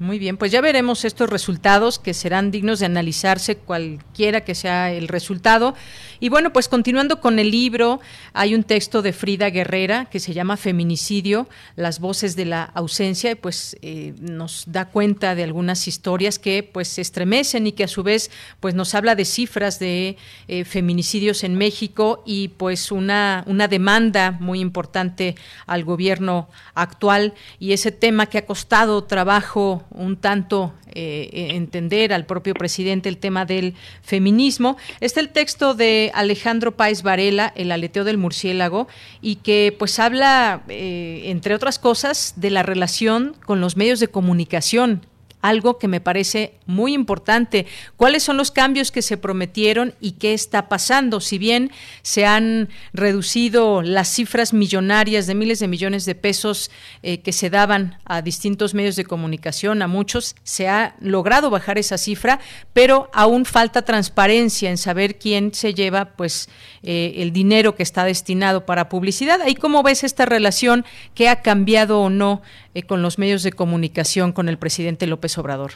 Muy 0.00 0.18
bien, 0.18 0.38
pues 0.38 0.50
ya 0.50 0.62
veremos 0.62 1.04
estos 1.04 1.28
resultados 1.28 1.98
que 1.98 2.14
serán 2.14 2.50
dignos 2.50 2.78
de 2.78 2.86
analizarse 2.86 3.56
cualquiera 3.56 4.40
que 4.40 4.54
sea 4.54 4.90
el 4.90 5.08
resultado. 5.08 5.74
Y 6.20 6.30
bueno, 6.30 6.54
pues 6.54 6.68
continuando 6.68 7.20
con 7.20 7.38
el 7.38 7.50
libro, 7.50 8.00
hay 8.32 8.54
un 8.54 8.64
texto 8.64 9.02
de 9.02 9.12
Frida 9.12 9.50
Guerrera 9.50 10.06
que 10.06 10.18
se 10.18 10.32
llama 10.32 10.56
Feminicidio, 10.56 11.50
las 11.76 12.00
voces 12.00 12.34
de 12.34 12.46
la 12.46 12.62
ausencia, 12.62 13.32
y 13.32 13.34
pues 13.34 13.76
eh, 13.82 14.14
nos 14.18 14.64
da 14.68 14.86
cuenta 14.86 15.34
de 15.34 15.42
algunas 15.42 15.86
historias 15.86 16.38
que 16.38 16.62
pues 16.62 16.88
se 16.88 17.02
estremecen 17.02 17.66
y 17.66 17.72
que 17.72 17.84
a 17.84 17.88
su 17.88 18.02
vez 18.02 18.30
pues 18.58 18.74
nos 18.74 18.94
habla 18.94 19.14
de 19.14 19.26
cifras 19.26 19.78
de 19.80 20.16
eh, 20.48 20.64
feminicidios 20.64 21.44
en 21.44 21.56
México 21.56 22.22
y 22.24 22.48
pues 22.48 22.90
una, 22.90 23.44
una 23.46 23.68
demanda 23.68 24.30
muy 24.30 24.60
importante 24.60 25.36
al 25.66 25.84
gobierno 25.84 26.48
actual 26.72 27.34
y 27.58 27.74
ese 27.74 27.92
tema 27.92 28.24
que 28.24 28.38
ha 28.38 28.46
costado 28.46 29.04
trabajo 29.04 29.84
un 29.90 30.16
tanto 30.16 30.72
eh, 30.92 31.48
entender 31.54 32.12
al 32.12 32.26
propio 32.26 32.54
presidente 32.54 33.08
el 33.08 33.18
tema 33.18 33.44
del 33.44 33.74
feminismo. 34.02 34.76
Está 35.00 35.20
el 35.20 35.30
texto 35.30 35.74
de 35.74 36.10
Alejandro 36.14 36.76
Páez 36.76 37.02
Varela, 37.02 37.52
El 37.56 37.72
aleteo 37.72 38.04
del 38.04 38.18
murciélago, 38.18 38.88
y 39.20 39.36
que 39.36 39.74
pues 39.78 39.98
habla, 39.98 40.62
eh, 40.68 41.22
entre 41.26 41.54
otras 41.54 41.78
cosas, 41.78 42.34
de 42.36 42.50
la 42.50 42.62
relación 42.62 43.36
con 43.44 43.60
los 43.60 43.76
medios 43.76 44.00
de 44.00 44.08
comunicación 44.08 45.02
algo 45.42 45.78
que 45.78 45.88
me 45.88 46.00
parece 46.00 46.54
muy 46.66 46.92
importante. 46.92 47.66
¿Cuáles 47.96 48.22
son 48.22 48.36
los 48.36 48.50
cambios 48.50 48.90
que 48.90 49.02
se 49.02 49.16
prometieron 49.16 49.94
y 50.00 50.12
qué 50.12 50.34
está 50.34 50.68
pasando? 50.68 51.20
Si 51.20 51.38
bien 51.38 51.70
se 52.02 52.26
han 52.26 52.68
reducido 52.92 53.82
las 53.82 54.08
cifras 54.08 54.52
millonarias 54.52 55.26
de 55.26 55.34
miles 55.34 55.58
de 55.58 55.68
millones 55.68 56.04
de 56.04 56.14
pesos 56.14 56.70
eh, 57.02 57.20
que 57.20 57.32
se 57.32 57.50
daban 57.50 57.98
a 58.04 58.22
distintos 58.22 58.74
medios 58.74 58.96
de 58.96 59.04
comunicación, 59.04 59.82
a 59.82 59.88
muchos, 59.88 60.36
se 60.42 60.68
ha 60.68 60.96
logrado 61.00 61.50
bajar 61.50 61.78
esa 61.78 61.98
cifra, 61.98 62.40
pero 62.72 63.10
aún 63.12 63.44
falta 63.44 63.82
transparencia 63.82 64.70
en 64.70 64.78
saber 64.78 65.18
quién 65.18 65.54
se 65.54 65.74
lleva 65.74 66.16
pues 66.16 66.48
eh, 66.82 67.14
el 67.16 67.32
dinero 67.32 67.74
que 67.74 67.82
está 67.82 68.04
destinado 68.04 68.66
para 68.66 68.88
publicidad. 68.88 69.40
Ahí 69.42 69.54
cómo 69.54 69.82
ves 69.82 70.04
esta 70.04 70.26
relación, 70.26 70.84
qué 71.14 71.28
ha 71.28 71.42
cambiado 71.42 72.00
o 72.00 72.10
no 72.10 72.42
eh, 72.74 72.82
con 72.82 73.02
los 73.02 73.18
medios 73.18 73.42
de 73.42 73.52
comunicación 73.52 74.32
con 74.32 74.48
el 74.48 74.58
presidente 74.58 75.06
López 75.06 75.36
Obrador? 75.38 75.72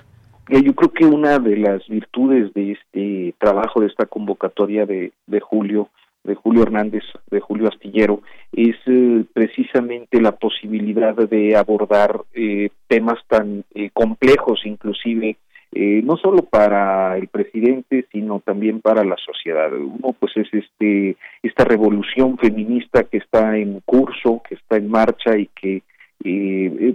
Yo 0.49 0.75
creo 0.75 0.93
que 0.93 1.07
una 1.07 1.39
de 1.39 1.57
las 1.57 1.87
virtudes 1.89 2.53
de 2.53 2.73
este 2.73 3.35
trabajo, 3.39 3.81
de 3.81 3.87
esta 3.87 4.07
convocatoria 4.07 4.85
de, 4.85 5.13
Julio, 5.41 5.89
de 6.23 6.35
Julio 6.35 6.63
Hernández, 6.63 7.03
de 7.31 7.41
Julio 7.41 7.69
Astillero, 7.69 8.21
es 8.53 8.77
eh, 8.87 9.25
precisamente 9.33 10.21
la 10.21 10.33
posibilidad 10.33 11.15
de 11.15 11.57
abordar 11.57 12.21
eh, 12.35 12.69
temas 12.89 13.19
tan 13.27 13.65
complejos, 13.93 14.61
inclusive 14.65 15.39
no 15.77 16.17
solo 16.17 16.45
para 16.45 17.17
el 17.19 17.27
presidente, 17.27 18.07
sino 18.13 18.39
también 18.39 18.81
para 18.81 19.03
la 19.03 19.17
sociedad. 19.17 19.73
Uno, 19.73 20.15
pues, 20.21 20.31
es 20.37 20.47
este 20.53 21.17
esta 21.43 21.65
revolución 21.65 22.39
feminista 22.39 23.03
que 23.03 23.17
está 23.17 23.57
en 23.59 23.81
curso, 23.81 24.41
que 24.49 24.55
está 24.55 24.77
en 24.77 24.89
marcha 24.89 25.37
y 25.37 25.49
que 25.49 25.83
eh, 26.25 26.95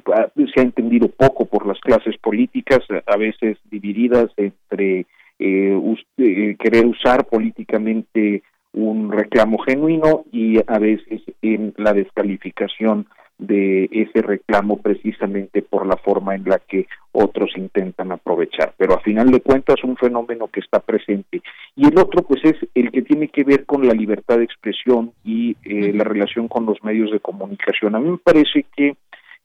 se 0.54 0.60
ha 0.60 0.64
entendido 0.64 1.08
poco 1.08 1.46
por 1.46 1.68
las 1.68 1.80
clases 1.80 2.18
políticas, 2.18 2.80
a 3.06 3.16
veces 3.16 3.58
divididas 3.70 4.32
entre 4.38 5.06
eh, 5.38 5.80
eh, 6.18 6.56
querer 6.60 6.86
usar 6.88 7.26
políticamente 7.26 8.42
un 8.74 9.12
reclamo 9.12 9.60
genuino 9.60 10.26
y 10.32 10.58
a 10.66 10.80
veces 10.80 11.22
en 11.44 11.74
la 11.78 11.94
descalificación 11.94 13.06
de 13.38 13.88
ese 13.92 14.22
reclamo 14.22 14.82
precisamente 14.82 15.62
por 15.62 15.86
la 15.86 15.96
forma 15.96 16.36
en 16.36 16.44
la 16.44 16.60
que 16.60 16.88
otros 17.12 17.52
intentan 17.56 18.12
aprovechar. 18.12 18.74
Pero 18.78 18.96
a 18.96 19.00
final 19.00 19.32
de 19.32 19.42
cuentas 19.42 19.84
un 19.84 19.96
fenómeno 19.96 20.48
que 20.48 20.60
está 20.60 20.80
presente. 20.80 21.42
Y 21.76 21.88
el 21.88 21.98
otro 21.98 22.24
pues 22.24 22.44
es 22.44 22.56
el 22.76 22.92
que 22.92 23.04
tiene 23.04 23.30
que 23.30 23.44
ver 23.44 23.66
con 23.66 23.88
la 23.88 23.94
libertad 23.94 24.40
de 24.40 24.44
expresión 24.44 25.14
y 25.24 25.56
la 25.64 26.04
relación 26.04 26.50
con 26.50 26.66
los 26.66 26.84
medios 26.84 27.12
de 27.12 27.22
comunicación. 27.22 27.96
A 27.96 28.00
mí 28.00 28.10
me 28.10 28.18
parece 28.18 28.66
que 28.76 28.98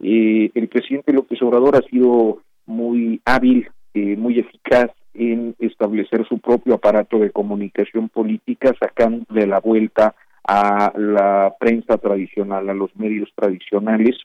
eh, 0.06 0.50
el 0.54 0.68
presidente 0.68 1.14
López 1.14 1.40
Obrador 1.40 1.76
ha 1.76 1.88
sido 1.88 2.42
muy 2.66 3.22
hábil, 3.24 3.66
eh, 3.94 4.16
muy 4.16 4.38
eficaz 4.38 4.90
en 5.14 5.56
establecer 5.58 6.26
su 6.28 6.40
propio 6.40 6.74
aparato 6.74 7.18
de 7.18 7.30
comunicación 7.30 8.10
política, 8.10 8.74
sacando 8.78 9.24
de 9.30 9.46
la 9.46 9.60
vuelta 9.60 10.14
a 10.46 10.92
la 10.94 11.54
prensa 11.58 11.96
tradicional, 11.96 12.68
a 12.68 12.74
los 12.74 12.94
medios 12.96 13.30
tradicionales, 13.34 14.18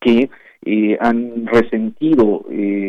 que 0.00 0.30
eh, 0.64 0.96
han 0.98 1.46
resentido 1.46 2.46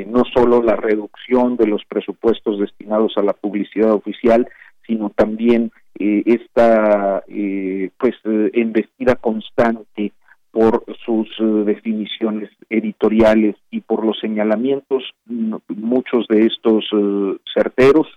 no 0.08 0.24
solo 0.34 0.64
la 0.64 0.78
reducción 0.78 1.58
de 1.58 1.68
los 1.68 1.84
presupuestos 1.89 2.58
destinados 2.60 3.18
a 3.18 3.22
la 3.22 3.34
publicidad 3.34 3.91
oficial, 3.91 4.47
sino 4.86 5.10
también 5.10 5.72
esta 5.99 7.24
pues 7.97 8.16
embestida 8.53 9.16
constante 9.16 10.14
por 10.58 10.84
sus 11.05 11.28
eh, 11.39 11.43
definiciones 11.43 12.49
editoriales 12.68 13.55
y 13.70 13.82
por 13.82 14.03
los 14.03 14.20
señalamientos, 14.20 15.03
muchos 15.28 16.28
de 16.30 16.47
estos 16.47 16.84
eh, 16.93 17.38
certeros, 17.53 18.08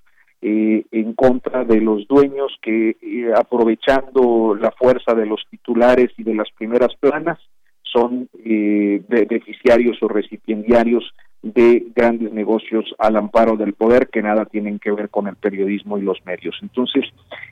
eh, 0.41 0.87
en 0.91 1.13
contra 1.13 1.65
de 1.67 1.83
los 1.83 2.09
dueños 2.09 2.51
que, 2.63 2.97
aprovechando 3.37 4.57
la 4.59 4.71
fuerza 4.71 5.13
de 5.13 5.27
los 5.27 5.45
titulares 5.51 6.13
y 6.17 6.23
de 6.23 6.35
las 6.35 6.51
primeras 6.57 6.95
planas, 6.99 7.39
son 7.83 8.29
beneficiarios 8.33 9.99
o 10.01 10.09
recipiendarios 10.09 11.13
de 11.43 11.89
grandes 11.95 12.33
negocios 12.33 12.85
al 12.99 13.17
amparo 13.17 13.57
del 13.57 13.73
poder 13.73 14.09
que 14.09 14.23
nada 14.23 14.45
tienen 14.45 14.79
que 14.79 14.93
ver 14.93 15.11
con 15.11 15.27
el 15.27 15.35
periodismo 15.35 15.99
y 15.99 16.03
los 16.03 16.25
medios. 16.25 16.57
Entonces, 16.63 17.05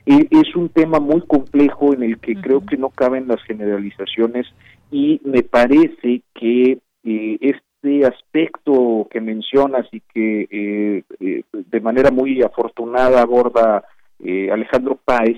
es 0.05 0.55
un 0.55 0.69
tema 0.69 0.99
muy 0.99 1.21
complejo 1.27 1.93
en 1.93 2.03
el 2.03 2.19
que 2.19 2.35
creo 2.35 2.65
que 2.65 2.77
no 2.77 2.89
caben 2.89 3.27
las 3.27 3.43
generalizaciones 3.43 4.47
y 4.91 5.21
me 5.23 5.43
parece 5.43 6.21
que 6.33 6.79
eh, 7.03 7.37
este 7.41 8.05
aspecto 8.05 9.07
que 9.09 9.21
mencionas 9.21 9.87
y 9.91 10.01
que 10.13 10.47
eh, 10.51 11.03
eh, 11.19 11.43
de 11.51 11.81
manera 11.81 12.11
muy 12.11 12.41
afortunada 12.41 13.21
aborda 13.21 13.83
Alejandro 14.21 14.99
Páez, 15.05 15.37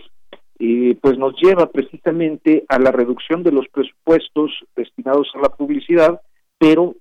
pues 0.57 1.17
nos 1.19 1.35
lleva 1.39 1.67
precisamente 1.67 2.65
a 2.67 2.79
la 2.79 2.91
reducción 2.91 3.43
de 3.43 3.51
los 3.51 3.67
presupuestos 3.67 4.51
destinados 4.75 5.31
a 5.35 5.39
la 5.39 5.49
publicidad, 5.49 6.19
pero 6.57 6.95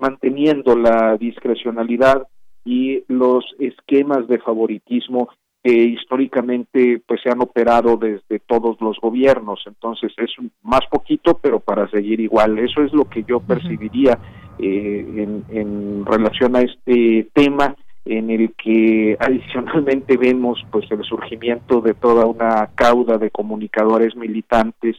manteniendo 0.00 0.76
la 0.76 1.16
discrecionalidad 1.16 2.28
y 2.64 3.02
los 3.08 3.44
esquemas 3.58 4.28
de 4.28 4.38
favoritismo 4.38 5.30
que 5.64 5.72
históricamente 5.72 7.00
pues 7.06 7.22
se 7.22 7.30
han 7.30 7.40
operado 7.40 7.96
desde 7.96 8.38
todos 8.38 8.78
los 8.82 9.00
gobiernos. 9.00 9.64
Entonces 9.66 10.12
es 10.18 10.30
más 10.62 10.82
poquito 10.90 11.38
pero 11.42 11.58
para 11.58 11.88
seguir 11.88 12.20
igual. 12.20 12.58
Eso 12.58 12.82
es 12.82 12.92
lo 12.92 13.06
que 13.06 13.24
yo 13.24 13.40
percibiría 13.40 14.18
eh, 14.58 15.40
en, 15.48 16.04
relación 16.04 16.54
a 16.54 16.60
este 16.60 17.28
tema 17.32 17.74
en 18.04 18.28
el 18.28 18.52
que 18.62 19.16
adicionalmente 19.18 20.18
vemos 20.18 20.62
pues 20.70 20.84
el 20.90 21.02
surgimiento 21.02 21.80
de 21.80 21.94
toda 21.94 22.26
una 22.26 22.68
cauda 22.74 23.16
de 23.16 23.30
comunicadores 23.30 24.14
militantes 24.14 24.96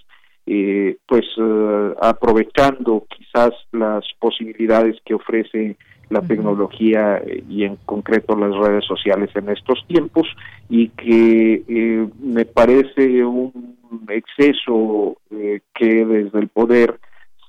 eh, 0.47 0.97
pues 1.07 1.25
eh, 1.37 1.93
aprovechando 2.01 3.05
quizás 3.15 3.51
las 3.71 4.03
posibilidades 4.19 4.97
que 5.05 5.13
ofrece 5.13 5.77
la 6.15 6.21
tecnología 6.21 7.17
eh, 7.17 7.43
y 7.49 7.65
en 7.65 7.75
concreto 7.85 8.37
las 8.37 8.55
redes 8.55 8.85
sociales 8.85 9.29
en 9.35 9.49
estos 9.49 9.85
tiempos 9.87 10.27
y 10.69 10.89
que 10.89 11.63
eh, 11.67 12.07
me 12.19 12.45
parece 12.45 13.23
un 13.25 13.75
exceso 14.07 15.17
eh, 15.29 15.59
que 15.73 16.05
desde 16.05 16.39
el 16.39 16.47
poder 16.47 16.99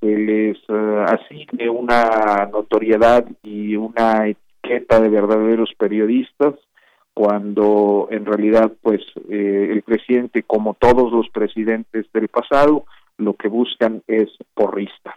se 0.00 0.16
les 0.16 0.58
asigne 0.68 1.70
una 1.70 2.48
notoriedad 2.52 3.24
y 3.42 3.76
una 3.76 4.28
etiqueta 4.28 5.00
de 5.00 5.08
verdaderos 5.08 5.72
periodistas 5.78 6.54
cuando 7.14 8.08
en 8.10 8.26
realidad 8.26 8.72
pues 8.82 9.00
el 9.30 9.80
presidente 9.82 10.42
como 10.42 10.74
todos 10.74 11.10
los 11.12 11.30
presidentes 11.30 12.04
del 12.12 12.28
pasado 12.28 12.84
lo 13.16 13.34
que 13.34 13.48
buscan 13.48 14.02
es 14.06 14.28
porristas 14.52 15.16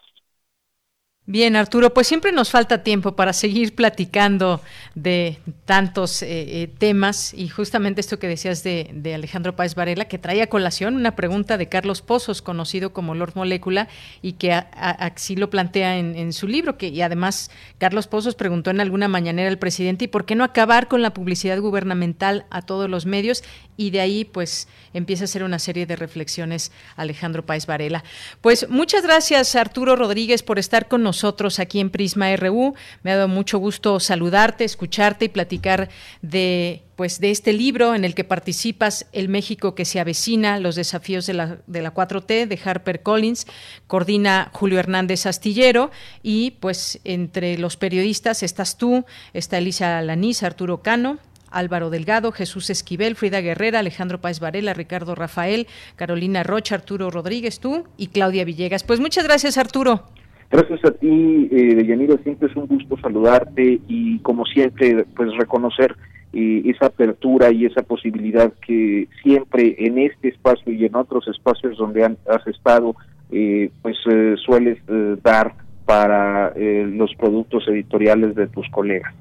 Bien, 1.31 1.55
Arturo, 1.55 1.93
pues 1.93 2.07
siempre 2.07 2.31
nos 2.31 2.49
falta 2.49 2.81
tiempo 2.81 3.15
para 3.15 3.33
seguir 3.33 3.75
platicando 3.75 4.61
de 4.95 5.37
tantos 5.65 6.23
eh, 6.23 6.63
eh, 6.63 6.67
temas 6.79 7.35
y 7.35 7.49
justamente 7.49 8.01
esto 8.01 8.17
que 8.17 8.27
decías 8.27 8.63
de, 8.63 9.13
Alejandro 9.13 9.55
Páez 9.55 9.75
Varela, 9.75 10.05
que 10.05 10.17
trae 10.17 10.41
a 10.41 10.47
colación 10.47 10.95
una 10.95 11.15
pregunta 11.15 11.59
de 11.59 11.69
Carlos 11.69 12.01
Pozos, 12.01 12.41
conocido 12.41 12.93
como 12.93 13.13
Lord 13.13 13.33
Molécula, 13.35 13.89
y 14.23 14.33
que 14.33 14.53
así 14.53 15.35
lo 15.35 15.51
plantea 15.51 15.99
en, 15.99 16.33
su 16.33 16.47
libro, 16.47 16.79
que 16.79 16.87
y 16.87 17.03
además 17.03 17.51
Carlos 17.77 18.07
Pozos 18.07 18.33
preguntó 18.33 18.71
en 18.71 18.81
alguna 18.81 19.07
mañanera 19.07 19.49
al 19.49 19.59
presidente, 19.59 20.05
¿y 20.05 20.07
por 20.07 20.25
qué 20.25 20.33
no 20.33 20.43
acabar 20.43 20.87
con 20.87 21.03
la 21.03 21.13
publicidad 21.13 21.59
gubernamental 21.59 22.47
a 22.49 22.63
todos 22.63 22.89
los 22.89 23.05
medios? 23.05 23.43
Y 23.77 23.91
de 23.91 24.01
ahí 24.01 24.25
pues 24.25 24.67
empieza 24.93 25.23
a 25.23 25.25
hacer 25.25 25.43
una 25.43 25.59
serie 25.59 25.85
de 25.85 25.95
reflexiones 25.95 26.71
Alejandro 26.95 27.45
Páez 27.45 27.65
Varela. 27.65 28.03
Pues 28.41 28.67
muchas 28.69 29.03
gracias 29.03 29.55
Arturo 29.55 29.95
Rodríguez 29.95 30.43
por 30.43 30.59
estar 30.59 30.87
con 30.87 31.03
nosotros 31.03 31.19
nosotros 31.19 31.59
aquí 31.59 31.79
en 31.79 31.89
Prisma 31.89 32.35
RU. 32.37 32.73
Me 33.03 33.11
ha 33.11 33.17
dado 33.17 33.27
mucho 33.27 33.59
gusto 33.59 33.99
saludarte, 33.99 34.63
escucharte 34.63 35.25
y 35.25 35.29
platicar 35.29 35.89
de 36.21 36.83
pues 36.95 37.21
de 37.21 37.31
este 37.31 37.53
libro 37.53 37.95
en 37.95 38.03
el 38.03 38.13
que 38.13 38.25
participas 38.25 39.05
El 39.13 39.29
México 39.29 39.73
que 39.73 39.85
se 39.85 40.01
avecina, 40.01 40.59
los 40.59 40.75
desafíos 40.75 41.25
de 41.25 41.33
la, 41.33 41.57
de 41.65 41.81
la 41.81 41.93
4T 41.93 42.45
de 42.45 42.59
Harper 42.61 43.03
Collins, 43.03 43.47
coordina 43.87 44.49
Julio 44.53 44.79
Hernández 44.79 45.25
Astillero 45.25 45.91
y 46.23 46.51
pues 46.59 46.99
entre 47.05 47.57
los 47.57 47.77
periodistas 47.77 48.43
estás 48.43 48.77
tú, 48.77 49.05
está 49.33 49.59
Elisa 49.59 50.01
Lanís, 50.01 50.43
Arturo 50.43 50.81
Cano, 50.81 51.19
Álvaro 51.51 51.89
Delgado, 51.89 52.31
Jesús 52.31 52.69
Esquivel, 52.69 53.15
Frida 53.15 53.41
Guerrera, 53.41 53.79
Alejandro 53.79 54.19
Páez 54.19 54.39
Varela, 54.39 54.73
Ricardo 54.73 55.15
Rafael, 55.15 55.67
Carolina 55.95 56.43
Rocha, 56.43 56.75
Arturo 56.75 57.09
Rodríguez, 57.09 57.59
tú 57.59 57.85
y 57.97 58.07
Claudia 58.07 58.45
Villegas. 58.45 58.83
Pues 58.83 58.99
muchas 58.99 59.25
gracias, 59.25 59.57
Arturo. 59.57 60.03
Gracias 60.51 60.83
a 60.83 60.91
ti, 60.91 61.47
eh, 61.51 62.19
siempre 62.23 62.49
es 62.49 62.55
un 62.55 62.65
gusto 62.65 62.97
saludarte 62.99 63.79
y 63.87 64.17
como 64.19 64.45
siempre, 64.45 65.05
pues 65.15 65.29
reconocer 65.37 65.95
eh, 66.31 66.61
esa 66.65 66.87
apertura 66.87 67.51
y 67.51 67.65
esa 67.65 67.81
posibilidad 67.81 68.53
que 68.65 69.07
siempre 69.23 69.75
en 69.79 69.97
este 69.97 70.27
espacio 70.27 70.71
y 70.71 70.85
en 70.85 70.95
otros 70.95 71.27
espacios 71.27 71.75
donde 71.75 72.03
has 72.03 72.45
estado, 72.45 72.95
eh, 73.31 73.71
pues 73.81 73.97
eh, 74.11 74.35
sueles 74.45 74.77
dar 75.23 75.55
para 75.85 76.53
los 76.55 77.15
productos 77.15 77.67
editoriales 77.67 78.35
de 78.35 78.45
tus 78.45 78.69
colegas. 78.69 79.11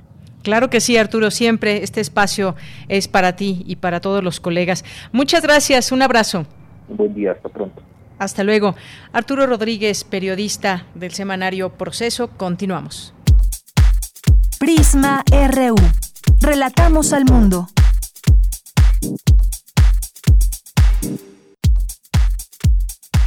Claro 0.48 0.70
que 0.70 0.80
sí, 0.80 0.96
Arturo, 0.96 1.30
siempre 1.30 1.84
este 1.84 2.00
espacio 2.00 2.56
es 2.88 3.06
para 3.06 3.36
ti 3.36 3.64
y 3.66 3.76
para 3.76 4.00
todos 4.00 4.24
los 4.24 4.40
colegas. 4.40 4.82
Muchas 5.12 5.42
gracias, 5.42 5.92
un 5.92 6.00
abrazo. 6.00 6.46
Un 6.88 6.96
buen 6.96 7.12
día, 7.12 7.32
hasta 7.32 7.50
pronto. 7.50 7.82
Hasta 8.18 8.44
luego. 8.44 8.74
Arturo 9.12 9.46
Rodríguez, 9.46 10.04
periodista 10.04 10.86
del 10.94 11.12
semanario 11.12 11.68
Proceso, 11.74 12.28
continuamos. 12.28 13.12
Prisma 14.58 15.22
RU. 15.30 15.76
Relatamos 16.40 17.12
al 17.12 17.26
mundo. 17.26 17.68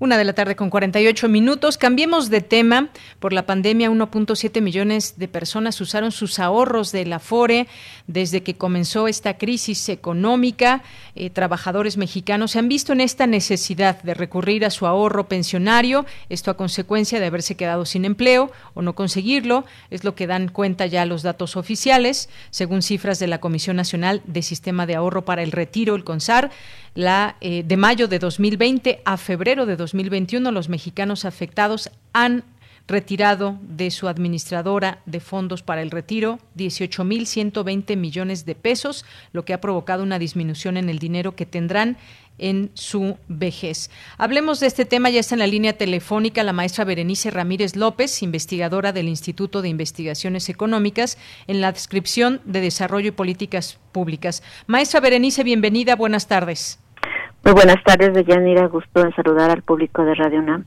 Una 0.00 0.16
de 0.16 0.24
la 0.24 0.32
tarde 0.32 0.56
con 0.56 0.70
48 0.70 1.28
minutos. 1.28 1.76
Cambiemos 1.76 2.30
de 2.30 2.40
tema. 2.40 2.88
Por 3.18 3.34
la 3.34 3.44
pandemia, 3.44 3.90
1.7 3.90 4.62
millones 4.62 5.18
de 5.18 5.28
personas 5.28 5.78
usaron 5.78 6.10
sus 6.10 6.38
ahorros 6.38 6.90
de 6.90 7.04
la 7.04 7.18
FORE 7.18 7.68
desde 8.06 8.42
que 8.42 8.56
comenzó 8.56 9.08
esta 9.08 9.36
crisis 9.36 9.90
económica. 9.90 10.82
Eh, 11.14 11.28
trabajadores 11.28 11.98
mexicanos 11.98 12.52
se 12.52 12.58
han 12.58 12.68
visto 12.70 12.94
en 12.94 13.02
esta 13.02 13.26
necesidad 13.26 14.02
de 14.02 14.14
recurrir 14.14 14.64
a 14.64 14.70
su 14.70 14.86
ahorro 14.86 15.28
pensionario. 15.28 16.06
Esto 16.30 16.50
a 16.50 16.56
consecuencia 16.56 17.20
de 17.20 17.26
haberse 17.26 17.56
quedado 17.56 17.84
sin 17.84 18.06
empleo 18.06 18.50
o 18.72 18.80
no 18.80 18.94
conseguirlo. 18.94 19.66
Es 19.90 20.02
lo 20.02 20.14
que 20.14 20.26
dan 20.26 20.48
cuenta 20.48 20.86
ya 20.86 21.04
los 21.04 21.22
datos 21.22 21.58
oficiales. 21.58 22.30
Según 22.48 22.80
cifras 22.80 23.18
de 23.18 23.26
la 23.26 23.38
Comisión 23.38 23.76
Nacional 23.76 24.22
de 24.24 24.40
Sistema 24.40 24.86
de 24.86 24.94
Ahorro 24.94 25.26
para 25.26 25.42
el 25.42 25.52
Retiro, 25.52 25.94
el 25.94 26.04
CONSAR, 26.04 26.50
la, 26.94 27.36
eh, 27.40 27.62
de 27.64 27.76
mayo 27.76 28.08
de 28.08 28.18
2020 28.18 29.02
a 29.04 29.16
febrero 29.16 29.66
de 29.66 29.76
2021, 29.76 30.50
los 30.50 30.68
mexicanos 30.68 31.24
afectados 31.24 31.90
han 32.12 32.44
retirado 32.90 33.56
de 33.62 33.90
su 33.92 34.08
administradora 34.08 35.00
de 35.06 35.20
fondos 35.20 35.62
para 35.62 35.80
el 35.80 35.92
retiro 35.92 36.40
18.120 36.56 37.96
millones 37.96 38.44
de 38.44 38.56
pesos, 38.56 39.04
lo 39.32 39.44
que 39.44 39.54
ha 39.54 39.60
provocado 39.60 40.02
una 40.02 40.18
disminución 40.18 40.76
en 40.76 40.88
el 40.88 40.98
dinero 40.98 41.36
que 41.36 41.46
tendrán 41.46 41.96
en 42.40 42.70
su 42.74 43.16
vejez. 43.28 43.90
Hablemos 44.18 44.58
de 44.58 44.66
este 44.66 44.84
tema, 44.84 45.10
ya 45.10 45.20
está 45.20 45.36
en 45.36 45.40
la 45.40 45.46
línea 45.46 45.74
telefónica 45.74 46.42
la 46.42 46.52
maestra 46.52 46.84
Berenice 46.84 47.30
Ramírez 47.30 47.76
López, 47.76 48.22
investigadora 48.22 48.92
del 48.92 49.08
Instituto 49.08 49.62
de 49.62 49.68
Investigaciones 49.68 50.48
Económicas, 50.48 51.18
en 51.46 51.60
la 51.60 51.70
descripción 51.70 52.40
de 52.44 52.60
Desarrollo 52.60 53.08
y 53.08 53.12
Políticas 53.12 53.78
Públicas. 53.92 54.42
Maestra 54.66 55.00
Berenice, 55.00 55.44
bienvenida, 55.44 55.94
buenas 55.94 56.26
tardes. 56.26 56.80
Muy 57.44 57.54
buenas 57.54 57.82
tardes, 57.84 58.12
Deyanira, 58.12 58.66
gusto 58.66 59.00
en 59.00 59.14
saludar 59.14 59.50
al 59.50 59.62
público 59.62 60.04
de 60.04 60.14
Radio 60.14 60.40
UNAM. 60.40 60.64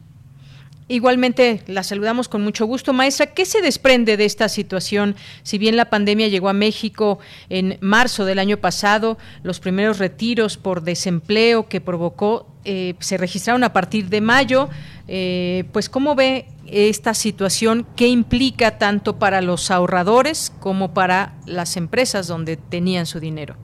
Igualmente 0.88 1.61
la 1.67 1.84
saludamos 1.84 2.27
con 2.27 2.41
mucho 2.41 2.65
gusto. 2.65 2.93
Maestra, 2.93 3.27
¿qué 3.27 3.45
se 3.45 3.61
desprende 3.61 4.17
de 4.17 4.25
esta 4.25 4.49
situación? 4.49 5.15
Si 5.43 5.57
bien 5.57 5.77
la 5.77 5.89
pandemia 5.89 6.27
llegó 6.27 6.49
a 6.49 6.53
México 6.53 7.19
en 7.49 7.77
marzo 7.81 8.25
del 8.25 8.39
año 8.39 8.57
pasado, 8.57 9.17
los 9.43 9.59
primeros 9.59 9.99
retiros 9.99 10.57
por 10.57 10.81
desempleo 10.81 11.67
que 11.67 11.81
provocó 11.81 12.47
eh, 12.65 12.95
se 12.99 13.17
registraron 13.17 13.63
a 13.63 13.73
partir 13.73 14.05
de 14.05 14.21
mayo. 14.21 14.69
Eh, 15.07 15.65
pues, 15.73 15.89
¿cómo 15.89 16.15
ve 16.15 16.45
esta 16.67 17.13
situación? 17.13 17.86
¿Qué 17.95 18.07
implica 18.07 18.77
tanto 18.77 19.19
para 19.19 19.41
los 19.41 19.71
ahorradores 19.71 20.49
como 20.59 20.93
para 20.93 21.34
las 21.45 21.77
empresas 21.77 22.27
donde 22.27 22.57
tenían 22.57 23.05
su 23.05 23.19
dinero? 23.19 23.55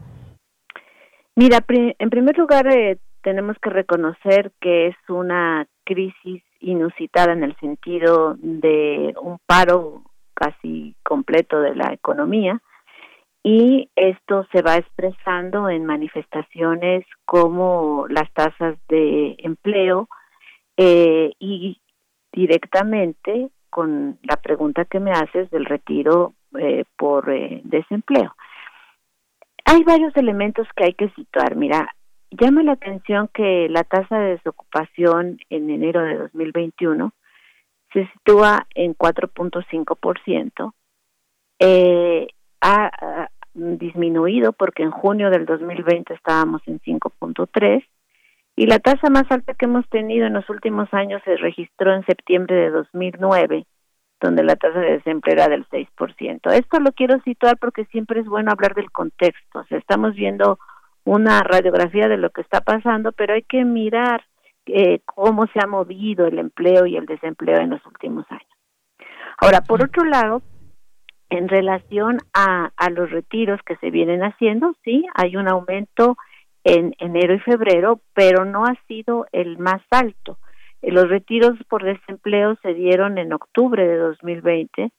Mira, 1.36 1.63
en 1.67 2.09
primer 2.09 2.38
lugar, 2.38 2.67
eh, 2.67 2.97
tenemos 3.24 3.55
que 3.61 3.70
reconocer 3.70 4.51
que 4.59 4.88
es 4.88 4.95
una 5.07 5.67
crisis 5.86 6.43
inusitada 6.60 7.34
en 7.34 7.43
el 7.43 7.55
sentido 7.57 8.36
de 8.39 9.14
un 9.22 9.38
paro 9.45 10.03
casi 10.34 10.95
completo 11.03 11.60
de 11.60 11.76
la 11.76 11.93
economía 11.93 12.62
y 13.43 13.89
esto 13.95 14.45
se 14.51 14.62
va 14.62 14.78
expresando 14.78 15.70
en 15.70 15.86
manifestaciones 15.86 17.05
como 17.26 18.05
las 18.10 18.32
tasas 18.34 18.78
de 18.89 19.36
empleo 19.39 20.10
eh, 20.78 21.32
y 21.39 21.82
directamente 22.32 23.49
con 23.70 24.20
la 24.24 24.36
pregunta 24.38 24.86
que 24.86 24.99
me 24.99 25.12
haces 25.12 25.49
del 25.51 25.66
retiro 25.66 26.34
eh, 26.57 26.84
por 26.97 27.30
eh, 27.30 27.62
desempleo. 27.64 28.36
Hay 29.66 29.84
varios 29.84 30.16
elementos 30.18 30.68
que 30.76 30.86
hay 30.86 30.93
que 30.93 31.10
situar. 31.10 31.55
Mira, 31.55 31.95
llama 32.32 32.64
la 32.64 32.74
atención 32.74 33.30
que 33.34 33.68
la 33.70 33.84
tasa 33.84 34.20
de 34.20 34.32
desocupación 34.32 35.40
en 35.50 35.70
enero 35.70 36.04
de 36.04 36.18
2021 36.18 37.12
se 37.94 38.08
sitúa 38.14 38.68
en 38.76 38.96
4.5%. 38.96 40.74
Eh, 41.60 42.28
ha, 42.62 42.86
ha 42.86 43.30
disminuido 43.54 44.54
porque 44.54 44.84
en 44.84 44.92
junio 44.92 45.30
del 45.30 45.46
2020 45.46 46.14
estábamos 46.14 46.62
en 46.68 46.80
5.3 46.80 47.84
y 48.56 48.66
la 48.68 48.80
tasa 48.80 49.10
más 49.10 49.30
alta 49.32 49.54
que 49.54 49.66
hemos 49.66 49.88
tenido 49.90 50.28
en 50.28 50.34
los 50.34 50.50
últimos 50.50 50.94
años 50.94 51.22
se 51.26 51.38
registró 51.38 51.94
en 51.94 52.06
septiembre 52.06 52.56
de 52.56 52.70
2009 52.70 53.66
donde 54.20 54.44
la 54.44 54.56
tasa 54.56 54.80
de 54.80 54.94
desempleo 54.94 55.34
era 55.34 55.48
del 55.48 55.66
6%. 55.70 56.52
Esto 56.52 56.80
lo 56.80 56.92
quiero 56.92 57.22
situar 57.22 57.58
porque 57.58 57.86
siempre 57.86 58.20
es 58.20 58.28
bueno 58.28 58.52
hablar 58.52 58.76
del 58.76 58.92
contexto. 58.92 59.60
O 59.60 59.64
sea, 59.66 59.78
estamos 59.78 60.14
viendo 60.16 60.60
una 61.04 61.41
radiografía 61.41 62.08
de 62.08 62.18
lo 62.18 62.30
que 62.30 62.41
está 62.41 62.62
pasando, 62.62 63.12
pero 63.12 63.34
hay 63.34 63.43
que 63.43 63.66
mirar 63.66 64.24
eh, 64.66 65.00
cómo 65.06 65.47
se 65.47 65.60
ha 65.64 65.68
movido 65.68 66.28
el 66.28 66.39
empleo 66.39 66.86
y 66.86 66.95
el 66.95 67.06
desempleo 67.06 67.58
en 67.58 67.72
los 67.72 67.86
últimos 67.86 68.26
años. 68.30 68.45
Ahora, 69.38 69.62
por 69.62 69.84
otro 69.84 70.04
lado, 70.04 70.41
en 71.30 71.47
relación 71.47 72.20
a, 72.34 72.72
a 72.76 72.89
los 72.89 73.10
retiros 73.10 73.60
que 73.66 73.78
se 73.78 73.89
vienen 73.89 74.22
haciendo, 74.22 74.76
sí, 74.84 75.06
hay 75.16 75.36
un 75.36 75.47
aumento 75.47 76.18
en 76.64 76.93
enero 77.00 77.34
y 77.34 77.39
febrero, 77.39 78.02
pero 78.14 78.45
no 78.45 78.66
ha 78.66 78.76
sido 78.88 79.26
el 79.32 79.58
más 79.58 79.82
alto. 79.91 80.38
Los 80.82 81.10
retiros 81.10 81.58
por 81.68 81.84
desempleo 81.84 82.56
se 82.62 82.74
dieron 82.74 83.18
en 83.18 83.34
octubre 83.34 83.88
de 83.88 83.97
2020 83.97 84.91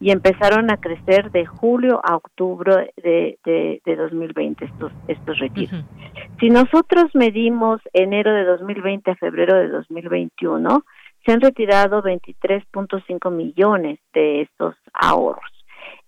y 0.00 0.10
empezaron 0.12 0.70
a 0.70 0.76
crecer 0.76 1.30
de 1.32 1.44
julio 1.44 2.00
a 2.04 2.16
octubre 2.16 2.92
de, 2.96 3.38
de, 3.44 3.96
2020 3.96 4.64
estos, 4.64 4.92
estos 5.08 5.38
retiros. 5.38 5.84
Si 6.38 6.50
nosotros 6.50 7.06
medimos 7.14 7.80
enero 7.92 8.32
de 8.32 8.44
2020 8.44 9.10
a 9.10 9.16
febrero 9.16 9.56
de 9.56 9.68
2021, 9.68 10.84
se 11.26 11.32
han 11.32 11.40
retirado 11.40 12.02
23.5 12.02 13.30
millones 13.32 13.98
de 14.14 14.42
estos 14.42 14.76
ahorros. 14.92 15.50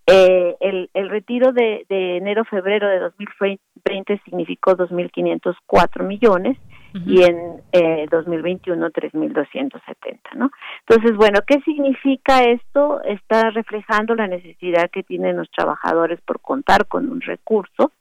Eh, 0.07 0.57
el, 0.61 0.89
el 0.95 1.11
retiro 1.11 1.53
de, 1.53 1.85
de 1.89 2.17
enero-febrero 2.17 2.89
de 2.89 3.01
2020 3.01 4.21
significó 4.25 4.77
2.504 4.77 6.05
millones 6.05 6.57
y 6.93 7.23
en 7.23 7.63
eh, 7.73 8.07
2021 8.11 8.91
3.270, 8.91 10.19
¿no? 10.35 10.51
Entonces, 10.87 11.17
bueno, 11.17 11.41
¿qué 11.47 11.61
significa 11.61 12.45
esto? 12.45 13.03
Está 13.03 13.51
reflejando 13.51 14.15
la 14.15 14.27
necesidad 14.27 14.91
que 14.91 15.03
tienen 15.03 15.37
los 15.37 15.51
trabajadores 15.51 16.21
por 16.23 16.41
contar 16.41 16.87
con 16.87 17.09
un 17.11 17.21
recurso 17.21 17.93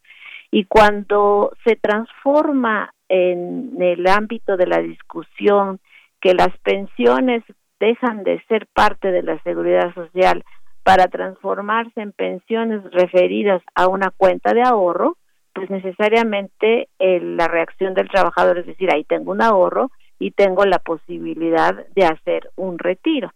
y 0.52 0.66
cuando 0.66 1.52
se 1.64 1.76
transforma 1.76 2.94
en 3.08 3.82
el 3.82 4.08
ámbito 4.08 4.58
de 4.58 4.68
la 4.68 4.80
discusión 4.80 5.80
que 6.22 6.34
las 6.34 6.56
pensiones 6.60 7.44
dejan 7.80 8.24
de 8.24 8.42
ser 8.48 8.68
parte 8.68 9.12
de 9.12 9.24
la 9.24 9.42
seguridad 9.44 9.94
social 9.94 10.44
para 10.84 11.08
transformarse 11.08 12.02
en 12.02 12.12
pensiones 12.12 12.84
referidas 12.92 13.62
a 13.76 13.88
una 13.88 14.12
cuenta 14.12 14.54
de 14.54 14.64
ahorro, 14.64 15.18
pues 15.60 15.70
necesariamente 15.70 16.88
la 16.99 17.47
reacción 17.47 17.93
del 17.93 18.10
trabajador 18.10 18.60
es 18.60 18.66
decir, 18.66 18.89
ahí 18.93 19.03
tengo 19.03 19.32
un 19.32 19.41
ahorro 19.41 19.91
y 20.20 20.32
tengo 20.32 20.66
la 20.66 20.80
posibilidad 20.80 21.86
de 21.95 22.05
hacer 22.05 22.49
un 22.55 22.78
retiro, 22.78 23.32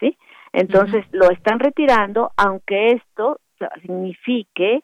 ¿sí? 0.00 0.16
Entonces 0.52 1.04
lo 1.10 1.30
están 1.30 1.58
retirando, 1.58 2.30
aunque 2.36 2.92
esto 2.92 3.40
signifique 3.82 4.82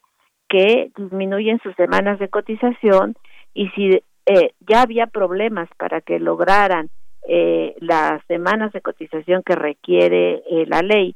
que 0.48 0.90
disminuyen 0.96 1.60
sus 1.62 1.74
semanas 1.76 2.18
de 2.18 2.28
cotización 2.28 3.14
y 3.54 3.68
si 3.70 4.02
eh, 4.26 4.52
ya 4.60 4.82
había 4.82 5.06
problemas 5.06 5.68
para 5.76 6.00
que 6.00 6.18
lograran 6.18 6.90
eh, 7.28 7.76
las 7.80 8.24
semanas 8.26 8.72
de 8.72 8.80
cotización 8.80 9.42
que 9.44 9.54
requiere 9.54 10.42
eh, 10.50 10.64
la 10.66 10.80
ley 10.80 11.14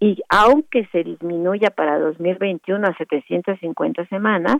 y 0.00 0.22
aunque 0.28 0.86
se 0.86 1.04
disminuya 1.04 1.70
para 1.70 1.98
2021 1.98 2.86
a 2.86 2.96
750 2.96 4.06
semanas, 4.06 4.56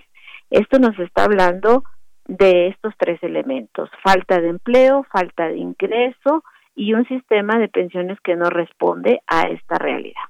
esto 0.51 0.79
nos 0.79 0.99
está 0.99 1.25
hablando 1.25 1.85
de 2.27 2.69
estos 2.69 2.95
tres 2.99 3.23
elementos, 3.23 3.91
falta 4.03 4.41
de 4.41 4.49
empleo, 4.49 5.05
falta 5.13 5.49
de 5.49 5.59
ingreso 5.59 6.43
y 6.75 6.95
un 6.95 7.07
sistema 7.07 7.59
de 7.59 7.69
pensiones 7.69 8.19
que 8.23 8.37
no 8.37 8.51
responde 8.51 9.21
a 9.27 9.43
esta 9.43 9.77
realidad. 9.77 10.23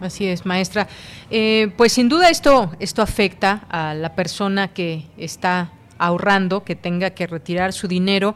Así 0.00 0.26
es, 0.26 0.46
maestra. 0.46 0.88
Eh, 1.30 1.72
pues 1.76 1.92
sin 1.92 2.08
duda 2.08 2.28
esto, 2.28 2.72
esto 2.80 3.02
afecta 3.02 3.66
a 3.70 3.94
la 3.94 4.14
persona 4.16 4.68
que 4.68 5.04
está 5.16 5.70
ahorrando, 5.98 6.64
que 6.64 6.74
tenga 6.74 7.10
que 7.10 7.26
retirar 7.26 7.72
su 7.72 7.86
dinero. 7.86 8.34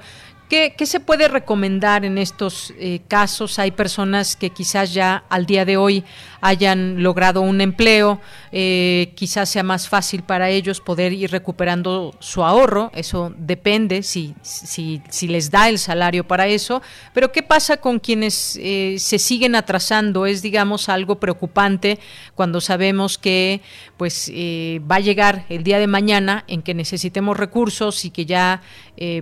¿Qué, 0.48 0.74
se 0.86 1.00
puede 1.00 1.26
recomendar 1.26 2.04
en 2.04 2.18
estos 2.18 2.72
eh, 2.78 3.00
casos? 3.08 3.58
Hay 3.58 3.72
personas 3.72 4.36
que 4.36 4.50
quizás 4.50 4.94
ya 4.94 5.24
al 5.28 5.44
día 5.44 5.64
de 5.64 5.76
hoy 5.76 6.04
hayan 6.40 7.02
logrado 7.02 7.40
un 7.40 7.60
empleo, 7.60 8.20
eh, 8.52 9.12
quizás 9.16 9.48
sea 9.48 9.64
más 9.64 9.88
fácil 9.88 10.22
para 10.22 10.48
ellos 10.48 10.80
poder 10.80 11.12
ir 11.12 11.32
recuperando 11.32 12.14
su 12.20 12.44
ahorro, 12.44 12.92
eso 12.94 13.34
depende 13.36 14.04
si, 14.04 14.36
si, 14.42 15.26
les 15.26 15.50
da 15.50 15.68
el 15.68 15.80
salario 15.80 16.28
para 16.28 16.46
eso, 16.46 16.80
pero 17.12 17.32
¿qué 17.32 17.42
pasa 17.42 17.78
con 17.78 17.98
quienes 17.98 18.56
eh, 18.62 18.96
se 19.00 19.18
siguen 19.18 19.56
atrasando? 19.56 20.26
Es, 20.26 20.42
digamos, 20.42 20.88
algo 20.88 21.18
preocupante 21.18 21.98
cuando 22.36 22.60
sabemos 22.60 23.18
que 23.18 23.62
pues 23.96 24.30
va 24.30 24.96
a 24.96 25.00
llegar 25.00 25.46
el 25.48 25.64
día 25.64 25.80
de 25.80 25.88
mañana 25.88 26.44
en 26.46 26.62
que 26.62 26.74
necesitemos 26.74 27.36
recursos 27.36 28.04
y 28.04 28.10
que 28.10 28.26
ya 28.26 28.62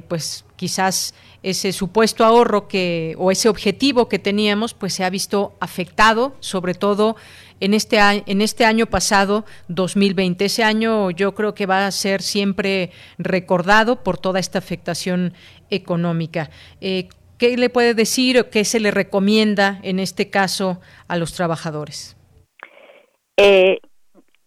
pues 0.09 0.45
quizás 0.57 1.15
ese 1.43 1.73
supuesto 1.73 2.25
ahorro 2.25 2.69
que 2.69 3.15
o 3.19 3.31
ese 3.31 3.49
objetivo 3.49 4.09
que 4.09 4.19
teníamos 4.19 4.73
pues 4.73 4.95
se 4.95 5.05
ha 5.05 5.11
visto 5.11 5.57
afectado 5.61 6.35
sobre 6.41 6.75
todo 6.75 7.17
en 7.61 7.75
este 7.75 7.99
en 8.01 8.41
este 8.41 8.65
año 8.65 8.87
pasado 8.87 9.45
2020 9.69 10.45
ese 10.45 10.65
año 10.65 11.11
yo 11.11 11.35
creo 11.35 11.55
que 11.55 11.67
va 11.67 11.87
a 11.87 11.91
ser 11.91 12.23
siempre 12.23 12.91
recordado 13.19 14.03
por 14.03 14.19
toda 14.19 14.41
esta 14.41 14.59
afectación 14.59 15.35
económica. 15.71 16.51
Eh, 16.81 17.09
qué 17.39 17.57
le 17.57 17.69
puede 17.69 17.95
decir 17.95 18.39
o 18.39 18.51
qué 18.51 18.65
se 18.65 18.81
le 18.81 18.91
recomienda 18.91 19.81
en 19.83 19.99
este 19.99 20.31
caso 20.31 20.81
a 21.09 21.17
los 21.17 21.35
trabajadores 21.35 22.17
eh, 23.37 23.81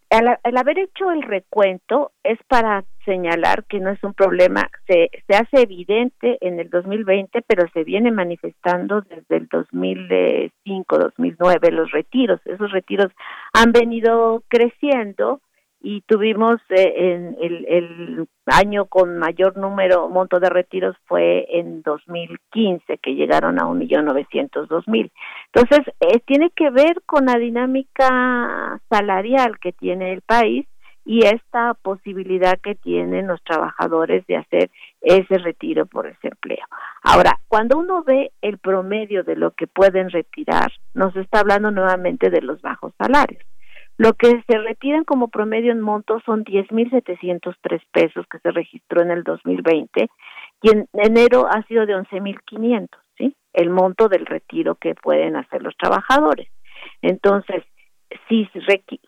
al, 0.10 0.58
haber 0.58 0.80
hecho 0.80 1.12
el 1.12 1.22
recuento 1.22 2.12
es 2.24 2.40
para 2.48 2.86
señalar 3.08 3.64
que 3.64 3.80
no 3.80 3.90
es 3.90 4.04
un 4.04 4.14
problema, 4.14 4.70
se, 4.86 5.10
se 5.26 5.36
hace 5.36 5.62
evidente 5.62 6.38
en 6.42 6.60
el 6.60 6.70
2020, 6.70 7.42
pero 7.48 7.66
se 7.74 7.86
viene 7.86 8.12
manifestando 8.12 9.02
desde 9.02 9.38
el 9.38 9.48
2005, 9.48 10.98
2009, 10.98 11.72
los 11.72 11.92
retiros. 11.92 12.42
Esos 12.46 12.72
retiros 12.72 13.12
han 13.54 13.72
venido 13.72 14.44
creciendo 14.50 15.40
y 15.80 16.02
tuvimos 16.02 16.58
eh, 16.70 16.94
en 16.98 17.38
el, 17.40 18.28
año 18.46 18.86
con 18.86 19.18
mayor 19.18 19.58
número, 19.58 20.10
monto 20.10 20.40
de 20.40 20.50
retiros 20.50 20.96
fue 21.06 21.46
en 21.50 21.82
2015, 21.82 22.98
que 22.98 23.14
llegaron 23.14 23.62
a 23.62 23.68
un 23.68 23.78
millón 23.78 24.06
novecientos 24.06 24.70
dos 24.70 24.88
mil. 24.88 25.12
Entonces, 25.54 25.94
eh, 26.00 26.20
tiene 26.26 26.50
que 26.52 26.70
ver 26.70 27.02
con 27.06 27.26
la 27.26 27.38
dinámica 27.38 28.80
salarial 28.90 29.60
que 29.60 29.74
tiene 29.74 30.14
el 30.14 30.22
país 30.22 30.66
y 31.08 31.26
esta 31.26 31.74
posibilidad 31.74 32.60
que 32.60 32.76
tienen 32.76 33.28
los 33.28 33.42
trabajadores 33.44 34.28
de 34.28 34.36
hacer 34.36 34.70
ese 35.00 35.38
retiro 35.38 35.86
por 35.86 36.06
desempleo. 36.06 36.66
Ahora, 37.02 37.40
cuando 37.48 37.80
uno 37.80 38.04
ve 38.04 38.34
el 38.42 38.58
promedio 38.58 39.24
de 39.24 39.38
lo 39.38 39.52
que 39.52 39.68
pueden 39.68 40.10
retirar, 40.10 40.70
nos 40.94 41.16
está 41.16 41.40
hablando 41.40 41.72
nuevamente 41.72 42.30
de 42.30 42.42
los 42.42 42.62
bajos 42.62 42.92
salarios. 42.98 43.42
Lo 43.98 44.14
que 44.16 44.44
se 44.48 44.58
retiran 44.58 45.06
como 45.06 45.30
promedio 45.30 45.72
en 45.72 45.80
monto 45.80 46.20
son 46.26 46.44
10.703 46.44 47.82
pesos 47.94 48.26
que 48.30 48.40
se 48.40 48.52
registró 48.52 49.02
en 49.02 49.12
el 49.12 49.24
2020 49.24 50.10
y 50.62 50.70
en 50.70 50.90
enero 50.92 51.48
ha 51.50 51.64
sido 51.64 51.86
de 51.86 51.96
11.500, 51.96 52.90
¿sí? 53.18 53.34
El 53.54 53.70
monto 53.70 54.10
del 54.10 54.26
retiro 54.26 54.76
que 54.76 54.94
pueden 54.94 55.38
hacer 55.38 55.64
los 55.64 55.76
trabajadores. 55.78 56.50
Entonces, 57.02 57.64
si, 58.28 58.50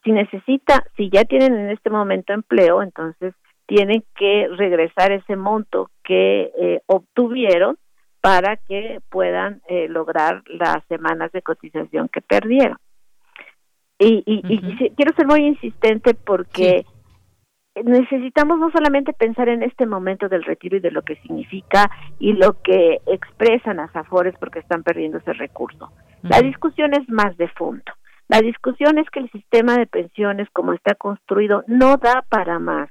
si 0.03 0.11
necesita, 0.11 0.85
si 0.95 1.09
ya 1.09 1.23
tienen 1.25 1.55
en 1.55 1.69
este 1.69 1.89
momento 1.89 2.33
empleo, 2.33 2.81
entonces 2.81 3.33
tienen 3.65 4.03
que 4.15 4.47
regresar 4.57 5.11
ese 5.11 5.35
monto 5.35 5.91
que 6.03 6.51
eh, 6.59 6.81
obtuvieron 6.87 7.77
para 8.21 8.57
que 8.57 8.99
puedan 9.09 9.61
eh, 9.67 9.87
lograr 9.87 10.43
las 10.47 10.83
semanas 10.87 11.31
de 11.31 11.41
cotización 11.41 12.09
que 12.09 12.21
perdieron. 12.21 12.77
Y, 13.99 14.23
y, 14.25 14.89
quiero 14.95 15.13
ser 15.13 15.27
muy 15.27 15.45
insistente 15.45 16.13
porque 16.13 16.85
necesitamos 17.83 18.57
no 18.57 18.71
solamente 18.71 19.11
pensar 19.11 19.49
en 19.49 19.61
este 19.61 19.85
momento 19.85 20.29
del 20.29 20.43
retiro 20.43 20.77
y 20.77 20.79
de 20.79 20.91
lo 20.91 21.01
que 21.01 21.17
significa 21.17 21.91
y 22.17 22.33
lo 22.33 22.61
que 22.61 23.01
expresan 23.07 23.77
las 23.77 23.93
afores 23.95 24.35
porque 24.39 24.59
están 24.59 24.83
perdiendo 24.83 25.17
ese 25.17 25.33
recurso. 25.33 25.91
La 26.21 26.41
discusión 26.41 26.93
es 26.93 27.07
más 27.09 27.35
de 27.37 27.49
fondo. 27.49 27.91
La 28.29 28.41
discusión 28.41 28.99
es 28.99 29.09
que 29.09 29.19
el 29.19 29.31
sistema 29.31 29.75
de 29.75 29.87
pensiones 29.87 30.47
como 30.53 30.73
está 30.73 30.93
construido 30.93 31.63
no 31.67 31.97
da 31.97 32.23
para 32.29 32.59
más. 32.59 32.89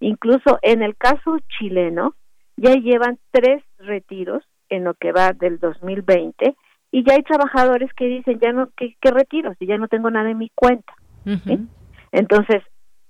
Incluso 0.00 0.58
en 0.62 0.82
el 0.82 0.96
caso 0.96 1.38
chileno 1.58 2.14
ya 2.56 2.74
llevan 2.74 3.18
tres 3.30 3.62
retiros 3.78 4.42
en 4.68 4.84
lo 4.84 4.94
que 4.94 5.12
va 5.12 5.32
del 5.32 5.60
2020 5.60 6.56
y 6.90 7.04
ya 7.04 7.14
hay 7.14 7.22
trabajadores 7.22 7.92
que 7.94 8.06
dicen 8.06 8.40
ya 8.40 8.52
no 8.52 8.68
que, 8.76 8.96
retiro 9.00 9.54
si 9.58 9.66
ya 9.66 9.78
no 9.78 9.86
tengo 9.88 10.10
nada 10.10 10.30
en 10.30 10.38
mi 10.38 10.50
cuenta 10.54 10.92
entonces 12.12 12.62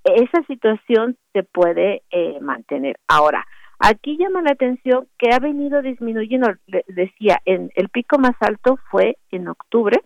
esa 0.05 0.43
situación 0.47 1.17
se 1.33 1.43
puede 1.43 2.03
eh, 2.11 2.39
mantener. 2.41 2.97
Ahora 3.09 3.47
aquí 3.79 4.17
llama 4.19 4.43
la 4.43 4.53
atención 4.53 5.07
que 5.19 5.33
ha 5.33 5.39
venido 5.39 5.83
disminuyendo. 5.83 6.49
Decía 6.89 7.41
en 7.45 7.71
el 7.75 7.89
pico 7.89 8.19
más 8.19 8.35
alto 8.41 8.79
fue 8.91 9.17
en 9.31 9.49
octubre 9.49 10.01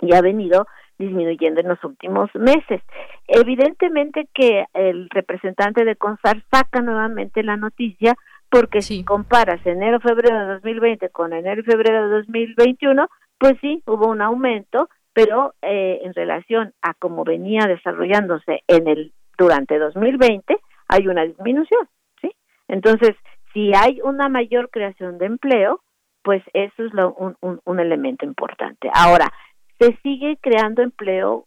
y 0.00 0.14
ha 0.14 0.20
venido 0.20 0.66
disminuyendo 0.98 1.60
en 1.60 1.68
los 1.68 1.82
últimos 1.84 2.30
meses. 2.34 2.80
Evidentemente 3.26 4.28
que 4.32 4.64
el 4.72 5.08
representante 5.10 5.84
de 5.84 5.96
CONSAR 5.96 6.42
saca 6.50 6.80
nuevamente 6.80 7.42
la 7.42 7.56
noticia 7.56 8.16
porque 8.50 8.80
si 8.80 9.04
comparas 9.04 9.64
enero 9.66 10.00
febrero 10.00 10.38
de 10.38 10.54
2020 10.54 11.10
con 11.10 11.32
enero 11.32 11.60
y 11.60 11.64
febrero 11.64 12.08
de 12.08 12.16
2021 12.16 13.08
pues 13.38 13.54
sí 13.60 13.82
hubo 13.86 14.08
un 14.08 14.22
aumento 14.22 14.88
pero 15.12 15.54
eh, 15.62 16.00
en 16.04 16.14
relación 16.14 16.72
a 16.80 16.94
cómo 16.94 17.24
venía 17.24 17.66
desarrollándose 17.66 18.62
en 18.68 18.86
el 18.86 19.12
durante 19.36 19.78
2020 19.78 20.58
hay 20.88 21.08
una 21.08 21.24
disminución 21.24 21.88
sí 22.20 22.30
entonces 22.68 23.16
si 23.52 23.72
hay 23.74 24.00
una 24.02 24.28
mayor 24.28 24.70
creación 24.70 25.18
de 25.18 25.26
empleo 25.26 25.80
pues 26.22 26.42
eso 26.54 26.84
es 26.84 26.92
lo, 26.92 27.14
un, 27.14 27.36
un, 27.40 27.60
un, 27.64 27.78
elemento 27.78 28.24
importante. 28.26 28.90
Ahora 28.92 29.32
se 29.78 29.96
sigue 30.02 30.38
creando 30.40 30.82
empleo 30.82 31.46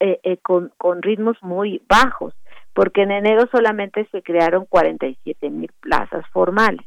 eh, 0.00 0.20
eh, 0.22 0.38
con, 0.38 0.72
con 0.76 1.02
ritmos 1.02 1.36
muy 1.42 1.82
bajos 1.88 2.34
porque 2.74 3.02
en 3.02 3.12
enero 3.12 3.48
solamente 3.50 4.06
se 4.10 4.22
crearon 4.22 4.66
47 4.66 5.48
mil 5.48 5.70
plazas 5.80 6.26
formales. 6.32 6.84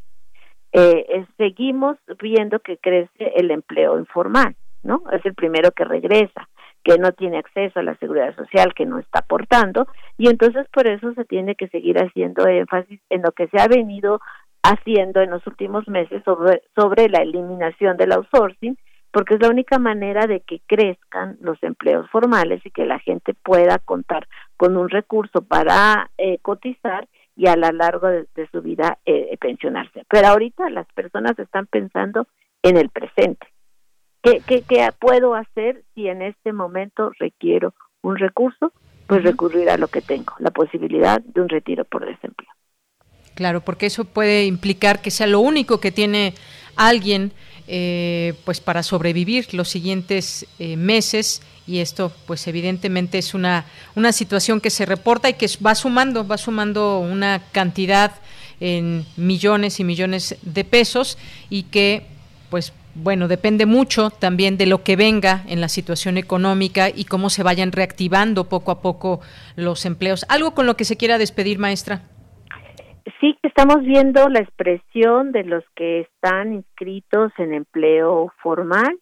Eh, 0.74 1.26
seguimos 1.38 1.98
viendo 2.22 2.60
que 2.60 2.78
crece 2.78 3.32
el 3.38 3.52
empleo 3.52 3.98
informal, 3.98 4.56
¿no? 4.84 5.02
Es 5.12 5.26
el 5.26 5.34
primero 5.34 5.72
que 5.72 5.86
regresa, 5.86 6.50
que 6.84 6.98
no 6.98 7.14
tiene 7.14 7.38
acceso 7.38 7.80
a 7.80 7.84
la 7.84 7.96
seguridad 7.96 8.36
social, 8.36 8.74
que 8.74 8.86
no 8.86 9.00
está 9.00 9.20
aportando, 9.20 9.88
y 10.18 10.28
entonces 10.28 10.68
por 10.74 10.88
eso 10.88 11.14
se 11.14 11.24
tiene 11.24 11.56
que 11.56 11.70
seguir 11.70 11.98
haciendo 11.98 12.46
énfasis 12.46 13.00
en 13.10 13.22
lo 13.22 13.32
que 13.32 13.48
se 13.48 13.60
ha 13.60 13.68
venido 13.68 14.20
haciendo 14.62 15.22
en 15.22 15.32
los 15.32 15.48
últimos 15.48 15.88
meses 15.88 16.22
sobre, 16.26 16.62
sobre 16.76 17.08
la 17.08 17.20
eliminación 17.20 17.96
del 17.96 18.12
outsourcing 18.12 18.78
porque 19.18 19.34
es 19.34 19.42
la 19.42 19.50
única 19.50 19.80
manera 19.80 20.28
de 20.28 20.42
que 20.42 20.62
crezcan 20.68 21.38
los 21.42 21.58
empleos 21.64 22.08
formales 22.12 22.64
y 22.64 22.70
que 22.70 22.86
la 22.86 23.00
gente 23.00 23.34
pueda 23.34 23.80
contar 23.80 24.28
con 24.58 24.78
un 24.78 24.90
recurso 24.90 25.42
para 25.42 26.12
eh, 26.20 26.38
cotizar 26.44 27.08
y 27.36 27.48
a 27.48 27.56
lo 27.56 27.72
largo 27.72 28.10
de, 28.10 28.28
su 28.52 28.62
vida 28.62 29.00
eh, 29.08 29.36
pensionarse. 29.42 30.04
Pero 30.08 30.28
ahorita 30.28 30.70
las 30.70 30.86
personas 30.94 31.32
están 31.40 31.66
pensando 31.66 32.28
en 32.62 32.78
el 32.78 32.90
presente. 32.90 33.48
¿Qué, 34.22 34.44
¿Qué, 34.46 34.62
qué, 34.62 34.88
puedo 35.00 35.34
hacer 35.34 35.84
si 35.96 36.08
en 36.08 36.22
este 36.22 36.54
momento 36.54 37.10
requiero 37.18 37.74
un 38.04 38.18
recurso? 38.18 38.72
Pues 39.08 39.24
recurrir 39.24 39.72
a 39.72 39.78
lo 39.78 39.88
que 39.88 40.02
tengo, 40.02 40.36
la 40.38 40.52
posibilidad 40.52 41.22
de 41.22 41.42
un 41.42 41.50
retiro 41.50 41.86
por 41.86 42.06
desempleo. 42.06 42.52
Claro, 43.34 43.62
porque 43.62 43.88
eso 43.88 44.06
puede 44.06 44.46
implicar 44.46 45.02
que 45.02 45.10
sea 45.10 45.26
lo 45.26 45.40
único 45.40 45.80
que 45.80 45.92
tiene 45.92 46.36
alguien 46.76 47.32
eh, 47.68 48.34
pues 48.46 48.62
para 48.62 48.82
sobrevivir 48.84 49.54
los 49.54 49.70
siguientes 49.70 50.46
eh, 50.58 50.78
meses 50.78 51.42
y 51.68 51.80
esto 51.80 52.14
pues 52.26 52.48
evidentemente 52.48 53.18
es 53.18 53.34
una, 53.34 53.66
una 53.96 54.14
situación 54.14 54.62
que 54.62 54.70
se 54.70 54.86
reporta 54.86 55.30
y 55.30 55.34
que 55.34 55.50
va 55.66 55.76
sumando, 55.76 56.26
va 56.26 56.38
sumando 56.38 57.00
una 57.00 57.44
cantidad 57.52 58.14
en 58.60 59.06
millones 59.18 59.80
y 59.80 59.84
millones 59.84 60.38
de 60.42 60.64
pesos 60.64 61.18
y 61.50 61.64
que 61.64 62.06
pues 62.50 62.72
bueno, 62.96 63.28
depende 63.28 63.66
mucho 63.66 64.10
también 64.10 64.58
de 64.58 64.66
lo 64.66 64.84
que 64.84 64.96
venga 64.96 65.44
en 65.48 65.62
la 65.62 65.70
situación 65.70 66.18
económica 66.18 66.90
y 66.90 67.06
cómo 67.06 67.30
se 67.30 67.44
vayan 67.44 67.72
reactivando 67.72 68.46
poco 68.46 68.72
a 68.72 68.82
poco 68.82 69.22
los 69.56 69.86
empleos. 69.86 70.26
¿Algo 70.30 70.56
con 70.56 70.66
lo 70.66 70.76
que 70.78 70.86
se 70.86 70.98
quiera 70.98 71.20
despedir, 71.20 71.60
maestra? 71.60 72.02
Sí, 73.22 73.38
estamos 73.42 73.84
viendo 73.84 74.28
la 74.28 74.40
expresión 74.40 75.32
de 75.32 75.44
los 75.44 75.64
que 75.76 76.02
están 76.02 76.54
inscritos 76.54 77.32
en 77.38 77.54
empleo 77.54 78.34
formal, 78.42 79.00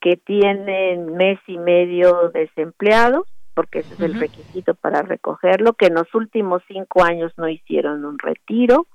que 0.00 0.16
tienen 0.16 1.14
mes 1.14 1.38
y 1.46 1.58
medio 1.58 2.30
desempleados, 2.30 3.26
porque 3.54 3.80
ese 3.80 3.94
es 3.94 4.00
el 4.00 4.18
requisito 4.18 4.74
para 4.74 5.02
recogerlo, 5.02 5.74
que 5.74 5.86
en 5.86 5.94
los 5.94 6.12
últimos 6.14 6.62
cinco 6.66 7.04
años 7.04 7.32
no 7.36 7.46
hicieron 7.48 8.04
un 8.04 8.18
retiro, 8.18 8.86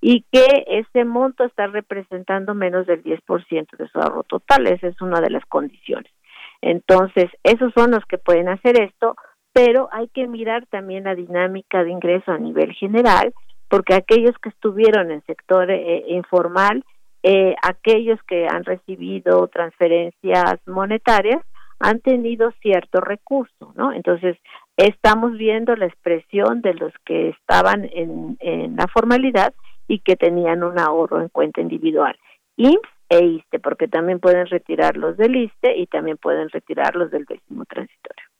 y 0.00 0.26
que 0.30 0.64
ese 0.66 1.04
monto 1.04 1.44
está 1.44 1.68
representando 1.68 2.54
menos 2.54 2.86
del 2.86 3.02
10% 3.02 3.76
de 3.78 3.88
su 3.88 3.98
ahorro 3.98 4.24
total. 4.24 4.66
Esa 4.66 4.88
es 4.88 5.00
una 5.00 5.20
de 5.20 5.30
las 5.30 5.46
condiciones. 5.46 6.12
Entonces, 6.60 7.30
esos 7.44 7.72
son 7.74 7.92
los 7.92 8.04
que 8.06 8.18
pueden 8.18 8.48
hacer 8.48 8.80
esto, 8.80 9.14
pero 9.52 9.88
hay 9.92 10.08
que 10.08 10.26
mirar 10.26 10.66
también 10.66 11.04
la 11.04 11.14
dinámica 11.14 11.84
de 11.84 11.92
ingreso 11.92 12.32
a 12.32 12.38
nivel 12.38 12.72
general, 12.72 13.32
porque 13.72 13.94
aquellos 13.94 14.36
que 14.42 14.50
estuvieron 14.50 15.10
en 15.10 15.24
sector 15.24 15.70
eh, 15.70 16.04
informal, 16.08 16.84
eh, 17.22 17.54
aquellos 17.62 18.22
que 18.24 18.46
han 18.46 18.64
recibido 18.64 19.48
transferencias 19.48 20.60
monetarias, 20.66 21.40
han 21.80 22.00
tenido 22.00 22.52
cierto 22.60 23.00
recurso, 23.00 23.72
¿no? 23.74 23.94
Entonces, 23.94 24.36
estamos 24.76 25.38
viendo 25.38 25.74
la 25.74 25.86
expresión 25.86 26.60
de 26.60 26.74
los 26.74 26.92
que 27.06 27.30
estaban 27.30 27.88
en, 27.94 28.36
en 28.40 28.76
la 28.76 28.88
formalidad 28.88 29.54
y 29.88 30.00
que 30.00 30.16
tenían 30.16 30.64
un 30.64 30.78
ahorro 30.78 31.22
en 31.22 31.30
cuenta 31.30 31.62
individual. 31.62 32.14
IMSS 32.58 32.90
e 33.08 33.24
ISTE, 33.24 33.58
porque 33.58 33.88
también 33.88 34.20
pueden 34.20 34.48
retirarlos 34.48 35.16
del 35.16 35.34
ISTE 35.34 35.78
y 35.78 35.86
también 35.86 36.18
pueden 36.18 36.50
retirarlos 36.50 37.10
del 37.10 37.24
décimo 37.24 37.64
transitorio. 37.64 38.31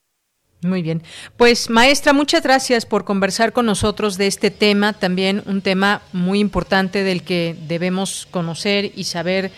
Muy 0.63 0.83
bien. 0.83 1.03
Pues 1.37 1.71
maestra, 1.71 2.13
muchas 2.13 2.43
gracias 2.43 2.87
por 2.87 3.05
conversar 3.05 3.53
con 3.53 3.67
nosotros 3.67 4.17
de 4.17 4.29
este 4.29 4.53
tema, 4.53 4.93
también 4.93 5.43
un 5.47 5.61
tema 5.61 6.03
muy 6.13 6.39
importante 6.39 7.03
del 7.03 7.25
que 7.25 7.57
debemos 7.67 8.29
conocer 8.31 8.93
y 8.95 9.05
saber 9.05 9.51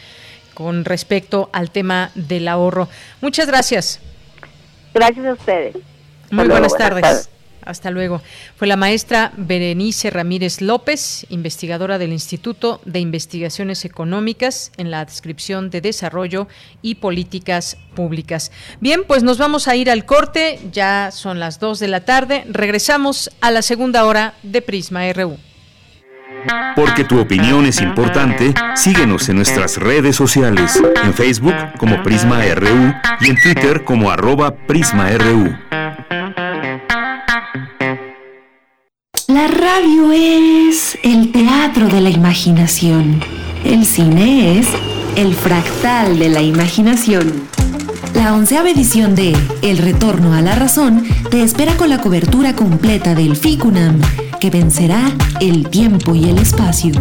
con 0.55 0.85
respecto 0.85 1.51
al 1.53 1.71
tema 1.71 2.11
del 2.15 2.49
ahorro. 2.49 2.89
Muchas 3.21 3.47
gracias. 3.47 4.01
Gracias 4.95 5.27
a 5.27 5.33
ustedes. 5.35 5.77
Muy 6.31 6.49
buenas, 6.49 6.75
tardes. 6.77 7.29
Hasta 7.65 7.91
luego. 7.91 8.23
Fue 8.57 8.67
la 8.67 8.77
maestra 8.77 9.33
Berenice 9.37 10.11
Ramírez 10.11 10.61
López, 10.61 11.27
investigadora 11.31 11.99
del 11.99 12.13
Instituto 12.13 12.81
de 12.85 13.01
Investigaciones 13.01 13.85
Económicas 13.85 14.73
en 14.77 14.91
la 14.91 15.05
descripción 15.05 15.71
de 15.71 15.81
desarrollo 15.81 16.49
y 16.83 16.97
políticas 16.97 17.77
públicas. 17.95 18.53
Bien, 18.81 19.03
pues 19.07 19.23
nos 19.23 19.39
vamos 19.39 19.69
a 19.69 19.77
ir 19.77 19.91
al 19.91 20.05
corte, 20.05 20.59
ya 20.73 21.11
son 21.11 21.41
las 21.41 21.61
2 21.61 21.79
de 21.79 21.89
la 21.89 22.05
tarde, 22.05 22.45
regresamos 22.49 23.31
a 23.41 23.51
la 23.51 23.63
segunda 23.63 24.05
hora 24.05 24.35
de 24.43 24.63
Prisma 24.63 25.11
RU. 25.13 25.39
Porque 26.77 27.05
tu 27.05 27.21
opinión 27.21 27.65
es 27.65 27.81
importante, 27.81 28.53
síguenos 28.75 29.29
en 29.29 29.37
nuestras 29.37 29.79
redes 29.79 30.17
sociales, 30.17 30.83
en 31.03 31.15
Facebook 31.15 31.55
como 31.79 32.03
Prisma 32.03 32.43
RU 32.55 32.95
y 33.21 33.31
en 33.31 33.37
Twitter 33.41 33.85
como 33.85 34.11
arroba 34.11 34.55
PrismaRU. 34.55 35.57
La 39.35 39.49
radio 39.49 40.13
es 40.13 40.97
el 41.03 41.33
teatro 41.33 41.89
de 41.89 42.01
la 42.01 42.09
imaginación. 42.09 43.21
El 43.65 43.85
cine 43.85 44.61
es 44.61 44.69
el 45.17 45.35
fractal 45.35 46.21
de 46.21 46.29
la 46.29 46.41
imaginación. 46.41 47.33
La 48.15 48.33
onceava 48.33 48.71
edición 48.71 49.17
de 49.17 49.37
El 49.61 49.79
Retorno 49.79 50.35
a 50.35 50.41
la 50.41 50.55
Razón 50.55 51.05
te 51.33 51.43
espera 51.43 51.77
con 51.77 51.89
la 51.89 52.01
cobertura 52.01 52.55
completa 52.55 53.17
del 53.17 53.35
FICUNAM, 53.35 54.01
que 54.39 54.51
vencerá 54.51 55.03
el 55.41 55.69
tiempo 55.69 56.15
y 56.15 56.29
el 56.29 56.39
espacio. 56.39 56.93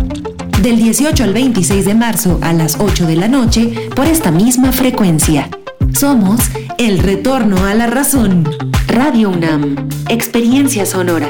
Del 0.63 0.77
18 0.77 1.25
al 1.25 1.33
26 1.33 1.85
de 1.85 1.93
marzo 1.93 2.39
a 2.41 2.51
las 2.51 2.79
8 2.79 3.05
de 3.05 3.15
la 3.15 3.27
noche 3.27 3.89
por 3.95 4.07
esta 4.07 4.31
misma 4.31 4.71
frecuencia. 4.71 5.49
Somos 5.93 6.41
El 6.79 6.97
Retorno 6.97 7.63
a 7.63 7.75
la 7.75 7.85
Razón. 7.85 8.49
Radio 8.87 9.29
UNAM. 9.29 9.75
Experiencia 10.09 10.87
sonora. 10.87 11.29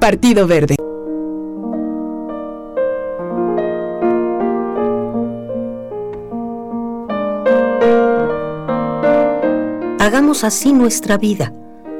Partido 0.00 0.46
Verde. 0.46 0.76
Hagamos 10.00 10.42
así 10.42 10.72
nuestra 10.72 11.18
vida, 11.18 11.52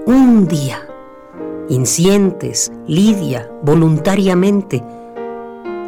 un 0.07 0.49
día. 0.49 0.79
Incientes, 1.69 2.73
Lidia, 2.87 3.51
voluntariamente, 3.63 4.83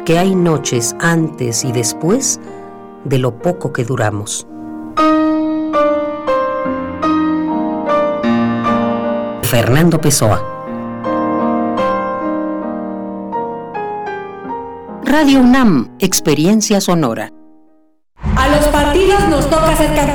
que 0.05 0.19
hay 0.19 0.35
noches 0.35 0.95
antes 0.99 1.65
y 1.65 1.71
después 1.71 2.39
de 3.05 3.17
lo 3.17 3.39
poco 3.39 3.73
que 3.73 3.83
duramos. 3.83 4.45
Fernando 9.41 9.99
Pessoa 9.99 10.52
Radio 15.13 15.41
UNAM, 15.41 15.95
Experiencia 15.99 16.81
Sonora. 16.81 17.29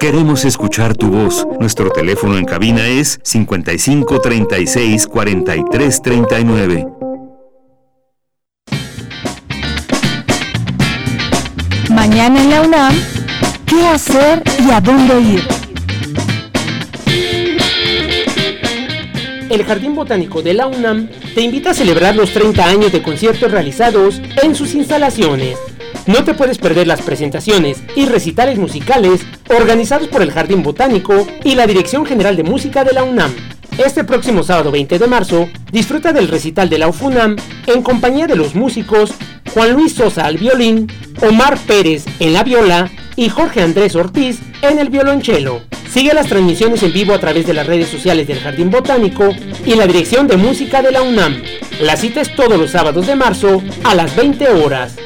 Queremos 0.00 0.46
escuchar 0.46 0.96
tu 0.96 1.10
voz. 1.10 1.46
Nuestro 1.60 1.90
teléfono 1.90 2.38
en 2.38 2.46
cabina 2.46 2.88
es 2.88 3.20
55 3.22 4.18
36 4.22 5.06
43 5.06 6.02
39. 6.02 6.86
Mañana 11.90 12.42
en 12.42 12.48
la 12.48 12.62
UNAM, 12.62 12.94
¿qué 13.66 13.86
hacer 13.88 14.42
y 14.66 14.70
a 14.70 14.80
dónde 14.80 15.20
ir? 15.20 15.42
El 19.50 19.64
Jardín 19.66 19.94
Botánico 19.94 20.40
de 20.40 20.54
la 20.54 20.66
UNAM 20.66 21.10
te 21.34 21.42
invita 21.42 21.72
a 21.72 21.74
celebrar 21.74 22.16
los 22.16 22.32
30 22.32 22.64
años 22.64 22.90
de 22.90 23.02
conciertos 23.02 23.52
realizados 23.52 24.22
en 24.42 24.54
sus 24.54 24.74
instalaciones. 24.74 25.58
No 26.06 26.24
te 26.24 26.34
puedes 26.34 26.58
perder 26.58 26.86
las 26.86 27.02
presentaciones 27.02 27.82
y 27.94 28.06
recitales 28.06 28.58
musicales 28.58 29.20
organizados 29.48 30.08
por 30.08 30.22
el 30.22 30.32
Jardín 30.32 30.62
Botánico 30.62 31.26
y 31.44 31.54
la 31.54 31.66
Dirección 31.66 32.06
General 32.06 32.36
de 32.36 32.42
Música 32.42 32.84
de 32.84 32.92
la 32.92 33.04
UNAM. 33.04 33.32
Este 33.78 34.04
próximo 34.04 34.42
sábado 34.42 34.70
20 34.70 34.98
de 34.98 35.06
marzo, 35.06 35.48
disfruta 35.72 36.12
del 36.12 36.28
recital 36.28 36.68
de 36.68 36.78
la 36.78 36.88
UFUNAM 36.88 37.36
en 37.66 37.82
compañía 37.82 38.26
de 38.26 38.36
los 38.36 38.54
músicos 38.54 39.12
Juan 39.54 39.72
Luis 39.72 39.94
Sosa 39.94 40.26
al 40.26 40.38
violín, 40.38 40.90
Omar 41.22 41.58
Pérez 41.58 42.04
en 42.18 42.32
la 42.32 42.44
viola 42.44 42.90
y 43.16 43.28
Jorge 43.28 43.62
Andrés 43.62 43.94
Ortiz 43.94 44.40
en 44.62 44.78
el 44.78 44.90
violonchelo. 44.90 45.62
Sigue 45.90 46.14
las 46.14 46.28
transmisiones 46.28 46.82
en 46.82 46.92
vivo 46.92 47.14
a 47.14 47.20
través 47.20 47.46
de 47.46 47.54
las 47.54 47.66
redes 47.66 47.88
sociales 47.88 48.28
del 48.28 48.38
Jardín 48.40 48.70
Botánico 48.70 49.30
y 49.64 49.74
la 49.74 49.86
Dirección 49.86 50.28
de 50.28 50.36
Música 50.36 50.82
de 50.82 50.92
la 50.92 51.02
UNAM. 51.02 51.42
La 51.80 51.96
cita 51.96 52.20
es 52.20 52.34
todos 52.34 52.58
los 52.58 52.70
sábados 52.70 53.06
de 53.06 53.16
marzo 53.16 53.62
a 53.84 53.94
las 53.94 54.14
20 54.14 54.48
horas. 54.48 54.96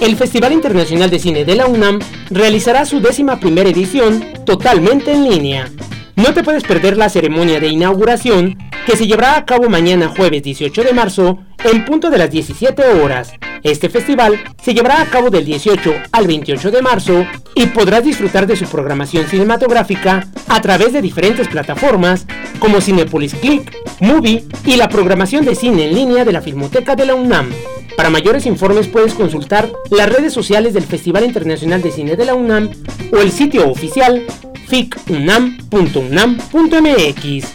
El 0.00 0.14
Festival 0.16 0.52
Internacional 0.52 1.08
de 1.08 1.18
Cine 1.18 1.46
de 1.46 1.54
la 1.54 1.66
UNAM 1.66 2.00
realizará 2.30 2.84
su 2.84 3.00
décima 3.00 3.40
primera 3.40 3.70
edición 3.70 4.22
totalmente 4.44 5.10
en 5.10 5.28
línea. 5.28 5.70
No 6.16 6.34
te 6.34 6.44
puedes 6.44 6.64
perder 6.64 6.98
la 6.98 7.08
ceremonia 7.08 7.60
de 7.60 7.68
inauguración 7.68 8.58
que 8.84 8.96
se 8.96 9.06
llevará 9.06 9.36
a 9.36 9.46
cabo 9.46 9.70
mañana 9.70 10.12
jueves 10.14 10.42
18 10.42 10.84
de 10.84 10.92
marzo 10.92 11.38
en 11.70 11.84
punto 11.84 12.10
de 12.10 12.18
las 12.18 12.30
17 12.30 12.82
horas. 13.00 13.32
Este 13.62 13.88
festival 13.88 14.38
se 14.62 14.74
llevará 14.74 15.00
a 15.00 15.06
cabo 15.06 15.30
del 15.30 15.44
18 15.44 15.92
al 16.12 16.26
28 16.26 16.70
de 16.70 16.82
marzo 16.82 17.26
y 17.54 17.66
podrás 17.66 18.04
disfrutar 18.04 18.46
de 18.46 18.56
su 18.56 18.66
programación 18.66 19.26
cinematográfica 19.26 20.28
a 20.48 20.60
través 20.60 20.92
de 20.92 21.02
diferentes 21.02 21.48
plataformas 21.48 22.26
como 22.58 22.80
Cinepolis 22.80 23.34
Click, 23.34 23.74
Movie 24.00 24.44
y 24.64 24.76
la 24.76 24.88
programación 24.88 25.44
de 25.44 25.54
cine 25.54 25.88
en 25.88 25.94
línea 25.94 26.24
de 26.24 26.32
la 26.32 26.42
Filmoteca 26.42 26.94
de 26.94 27.06
la 27.06 27.14
UNAM. 27.14 27.50
Para 27.96 28.10
mayores 28.10 28.46
informes 28.46 28.88
puedes 28.88 29.14
consultar 29.14 29.70
las 29.90 30.08
redes 30.08 30.32
sociales 30.32 30.74
del 30.74 30.84
Festival 30.84 31.24
Internacional 31.24 31.82
de 31.82 31.90
Cine 31.90 32.14
de 32.14 32.26
la 32.26 32.34
UNAM 32.34 32.70
o 33.12 33.16
el 33.16 33.32
sitio 33.32 33.68
oficial 33.68 34.24
ficunam.unam.mx. 34.68 37.46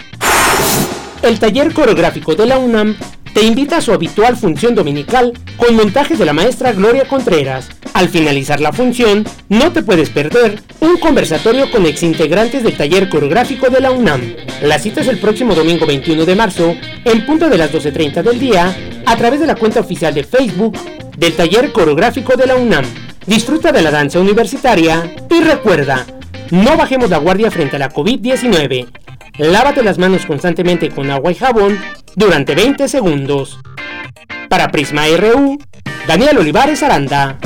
El 1.21 1.39
taller 1.39 1.73
coreográfico 1.73 2.33
de 2.33 2.47
la 2.47 2.57
UNAM 2.57 2.95
te 3.33 3.43
invita 3.45 3.77
a 3.77 3.81
su 3.81 3.93
habitual 3.93 4.35
función 4.35 4.75
dominical 4.75 5.33
con 5.57 5.75
montajes 5.75 6.19
de 6.19 6.25
la 6.25 6.33
maestra 6.33 6.73
Gloria 6.73 7.07
Contreras. 7.07 7.69
Al 7.93 8.09
finalizar 8.09 8.59
la 8.59 8.73
función, 8.73 9.25
no 9.49 9.71
te 9.71 9.83
puedes 9.83 10.09
perder 10.09 10.61
un 10.79 10.97
conversatorio 10.97 11.69
con 11.71 11.85
exintegrantes 11.85 12.63
del 12.63 12.75
taller 12.75 13.09
coreográfico 13.09 13.69
de 13.69 13.79
la 13.79 13.91
UNAM. 13.91 14.21
La 14.61 14.79
cita 14.79 15.01
es 15.01 15.07
el 15.07 15.19
próximo 15.19 15.55
domingo 15.55 15.85
21 15.85 16.25
de 16.25 16.35
marzo, 16.35 16.75
en 17.05 17.25
punto 17.25 17.49
de 17.49 17.57
las 17.57 17.71
12.30 17.71 18.21
del 18.21 18.39
día, 18.39 18.75
a 19.05 19.15
través 19.15 19.39
de 19.39 19.47
la 19.47 19.55
cuenta 19.55 19.79
oficial 19.79 20.13
de 20.13 20.23
Facebook 20.23 20.77
del 21.17 21.33
taller 21.33 21.71
coreográfico 21.71 22.35
de 22.35 22.47
la 22.47 22.55
UNAM. 22.55 22.85
Disfruta 23.25 23.71
de 23.71 23.81
la 23.81 23.91
danza 23.91 24.19
universitaria 24.19 25.15
y 25.29 25.41
recuerda, 25.41 26.05
no 26.49 26.75
bajemos 26.75 27.09
la 27.09 27.17
guardia 27.17 27.51
frente 27.51 27.77
a 27.77 27.79
la 27.79 27.91
COVID-19. 27.91 28.87
Lávate 29.37 29.83
las 29.83 29.97
manos 29.97 30.25
constantemente 30.25 30.89
con 30.89 31.09
agua 31.09 31.31
y 31.31 31.35
jabón 31.35 31.79
durante 32.15 32.55
20 32.55 32.87
segundos. 32.87 33.59
Para 34.49 34.69
Prisma 34.69 35.03
RU, 35.17 35.57
Daniel 36.07 36.39
Olivares 36.39 36.83
Aranda. 36.83 37.37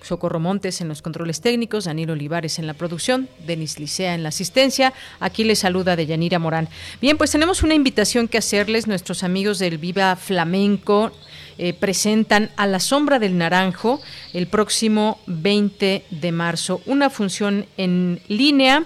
Socorro 0.04 0.38
Montes 0.38 0.80
en 0.80 0.88
los 0.88 1.02
controles 1.02 1.40
técnicos, 1.40 1.86
Daniel 1.86 2.10
Olivares 2.10 2.58
en 2.58 2.66
la 2.66 2.74
producción, 2.74 3.28
Denis 3.46 3.78
Licea 3.78 4.14
en 4.14 4.22
la 4.22 4.28
asistencia. 4.28 4.92
Aquí 5.18 5.44
les 5.44 5.60
saluda 5.60 5.96
Deyanira 5.96 6.38
Morán. 6.38 6.68
Bien, 7.00 7.16
pues 7.16 7.30
tenemos 7.30 7.62
una 7.62 7.74
invitación 7.74 8.28
que 8.28 8.38
hacerles. 8.38 8.86
Nuestros 8.86 9.22
amigos 9.22 9.58
del 9.58 9.78
Viva 9.78 10.14
Flamenco 10.16 11.12
eh, 11.56 11.72
presentan 11.72 12.50
A 12.56 12.66
la 12.66 12.80
Sombra 12.80 13.18
del 13.18 13.38
Naranjo 13.38 14.00
el 14.32 14.46
próximo 14.46 15.18
20 15.26 16.04
de 16.10 16.32
marzo. 16.32 16.82
Una 16.86 17.10
función 17.10 17.66
en 17.76 18.20
línea 18.28 18.84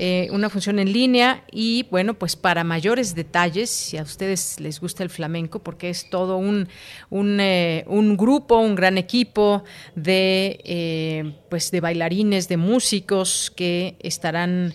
eh, 0.00 0.28
una 0.30 0.48
función 0.48 0.78
en 0.78 0.92
línea 0.92 1.42
y 1.50 1.84
bueno, 1.90 2.14
pues 2.14 2.36
para 2.36 2.62
mayores 2.62 3.16
detalles, 3.16 3.68
si 3.68 3.96
a 3.96 4.04
ustedes 4.04 4.60
les 4.60 4.78
gusta 4.78 5.02
el 5.02 5.10
flamenco, 5.10 5.58
porque 5.58 5.90
es 5.90 6.08
todo 6.08 6.36
un, 6.36 6.68
un, 7.10 7.40
eh, 7.40 7.84
grupo, 8.16 8.58
un 8.58 8.76
gran 8.76 8.96
equipo 8.96 9.64
de, 9.96 10.60
eh, 10.62 11.34
pues 11.50 11.72
de 11.72 11.80
bailarines, 11.80 12.46
de 12.46 12.58
músicos 12.58 13.52
que 13.56 13.96
estarán 13.98 14.72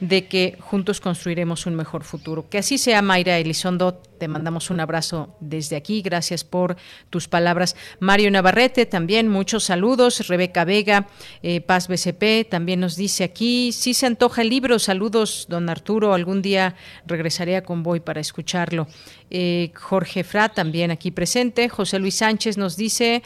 de 0.00 0.26
que 0.26 0.56
juntos 0.60 1.00
construiremos 1.00 1.66
un 1.66 1.74
mejor 1.74 2.04
futuro. 2.04 2.48
Que 2.48 2.58
así 2.58 2.78
sea, 2.78 3.02
Mayra 3.02 3.38
Elizondo. 3.38 4.02
Te 4.18 4.28
mandamos 4.28 4.70
un 4.70 4.80
abrazo 4.80 5.36
desde 5.40 5.76
aquí. 5.76 6.00
Gracias 6.00 6.44
por 6.44 6.76
tus 7.10 7.28
palabras. 7.28 7.76
Mario 7.98 8.30
Navarrete, 8.30 8.86
también 8.86 9.28
muchos 9.28 9.64
saludos. 9.64 10.28
Rebeca 10.28 10.64
Vega, 10.64 11.08
eh, 11.42 11.60
Paz 11.60 11.88
BCP, 11.88 12.48
también 12.48 12.80
nos 12.80 12.96
dice 12.96 13.24
aquí. 13.24 13.72
Sí 13.72 13.92
se 13.92 14.06
antoja 14.06 14.42
el 14.42 14.50
libro. 14.50 14.78
Saludos, 14.78 15.46
don 15.48 15.68
Arturo. 15.68 16.14
Algún 16.14 16.42
día 16.42 16.76
regresaré 17.06 17.56
a 17.56 17.64
Convoy 17.64 18.00
para 18.00 18.20
escucharlo. 18.20 18.86
Eh, 19.30 19.72
Jorge 19.74 20.22
Fra, 20.22 20.48
también 20.48 20.90
aquí 20.90 21.10
presente. 21.10 21.68
José 21.68 21.98
Luis 21.98 22.14
Sánchez 22.16 22.56
nos 22.56 22.76
dice. 22.76 23.22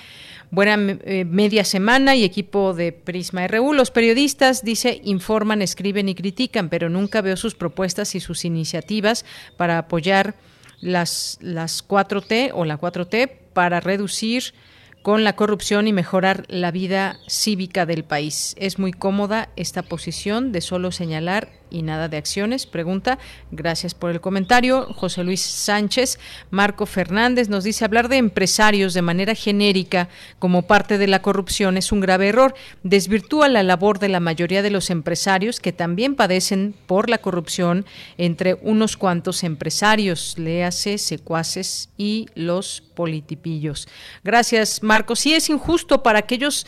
Buena 0.50 0.76
eh, 1.04 1.26
media 1.26 1.62
semana 1.64 2.16
y 2.16 2.24
equipo 2.24 2.72
de 2.72 2.92
Prisma 2.92 3.46
RU. 3.46 3.74
Los 3.74 3.90
periodistas, 3.90 4.64
dice, 4.64 5.00
informan, 5.04 5.60
escriben 5.60 6.08
y 6.08 6.14
critican, 6.14 6.70
pero 6.70 6.88
nunca 6.88 7.20
veo 7.20 7.36
sus 7.36 7.54
propuestas 7.54 8.14
y 8.14 8.20
sus 8.20 8.46
iniciativas 8.46 9.26
para 9.58 9.76
apoyar 9.76 10.36
las, 10.80 11.38
las 11.42 11.86
4T 11.86 12.52
o 12.54 12.64
la 12.64 12.80
4T 12.80 13.30
para 13.52 13.80
reducir 13.80 14.54
con 15.02 15.22
la 15.22 15.36
corrupción 15.36 15.86
y 15.86 15.92
mejorar 15.92 16.44
la 16.48 16.70
vida 16.70 17.18
cívica 17.28 17.86
del 17.86 18.04
país. 18.04 18.54
Es 18.58 18.78
muy 18.78 18.92
cómoda 18.92 19.50
esta 19.56 19.82
posición 19.82 20.52
de 20.52 20.60
solo 20.60 20.92
señalar 20.92 21.48
y 21.70 21.82
nada 21.82 22.08
de 22.08 22.16
acciones? 22.16 22.66
Pregunta. 22.66 23.18
Gracias 23.50 23.94
por 23.94 24.10
el 24.10 24.20
comentario. 24.20 24.92
José 24.94 25.24
Luis 25.24 25.42
Sánchez. 25.42 26.18
Marco 26.50 26.86
Fernández 26.86 27.48
nos 27.48 27.64
dice 27.64 27.84
hablar 27.84 28.08
de 28.08 28.16
empresarios 28.16 28.94
de 28.94 29.02
manera 29.02 29.34
genérica 29.34 30.08
como 30.38 30.62
parte 30.62 30.98
de 30.98 31.06
la 31.06 31.22
corrupción 31.22 31.76
es 31.76 31.92
un 31.92 32.00
grave 32.00 32.28
error. 32.28 32.54
Desvirtúa 32.82 33.48
la 33.48 33.62
labor 33.62 33.98
de 33.98 34.08
la 34.08 34.20
mayoría 34.20 34.62
de 34.62 34.70
los 34.70 34.90
empresarios 34.90 35.60
que 35.60 35.72
también 35.72 36.14
padecen 36.14 36.74
por 36.86 37.08
la 37.08 37.18
corrupción 37.18 37.86
entre 38.16 38.54
unos 38.62 38.96
cuantos 38.96 39.44
empresarios, 39.44 40.36
léase, 40.38 40.98
secuaces 40.98 41.90
y 41.96 42.28
los 42.34 42.82
politipillos. 42.94 43.88
Gracias, 44.24 44.82
Marco. 44.82 45.16
Sí 45.16 45.34
es 45.34 45.48
injusto 45.48 46.02
para 46.02 46.18
aquellos 46.20 46.66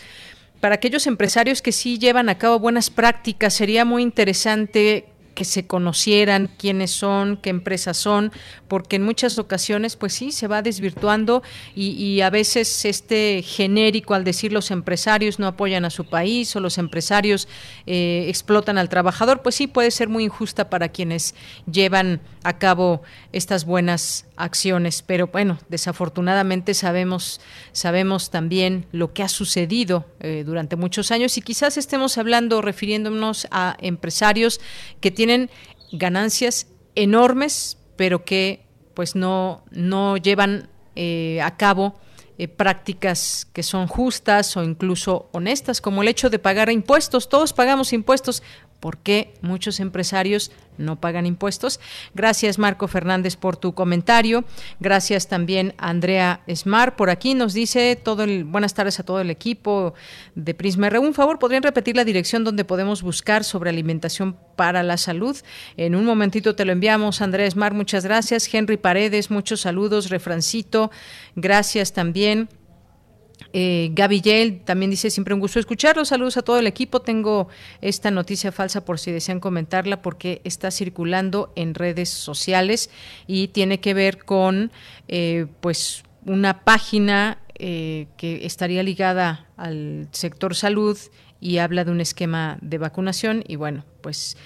para 0.61 0.77
aquellos 0.77 1.07
empresarios 1.07 1.63
que 1.63 1.73
sí 1.73 1.99
llevan 1.99 2.29
a 2.29 2.39
cabo 2.39 2.59
buenas 2.59 2.91
prácticas, 2.91 3.55
sería 3.55 3.85
muy 3.85 4.03
interesante 4.03 5.07
que 5.41 5.47
se 5.47 5.66
conocieran 5.66 6.51
quiénes 6.59 6.91
son, 6.91 7.38
qué 7.38 7.49
empresas 7.49 7.97
son, 7.97 8.30
porque 8.68 8.97
en 8.97 9.03
muchas 9.03 9.38
ocasiones, 9.38 9.97
pues 9.97 10.12
sí, 10.12 10.32
se 10.32 10.49
va 10.49 10.61
desvirtuando 10.61 11.43
y, 11.74 12.20
a 12.20 12.28
veces 12.28 12.84
este 12.84 13.43
genérico 13.43 14.12
al 14.12 14.22
decir 14.22 14.53
los 14.53 14.70
empresarios 14.70 15.38
no 15.38 15.47
apoyan 15.47 15.86
a 15.86 15.91
su 15.91 16.05
país 16.05 16.55
o 16.57 16.61
los 16.61 16.76
empresarios 16.76 17.49
eh, 17.86 18.26
explotan 18.28 18.76
al 18.76 18.91
trabajador, 18.91 19.41
pues 19.41 19.55
sí 19.55 19.66
puede 19.66 19.91
ser 19.91 20.11
muy 20.11 20.24
injusta 20.24 20.68
para 20.68 20.91
quienes 20.91 21.34
llevan 21.64 22.20
a 22.45 22.59
cabo 22.59 23.01
estas 23.32 23.64
buenas 23.64 24.26
acciones. 24.36 25.03
Pero 25.03 25.28
bueno, 25.28 25.59
desafortunadamente 25.70 26.74
sabemos, 26.74 27.41
sabemos 27.72 28.30
también 28.30 28.86
lo 28.93 29.14
que 29.14 29.22
ha 29.22 29.28
sucedido 29.28 30.07
eh, 30.20 30.43
durante 30.45 30.76
muchos 30.76 31.11
años 31.11 31.38
y 31.38 31.43
quizás 31.43 31.76
estemos 31.76 32.18
hablando, 32.18 32.61
refiriéndonos 32.61 33.49
a 33.51 33.76
empresarios 33.80 34.61
que 35.01 35.11
tienen 35.11 35.30
ganancias 35.93 36.66
enormes, 36.95 37.78
pero 37.97 38.24
que 38.24 38.66
pues 38.95 39.14
no, 39.14 39.64
no 39.70 40.16
llevan 40.16 40.68
eh, 40.97 41.41
a 41.43 41.57
cabo 41.57 41.99
eh, 42.39 42.49
prácticas 42.49 43.47
que 43.53 43.62
son 43.62 43.87
justas 43.87 44.57
o 44.57 44.62
incluso 44.62 45.28
honestas, 45.33 45.81
como 45.81 46.03
el 46.03 46.09
hecho 46.09 46.31
de 46.31 46.39
pagar 46.39 46.70
impuestos. 46.70 47.28
Todos 47.28 47.53
pagamos 47.53 47.93
impuestos, 47.93 48.43
por 48.81 48.99
qué 48.99 49.35
muchos 49.43 49.78
empresarios 49.78 50.51
no 50.81 51.01
pagan 51.01 51.26
impuestos. 51.26 51.81
Gracias 52.14 52.59
Marco 52.59 52.89
Fernández 52.89 53.37
por 53.37 53.57
tu 53.57 53.74
comentario. 53.74 54.45
Gracias 54.81 55.28
también 55.28 55.74
Andrea 55.78 56.41
Smar 56.53 56.97
por 56.97 57.11
aquí 57.11 57.35
nos 57.35 57.53
dice 57.53 57.97
todo 57.97 58.24
el 58.24 58.45
buenas 58.45 58.74
tardes 58.74 59.01
a 59.01 59.03
todo 59.03 59.20
el 59.20 59.31
equipo 59.31 59.95
de 60.35 60.55
Prisma 60.55 60.89
R. 60.89 60.99
Un 60.99 61.14
favor, 61.14 61.39
podrían 61.39 61.62
repetir 61.62 61.97
la 61.97 62.05
dirección 62.05 62.45
donde 62.45 62.64
podemos 62.64 63.03
buscar 63.03 63.45
sobre 63.45 63.70
alimentación 63.70 64.37
para 64.57 64.83
la 64.83 64.97
salud. 64.97 65.37
En 65.76 65.95
un 65.95 66.05
momentito 66.05 66.55
te 66.55 66.64
lo 66.64 66.72
enviamos, 66.72 67.20
Andrea 67.20 67.51
Smar, 67.51 67.74
muchas 67.74 68.05
gracias. 68.05 68.53
Henry 68.53 68.76
Paredes, 68.76 69.31
muchos 69.31 69.62
saludos. 69.62 70.11
Refrancito, 70.11 70.91
gracias 71.37 71.93
también. 71.93 72.49
Eh, 73.53 73.91
Gaby 73.93 74.62
también 74.64 74.91
dice, 74.91 75.11
siempre 75.11 75.34
un 75.34 75.41
gusto 75.41 75.59
escucharlos. 75.59 76.09
Saludos 76.09 76.36
a 76.36 76.43
todo 76.43 76.59
el 76.59 76.66
equipo. 76.66 77.01
Tengo 77.01 77.49
esta 77.80 78.11
noticia 78.11 78.53
falsa 78.53 78.84
por 78.84 78.99
si 78.99 79.12
desean 79.12 79.41
comentarla 79.41 80.03
porque 80.03 80.41
está 80.45 80.70
circulando 80.70 81.53
en 81.57 81.74
redes 81.74 82.09
sociales 82.09 82.91
y 83.26 83.49
tiene 83.49 83.80
que 83.80 83.95
ver 83.95 84.24
con 84.24 84.70
eh, 85.09 85.47
pues 85.61 86.05
una 86.26 86.64
página 86.64 87.38
eh, 87.59 88.07
que 88.16 88.47
estaría 88.47 88.82
ligada 88.82 89.47
al 89.57 90.09
sector 90.12 90.55
salud 90.55 90.99
y 91.41 91.59
habla 91.59 91.84
de 91.84 91.91
un 91.91 92.01
esquema 92.01 92.59
de 92.61 92.78
vacunación 92.78 93.45
y 93.47 93.57
bueno, 93.57 93.84
pues 94.03 94.36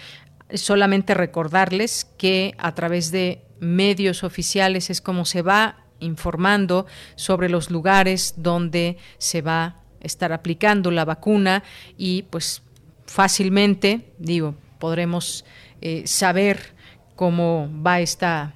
solamente 0.52 1.14
recordarles 1.14 2.06
que 2.18 2.54
a 2.58 2.74
través 2.74 3.10
de 3.10 3.42
medios 3.60 4.24
oficiales 4.24 4.90
es 4.90 5.00
como 5.00 5.24
se 5.24 5.42
va 5.42 5.83
informando 6.04 6.86
sobre 7.16 7.48
los 7.48 7.70
lugares 7.70 8.34
donde 8.36 8.98
se 9.18 9.42
va 9.42 9.64
a 9.64 9.76
estar 10.00 10.32
aplicando 10.32 10.90
la 10.90 11.04
vacuna 11.04 11.62
y 11.96 12.22
pues 12.22 12.62
fácilmente, 13.06 14.12
digo, 14.18 14.54
podremos 14.78 15.44
eh, 15.80 16.02
saber 16.06 16.74
cómo 17.16 17.70
va 17.84 18.00
esta, 18.00 18.54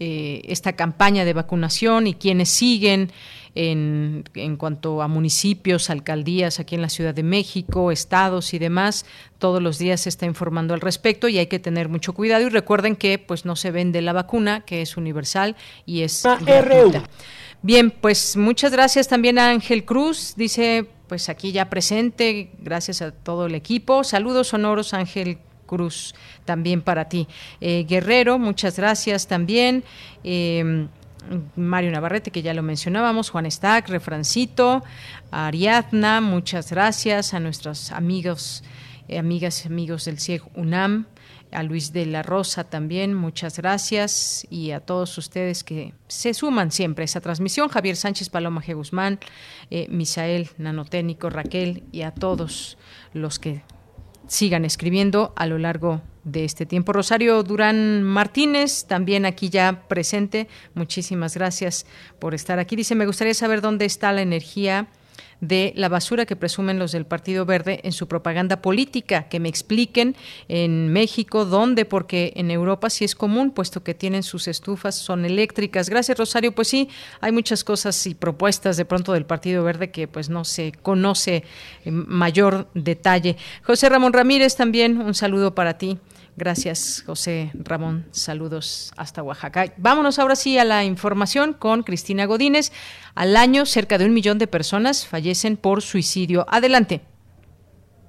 eh, 0.00 0.42
esta 0.44 0.74
campaña 0.74 1.24
de 1.24 1.32
vacunación 1.32 2.06
y 2.06 2.14
quiénes 2.14 2.48
siguen 2.48 3.12
en, 3.56 4.24
en, 4.34 4.56
cuanto 4.56 5.00
a 5.02 5.08
municipios, 5.08 5.88
alcaldías 5.88 6.60
aquí 6.60 6.74
en 6.74 6.82
la 6.82 6.90
Ciudad 6.90 7.14
de 7.14 7.22
México, 7.22 7.90
estados 7.90 8.52
y 8.52 8.58
demás. 8.58 9.06
Todos 9.38 9.62
los 9.62 9.78
días 9.78 10.02
se 10.02 10.10
está 10.10 10.26
informando 10.26 10.74
al 10.74 10.82
respecto 10.82 11.26
y 11.26 11.38
hay 11.38 11.46
que 11.46 11.58
tener 11.58 11.88
mucho 11.88 12.12
cuidado. 12.12 12.46
Y 12.46 12.50
recuerden 12.50 12.96
que 12.96 13.18
pues 13.18 13.46
no 13.46 13.56
se 13.56 13.70
vende 13.70 14.02
la 14.02 14.12
vacuna, 14.12 14.60
que 14.60 14.82
es 14.82 14.98
universal 14.98 15.56
y 15.86 16.02
es 16.02 16.22
gratuita. 16.44 17.02
Bien, 17.62 17.90
pues 17.90 18.36
muchas 18.36 18.72
gracias 18.72 19.08
también 19.08 19.38
a 19.38 19.48
Ángel 19.48 19.86
Cruz. 19.86 20.34
Dice, 20.36 20.86
pues 21.08 21.30
aquí 21.30 21.50
ya 21.50 21.70
presente, 21.70 22.50
gracias 22.58 23.00
a 23.00 23.10
todo 23.10 23.46
el 23.46 23.54
equipo. 23.54 24.04
Saludos 24.04 24.48
sonoros, 24.48 24.92
Ángel 24.92 25.38
Cruz, 25.64 26.14
también 26.44 26.82
para 26.82 27.08
ti. 27.08 27.26
Eh, 27.62 27.86
Guerrero, 27.88 28.38
muchas 28.38 28.76
gracias 28.76 29.26
también. 29.26 29.82
Eh, 30.24 30.86
Mario 31.56 31.90
Navarrete, 31.90 32.30
que 32.30 32.42
ya 32.42 32.54
lo 32.54 32.62
mencionábamos, 32.62 33.30
Juan 33.30 33.50
Stack, 33.50 33.88
Refrancito, 33.88 34.82
Ariadna, 35.30 36.20
muchas 36.20 36.70
gracias 36.70 37.34
a 37.34 37.40
nuestros 37.40 37.92
amigos, 37.92 38.64
eh, 39.08 39.18
amigas 39.18 39.64
y 39.64 39.68
amigos 39.68 40.04
del 40.04 40.18
CIEG 40.18 40.42
UNAM, 40.54 41.06
a 41.52 41.62
Luis 41.62 41.92
de 41.92 42.06
la 42.06 42.22
Rosa 42.22 42.64
también, 42.64 43.14
muchas 43.14 43.56
gracias, 43.58 44.46
y 44.50 44.72
a 44.72 44.80
todos 44.80 45.16
ustedes 45.16 45.64
que 45.64 45.94
se 46.08 46.34
suman 46.34 46.70
siempre 46.70 47.02
a 47.02 47.06
esa 47.06 47.20
transmisión, 47.20 47.68
Javier 47.68 47.96
Sánchez 47.96 48.28
Paloma 48.28 48.62
G. 48.62 48.74
Guzmán, 48.74 49.20
eh, 49.70 49.86
Misael 49.88 50.50
Nanotécnico, 50.58 51.30
Raquel, 51.30 51.84
y 51.92 52.02
a 52.02 52.10
todos 52.10 52.78
los 53.12 53.38
que 53.38 53.62
sigan 54.26 54.64
escribiendo 54.64 55.32
a 55.36 55.46
lo 55.46 55.58
largo 55.58 55.94
de 55.96 56.15
este 56.34 56.66
tiempo. 56.66 56.92
Rosario 56.92 57.42
Durán 57.42 58.02
Martínez, 58.02 58.84
también 58.86 59.24
aquí 59.24 59.48
ya 59.48 59.82
presente. 59.88 60.48
Muchísimas 60.74 61.34
gracias 61.34 61.86
por 62.18 62.34
estar 62.34 62.58
aquí. 62.58 62.76
Dice, 62.76 62.94
me 62.94 63.06
gustaría 63.06 63.34
saber 63.34 63.60
dónde 63.60 63.84
está 63.84 64.12
la 64.12 64.22
energía 64.22 64.88
de 65.40 65.72
la 65.76 65.88
basura 65.88 66.24
que 66.24 66.34
presumen 66.34 66.78
los 66.78 66.92
del 66.92 67.04
Partido 67.04 67.44
Verde 67.44 67.80
en 67.84 67.92
su 67.92 68.08
propaganda 68.08 68.62
política, 68.62 69.28
que 69.28 69.38
me 69.38 69.48
expliquen 69.48 70.16
en 70.48 70.92
México 70.92 71.44
dónde, 71.44 71.84
porque 71.84 72.32
en 72.36 72.50
Europa 72.50 72.88
sí 72.90 73.04
es 73.04 73.14
común, 73.14 73.50
puesto 73.50 73.82
que 73.82 73.94
tienen 73.94 74.22
sus 74.22 74.48
estufas, 74.48 74.94
son 74.94 75.24
eléctricas. 75.24 75.90
Gracias, 75.90 76.18
Rosario. 76.18 76.52
Pues 76.52 76.68
sí, 76.68 76.88
hay 77.20 77.32
muchas 77.32 77.64
cosas 77.64 78.06
y 78.06 78.14
propuestas 78.14 78.76
de 78.76 78.84
pronto 78.84 79.12
del 79.12 79.26
Partido 79.26 79.62
Verde 79.62 79.90
que 79.90 80.08
pues 80.08 80.30
no 80.30 80.44
se 80.44 80.72
conoce 80.82 81.44
en 81.84 82.08
mayor 82.08 82.68
detalle. 82.74 83.36
José 83.62 83.88
Ramón 83.88 84.12
Ramírez, 84.12 84.56
también 84.56 84.98
un 84.98 85.14
saludo 85.14 85.54
para 85.54 85.76
ti. 85.78 85.98
Gracias, 86.36 87.02
José 87.06 87.50
Ramón. 87.54 88.04
Saludos 88.10 88.92
hasta 88.98 89.22
Oaxaca. 89.22 89.72
Vámonos 89.78 90.18
ahora 90.18 90.36
sí 90.36 90.58
a 90.58 90.64
la 90.64 90.84
información 90.84 91.54
con 91.54 91.82
Cristina 91.82 92.26
Godínez. 92.26 92.72
Al 93.14 93.38
año, 93.38 93.64
cerca 93.64 93.96
de 93.96 94.04
un 94.04 94.12
millón 94.12 94.36
de 94.36 94.46
personas 94.46 95.06
fallecen 95.06 95.56
por 95.56 95.80
suicidio. 95.80 96.44
Adelante. 96.50 97.00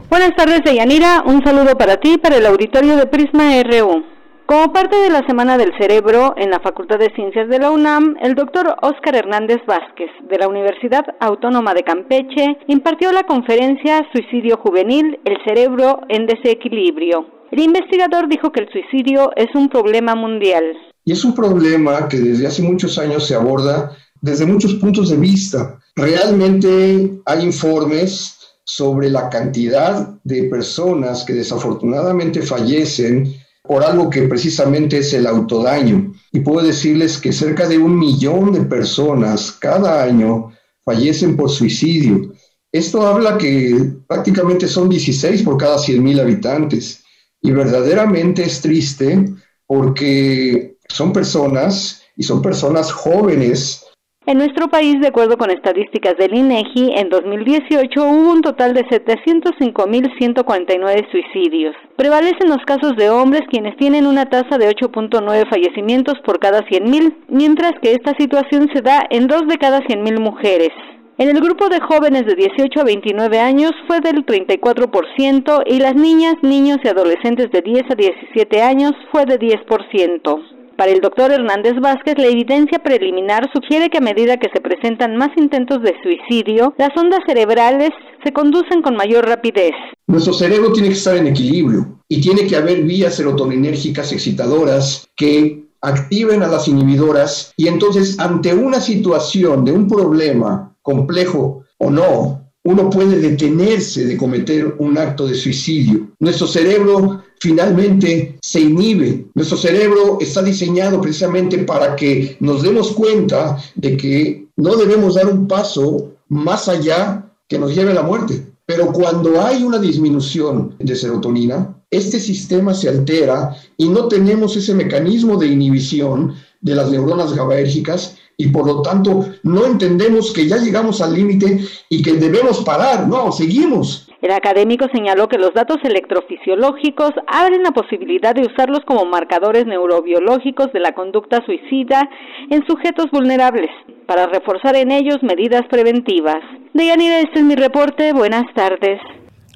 Buenas 0.10 0.36
tardes, 0.36 0.62
Deyanira. 0.64 1.24
Un 1.26 1.42
saludo 1.42 1.78
para 1.78 1.98
ti, 2.02 2.18
para 2.18 2.36
el 2.36 2.46
auditorio 2.46 2.98
de 2.98 3.08
Prisma 3.08 3.64
RU. 3.64 4.17
Como 4.48 4.72
parte 4.72 4.96
de 4.96 5.10
la 5.10 5.28
Semana 5.28 5.58
del 5.58 5.74
Cerebro 5.78 6.34
en 6.38 6.52
la 6.52 6.62
Facultad 6.62 7.00
de 7.00 7.14
Ciencias 7.14 7.50
de 7.50 7.60
la 7.60 7.70
UNAM, 7.70 8.16
el 8.22 8.34
doctor 8.34 8.78
Óscar 8.82 9.14
Hernández 9.14 9.58
Vázquez, 9.68 10.10
de 10.30 10.38
la 10.38 10.48
Universidad 10.48 11.04
Autónoma 11.20 11.74
de 11.74 11.84
Campeche, 11.84 12.58
impartió 12.68 13.12
la 13.12 13.26
conferencia 13.26 14.08
Suicidio 14.14 14.56
Juvenil, 14.56 15.20
el 15.26 15.36
cerebro 15.46 16.00
en 16.08 16.28
desequilibrio. 16.28 17.28
El 17.52 17.60
investigador 17.60 18.30
dijo 18.30 18.54
que 18.54 18.62
el 18.62 18.70
suicidio 18.72 19.32
es 19.36 19.54
un 19.54 19.68
problema 19.68 20.16
mundial. 20.16 20.64
Y 21.04 21.12
es 21.12 21.26
un 21.26 21.36
problema 21.36 22.08
que 22.08 22.18
desde 22.18 22.48
hace 22.48 22.62
muchos 22.62 22.98
años 22.98 23.28
se 23.28 23.36
aborda 23.36 23.98
desde 24.22 24.46
muchos 24.46 24.76
puntos 24.76 25.10
de 25.10 25.18
vista. 25.18 25.78
Realmente 25.94 27.20
hay 27.26 27.44
informes 27.44 28.38
sobre 28.64 29.10
la 29.10 29.30
cantidad 29.30 30.08
de 30.24 30.44
personas 30.44 31.26
que 31.26 31.34
desafortunadamente 31.34 32.42
fallecen 32.42 33.46
por 33.68 33.84
algo 33.84 34.10
que 34.10 34.24
precisamente 34.24 35.00
es 35.00 35.14
el 35.14 35.28
autodaño. 35.28 36.14
Y 36.32 36.40
puedo 36.40 36.66
decirles 36.66 37.18
que 37.18 37.34
cerca 37.34 37.68
de 37.68 37.78
un 37.78 37.98
millón 37.98 38.54
de 38.54 38.62
personas 38.62 39.52
cada 39.52 40.04
año 40.04 40.52
fallecen 40.84 41.36
por 41.36 41.50
suicidio. 41.50 42.34
Esto 42.72 43.06
habla 43.06 43.38
que 43.38 43.94
prácticamente 44.08 44.68
son 44.68 44.90
16 44.90 45.44
por 45.44 45.58
cada 45.58 45.78
100 45.78 46.04
mil 46.04 46.20
habitantes. 46.20 47.04
Y 47.42 47.52
verdaderamente 47.52 48.44
es 48.44 48.62
triste 48.62 49.26
porque 49.66 50.78
son 50.88 51.14
personas 51.14 52.02
y 52.16 52.24
son 52.24 52.42
personas 52.42 52.92
jóvenes. 52.92 53.84
En 54.28 54.38
nuestro 54.40 54.68
país, 54.68 55.00
de 55.00 55.08
acuerdo 55.08 55.38
con 55.38 55.52
estadísticas 55.52 56.18
del 56.18 56.36
INEGI, 56.36 56.96
en 56.98 57.08
2018 57.08 58.04
hubo 58.04 58.34
un 58.34 58.42
total 58.42 58.74
de 58.74 58.84
705.149 58.88 61.10
suicidios. 61.10 61.74
Prevalecen 61.96 62.50
los 62.50 62.62
casos 62.66 62.98
de 62.98 63.10
hombres 63.10 63.44
quienes 63.50 63.78
tienen 63.78 64.06
una 64.06 64.26
tasa 64.26 64.58
de 64.58 64.68
8.9 64.68 65.50
fallecimientos 65.50 66.16
por 66.26 66.40
cada 66.40 66.66
100.000, 66.66 67.14
mientras 67.30 67.72
que 67.82 67.94
esta 67.94 68.14
situación 68.20 68.70
se 68.74 68.82
da 68.82 69.08
en 69.10 69.28
dos 69.28 69.48
de 69.48 69.58
cada 69.58 69.80
100.000 69.80 70.20
mujeres. 70.20 70.72
En 71.18 71.30
el 71.30 71.40
grupo 71.40 71.70
de 71.70 71.80
jóvenes 71.80 72.26
de 72.26 72.36
18 72.36 72.82
a 72.82 72.84
29 72.84 73.40
años 73.40 73.72
fue 73.88 74.02
del 74.02 74.26
34% 74.26 75.64
y 75.68 75.80
las 75.80 75.96
niñas, 75.96 76.36
niños 76.42 76.80
y 76.84 76.90
adolescentes 76.90 77.50
de 77.52 77.62
10 77.62 77.92
a 77.92 77.96
17 77.96 78.62
años 78.62 78.92
fue 79.10 79.26
de 79.26 79.40
10%. 79.40 80.57
Para 80.78 80.92
el 80.92 81.02
doctor 81.02 81.32
Hernández 81.32 81.74
Vázquez, 81.82 82.20
la 82.20 82.28
evidencia 82.28 82.78
preliminar 82.78 83.50
sugiere 83.52 83.90
que 83.90 83.98
a 83.98 84.02
medida 84.02 84.38
que 84.38 84.50
se 84.54 84.62
presentan 84.62 85.18
más 85.18 85.30
intentos 85.36 85.82
de 85.82 85.96
suicidio, 86.04 86.76
las 86.78 86.96
ondas 86.96 87.22
cerebrales 87.26 87.90
se 88.24 88.32
conducen 88.32 88.84
con 88.84 88.96
mayor 88.96 89.26
rapidez. 89.28 89.72
Nuestro 90.06 90.34
cerebro 90.34 90.72
tiene 90.72 90.90
que 90.90 90.94
estar 90.94 91.18
en 91.18 91.26
equilibrio 91.26 92.04
y 92.08 92.22
tiene 92.22 92.46
que 92.46 92.56
haber 92.56 92.84
vías 92.84 93.16
serotoninérgicas 93.16 94.14
excitadoras 94.14 95.08
que 95.16 95.66
activen 95.82 96.44
a 96.44 96.48
las 96.48 96.68
inhibidoras 96.68 97.54
y 97.58 97.68
entonces 97.68 98.20
ante 98.20 98.54
una 98.54 98.80
situación 98.80 99.66
de 99.66 99.72
un 99.72 99.88
problema 99.88 100.76
complejo 100.84 101.64
o 101.80 101.90
no, 101.90 102.47
uno 102.68 102.90
puede 102.90 103.20
detenerse 103.20 104.04
de 104.04 104.18
cometer 104.18 104.76
un 104.80 104.98
acto 104.98 105.26
de 105.26 105.36
suicidio. 105.36 106.10
Nuestro 106.20 106.48
cerebro 106.48 107.24
finalmente 107.40 108.38
se 108.42 108.60
inhibe. 108.60 109.26
Nuestro 109.36 109.58
cerebro 109.58 110.18
está 110.20 110.44
diseñado 110.44 111.00
precisamente 111.00 111.60
para 111.60 111.96
que 111.96 112.36
nos 112.42 112.64
demos 112.64 112.92
cuenta 112.92 113.58
de 113.76 113.96
que 113.96 114.48
no 114.58 114.76
debemos 114.76 115.16
dar 115.16 115.28
un 115.28 115.48
paso 115.48 116.12
más 116.28 116.68
allá 116.68 117.32
que 117.48 117.58
nos 117.58 117.74
lleve 117.74 117.92
a 117.92 118.02
la 118.02 118.04
muerte. 118.04 118.46
Pero 118.66 118.92
cuando 118.92 119.42
hay 119.42 119.64
una 119.64 119.80
disminución 119.80 120.76
de 120.78 120.94
serotonina, 120.94 121.74
este 121.90 122.20
sistema 122.20 122.74
se 122.74 122.90
altera 122.90 123.56
y 123.78 123.88
no 123.88 124.10
tenemos 124.10 124.58
ese 124.58 124.74
mecanismo 124.74 125.38
de 125.38 125.48
inhibición 125.48 126.34
de 126.60 126.76
las 126.76 126.92
neuronas 126.92 127.34
GABAérgicas 127.34 128.18
y 128.38 128.50
por 128.50 128.68
lo 128.68 128.82
tanto 128.84 129.26
no 129.44 129.66
entendemos 129.66 130.32
que 130.32 130.48
ya 130.48 130.58
llegamos 130.58 131.02
al 131.02 131.16
límite 131.16 131.60
y 131.90 132.04
que 132.04 132.14
debemos 132.14 132.64
parar, 132.64 133.08
no, 133.08 133.32
seguimos. 133.32 134.08
El 134.22 134.32
académico 134.32 134.88
señaló 134.94 135.28
que 135.28 135.38
los 135.38 135.54
datos 135.54 135.78
electrofisiológicos 135.84 137.12
abren 137.28 137.64
la 137.64 137.72
posibilidad 137.72 138.34
de 138.34 138.48
usarlos 138.48 138.82
como 138.86 139.06
marcadores 139.06 139.66
neurobiológicos 139.66 140.72
de 140.74 140.80
la 140.80 140.94
conducta 140.94 141.44
suicida 141.46 142.10
en 142.50 142.66
sujetos 142.66 143.12
vulnerables, 143.12 143.70
para 144.08 144.28
reforzar 144.28 144.76
en 144.76 144.92
ellos 144.92 145.18
medidas 145.22 145.64
preventivas. 145.70 146.42
Deyanira, 146.74 147.20
este 147.20 147.40
es 147.40 147.46
mi 147.46 147.56
reporte. 147.56 148.14
Buenas 148.14 148.46
tardes. 148.56 149.00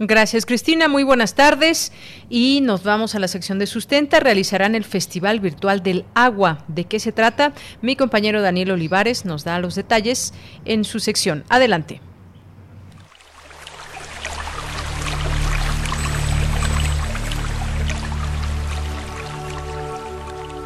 Gracias, 0.04 0.48
Cristina. 0.48 0.88
Muy 0.88 1.04
buenas 1.04 1.36
tardes. 1.36 1.92
Y 2.28 2.62
nos 2.62 2.84
vamos 2.84 3.14
a 3.14 3.20
la 3.20 3.28
sección 3.28 3.60
de 3.60 3.68
sustenta. 3.68 4.20
Realizarán 4.20 4.74
el 4.74 4.84
Festival 4.84 5.40
Virtual 5.40 5.84
del 5.84 6.06
Agua. 6.16 6.66
¿De 6.68 6.86
qué 6.86 7.00
se 7.00 7.12
trata? 7.12 7.54
Mi 7.84 7.96
compañero 7.96 8.42
Daniel 8.42 8.72
Olivares 8.72 9.26
nos 9.26 9.44
da 9.44 9.60
los 9.60 9.76
detalles 9.76 10.34
en 10.66 10.86
su 10.86 11.00
sección. 11.00 11.44
Adelante. 11.50 12.02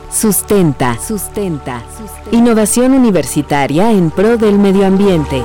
Sustenta, 0.09 0.97
sustenta. 0.97 1.83
Innovación 2.31 2.93
universitaria 2.93 3.91
en 3.91 4.11
pro 4.11 4.37
del 4.37 4.57
medio 4.57 4.85
ambiente. 4.85 5.43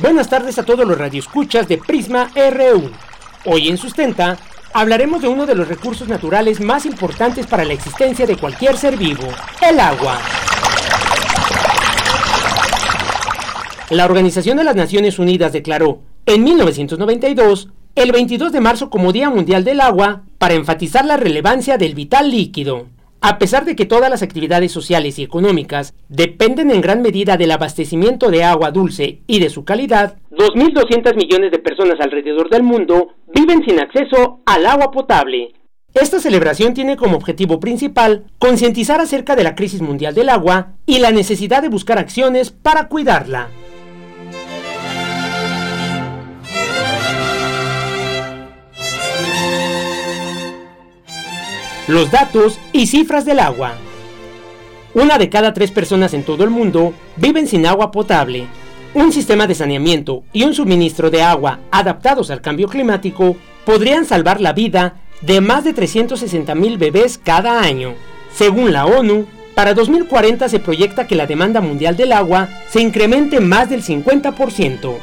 Buenas 0.00 0.30
tardes 0.30 0.58
a 0.58 0.64
todos 0.64 0.88
los 0.88 0.96
radioescuchas 0.96 1.68
de 1.68 1.76
Prisma 1.76 2.30
RU. 2.34 2.90
Hoy 3.44 3.68
en 3.68 3.76
Sustenta 3.76 4.38
hablaremos 4.72 5.20
de 5.20 5.28
uno 5.28 5.44
de 5.44 5.54
los 5.54 5.68
recursos 5.68 6.08
naturales 6.08 6.58
más 6.58 6.86
importantes 6.86 7.46
para 7.46 7.66
la 7.66 7.74
existencia 7.74 8.24
de 8.26 8.38
cualquier 8.38 8.78
ser 8.78 8.96
vivo, 8.96 9.28
el 9.60 9.78
agua. 9.78 10.18
La 13.90 14.06
Organización 14.06 14.56
de 14.56 14.64
las 14.64 14.74
Naciones 14.74 15.18
Unidas 15.18 15.52
declaró 15.52 16.00
en 16.24 16.44
1992 16.44 17.68
el 17.94 18.12
22 18.12 18.52
de 18.52 18.60
marzo 18.60 18.88
como 18.88 19.12
Día 19.12 19.28
Mundial 19.28 19.64
del 19.64 19.82
Agua 19.82 20.22
para 20.38 20.54
enfatizar 20.54 21.04
la 21.04 21.18
relevancia 21.18 21.76
del 21.76 21.94
vital 21.94 22.30
líquido. 22.30 22.86
A 23.22 23.38
pesar 23.38 23.66
de 23.66 23.76
que 23.76 23.84
todas 23.84 24.08
las 24.08 24.22
actividades 24.22 24.72
sociales 24.72 25.18
y 25.18 25.22
económicas 25.22 25.94
dependen 26.08 26.70
en 26.70 26.80
gran 26.80 27.02
medida 27.02 27.36
del 27.36 27.50
abastecimiento 27.50 28.30
de 28.30 28.44
agua 28.44 28.70
dulce 28.70 29.20
y 29.26 29.40
de 29.40 29.50
su 29.50 29.64
calidad, 29.64 30.16
2.200 30.30 31.14
millones 31.16 31.50
de 31.50 31.58
personas 31.58 32.00
alrededor 32.00 32.48
del 32.48 32.62
mundo 32.62 33.08
viven 33.34 33.62
sin 33.62 33.78
acceso 33.78 34.40
al 34.46 34.64
agua 34.64 34.90
potable. 34.90 35.52
Esta 35.92 36.18
celebración 36.18 36.72
tiene 36.72 36.96
como 36.96 37.16
objetivo 37.16 37.60
principal 37.60 38.24
concientizar 38.38 39.00
acerca 39.00 39.36
de 39.36 39.44
la 39.44 39.54
crisis 39.54 39.82
mundial 39.82 40.14
del 40.14 40.30
agua 40.30 40.74
y 40.86 41.00
la 41.00 41.10
necesidad 41.10 41.60
de 41.60 41.68
buscar 41.68 41.98
acciones 41.98 42.50
para 42.50 42.88
cuidarla. 42.88 43.50
Los 51.90 52.12
datos 52.12 52.60
y 52.72 52.86
cifras 52.86 53.24
del 53.24 53.40
agua. 53.40 53.72
Una 54.94 55.18
de 55.18 55.28
cada 55.28 55.52
tres 55.52 55.72
personas 55.72 56.14
en 56.14 56.22
todo 56.22 56.44
el 56.44 56.50
mundo 56.50 56.94
viven 57.16 57.48
sin 57.48 57.66
agua 57.66 57.90
potable. 57.90 58.46
Un 58.94 59.10
sistema 59.10 59.48
de 59.48 59.56
saneamiento 59.56 60.22
y 60.32 60.44
un 60.44 60.54
suministro 60.54 61.10
de 61.10 61.22
agua 61.22 61.58
adaptados 61.72 62.30
al 62.30 62.42
cambio 62.42 62.68
climático 62.68 63.34
podrían 63.64 64.04
salvar 64.04 64.40
la 64.40 64.52
vida 64.52 65.00
de 65.22 65.40
más 65.40 65.64
de 65.64 65.74
360.000 65.74 66.78
bebés 66.78 67.18
cada 67.18 67.60
año. 67.60 67.94
Según 68.32 68.72
la 68.72 68.86
ONU, 68.86 69.26
para 69.56 69.74
2040 69.74 70.48
se 70.48 70.60
proyecta 70.60 71.08
que 71.08 71.16
la 71.16 71.26
demanda 71.26 71.60
mundial 71.60 71.96
del 71.96 72.12
agua 72.12 72.50
se 72.68 72.80
incremente 72.80 73.40
más 73.40 73.68
del 73.68 73.82
50%. 73.82 74.94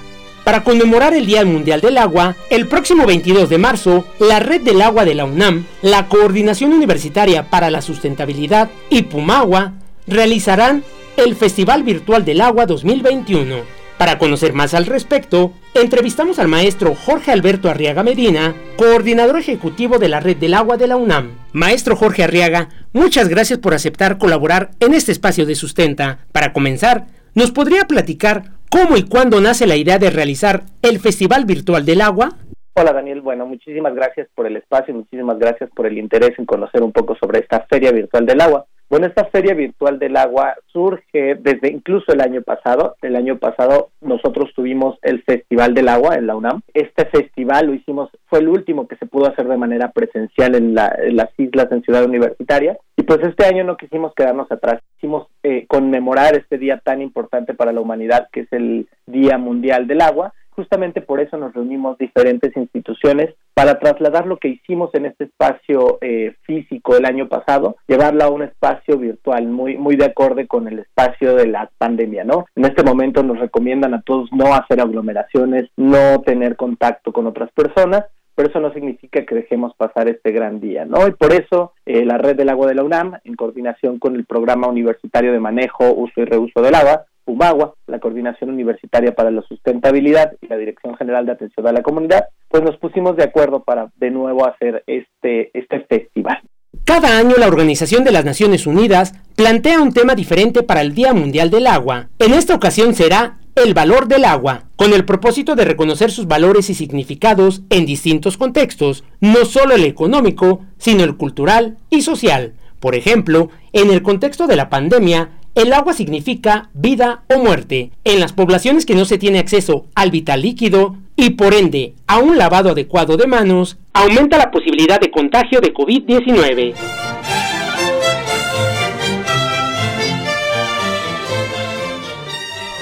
Para 0.47 0.63
conmemorar 0.63 1.13
el 1.13 1.25
Día 1.25 1.43
Mundial 1.43 1.81
del 1.81 1.97
Agua, 1.97 2.37
el 2.49 2.67
próximo 2.67 3.05
22 3.05 3.49
de 3.49 3.57
marzo, 3.57 4.05
la 4.17 4.39
Red 4.39 4.61
del 4.61 4.81
Agua 4.81 5.03
de 5.03 5.13
la 5.13 5.25
UNAM, 5.25 5.65
la 5.81 6.07
Coordinación 6.07 6.71
Universitaria 6.71 7.49
para 7.49 7.69
la 7.69 7.81
Sustentabilidad 7.81 8.69
y 8.89 9.01
Pumagua 9.01 9.73
realizarán 10.07 10.85
el 11.17 11.35
Festival 11.35 11.83
Virtual 11.83 12.23
del 12.23 12.39
Agua 12.39 12.65
2021. 12.65 13.57
Para 13.97 14.17
conocer 14.17 14.53
más 14.53 14.73
al 14.73 14.85
respecto, 14.85 15.51
entrevistamos 15.73 16.39
al 16.39 16.47
maestro 16.47 16.95
Jorge 16.95 17.33
Alberto 17.33 17.69
Arriaga 17.69 18.03
Medina, 18.03 18.55
coordinador 18.77 19.37
ejecutivo 19.37 19.97
de 19.97 20.07
la 20.07 20.21
Red 20.21 20.37
del 20.37 20.53
Agua 20.53 20.77
de 20.77 20.87
la 20.87 20.95
UNAM. 20.95 21.31
Maestro 21.51 21.97
Jorge 21.97 22.23
Arriaga, 22.23 22.69
muchas 22.93 23.27
gracias 23.27 23.59
por 23.59 23.73
aceptar 23.73 24.17
colaborar 24.17 24.71
en 24.79 24.93
este 24.93 25.11
espacio 25.11 25.45
de 25.45 25.55
sustenta. 25.55 26.19
Para 26.31 26.53
comenzar, 26.53 27.07
¿nos 27.35 27.51
podría 27.51 27.85
platicar 27.85 28.56
cómo 28.69 28.97
y 28.97 29.03
cuándo 29.03 29.41
nace 29.41 29.67
la 29.67 29.75
idea 29.75 29.97
de 29.97 30.09
realizar 30.09 30.63
el 30.81 30.99
Festival 30.99 31.45
Virtual 31.45 31.85
del 31.85 32.01
Agua? 32.01 32.29
Hola 32.73 32.93
Daniel, 32.93 33.21
bueno, 33.21 33.45
muchísimas 33.45 33.95
gracias 33.95 34.27
por 34.35 34.45
el 34.45 34.57
espacio, 34.57 34.93
muchísimas 34.93 35.39
gracias 35.39 35.69
por 35.75 35.87
el 35.87 35.97
interés 35.97 36.37
en 36.37 36.45
conocer 36.45 36.83
un 36.83 36.91
poco 36.91 37.15
sobre 37.15 37.39
esta 37.39 37.65
Feria 37.69 37.91
Virtual 37.91 38.25
del 38.25 38.39
Agua. 38.39 38.65
Bueno, 38.89 39.07
esta 39.07 39.25
Feria 39.25 39.53
Virtual 39.53 39.99
del 39.99 40.15
Agua 40.15 40.55
surge 40.67 41.35
desde 41.35 41.69
incluso 41.69 42.13
el 42.13 42.21
año 42.21 42.41
pasado. 42.41 42.95
El 43.01 43.17
año 43.17 43.37
pasado 43.37 43.89
nosotros 43.99 44.53
tuvimos 44.55 44.97
el 45.01 45.23
Festival 45.23 45.73
del 45.73 45.89
Agua 45.89 46.15
en 46.15 46.25
la 46.25 46.37
UNAM. 46.37 46.61
Este 46.73 47.05
festival 47.05 47.67
lo 47.67 47.73
hicimos, 47.73 48.09
fue 48.27 48.39
el 48.39 48.47
último 48.47 48.87
que 48.87 48.95
se 48.95 49.05
pudo 49.05 49.27
hacer 49.27 49.45
de 49.47 49.57
manera 49.57 49.91
presencial 49.91 50.55
en, 50.55 50.73
las 50.73 51.29
islas 51.37 51.69
en 51.71 51.83
Ciudad 51.83 52.05
Universitaria. 52.05 52.77
Y 52.95 53.03
pues 53.03 53.19
este 53.23 53.45
año 53.45 53.65
no 53.65 53.75
quisimos 53.75 54.13
quedarnos 54.15 54.49
atrás, 54.53 54.81
quisimos 54.95 55.27
eh, 55.43 55.65
conmemorar 55.67 56.37
este 56.37 56.57
día 56.57 56.79
tan 56.81 57.01
importante 57.01 57.53
para 57.53 57.73
la 57.73 57.81
humanidad 57.81 58.29
que 58.31 58.41
es 58.41 58.53
el 58.53 58.87
Día 59.05 59.37
Mundial 59.37 59.87
del 59.87 59.99
Agua 59.99 60.33
justamente 60.57 61.01
por 61.01 61.21
eso 61.21 61.37
nos 61.37 61.53
reunimos 61.53 61.99
diferentes 61.99 62.57
instituciones 62.57 63.35
para 63.53 63.77
trasladar 63.79 64.25
lo 64.25 64.37
que 64.37 64.47
hicimos 64.49 64.89
en 64.95 65.05
este 65.05 65.25
espacio 65.25 65.99
eh, 66.01 66.35
físico 66.41 66.97
el 66.97 67.05
año 67.05 67.29
pasado, 67.29 67.77
llevarlo 67.87 68.23
a 68.23 68.29
un 68.29 68.41
espacio 68.41 68.97
virtual 68.97 69.47
muy 69.47 69.77
muy 69.77 69.95
de 69.95 70.05
acorde 70.05 70.47
con 70.47 70.67
el 70.67 70.79
espacio 70.79 71.35
de 71.35 71.47
la 71.47 71.69
pandemia, 71.77 72.23
¿no? 72.23 72.47
En 72.55 72.65
este 72.65 72.83
momento 72.83 73.21
nos 73.21 73.39
recomiendan 73.39 73.93
a 73.93 74.01
todos 74.01 74.33
no 74.33 74.55
hacer 74.55 74.81
aglomeraciones, 74.81 75.69
no 75.77 76.21
tener 76.25 76.55
contacto 76.55 77.13
con 77.13 77.27
otras 77.27 77.51
personas, 77.51 78.05
pero 78.33 78.49
eso 78.49 78.59
no 78.59 78.73
significa 78.73 79.25
que 79.25 79.35
dejemos 79.35 79.75
pasar 79.75 80.09
este 80.09 80.31
gran 80.31 80.59
día, 80.59 80.85
¿no? 80.85 81.07
Y 81.07 81.11
por 81.11 81.33
eso 81.33 81.73
eh, 81.85 82.03
la 82.03 82.17
Red 82.17 82.35
del 82.35 82.49
Agua 82.49 82.67
de 82.67 82.75
la 82.75 82.83
UNAM, 82.83 83.19
en 83.23 83.35
coordinación 83.35 83.99
con 83.99 84.15
el 84.15 84.25
Programa 84.25 84.67
Universitario 84.67 85.31
de 85.31 85.39
Manejo, 85.39 85.93
Uso 85.93 86.21
y 86.21 86.25
Reuso 86.25 86.61
del 86.61 86.75
Agua, 86.75 87.05
UMAGUA, 87.27 87.73
la 87.85 87.99
Coordinación 87.99 88.49
Universitaria 88.49 89.13
para 89.13 89.29
la 89.29 89.43
Sustentabilidad 89.43 90.33
y 90.41 90.47
la 90.47 90.57
Dirección 90.57 90.95
General 90.95 91.25
de 91.25 91.33
Atención 91.33 91.67
a 91.67 91.71
la 91.71 91.83
Comunidad, 91.83 92.25
pues 92.47 92.63
nos 92.63 92.77
pusimos 92.77 93.15
de 93.15 93.23
acuerdo 93.23 93.63
para 93.63 93.91
de 93.97 94.09
nuevo 94.09 94.47
hacer 94.47 94.83
este, 94.87 95.51
este 95.53 95.81
festival. 95.81 96.41
Cada 96.83 97.17
año 97.19 97.35
la 97.37 97.47
Organización 97.47 98.03
de 98.03 98.11
las 98.11 98.25
Naciones 98.25 98.65
Unidas 98.65 99.13
plantea 99.35 99.81
un 99.81 99.93
tema 99.93 100.15
diferente 100.15 100.63
para 100.63 100.81
el 100.81 100.95
Día 100.95 101.13
Mundial 101.13 101.49
del 101.49 101.67
Agua. 101.67 102.09
En 102.17 102.33
esta 102.33 102.55
ocasión 102.55 102.93
será 102.93 103.37
el 103.55 103.73
valor 103.73 104.07
del 104.07 104.23
agua, 104.23 104.65
con 104.75 104.93
el 104.93 105.03
propósito 105.03 105.55
de 105.55 105.65
reconocer 105.65 106.11
sus 106.11 106.27
valores 106.27 106.69
y 106.69 106.75
significados 106.75 107.63
en 107.71 107.87
distintos 107.87 108.37
contextos, 108.37 109.03
no 109.19 109.45
solo 109.45 109.73
el 109.73 109.83
económico, 109.83 110.61
sino 110.77 111.03
el 111.03 111.17
cultural 111.17 111.77
y 111.89 112.03
social. 112.03 112.53
Por 112.79 112.93
ejemplo, 112.93 113.49
en 113.73 113.89
el 113.89 114.03
contexto 114.03 114.45
de 114.45 114.55
la 114.55 114.69
pandemia, 114.69 115.31
el 115.57 115.73
agua 115.73 115.93
significa 115.93 116.69
vida 116.73 117.23
o 117.33 117.39
muerte. 117.39 117.89
En 118.03 118.19
las 118.19 118.31
poblaciones 118.31 118.85
que 118.85 118.93
no 118.93 119.05
se 119.05 119.17
tiene 119.17 119.39
acceso 119.39 119.87
al 119.95 120.11
vital 120.11 120.43
líquido 120.43 120.97
y 121.15 121.31
por 121.31 121.55
ende 121.55 121.95
a 122.05 122.19
un 122.19 122.37
lavado 122.37 122.69
adecuado 122.69 123.17
de 123.17 123.25
manos, 123.25 123.77
aumenta 123.91 124.37
la 124.37 124.51
posibilidad 124.51 124.99
de 124.99 125.09
contagio 125.09 125.59
de 125.59 125.73
COVID-19. 125.73 127.06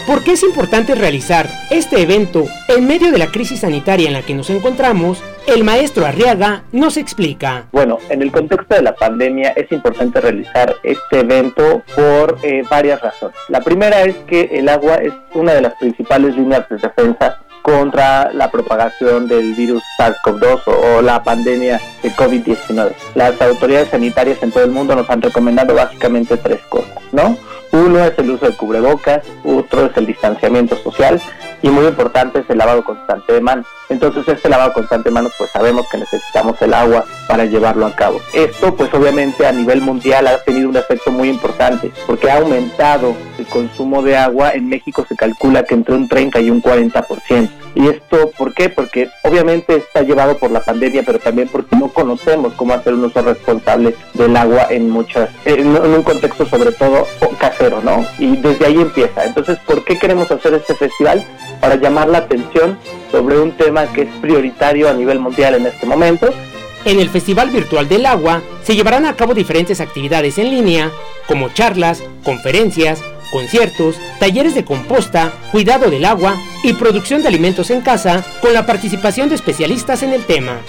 ¿Por 0.08 0.24
qué 0.24 0.34
es 0.34 0.44
importante 0.44 0.94
realizar 0.94 1.50
este 1.72 2.00
evento 2.00 2.46
en 2.68 2.86
medio 2.86 3.12
de 3.12 3.18
la 3.18 3.32
crisis 3.32 3.62
sanitaria 3.62 4.06
en 4.06 4.14
la 4.14 4.22
que 4.22 4.36
nos 4.36 4.52
encontramos? 4.52 5.24
El 5.48 5.64
maestro 5.64 6.06
Arriaga 6.06 6.64
nos 6.72 6.98
explica. 6.98 7.66
Bueno, 7.72 7.98
en 8.10 8.22
el 8.22 8.32
contexto 8.32 8.76
de 8.76 8.84
la 8.84 8.94
pandemia 8.94 9.50
es 9.56 9.72
importante 9.72 10.22
realizar 10.22 10.76
este 10.84 11.22
evento 11.22 11.82
por 11.96 12.38
eh, 12.44 12.62
varias 12.70 13.02
razones. 13.02 13.36
La 13.50 13.62
primera 13.62 14.04
es 14.04 14.16
que 14.28 14.44
el 14.54 14.70
agua 14.70 14.98
es 14.98 15.14
una 15.34 15.54
de 15.54 15.62
las 15.62 15.74
principales 15.74 16.36
líneas 16.36 16.70
de 16.70 16.78
defensa 16.78 17.40
contra 17.64 18.32
la 18.32 18.52
propagación 18.52 19.28
del 19.28 19.56
virus 19.56 19.82
SARS-CoV-2 19.98 20.62
o, 20.68 21.02
la 21.02 21.24
pandemia 21.24 21.82
de 22.04 22.12
COVID-19. 22.12 22.92
Las 23.16 23.42
autoridades 23.42 23.90
sanitarias 23.90 24.38
en 24.44 24.52
todo 24.52 24.66
el 24.66 24.70
mundo 24.70 24.96
nos 24.96 25.10
han 25.10 25.24
recomendado 25.24 25.74
básicamente 25.74 26.38
tres 26.38 26.62
cosas, 26.70 27.02
¿no? 27.12 27.36
Uno 27.72 28.04
es 28.04 28.18
el 28.18 28.32
uso 28.32 28.46
de 28.46 28.56
cubrebocas, 28.56 29.26
otro 29.44 29.86
es 29.86 29.98
el 29.98 30.06
distanciamiento 30.06 30.76
social 30.78 31.22
y 31.62 31.70
muy 31.70 31.86
importante 31.86 32.40
es 32.40 32.50
el 32.50 32.58
lavado 32.58 32.84
constante 32.84 33.34
de 33.34 33.42
manos. 33.42 33.66
Entonces 33.90 34.28
este 34.28 34.50
lavado 34.50 34.74
constante 34.74 35.10
de 35.10 35.14
manos 35.14 35.34
pues 35.38 35.50
sabemos 35.52 35.88
que 35.90 35.98
necesitamos 35.98 36.62
el 36.62 36.74
agua 36.74 37.06
para 37.28 37.46
llevarlo 37.46 37.86
a 37.86 37.96
cabo. 37.96 38.22
Esto 38.34 38.76
pues 38.76 38.94
obviamente 38.94 39.46
a 39.46 39.52
nivel 39.52 39.82
mundial 39.82 40.28
ha 40.28 40.44
tenido 40.44 40.70
un 40.70 40.78
efecto 40.78 41.12
muy 41.12 41.30
importante 41.30 41.92
porque 42.06 42.30
ha 42.30 42.38
aumentado 42.38 43.16
el 43.38 43.46
consumo 43.48 44.02
de 44.02 44.18
agua. 44.18 44.52
En 44.52 44.70
México 44.70 45.06
se 45.08 45.16
calcula 45.16 45.64
que 45.64 45.74
entre 45.74 45.96
un 45.96 46.08
30 46.08 46.40
y 46.42 46.50
un 46.50 46.62
40%. 46.62 47.50
¿Y 47.76 47.90
esto 47.90 48.32
por 48.38 48.54
qué? 48.54 48.70
Porque 48.70 49.10
obviamente 49.24 49.76
está 49.76 50.02
llevado 50.02 50.38
por 50.38 50.50
la 50.50 50.62
pandemia, 50.62 51.04
pero 51.06 51.20
también 51.20 51.50
porque 51.50 51.76
no 51.76 51.90
conocemos 51.90 52.54
cómo 52.54 52.74
hacer 52.74 52.94
un 52.94 53.04
uso 53.04 53.22
responsable 53.22 53.96
del 54.14 54.36
agua 54.38 54.68
en 54.70 54.90
muchas, 54.90 55.30
en, 55.44 55.68
un 55.68 56.04
contexto 56.04 56.46
sobre 56.46 56.72
todo 56.72 57.06
casero, 57.56 57.82
¿no? 57.82 58.06
Y 58.20 58.38
desde 58.38 58.66
ahí 58.66 58.76
empieza. 58.76 59.26
Entonces, 59.26 59.58
¿por 59.66 59.84
qué 59.84 59.98
queremos 59.98 60.30
hacer 60.32 60.54
este 60.54 60.76
festival? 60.76 61.24
Para 61.60 61.76
llamar 61.76 62.08
la 62.10 62.20
atención 62.20 62.78
sobre 63.12 63.40
un 63.40 63.52
tema 63.54 63.86
que 63.88 64.04
es 64.04 64.10
prioritario 64.22 64.90
a 64.90 64.94
nivel 64.94 65.20
mundial 65.20 65.56
en 65.56 65.66
este 65.66 65.86
momento. 65.86 66.34
En 66.86 67.00
el 67.00 67.10
Festival 67.10 67.50
Virtual 67.50 67.88
del 67.88 68.06
Agua 68.06 68.42
se 68.64 68.76
llevarán 68.76 69.06
a 69.06 69.16
cabo 69.16 69.34
diferentes 69.34 69.82
actividades 69.82 70.38
en 70.38 70.52
línea, 70.52 70.92
como 71.28 71.50
charlas, 71.50 72.04
conferencias, 72.24 73.02
conciertos, 73.32 73.96
talleres 74.20 74.54
de 74.54 74.66
composta, 74.66 75.34
cuidado 75.52 75.90
del 75.90 76.06
agua 76.06 76.36
y 76.64 76.74
producción 76.74 77.22
de 77.22 77.28
alimentos 77.28 77.72
en 77.72 77.82
casa 77.82 78.24
con 78.40 78.54
la 78.54 78.66
participación 78.66 79.30
de 79.30 79.36
especialistas 79.36 80.04
en 80.04 80.14
el 80.14 80.24
tema. 80.26 80.60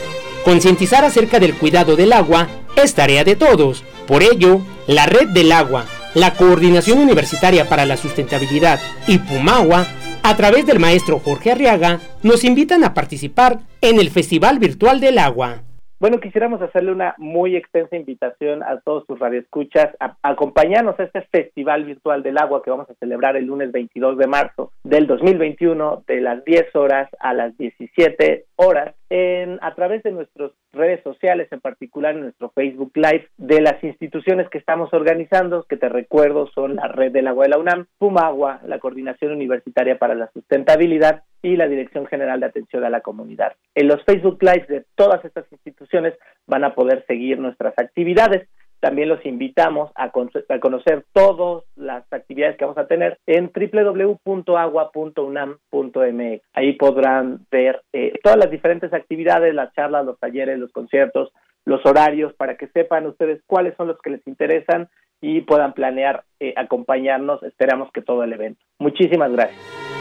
Concientizar 0.45 1.05
acerca 1.05 1.39
del 1.39 1.55
cuidado 1.55 1.97
del 1.97 2.13
agua 2.13 2.49
es 2.77 2.95
tarea 2.95 3.25
de 3.25 3.37
todos. 3.37 3.85
Por 4.07 4.23
ello, 4.23 4.61
la 4.87 5.07
Red 5.07 5.29
del 5.29 5.53
Agua, 5.53 5.85
la 6.17 6.33
Coordinación 6.33 6.99
Universitaria 6.99 7.69
para 7.69 7.85
la 7.85 7.99
Sustentabilidad 7.99 8.79
y 9.07 9.19
Pumagua, 9.19 9.85
a 10.23 10.35
través 10.35 10.65
del 10.65 10.81
maestro 10.81 11.19
Jorge 11.19 11.53
Arriaga, 11.53 12.01
nos 12.23 12.43
invitan 12.43 12.85
a 12.85 12.95
participar 12.95 13.59
en 13.83 14.01
el 14.01 14.09
Festival 14.09 14.59
Virtual 14.59 14.99
del 14.99 15.19
Agua. 15.19 15.61
Bueno, 16.01 16.19
quisiéramos 16.19 16.63
hacerle 16.63 16.93
una 16.93 17.15
muy 17.19 17.55
extensa 17.55 17.97
invitación 17.97 18.63
a 18.63 18.81
todos 18.81 19.05
sus 19.07 19.19
radioescuchas 19.19 19.89
a, 20.01 20.17
acompañarnos 20.23 20.99
a 20.99 21.05
este 21.05 21.21
Festival 21.23 21.85
Virtual 21.85 22.23
del 22.23 22.39
Agua 22.39 22.63
que 22.63 22.71
vamos 22.71 22.89
a 22.89 22.95
celebrar 22.95 23.37
el 23.37 23.45
lunes 23.45 23.71
22 23.71 24.17
de 24.17 24.27
marzo 24.27 24.73
del 24.85 25.07
2021 25.07 26.05
de 26.07 26.21
las 26.23 26.43
10 26.45 26.77
horas 26.77 27.11
a 27.19 27.35
las 27.35 27.57
17 27.59 28.45
horas 28.57 28.95
en, 29.11 29.59
a 29.63 29.75
través 29.75 30.03
de 30.03 30.13
nuestras 30.13 30.53
redes 30.73 31.03
sociales, 31.03 31.49
en 31.51 31.61
particular 31.61 32.15
en 32.15 32.23
nuestro 32.23 32.51
Facebook 32.51 32.93
Live, 32.95 33.29
de 33.37 33.61
las 33.61 33.83
instituciones 33.85 34.49
que 34.49 34.59
estamos 34.59 34.93
organizando, 34.93 35.65
que 35.69 35.77
te 35.77 35.89
recuerdo 35.89 36.49
son 36.49 36.77
la 36.77 36.89
Red 36.89 37.13
del 37.13 37.29
Agua 37.29 37.45
de 37.45 37.51
la 37.51 37.59
UNAM, 37.59 37.87
Pumagua, 37.99 38.61
la 38.67 38.79
Coordinación 38.79 39.33
Universitaria 39.33 39.99
para 39.99 40.15
la 40.15 40.31
Sustentabilidad 40.33 41.23
y 41.43 41.57
la 41.57 41.69
Dirección 41.69 42.07
General 42.07 42.41
de 42.41 42.47
Atención 42.47 42.85
a 42.85 42.91
la 42.91 43.01
Comunidad. 43.01 43.53
En 43.75 43.89
los 43.89 44.03
Facebook 44.05 44.39
Live 44.43 44.67
de 44.69 44.85
todas 44.97 45.25
estas 45.25 45.51
instituciones 45.53 46.15
van 46.47 46.65
a 46.65 46.75
poder 46.75 47.05
seguir 47.07 47.39
nuestras 47.39 47.75
actividades. 47.79 48.49
También 48.81 49.09
los 49.09 49.25
invitamos 49.25 49.91
a, 49.95 50.11
conocer 50.11 51.05
todas 51.13 51.65
las 51.77 52.05
actividades 52.13 52.57
que 52.57 52.65
vamos 52.65 52.79
a 52.79 52.87
tener 52.87 53.19
en 53.27 53.53
www.agua.unam.mx. 53.53 56.43
Ahí 56.53 56.73
podrán 56.75 57.47
ver 57.51 57.83
eh, 57.93 58.13
todas 58.23 58.39
las 58.39 58.51
diferentes 58.51 58.93
actividades, 58.93 59.55
las 59.55 59.73
charlas, 59.75 60.05
los 60.05 60.19
talleres, 60.19 60.59
los 60.59 60.73
conciertos, 60.73 61.33
los 61.65 61.85
horarios, 61.87 62.35
para 62.35 62.57
que 62.57 62.69
sepan 62.69 63.07
ustedes 63.07 63.43
cuáles 63.47 63.77
son 63.77 63.89
los 63.89 63.99
que 64.01 64.11
les 64.11 64.27
interesan 64.27 64.89
y 65.21 65.41
puedan 65.41 65.73
planear 65.73 66.25
eh, 66.41 66.55
acompañarnos. 66.57 67.43
Esperamos 67.43 67.91
que 67.93 68.03
todo 68.03 68.23
el 68.25 68.33
evento. 68.33 68.61
Muchísimas 68.79 69.33
gracias. 69.33 69.96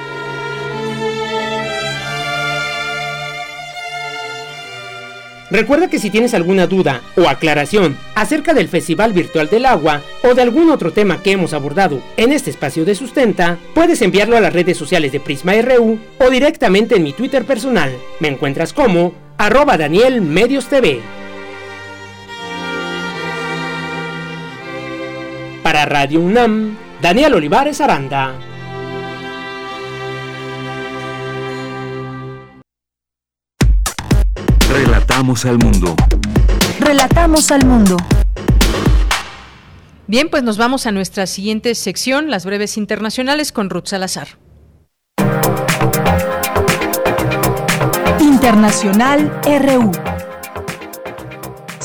Recuerda 5.55 5.89
que 5.89 5.99
si 5.99 6.09
tienes 6.09 6.33
alguna 6.33 6.67
duda 6.67 6.99
o 7.15 7.29
aclaración 7.29 7.97
acerca 8.13 8.53
del 8.53 8.67
Festival 8.67 9.13
Virtual 9.13 9.47
del 9.47 9.65
Agua 9.65 10.01
o 10.21 10.35
de 10.35 10.41
algún 10.41 10.69
otro 10.69 10.91
tema 10.91 11.23
que 11.23 11.31
hemos 11.31 11.53
abordado 11.53 12.01
en 12.17 12.33
este 12.33 12.49
espacio 12.49 12.83
de 12.83 12.93
sustenta, 12.93 13.57
puedes 13.73 14.01
enviarlo 14.01 14.35
a 14.35 14.41
las 14.41 14.51
redes 14.51 14.77
sociales 14.77 15.13
de 15.13 15.21
Prisma 15.21 15.53
RU 15.61 15.97
o 16.19 16.29
directamente 16.29 16.97
en 16.97 17.03
mi 17.03 17.13
Twitter 17.13 17.45
personal. 17.45 17.89
Me 18.19 18.27
encuentras 18.27 18.73
como 18.73 19.13
arroba 19.37 19.77
Daniel 19.77 20.19
Medios 20.19 20.65
TV. 20.65 20.99
Para 25.63 25.85
Radio 25.85 26.19
UNAM, 26.19 26.75
Daniel 27.01 27.35
Olivares 27.35 27.79
Aranda. 27.79 28.33
Relatamos 35.15 35.45
al 35.45 35.57
mundo. 35.59 35.95
Relatamos 36.77 37.49
al 37.49 37.65
mundo. 37.65 37.95
Bien, 40.07 40.27
pues 40.29 40.43
nos 40.43 40.57
vamos 40.57 40.87
a 40.87 40.91
nuestra 40.91 41.25
siguiente 41.25 41.73
sección, 41.73 42.29
las 42.29 42.45
breves 42.45 42.75
internacionales 42.75 43.53
con 43.53 43.69
Ruth 43.69 43.85
Salazar. 43.85 44.27
Internacional 48.19 49.31
RU. 49.45 49.93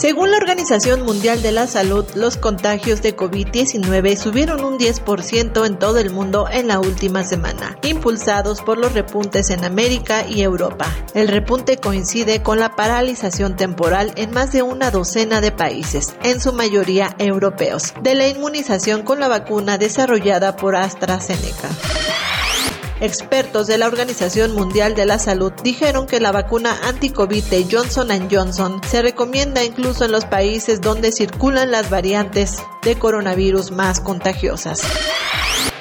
Según 0.00 0.30
la 0.30 0.38
Organización 0.38 1.02
Mundial 1.02 1.42
de 1.42 1.52
la 1.52 1.66
Salud, 1.66 2.06
los 2.14 2.38
contagios 2.38 3.02
de 3.02 3.14
COVID-19 3.14 4.16
subieron 4.16 4.64
un 4.64 4.78
10% 4.78 5.66
en 5.66 5.78
todo 5.78 5.98
el 5.98 6.08
mundo 6.08 6.46
en 6.50 6.68
la 6.68 6.80
última 6.80 7.22
semana, 7.22 7.76
impulsados 7.82 8.62
por 8.62 8.78
los 8.78 8.94
repuntes 8.94 9.50
en 9.50 9.62
América 9.62 10.24
y 10.26 10.40
Europa. 10.40 10.86
El 11.12 11.28
repunte 11.28 11.76
coincide 11.76 12.42
con 12.42 12.58
la 12.58 12.76
paralización 12.76 13.56
temporal 13.56 14.12
en 14.16 14.30
más 14.30 14.52
de 14.52 14.62
una 14.62 14.90
docena 14.90 15.42
de 15.42 15.52
países, 15.52 16.14
en 16.22 16.40
su 16.40 16.54
mayoría 16.54 17.14
europeos, 17.18 17.92
de 18.00 18.14
la 18.14 18.26
inmunización 18.26 19.02
con 19.02 19.20
la 19.20 19.28
vacuna 19.28 19.76
desarrollada 19.76 20.56
por 20.56 20.76
AstraZeneca. 20.76 21.68
Expertos 23.00 23.66
de 23.66 23.78
la 23.78 23.86
Organización 23.86 24.54
Mundial 24.54 24.94
de 24.94 25.06
la 25.06 25.18
Salud 25.18 25.52
dijeron 25.64 26.06
que 26.06 26.20
la 26.20 26.32
vacuna 26.32 26.78
anti-COVID 26.84 27.44
de 27.44 27.66
Johnson 27.70 28.10
Johnson 28.30 28.80
se 28.86 29.00
recomienda 29.00 29.64
incluso 29.64 30.04
en 30.04 30.12
los 30.12 30.26
países 30.26 30.82
donde 30.82 31.10
circulan 31.10 31.70
las 31.70 31.88
variantes 31.88 32.58
de 32.82 32.98
coronavirus 32.98 33.70
más 33.70 34.00
contagiosas. 34.00 34.82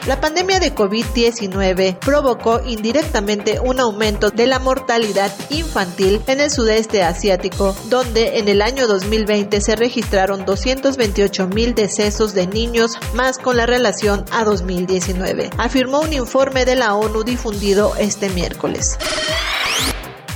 La 0.08 0.20
pandemia 0.22 0.60
de 0.60 0.74
COVID-19 0.74 2.00
provocó 2.00 2.62
indirectamente 2.66 3.60
un 3.60 3.80
aumento 3.80 4.32
de 4.32 4.48
la 4.48 4.58
mortalidad 4.60 5.32
infantil 5.50 6.22
en 6.28 6.40
el 6.40 6.50
sudeste 6.50 7.04
asiático, 7.04 7.76
donde 7.90 8.40
en 8.40 8.48
el 8.48 8.62
año 8.62 8.88
2020 8.88 9.62
se 9.62 9.76
registraron 9.76 10.46
228 10.46 11.48
mil 11.48 11.76
decesos 11.76 12.34
de 12.34 12.48
niños 12.48 12.98
más 13.14 13.38
con 13.38 13.58
la 13.58 13.66
relación 13.66 14.26
a 14.32 14.44
2019, 14.44 15.50
afirmó 15.58 16.02
un 16.02 16.14
informe 16.14 16.66
de 16.66 16.76
la 16.76 16.96
ONU 16.96 17.24
difundido 17.24 17.96
este 17.98 18.30
miércoles. 18.30 18.98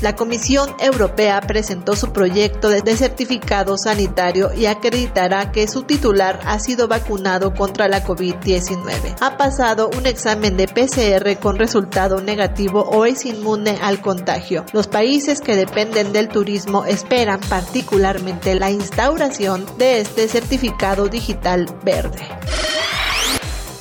La 0.04 0.18
Comisión 0.18 0.70
Europea 0.82 1.40
presentó 1.40 1.96
su 1.96 2.12
proyecto 2.12 2.68
de 2.68 2.98
certificado 2.98 3.78
sanitario 3.78 4.52
y 4.54 4.66
acreditará 4.66 5.54
que 5.54 5.66
su 5.66 5.84
titular 5.84 6.42
ha 6.46 6.60
sido 6.60 6.90
vacunado 6.90 7.54
contra 7.54 7.88
la 7.88 8.04
COVID-19. 8.04 9.16
Ha 9.22 9.38
pasado 9.38 9.90
un 9.98 10.06
examen 10.06 10.58
de 10.58 10.68
PCR 10.68 11.40
con 11.40 11.58
resultado 11.58 12.20
negativo 12.20 12.82
o 12.82 13.06
es 13.06 13.26
inmune 13.26 13.78
al 13.82 14.02
contagio. 14.02 14.66
Los 14.74 14.88
países 14.88 15.40
que 15.40 15.56
dependen 15.56 16.12
del 16.12 16.28
turismo 16.28 16.84
esperan 16.84 17.40
particularmente 17.40 18.56
la 18.56 18.72
instauración 18.72 19.66
de 19.78 20.02
este 20.02 20.28
certificado 20.28 21.08
digital 21.08 21.66
verde. 21.82 22.28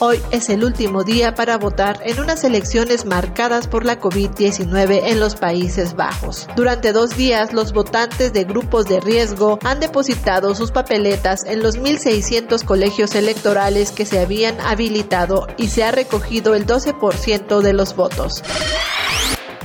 Hoy 0.05 0.21
es 0.33 0.49
el 0.49 0.65
último 0.65 1.05
día 1.05 1.37
para 1.37 1.59
votar 1.59 2.01
en 2.05 2.19
unas 2.19 2.43
elecciones 2.43 3.05
marcadas 3.05 3.69
por 3.69 3.85
la 3.85 4.01
COVID-19 4.01 5.01
en 5.05 5.21
los 5.21 5.37
Países 5.37 5.95
Bajos. 5.95 6.49
Durante 6.57 6.93
dos 6.93 7.17
días, 7.17 7.53
los 7.53 7.73
votantes 7.73 8.33
de 8.33 8.43
grupos 8.43 8.87
de 8.87 8.99
riesgo 8.99 9.61
han 9.63 9.79
depositado 9.79 10.57
sus 10.57 10.73
papeletas 10.73 11.45
en 11.45 11.63
los 11.63 11.79
1.600 11.79 12.65
colegios 12.65 13.15
electorales 13.15 13.93
que 13.93 14.05
se 14.05 14.19
habían 14.19 14.61
habilitado 14.61 15.47
y 15.57 15.69
se 15.69 15.85
ha 15.85 15.93
recogido 15.93 16.57
el 16.57 16.67
12% 16.67 17.61
de 17.61 17.73
los 17.73 17.95
votos. 17.95 18.43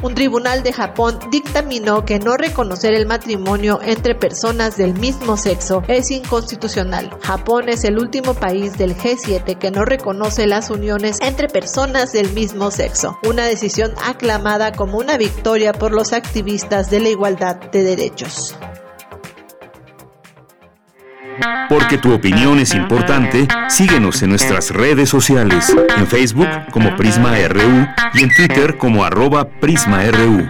Un 0.04 0.14
tribunal 0.14 0.62
de 0.62 0.74
Japón 0.74 1.18
dictaminó 1.32 2.06
que 2.06 2.20
no 2.20 2.38
reconocer 2.38 2.94
el 2.94 3.08
matrimonio 3.08 3.80
entre 3.82 4.14
personas 4.14 4.78
del 4.78 4.94
mismo 4.94 5.38
sexo 5.38 5.82
es 5.88 6.12
inconstitucional. 6.12 7.10
Japón 7.22 7.68
es 7.68 7.84
el 7.84 7.98
último 7.98 8.36
país 8.36 8.78
del 8.78 8.96
G7 8.96 9.58
que 9.58 9.72
no 9.72 9.86
reconoce 9.86 10.46
las 10.46 10.70
uniones 10.70 11.18
entre 11.22 11.48
personas 11.48 12.12
del 12.12 12.32
mismo 12.34 12.70
sexo, 12.70 13.18
una 13.28 13.46
decisión 13.46 13.94
aclamada 14.06 14.72
como 14.72 15.00
una 15.00 15.18
victoria 15.18 15.74
por 15.74 15.92
los 15.92 16.14
activistas 16.14 16.92
de 16.92 17.00
la 17.00 17.10
igualdad 17.10 17.56
de 17.56 17.84
derechos. 17.84 18.56
Porque 21.70 21.98
tu 21.98 22.14
opinión 22.14 22.60
es 22.60 22.74
importante, 22.74 23.48
síguenos 23.70 24.22
en 24.22 24.30
nuestras 24.30 24.72
redes 24.72 25.10
sociales, 25.10 25.76
en 25.98 26.08
Facebook 26.08 26.48
como 26.72 26.96
Prisma 26.96 27.36
RU 27.48 27.88
y 28.14 28.24
en 28.24 28.30
Twitter 28.36 28.78
como 28.78 29.04
arroba 29.04 29.50
PrismaRU. 29.50 30.50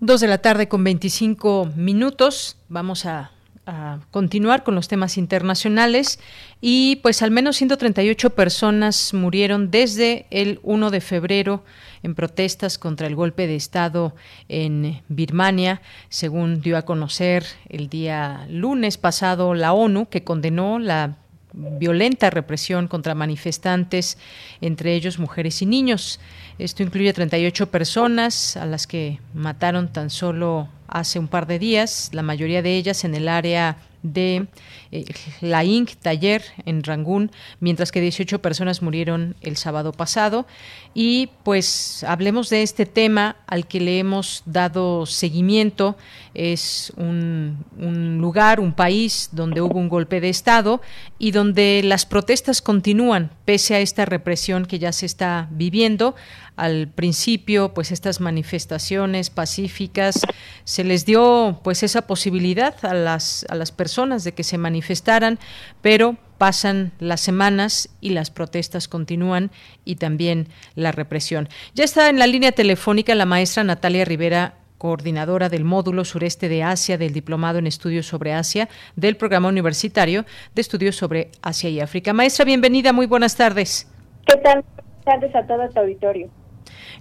Dos 0.00 0.20
de 0.20 0.26
la 0.26 0.38
tarde 0.38 0.68
con 0.68 0.82
25 0.82 1.72
minutos. 1.76 2.56
Vamos 2.68 3.06
a 3.06 3.30
a 3.66 4.00
continuar 4.10 4.64
con 4.64 4.74
los 4.74 4.88
temas 4.88 5.16
internacionales 5.18 6.18
y 6.60 6.96
pues 6.96 7.22
al 7.22 7.30
menos 7.30 7.56
138 7.56 8.30
personas 8.30 9.14
murieron 9.14 9.70
desde 9.70 10.26
el 10.30 10.60
1 10.62 10.90
de 10.90 11.00
febrero 11.00 11.62
en 12.02 12.14
protestas 12.14 12.78
contra 12.78 13.06
el 13.06 13.14
golpe 13.14 13.46
de 13.46 13.56
Estado 13.56 14.14
en 14.48 15.02
Birmania, 15.08 15.82
según 16.08 16.60
dio 16.60 16.76
a 16.76 16.82
conocer 16.82 17.44
el 17.68 17.88
día 17.88 18.46
lunes 18.48 18.98
pasado 18.98 19.54
la 19.54 19.72
ONU, 19.72 20.08
que 20.08 20.24
condenó 20.24 20.78
la 20.78 21.16
violenta 21.52 22.30
represión 22.30 22.88
contra 22.88 23.14
manifestantes, 23.14 24.18
entre 24.60 24.94
ellos 24.94 25.18
mujeres 25.18 25.62
y 25.62 25.66
niños. 25.66 26.20
Esto 26.58 26.82
incluye 26.82 27.12
38 27.12 27.70
personas 27.70 28.56
a 28.56 28.66
las 28.66 28.86
que 28.86 29.18
mataron 29.34 29.92
tan 29.92 30.10
solo 30.10 30.68
hace 30.90 31.18
un 31.18 31.28
par 31.28 31.46
de 31.46 31.58
días, 31.58 32.10
la 32.12 32.22
mayoría 32.22 32.62
de 32.62 32.76
ellas 32.76 33.04
en 33.04 33.14
el 33.14 33.28
área 33.28 33.78
de 34.02 34.46
eh, 34.92 35.04
la 35.40 35.64
Inc. 35.64 35.90
Taller 36.00 36.42
en 36.64 36.82
Rangún, 36.82 37.30
mientras 37.60 37.92
que 37.92 38.00
18 38.00 38.40
personas 38.40 38.82
murieron 38.82 39.36
el 39.40 39.56
sábado 39.56 39.92
pasado. 39.92 40.46
Y 40.94 41.28
pues 41.44 42.04
hablemos 42.04 42.50
de 42.50 42.62
este 42.62 42.86
tema 42.86 43.36
al 43.46 43.66
que 43.66 43.80
le 43.80 43.98
hemos 43.98 44.42
dado 44.46 45.06
seguimiento. 45.06 45.96
Es 46.34 46.92
un, 46.96 47.64
un 47.78 48.18
lugar, 48.18 48.60
un 48.60 48.72
país 48.72 49.28
donde 49.32 49.60
hubo 49.60 49.78
un 49.78 49.88
golpe 49.88 50.20
de 50.20 50.28
Estado 50.30 50.80
y 51.18 51.32
donde 51.32 51.82
las 51.84 52.06
protestas 52.06 52.62
continúan 52.62 53.30
pese 53.44 53.74
a 53.74 53.80
esta 53.80 54.04
represión 54.04 54.64
que 54.64 54.78
ya 54.78 54.92
se 54.92 55.06
está 55.06 55.48
viviendo 55.50 56.14
al 56.60 56.88
principio 56.88 57.72
pues 57.72 57.90
estas 57.90 58.20
manifestaciones 58.20 59.30
pacíficas 59.30 60.26
se 60.64 60.84
les 60.84 61.06
dio 61.06 61.58
pues 61.64 61.82
esa 61.82 62.06
posibilidad 62.06 62.74
a 62.84 62.92
las 62.92 63.46
a 63.48 63.54
las 63.54 63.72
personas 63.72 64.24
de 64.24 64.32
que 64.32 64.44
se 64.44 64.58
manifestaran 64.58 65.38
pero 65.80 66.18
pasan 66.36 66.92
las 66.98 67.22
semanas 67.22 67.88
y 68.02 68.10
las 68.10 68.30
protestas 68.30 68.88
continúan 68.88 69.50
y 69.86 69.96
también 69.96 70.48
la 70.74 70.92
represión. 70.92 71.48
Ya 71.74 71.84
está 71.84 72.10
en 72.10 72.18
la 72.18 72.26
línea 72.26 72.52
telefónica 72.52 73.14
la 73.14 73.26
maestra 73.26 73.64
Natalia 73.64 74.04
Rivera 74.04 74.54
coordinadora 74.76 75.48
del 75.48 75.64
módulo 75.64 76.04
sureste 76.04 76.50
de 76.50 76.62
Asia 76.62 76.98
del 76.98 77.14
Diplomado 77.14 77.58
en 77.58 77.66
Estudios 77.66 78.06
sobre 78.06 78.34
Asia 78.34 78.68
del 78.96 79.16
Programa 79.16 79.48
Universitario 79.48 80.26
de 80.54 80.60
Estudios 80.60 80.96
sobre 80.96 81.30
Asia 81.40 81.70
y 81.70 81.80
África. 81.80 82.12
Maestra, 82.12 82.44
bienvenida, 82.44 82.92
muy 82.92 83.06
buenas 83.06 83.34
tardes. 83.36 83.90
¿Qué 84.26 84.36
tal? 84.36 84.62
Buenas 84.62 85.04
tardes 85.04 85.34
a 85.34 85.46
todo 85.46 85.68
tu 85.70 85.80
auditorio. 85.80 86.30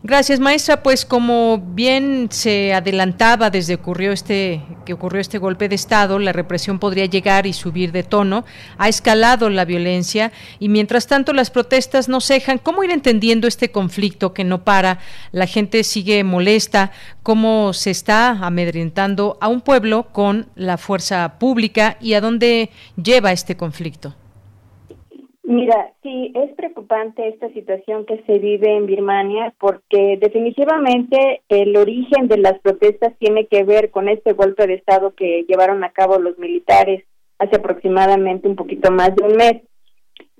Gracias, 0.01 0.39
maestra. 0.39 0.81
Pues 0.81 1.03
como 1.03 1.57
bien 1.57 2.29
se 2.31 2.73
adelantaba 2.73 3.49
desde 3.49 3.73
ocurrió 3.75 4.13
este, 4.13 4.61
que 4.85 4.93
ocurrió 4.93 5.19
este 5.19 5.39
golpe 5.39 5.67
de 5.67 5.75
Estado, 5.75 6.19
la 6.19 6.31
represión 6.31 6.79
podría 6.79 7.05
llegar 7.05 7.45
y 7.45 7.51
subir 7.51 7.91
de 7.91 8.03
tono. 8.03 8.45
Ha 8.77 8.87
escalado 8.87 9.49
la 9.49 9.65
violencia 9.65 10.31
y 10.57 10.69
mientras 10.69 11.05
tanto 11.07 11.33
las 11.33 11.51
protestas 11.51 12.07
no 12.07 12.21
cejan. 12.21 12.59
¿Cómo 12.59 12.85
ir 12.85 12.91
entendiendo 12.91 13.45
este 13.45 13.71
conflicto 13.71 14.33
que 14.33 14.45
no 14.45 14.63
para? 14.63 14.99
La 15.33 15.47
gente 15.47 15.83
sigue 15.83 16.23
molesta. 16.23 16.91
¿Cómo 17.21 17.73
se 17.73 17.91
está 17.91 18.29
amedrentando 18.29 19.37
a 19.41 19.49
un 19.49 19.59
pueblo 19.59 20.07
con 20.13 20.47
la 20.55 20.77
fuerza 20.77 21.37
pública 21.39 21.97
y 21.99 22.13
a 22.13 22.21
dónde 22.21 22.69
lleva 22.95 23.33
este 23.33 23.57
conflicto? 23.57 24.15
Mira, 25.49 25.93
sí, 26.03 26.31
es 26.35 26.53
preocupante 26.53 27.27
esta 27.27 27.51
situación 27.53 28.05
que 28.05 28.21
se 28.27 28.37
vive 28.37 28.77
en 28.77 28.85
Birmania 28.85 29.51
porque 29.59 30.19
definitivamente 30.21 31.41
el 31.49 31.75
origen 31.75 32.27
de 32.27 32.37
las 32.37 32.59
protestas 32.59 33.15
tiene 33.17 33.47
que 33.47 33.63
ver 33.63 33.89
con 33.89 34.09
este 34.09 34.33
golpe 34.33 34.67
de 34.67 34.75
Estado 34.75 35.15
que 35.15 35.45
llevaron 35.47 35.83
a 35.83 35.89
cabo 35.89 36.19
los 36.19 36.37
militares 36.37 37.03
hace 37.39 37.55
aproximadamente 37.55 38.47
un 38.47 38.55
poquito 38.55 38.91
más 38.91 39.15
de 39.15 39.25
un 39.25 39.37
mes. 39.37 39.63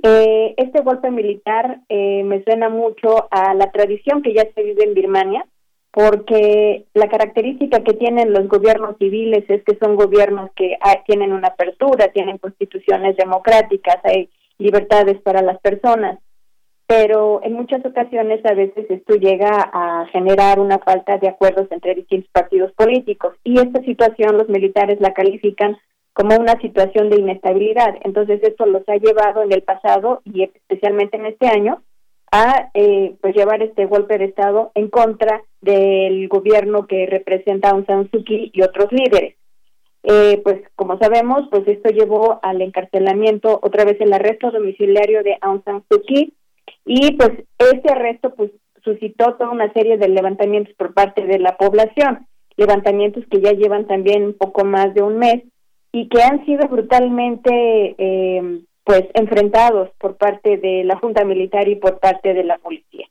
Eh, 0.04 0.54
este 0.58 0.82
golpe 0.82 1.10
militar 1.10 1.80
eh, 1.90 2.24
me 2.24 2.44
suena 2.44 2.70
mucho 2.70 3.30
a 3.32 3.56
la 3.56 3.72
tradición 3.72 4.22
que 4.22 4.36
ya 4.36 4.44
se 4.54 4.62
vive 4.62 4.84
en 4.84 4.94
Birmania, 4.94 5.44
porque 5.90 6.86
la 6.94 7.10
característica 7.10 7.84
que 7.84 7.96
tienen 7.96 8.32
los 8.32 8.48
gobiernos 8.48 8.96
civiles 9.00 9.44
es 9.50 9.64
que 9.64 9.76
son 9.84 9.96
gobiernos 9.96 10.52
que 10.56 10.78
tienen 11.08 11.34
una 11.34 11.48
apertura, 11.48 12.10
tienen 12.10 12.38
constituciones 12.38 13.18
democráticas, 13.18 13.98
hay 14.04 14.30
libertades 14.60 15.20
para 15.22 15.42
las 15.42 15.60
personas, 15.60 16.20
pero 16.86 17.42
en 17.44 17.54
muchas 17.54 17.86
ocasiones 17.86 18.46
a 18.46 18.54
veces 18.54 18.86
esto 18.90 19.16
llega 19.16 19.70
a 19.74 20.08
generar 20.12 20.60
una 20.60 20.80
falta 20.80 21.18
de 21.18 21.30
acuerdos 21.30 21.68
entre 21.72 21.96
distintos 21.96 22.30
partidos 22.32 22.72
políticos 22.74 23.36
y 23.44 23.60
esta 23.60 23.82
situación 23.82 24.38
los 24.38 24.50
militares 24.50 25.00
la 25.00 25.14
califican 25.14 25.78
como 26.14 26.36
una 26.36 26.60
situación 26.60 27.10
de 27.10 27.20
inestabilidad. 27.20 27.96
Entonces 28.04 28.42
esto 28.44 28.66
los 28.66 28.88
ha 28.90 28.98
llevado 28.98 29.44
en 29.44 29.54
el 29.54 29.62
pasado 29.62 30.22
y 30.26 30.44
especialmente 30.44 31.18
en 31.18 31.28
este 31.28 31.48
año 31.48 31.82
a 32.32 32.70
eh, 32.74 33.16
pues 33.22 33.36
llevar 33.36 33.62
este 33.62 33.86
golpe 33.86 34.18
de 34.18 34.26
estado 34.26 34.72
en 34.76 34.90
contra 34.90 35.42
del 35.62 36.28
gobierno 36.28 36.88
que 36.88 37.06
representa 37.06 37.70
a 37.70 37.72
Aung 37.72 37.86
San 37.86 38.10
Suu 38.12 38.24
y 38.28 38.62
otros 38.62 38.92
líderes. 38.92 39.36
Eh, 40.04 40.42
pues 40.44 40.62
como 40.76 40.98
sabemos, 40.98 41.48
pues 41.52 41.68
esto 41.68 41.90
llevó 41.90 42.40
al 42.42 42.62
encarcelamiento, 42.62 43.60
otra 43.62 43.84
vez 43.84 44.00
el 44.00 44.14
arresto 44.14 44.50
domiciliario 44.50 45.24
de 45.24 45.38
Aung 45.42 45.64
San 45.66 45.84
Suu 45.90 46.02
Kyi 46.02 46.34
y 46.86 47.16
pues 47.18 47.32
este 47.58 47.92
arresto 47.92 48.34
pues 48.34 48.52
suscitó 48.84 49.36
toda 49.36 49.50
una 49.50 49.72
serie 49.74 49.98
de 49.98 50.08
levantamientos 50.08 50.74
por 50.76 50.94
parte 50.94 51.26
de 51.26 51.38
la 51.40 51.58
población, 51.58 52.28
levantamientos 52.56 53.26
que 53.30 53.42
ya 53.42 53.52
llevan 53.52 53.88
también 53.88 54.24
un 54.24 54.34
poco 54.34 54.64
más 54.64 54.94
de 54.94 55.02
un 55.02 55.18
mes 55.18 55.44
y 55.92 56.08
que 56.08 56.22
han 56.22 56.46
sido 56.46 56.68
brutalmente 56.70 57.96
eh, 57.98 58.62
pues 58.86 59.04
enfrentados 59.16 59.90
por 60.00 60.16
parte 60.16 60.58
de 60.58 60.86
la 60.86 60.98
Junta 60.98 61.26
Militar 61.26 61.68
y 61.68 61.76
por 61.76 62.00
parte 62.00 62.34
de 62.34 62.44
la 62.44 62.58
policía. 62.58 63.08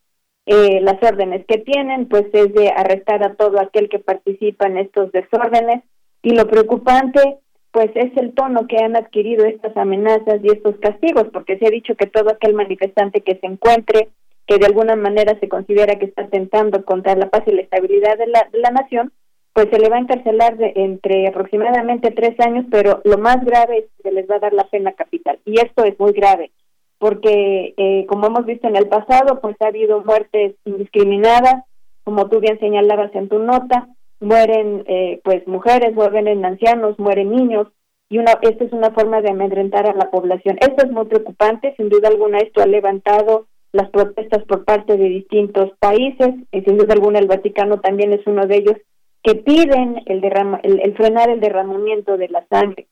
Eh, 0.47 0.81
las 0.81 0.97
órdenes 1.02 1.44
que 1.47 1.59
tienen 1.59 2.09
pues 2.09 2.24
es 2.32 2.55
de 2.55 2.70
arrestar 2.70 3.23
a 3.23 3.35
todo 3.35 3.60
aquel 3.60 3.90
que 3.90 3.98
participa 3.98 4.66
en 4.66 4.78
estos 4.78 5.12
desórdenes 5.12 5.82
y 6.23 6.31
lo 6.35 6.47
preocupante 6.47 7.39
pues 7.70 7.90
es 7.95 8.16
el 8.16 8.32
tono 8.32 8.66
que 8.66 8.78
han 8.78 8.97
adquirido 8.97 9.45
estas 9.45 9.77
amenazas 9.77 10.40
y 10.43 10.49
estos 10.49 10.77
castigos 10.77 11.24
porque 11.32 11.59
se 11.59 11.66
ha 11.66 11.70
dicho 11.70 11.95
que 11.95 12.07
todo 12.07 12.31
aquel 12.31 12.55
manifestante 12.55 13.20
que 13.20 13.36
se 13.36 13.47
encuentre 13.47 14.09
que 14.47 14.59
de 14.59 14.66
alguna 14.66 14.97
manera 14.97 15.39
se 15.39 15.49
considera 15.49 15.99
que 15.99 16.07
está 16.07 16.23
atentando 16.23 16.85
contra 16.85 17.15
la 17.15 17.28
paz 17.28 17.43
y 17.47 17.53
la 17.53 17.62
estabilidad 17.62 18.16
de 18.16 18.27
la, 18.27 18.49
de 18.51 18.59
la 18.59 18.70
nación 18.70 19.12
pues 19.59 19.70
se 19.73 19.78
le 19.81 19.89
va 19.89 19.97
a 19.97 20.01
encarcelar 20.01 20.57
de 20.57 20.73
entre 20.77 21.27
aproximadamente 21.27 22.12
tres 22.12 22.39
años, 22.39 22.65
pero 22.70 23.01
lo 23.03 23.19
más 23.19 23.45
grave 23.45 23.78
es 23.78 23.85
que 23.97 24.09
se 24.09 24.12
les 24.12 24.31
va 24.31 24.36
a 24.36 24.39
dar 24.39 24.53
la 24.53 24.69
pena 24.69 24.93
capital. 24.93 25.40
Y 25.45 25.59
esto 25.59 25.82
es 25.82 25.99
muy 25.99 26.12
grave, 26.12 26.53
porque 26.99 27.74
eh, 27.77 28.07
como 28.07 28.28
hemos 28.28 28.47
visto 28.47 28.69
en 28.69 28.77
el 28.77 28.86
pasado, 28.86 29.40
pues 29.40 29.57
ha 29.61 29.66
habido 29.66 30.05
muertes 30.05 30.55
indiscriminadas, 30.65 31.65
como 32.05 32.28
tú 32.28 32.39
bien 32.39 32.61
señalabas 32.61 33.12
en 33.16 33.28
tu 33.28 33.40
nota, 33.40 33.89
mueren 34.20 34.85
eh, 34.86 35.20
pues 35.24 35.47
mujeres, 35.47 35.95
mueren 35.95 36.45
ancianos, 36.45 36.99
mueren 36.99 37.31
niños, 37.31 37.69
y 38.11 38.19
una, 38.19 38.32
esta 38.43 38.65
es 38.65 38.73
una 38.73 38.90
forma 38.90 39.20
de 39.20 39.31
amedrentar 39.31 39.86
a 39.86 39.95
la 39.95 40.11
población. 40.11 40.57
Esto 40.61 40.86
es 40.86 40.90
muy 40.90 41.05
preocupante, 41.07 41.74
sin 41.77 41.89
duda 41.89 42.09
alguna 42.09 42.39
esto 42.39 42.62
ha 42.62 42.66
levantado 42.66 43.47
las 43.73 43.90
protestas 43.90 44.45
por 44.45 44.65
parte 44.65 44.97
de 44.97 45.09
distintos 45.09 45.73
países, 45.78 46.35
y 46.53 46.61
sin 46.62 46.78
duda 46.78 46.95
alguna 46.95 47.19
el 47.19 47.27
Vaticano 47.27 47.81
también 47.81 48.12
es 48.12 48.27
uno 48.27 48.47
de 48.47 48.57
ellos, 48.57 48.77
que 49.23 49.35
piden 49.35 50.03
el, 50.07 50.20
derrama, 50.20 50.61
el, 50.62 50.95
frenar 50.97 51.28
el 51.28 51.40
derramamiento 51.40 52.16
de 52.16 52.28
la 52.28 52.47
sangre. 52.49 52.86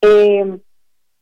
Eh, 0.00 0.58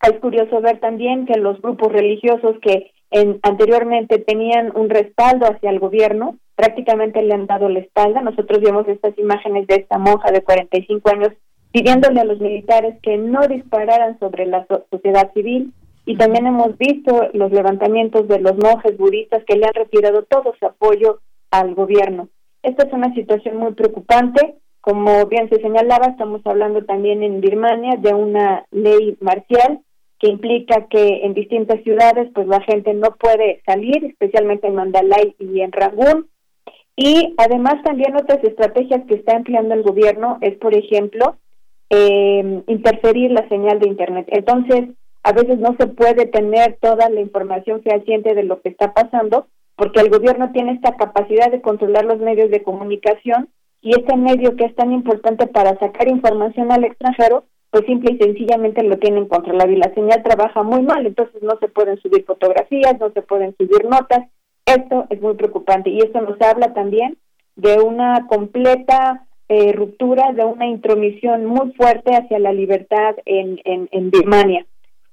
es 0.03 0.19
curioso 0.21 0.61
ver 0.61 0.81
también 0.81 1.27
que 1.27 1.39
los 1.39 1.61
grupos 1.63 1.93
religiosos 1.93 2.57
que 2.61 2.91
en, 3.11 3.41
anteriormente 3.43 4.19
tenían 4.19 4.73
un 4.75 4.89
respaldo 4.89 5.47
hacia 5.47 5.71
el 5.71 5.79
gobierno, 5.79 6.37
prácticamente 6.55 7.23
le 7.23 7.35
han 7.35 7.47
dado 7.47 7.69
la 7.69 7.81
espalda. 7.81 8.21
Nosotros 8.21 8.61
vemos 8.61 8.87
estas 8.89 9.17
imágenes 9.19 9.67
de 9.67 9.77
esta 9.77 9.99
monja 9.99 10.31
de 10.31 10.43
45 10.43 11.11
años 11.11 11.31
pidiéndole 11.73 12.21
a 12.21 12.25
los 12.25 12.41
militares 12.41 12.97
que 13.03 13.17
no 13.17 13.47
dispararan 13.47 14.19
sobre 14.19 14.47
la 14.47 14.67
sociedad 14.91 15.33
civil 15.33 15.73
y 16.05 16.17
también 16.17 16.47
hemos 16.47 16.77
visto 16.79 17.29
los 17.33 17.53
levantamientos 17.53 18.27
de 18.27 18.41
los 18.41 18.57
monjes 18.57 18.97
budistas 18.97 19.45
que 19.45 19.57
le 19.57 19.67
han 19.67 19.75
retirado 19.75 20.25
todo 20.25 20.55
su 20.59 20.67
apoyo 20.67 21.21
al 21.51 21.75
gobierno. 21.75 22.29
Esta 22.63 22.87
es 22.87 22.93
una 22.93 23.15
situación 23.15 23.57
muy 23.57 23.73
preocupante. 23.75 24.57
Como 24.81 25.27
bien 25.27 25.49
se 25.49 25.61
señalaba, 25.61 26.07
estamos 26.07 26.41
hablando 26.45 26.85
también 26.85 27.23
en 27.23 27.41
Birmania 27.41 27.97
de 27.99 28.15
una 28.15 28.65
ley 28.71 29.17
marcial 29.21 29.81
que 30.21 30.29
implica 30.29 30.87
que 30.89 31.25
en 31.25 31.35
distintas 31.35 31.83
ciudades 31.83 32.31
pues 32.35 32.47
la 32.47 32.61
gente 32.61 32.95
no 32.95 33.17
puede 33.17 33.63
salir, 33.67 34.05
especialmente 34.05 34.67
en 34.67 34.75
Mandalay 34.75 35.35
y 35.39 35.61
en 35.61 35.73
Rangún. 35.73 36.29
Y 36.95 37.35
además 37.39 37.83
también 37.83 38.15
otras 38.15 38.45
estrategias 38.45 39.03
que 39.07 39.15
está 39.15 39.35
empleando 39.35 39.75
el 39.75 39.83
gobierno 39.83 40.39
es, 40.43 40.57
por 40.59 40.75
ejemplo, 40.75 41.37
eh, 41.89 42.63
interferir 42.67 43.31
la 43.33 43.49
señal 43.49 43.81
de 43.81 43.89
Internet. 43.89 44.27
Entonces, 44.31 44.91
a 45.23 45.33
veces 45.33 45.59
no 45.59 45.75
se 45.79 45.87
puede 45.87 46.27
tener 46.27 46.77
toda 46.81 47.09
la 47.09 47.21
información 47.21 47.83
fehaciente 47.83 48.35
de 48.35 48.45
lo 48.45 48.61
que 48.61 48.69
está 48.69 48.93
pasando 48.93 49.47
porque 49.81 50.01
el 50.01 50.11
gobierno 50.11 50.53
tiene 50.53 50.73
esta 50.73 50.95
capacidad 50.97 51.51
de 51.51 51.63
controlar 51.63 52.05
los 52.05 52.19
medios 52.19 52.51
de 52.51 52.63
comunicación 52.63 53.49
y 53.81 53.99
este 53.99 54.15
medio 54.15 54.55
que 54.55 54.67
es 54.67 54.75
tan 54.75 54.93
importante 54.93 55.47
para 55.47 55.79
sacar 55.79 56.07
información 56.07 56.71
al 56.71 56.85
extranjero, 56.85 57.45
pues 57.71 57.87
simple 57.87 58.13
y 58.15 58.19
sencillamente 58.19 58.83
lo 58.83 58.99
tienen 58.99 59.27
controlado 59.27 59.71
y 59.71 59.77
la 59.77 59.95
señal 59.95 60.23
trabaja 60.23 60.63
muy 60.63 60.83
mal, 60.83 61.07
entonces 61.07 61.43
no 61.43 61.57
se 61.61 61.69
pueden 61.69 62.01
subir 62.01 62.25
fotografías, 62.25 62.99
no 62.99 63.11
se 63.13 63.23
pueden 63.23 63.55
subir 63.57 63.85
notas. 63.85 64.29
Esto 64.67 65.07
es 65.11 65.21
muy 65.21 65.35
preocupante 65.35 65.91
y 65.91 65.99
esto 65.99 66.21
nos 66.21 66.41
habla 66.41 66.75
también 66.75 67.17
de 67.57 67.79
una 67.79 68.27
completa 68.27 69.27
eh, 69.49 69.73
ruptura, 69.73 70.33
de 70.33 70.45
una 70.45 70.67
intromisión 70.67 71.45
muy 71.45 71.73
fuerte 71.73 72.15
hacia 72.15 72.39
la 72.39 72.53
libertad 72.53 73.17
en, 73.25 73.61
en, 73.65 73.89
en 73.93 74.11
Birmania. 74.11 74.67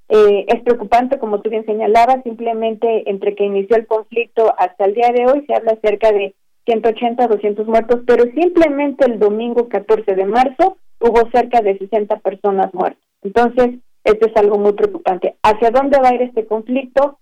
Eh, 0.10 0.46
es 0.48 0.62
preocupante, 0.62 1.20
como 1.20 1.42
tú 1.42 1.50
bien 1.50 1.66
señalabas, 1.66 2.24
simplemente 2.24 3.10
entre 3.10 3.36
que 3.36 3.46
inició 3.46 3.76
el 3.76 3.88
conflicto 3.88 4.54
hasta 4.58 4.86
el 4.86 4.94
día 4.94 5.10
de 5.12 5.26
hoy 5.26 5.44
se 5.46 5.54
habla 5.54 5.78
cerca 5.82 6.12
de 6.12 6.34
180 6.66 7.24
a 7.24 7.28
200 7.28 7.68
muertos, 7.68 8.02
pero 8.06 8.24
simplemente 8.34 9.06
el 9.06 9.20
domingo 9.20 9.68
14 9.68 10.16
de 10.16 10.26
marzo 10.26 10.78
hubo 11.00 11.30
cerca 11.32 11.62
de 11.62 11.78
60 11.78 12.18
personas 12.20 12.74
muertas. 12.74 13.04
Entonces, 13.22 13.80
esto 14.04 14.28
es 14.28 14.38
algo 14.38 14.58
muy 14.58 14.74
preocupante. 14.74 15.36
¿Hacia 15.44 15.72
dónde 15.72 16.00
va 16.00 16.10
a 16.10 16.16
ir 16.16 16.22
este 16.22 16.46
conflicto? 16.46 17.20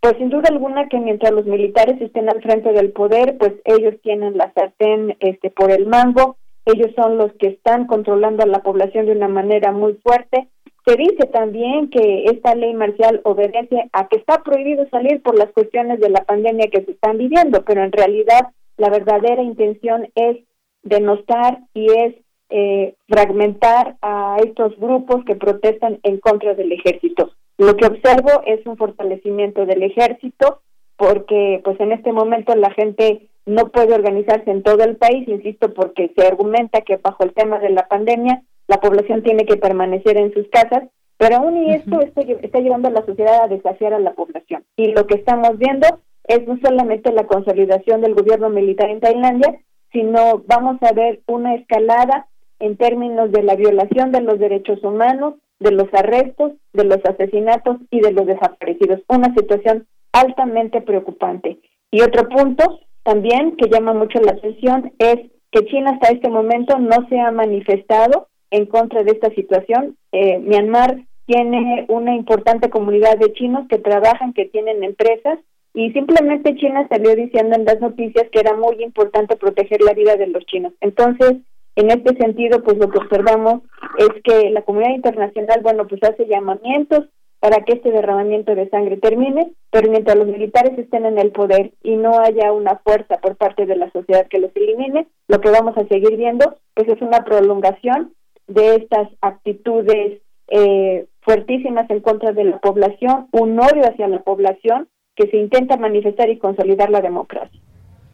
Pues 0.00 0.16
sin 0.18 0.30
duda 0.30 0.48
alguna 0.50 0.88
que 0.88 0.98
mientras 0.98 1.32
los 1.32 1.46
militares 1.46 2.00
estén 2.00 2.28
al 2.28 2.42
frente 2.42 2.72
del 2.72 2.92
poder, 2.92 3.38
pues 3.38 3.52
ellos 3.64 3.94
tienen 4.02 4.36
la 4.36 4.52
sartén 4.52 5.16
este, 5.20 5.50
por 5.50 5.70
el 5.70 5.86
mango, 5.86 6.36
ellos 6.64 6.90
son 6.96 7.18
los 7.18 7.32
que 7.34 7.48
están 7.48 7.86
controlando 7.86 8.42
a 8.42 8.46
la 8.46 8.62
población 8.62 9.06
de 9.06 9.12
una 9.12 9.28
manera 9.28 9.72
muy 9.72 9.94
fuerte, 9.94 10.48
se 10.84 10.96
dice 10.96 11.26
también 11.32 11.90
que 11.90 12.24
esta 12.24 12.54
ley 12.56 12.74
marcial 12.74 13.20
obedece 13.22 13.88
a 13.92 14.08
que 14.08 14.16
está 14.16 14.42
prohibido 14.42 14.88
salir 14.88 15.22
por 15.22 15.38
las 15.38 15.52
cuestiones 15.52 16.00
de 16.00 16.10
la 16.10 16.24
pandemia 16.24 16.68
que 16.70 16.84
se 16.84 16.92
están 16.92 17.18
viviendo, 17.18 17.64
pero 17.64 17.84
en 17.84 17.92
realidad 17.92 18.48
la 18.76 18.90
verdadera 18.90 19.42
intención 19.42 20.08
es 20.16 20.38
denostar 20.82 21.60
y 21.72 21.86
es 21.86 22.14
eh, 22.54 22.96
fragmentar 23.08 23.96
a 24.02 24.36
estos 24.44 24.78
grupos 24.78 25.24
que 25.24 25.36
protestan 25.36 26.00
en 26.02 26.18
contra 26.18 26.54
del 26.54 26.70
ejército. 26.70 27.30
Lo 27.56 27.76
que 27.76 27.86
observo 27.86 28.42
es 28.44 28.66
un 28.66 28.76
fortalecimiento 28.76 29.64
del 29.64 29.82
ejército 29.82 30.60
porque 30.98 31.62
pues 31.64 31.80
en 31.80 31.92
este 31.92 32.12
momento 32.12 32.54
la 32.54 32.70
gente 32.72 33.30
no 33.46 33.68
puede 33.68 33.94
organizarse 33.94 34.50
en 34.50 34.62
todo 34.62 34.84
el 34.84 34.96
país, 34.96 35.26
insisto, 35.26 35.72
porque 35.72 36.12
se 36.14 36.26
argumenta 36.26 36.82
que 36.82 36.98
bajo 36.98 37.24
el 37.24 37.32
tema 37.32 37.58
de 37.58 37.70
la 37.70 37.88
pandemia 37.88 38.42
la 38.68 38.80
población 38.80 39.22
tiene 39.22 39.46
que 39.46 39.56
permanecer 39.56 40.18
en 40.18 40.34
sus 40.34 40.46
casas, 40.48 40.84
pero 41.16 41.36
aún 41.36 41.56
y 41.56 41.72
esto 41.72 42.02
está, 42.02 42.20
está 42.20 42.60
llevando 42.60 42.88
a 42.88 42.92
la 42.92 43.06
sociedad 43.06 43.44
a 43.44 43.48
desafiar 43.48 43.94
a 43.94 43.98
la 43.98 44.12
población. 44.12 44.62
Y 44.76 44.92
lo 44.92 45.06
que 45.06 45.14
estamos 45.14 45.56
viendo 45.56 45.86
es 46.24 46.46
no 46.46 46.58
solamente 46.62 47.12
la 47.12 47.26
consolidación 47.26 48.02
del 48.02 48.14
gobierno 48.14 48.50
militar 48.50 48.90
en 48.90 49.00
Tailandia, 49.00 49.58
sino 49.90 50.42
vamos 50.46 50.76
a 50.82 50.92
ver 50.92 51.22
una 51.26 51.54
escalada 51.54 52.26
en 52.62 52.76
términos 52.76 53.32
de 53.32 53.42
la 53.42 53.56
violación 53.56 54.12
de 54.12 54.20
los 54.20 54.38
derechos 54.38 54.82
humanos, 54.84 55.34
de 55.58 55.72
los 55.72 55.92
arrestos, 55.92 56.52
de 56.72 56.84
los 56.84 56.98
asesinatos 57.04 57.78
y 57.90 58.00
de 58.00 58.12
los 58.12 58.26
desaparecidos. 58.26 59.00
Una 59.08 59.34
situación 59.34 59.86
altamente 60.12 60.80
preocupante. 60.80 61.58
Y 61.90 62.02
otro 62.02 62.28
punto 62.28 62.80
también 63.02 63.56
que 63.56 63.68
llama 63.68 63.94
mucho 63.94 64.20
la 64.20 64.32
atención 64.32 64.92
es 64.98 65.16
que 65.50 65.64
China 65.66 65.90
hasta 65.90 66.12
este 66.12 66.28
momento 66.28 66.78
no 66.78 67.08
se 67.08 67.18
ha 67.18 67.32
manifestado 67.32 68.28
en 68.50 68.66
contra 68.66 69.02
de 69.02 69.10
esta 69.10 69.30
situación. 69.30 69.96
Eh, 70.12 70.38
Myanmar 70.38 71.02
tiene 71.26 71.86
una 71.88 72.14
importante 72.14 72.70
comunidad 72.70 73.18
de 73.18 73.32
chinos 73.32 73.66
que 73.68 73.78
trabajan, 73.78 74.32
que 74.34 74.46
tienen 74.46 74.84
empresas 74.84 75.38
y 75.74 75.90
simplemente 75.92 76.54
China 76.56 76.86
salió 76.88 77.14
diciendo 77.16 77.56
en 77.56 77.64
las 77.64 77.80
noticias 77.80 78.28
que 78.30 78.40
era 78.40 78.54
muy 78.54 78.82
importante 78.82 79.36
proteger 79.36 79.80
la 79.82 79.94
vida 79.94 80.16
de 80.16 80.26
los 80.26 80.44
chinos. 80.46 80.72
Entonces, 80.80 81.38
en 81.76 81.90
este 81.90 82.16
sentido, 82.16 82.62
pues 82.62 82.76
lo 82.78 82.88
que 82.90 82.98
observamos 82.98 83.62
es 83.98 84.10
que 84.22 84.50
la 84.50 84.62
comunidad 84.62 84.94
internacional, 84.94 85.60
bueno, 85.62 85.86
pues 85.86 86.02
hace 86.02 86.26
llamamientos 86.26 87.06
para 87.40 87.64
que 87.64 87.72
este 87.72 87.90
derramamiento 87.90 88.54
de 88.54 88.68
sangre 88.68 88.98
termine, 88.98 89.52
pero 89.70 89.90
mientras 89.90 90.16
los 90.16 90.28
militares 90.28 90.78
estén 90.78 91.06
en 91.06 91.18
el 91.18 91.32
poder 91.32 91.72
y 91.82 91.96
no 91.96 92.20
haya 92.20 92.52
una 92.52 92.76
fuerza 92.84 93.16
por 93.18 93.36
parte 93.36 93.66
de 93.66 93.74
la 93.74 93.90
sociedad 93.90 94.28
que 94.28 94.38
los 94.38 94.54
elimine, 94.54 95.08
lo 95.26 95.40
que 95.40 95.50
vamos 95.50 95.76
a 95.76 95.86
seguir 95.88 96.16
viendo 96.16 96.56
pues 96.74 96.88
es 96.88 97.02
una 97.02 97.24
prolongación 97.24 98.14
de 98.46 98.76
estas 98.76 99.08
actitudes 99.20 100.20
eh, 100.48 101.06
fuertísimas 101.22 101.90
en 101.90 102.00
contra 102.00 102.32
de 102.32 102.44
la 102.44 102.58
población, 102.58 103.26
un 103.32 103.58
odio 103.58 103.88
hacia 103.90 104.06
la 104.06 104.22
población 104.22 104.88
que 105.16 105.28
se 105.28 105.36
intenta 105.36 105.76
manifestar 105.76 106.30
y 106.30 106.38
consolidar 106.38 106.90
la 106.90 107.00
democracia. 107.00 107.60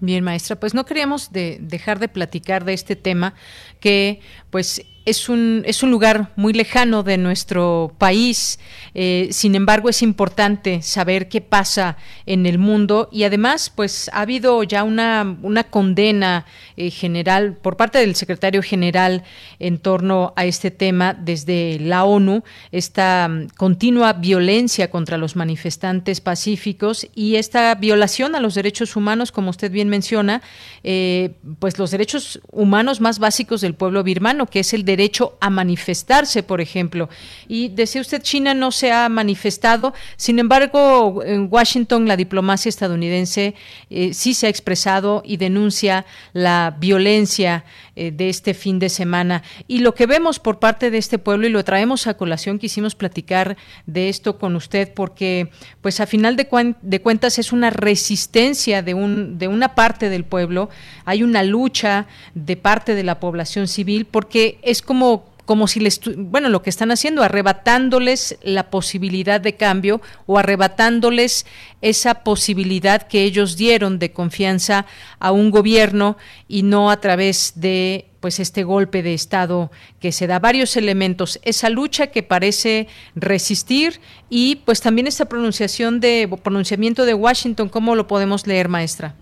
Bien, 0.00 0.22
maestra, 0.22 0.60
pues 0.60 0.74
no 0.74 0.86
queríamos 0.86 1.32
de 1.32 1.58
dejar 1.60 1.98
de 1.98 2.08
platicar 2.08 2.64
de 2.64 2.72
este 2.72 2.94
tema 2.94 3.34
que 3.80 4.20
pues 4.50 4.84
es 5.08 5.30
un, 5.30 5.62
es 5.64 5.82
un 5.82 5.90
lugar 5.90 6.32
muy 6.36 6.52
lejano 6.52 7.02
de 7.02 7.16
nuestro 7.16 7.94
país, 7.96 8.58
eh, 8.94 9.28
sin 9.30 9.54
embargo 9.54 9.88
es 9.88 10.02
importante 10.02 10.82
saber 10.82 11.30
qué 11.30 11.40
pasa 11.40 11.96
en 12.26 12.44
el 12.44 12.58
mundo 12.58 13.08
y 13.10 13.24
además 13.24 13.72
pues 13.74 14.10
ha 14.12 14.20
habido 14.20 14.62
ya 14.64 14.84
una, 14.84 15.38
una 15.40 15.64
condena 15.64 16.44
eh, 16.76 16.90
general 16.90 17.56
por 17.56 17.78
parte 17.78 17.98
del 18.00 18.16
secretario 18.16 18.62
general 18.62 19.22
en 19.58 19.78
torno 19.78 20.34
a 20.36 20.44
este 20.44 20.70
tema 20.70 21.14
desde 21.14 21.78
la 21.80 22.04
ONU, 22.04 22.44
esta 22.70 23.28
mm, 23.28 23.48
continua 23.56 24.12
violencia 24.12 24.90
contra 24.90 25.16
los 25.16 25.36
manifestantes 25.36 26.20
pacíficos 26.20 27.06
y 27.14 27.36
esta 27.36 27.74
violación 27.76 28.34
a 28.34 28.40
los 28.40 28.54
derechos 28.54 28.94
humanos, 28.94 29.32
como 29.32 29.48
usted 29.48 29.72
bien 29.72 29.88
menciona, 29.88 30.42
eh, 30.84 31.30
pues 31.60 31.78
los 31.78 31.90
derechos 31.90 32.42
humanos 32.52 33.00
más 33.00 33.18
básicos 33.18 33.62
del 33.62 33.74
pueblo 33.74 34.02
birmano, 34.02 34.37
que 34.46 34.60
es 34.60 34.74
el 34.74 34.84
derecho 34.84 35.36
a 35.40 35.50
manifestarse, 35.50 36.42
por 36.42 36.60
ejemplo. 36.60 37.08
Y 37.46 37.68
decía 37.68 38.00
usted, 38.00 38.22
China 38.22 38.54
no 38.54 38.70
se 38.70 38.92
ha 38.92 39.08
manifestado, 39.08 39.94
sin 40.16 40.38
embargo, 40.38 41.22
en 41.24 41.48
Washington 41.50 42.06
la 42.06 42.16
diplomacia 42.16 42.68
estadounidense 42.68 43.54
eh, 43.90 44.14
sí 44.14 44.34
se 44.34 44.46
ha 44.46 44.50
expresado 44.50 45.22
y 45.24 45.36
denuncia 45.36 46.06
la 46.32 46.76
violencia 46.78 47.64
eh, 47.96 48.12
de 48.12 48.28
este 48.28 48.54
fin 48.54 48.78
de 48.78 48.88
semana. 48.88 49.42
Y 49.66 49.80
lo 49.80 49.94
que 49.94 50.06
vemos 50.06 50.38
por 50.38 50.58
parte 50.58 50.90
de 50.90 50.98
este 50.98 51.18
pueblo, 51.18 51.46
y 51.46 51.50
lo 51.50 51.64
traemos 51.64 52.06
a 52.06 52.14
colación, 52.14 52.58
quisimos 52.58 52.94
platicar 52.94 53.56
de 53.86 54.08
esto 54.08 54.38
con 54.38 54.54
usted, 54.54 54.92
porque 54.94 55.50
pues 55.80 56.00
a 56.00 56.06
final 56.06 56.36
de, 56.36 56.46
cuentas 56.46 57.38
es 57.38 57.52
una 57.52 57.70
resistencia 57.70 58.82
de, 58.82 58.94
de 58.94 59.48
una 59.48 59.74
parte 59.74 60.10
del 60.10 60.24
pueblo, 60.24 60.70
hay 61.04 61.22
una 61.22 61.42
lucha 61.42 62.06
de 62.34 62.56
parte 62.56 62.94
de 62.94 63.02
la 63.02 63.18
población 63.18 63.66
civil, 63.66 64.04
porque 64.04 64.27
es 64.62 64.82
como 64.82 65.28
como 65.48 65.66
si 65.66 65.80
les, 65.80 65.98
bueno, 66.14 66.50
lo 66.50 66.60
que 66.60 66.68
están 66.68 66.90
haciendo, 66.90 67.22
arrebatándoles 67.22 68.36
la 68.42 68.68
posibilidad 68.68 69.40
de 69.40 69.56
cambio 69.56 70.02
o 70.26 70.36
arrebatándoles 70.38 71.46
esa 71.80 72.22
posibilidad 72.22 73.08
que 73.08 73.22
ellos 73.22 73.56
dieron 73.56 73.98
de 73.98 74.12
confianza 74.12 74.84
a 75.18 75.32
un 75.32 75.50
gobierno 75.50 76.18
y 76.48 76.64
no 76.64 76.90
a 76.90 77.00
través 77.00 77.54
de 77.56 78.10
pues 78.20 78.40
este 78.40 78.62
golpe 78.62 79.02
de 79.02 79.14
estado 79.14 79.70
que 80.00 80.12
se 80.12 80.26
da. 80.26 80.38
Varios 80.38 80.76
elementos. 80.76 81.40
Esa 81.42 81.70
lucha 81.70 82.08
que 82.08 82.22
parece 82.22 82.86
resistir 83.14 84.02
y 84.28 84.56
pues 84.56 84.82
también 84.82 85.06
esta 85.06 85.30
pronunciación 85.30 85.98
de 85.98 86.28
pronunciamiento 86.42 87.06
de 87.06 87.14
Washington. 87.14 87.70
Cómo 87.70 87.96
lo 87.96 88.06
podemos 88.06 88.46
leer 88.46 88.68
maestra 88.68 89.14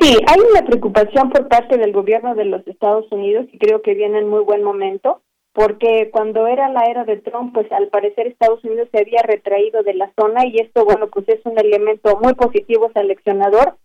Sí, 0.00 0.16
hay 0.26 0.40
una 0.50 0.66
preocupación 0.66 1.30
por 1.30 1.48
parte 1.48 1.78
del 1.78 1.92
gobierno 1.92 2.34
de 2.34 2.44
los 2.44 2.66
Estados 2.66 3.10
Unidos 3.10 3.46
y 3.52 3.58
creo 3.58 3.82
que 3.82 3.94
viene 3.94 4.18
en 4.18 4.28
muy 4.28 4.42
buen 4.42 4.62
momento, 4.62 5.22
porque 5.52 6.10
cuando 6.12 6.46
era 6.46 6.68
la 6.68 6.84
era 6.84 7.04
de 7.04 7.16
Trump, 7.18 7.54
pues 7.54 7.70
al 7.72 7.88
parecer 7.88 8.26
Estados 8.26 8.62
Unidos 8.64 8.88
se 8.92 9.00
había 9.00 9.22
retraído 9.22 9.82
de 9.82 9.94
la 9.94 10.12
zona 10.18 10.46
y 10.46 10.58
esto, 10.58 10.84
bueno, 10.84 11.08
pues 11.08 11.28
es 11.28 11.40
un 11.44 11.58
elemento 11.58 12.18
muy 12.22 12.34
positivo 12.34 12.90
seleccionador. 12.94 13.76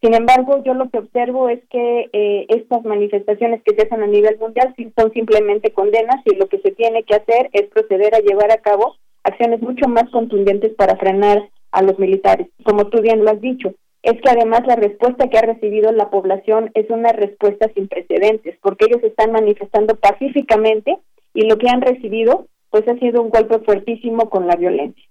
Sin 0.00 0.14
embargo, 0.14 0.62
yo 0.64 0.72
lo 0.72 0.88
que 0.88 0.98
observo 0.98 1.48
es 1.48 1.60
que 1.68 2.08
eh, 2.12 2.46
estas 2.48 2.84
manifestaciones 2.84 3.62
que 3.62 3.74
se 3.74 3.82
hacen 3.82 4.02
a 4.02 4.06
nivel 4.06 4.38
mundial 4.38 4.74
son 4.96 5.12
simplemente 5.12 5.72
condenas 5.72 6.22
y 6.24 6.36
lo 6.36 6.48
que 6.48 6.58
se 6.60 6.70
tiene 6.70 7.02
que 7.02 7.16
hacer 7.16 7.50
es 7.52 7.68
proceder 7.68 8.14
a 8.14 8.20
llevar 8.20 8.50
a 8.50 8.62
cabo 8.62 8.96
acciones 9.24 9.60
mucho 9.60 9.88
más 9.88 10.08
contundentes 10.10 10.72
para 10.74 10.96
frenar 10.96 11.50
a 11.72 11.82
los 11.82 11.98
militares. 11.98 12.48
Como 12.64 12.86
tú 12.86 13.02
bien 13.02 13.24
lo 13.24 13.30
has 13.30 13.40
dicho, 13.42 13.74
es 14.02 14.20
que 14.20 14.30
además 14.30 14.62
la 14.66 14.76
respuesta 14.76 15.28
que 15.28 15.38
ha 15.38 15.42
recibido 15.42 15.92
la 15.92 16.10
población 16.10 16.70
es 16.74 16.88
una 16.90 17.12
respuesta 17.12 17.70
sin 17.74 17.88
precedentes, 17.88 18.56
porque 18.62 18.86
ellos 18.86 19.02
están 19.02 19.32
manifestando 19.32 19.96
pacíficamente 19.96 20.98
y 21.34 21.46
lo 21.46 21.58
que 21.58 21.68
han 21.68 21.82
recibido 21.82 22.46
pues 22.70 22.86
ha 22.88 22.96
sido 22.98 23.20
un 23.20 23.30
golpe 23.30 23.58
fuertísimo 23.60 24.30
con 24.30 24.46
la 24.46 24.56
violencia. 24.56 25.04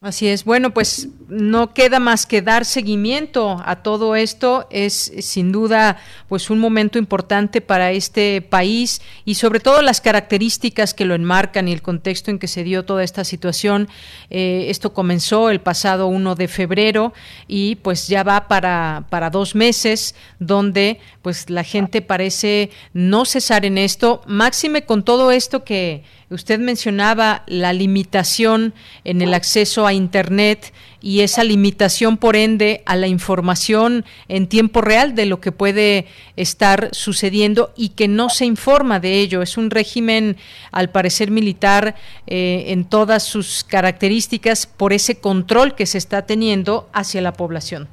Así 0.00 0.28
es. 0.28 0.44
Bueno, 0.44 0.72
pues 0.72 1.08
no 1.26 1.74
queda 1.74 1.98
más 1.98 2.24
que 2.24 2.40
dar 2.40 2.64
seguimiento 2.64 3.60
a 3.64 3.82
todo 3.82 4.14
esto. 4.14 4.68
Es 4.70 5.12
sin 5.18 5.50
duda 5.50 5.96
pues 6.28 6.50
un 6.50 6.60
momento 6.60 7.00
importante 7.00 7.60
para 7.60 7.90
este 7.90 8.40
país 8.40 9.02
y 9.24 9.34
sobre 9.34 9.58
todo 9.58 9.82
las 9.82 10.00
características 10.00 10.94
que 10.94 11.04
lo 11.04 11.16
enmarcan 11.16 11.66
y 11.66 11.72
el 11.72 11.82
contexto 11.82 12.30
en 12.30 12.38
que 12.38 12.46
se 12.46 12.62
dio 12.62 12.84
toda 12.84 13.02
esta 13.02 13.24
situación. 13.24 13.88
Eh, 14.30 14.66
esto 14.68 14.92
comenzó 14.94 15.50
el 15.50 15.60
pasado 15.60 16.06
1 16.06 16.36
de 16.36 16.46
febrero 16.46 17.12
y 17.48 17.74
pues 17.74 18.06
ya 18.06 18.22
va 18.22 18.46
para, 18.46 19.08
para 19.10 19.30
dos 19.30 19.56
meses 19.56 20.14
donde 20.38 21.00
pues 21.22 21.50
la 21.50 21.64
gente 21.64 22.02
parece 22.02 22.70
no 22.92 23.24
cesar 23.24 23.64
en 23.64 23.78
esto. 23.78 24.22
Máxime 24.28 24.84
con 24.84 25.02
todo 25.02 25.32
esto 25.32 25.64
que 25.64 26.04
Usted 26.30 26.58
mencionaba 26.58 27.42
la 27.46 27.72
limitación 27.72 28.74
en 29.04 29.22
el 29.22 29.32
acceso 29.32 29.86
a 29.86 29.94
Internet 29.94 30.74
y 31.00 31.20
esa 31.20 31.42
limitación, 31.42 32.18
por 32.18 32.36
ende, 32.36 32.82
a 32.84 32.96
la 32.96 33.06
información 33.06 34.04
en 34.28 34.46
tiempo 34.46 34.82
real 34.82 35.14
de 35.14 35.24
lo 35.24 35.40
que 35.40 35.52
puede 35.52 36.04
estar 36.36 36.90
sucediendo 36.92 37.70
y 37.76 37.90
que 37.90 38.08
no 38.08 38.28
se 38.28 38.44
informa 38.44 39.00
de 39.00 39.20
ello. 39.20 39.40
Es 39.40 39.56
un 39.56 39.70
régimen, 39.70 40.36
al 40.70 40.90
parecer, 40.90 41.30
militar 41.30 41.94
eh, 42.26 42.64
en 42.68 42.84
todas 42.84 43.22
sus 43.22 43.64
características 43.64 44.66
por 44.66 44.92
ese 44.92 45.20
control 45.20 45.74
que 45.74 45.86
se 45.86 45.96
está 45.96 46.26
teniendo 46.26 46.90
hacia 46.92 47.22
la 47.22 47.32
población. 47.32 47.88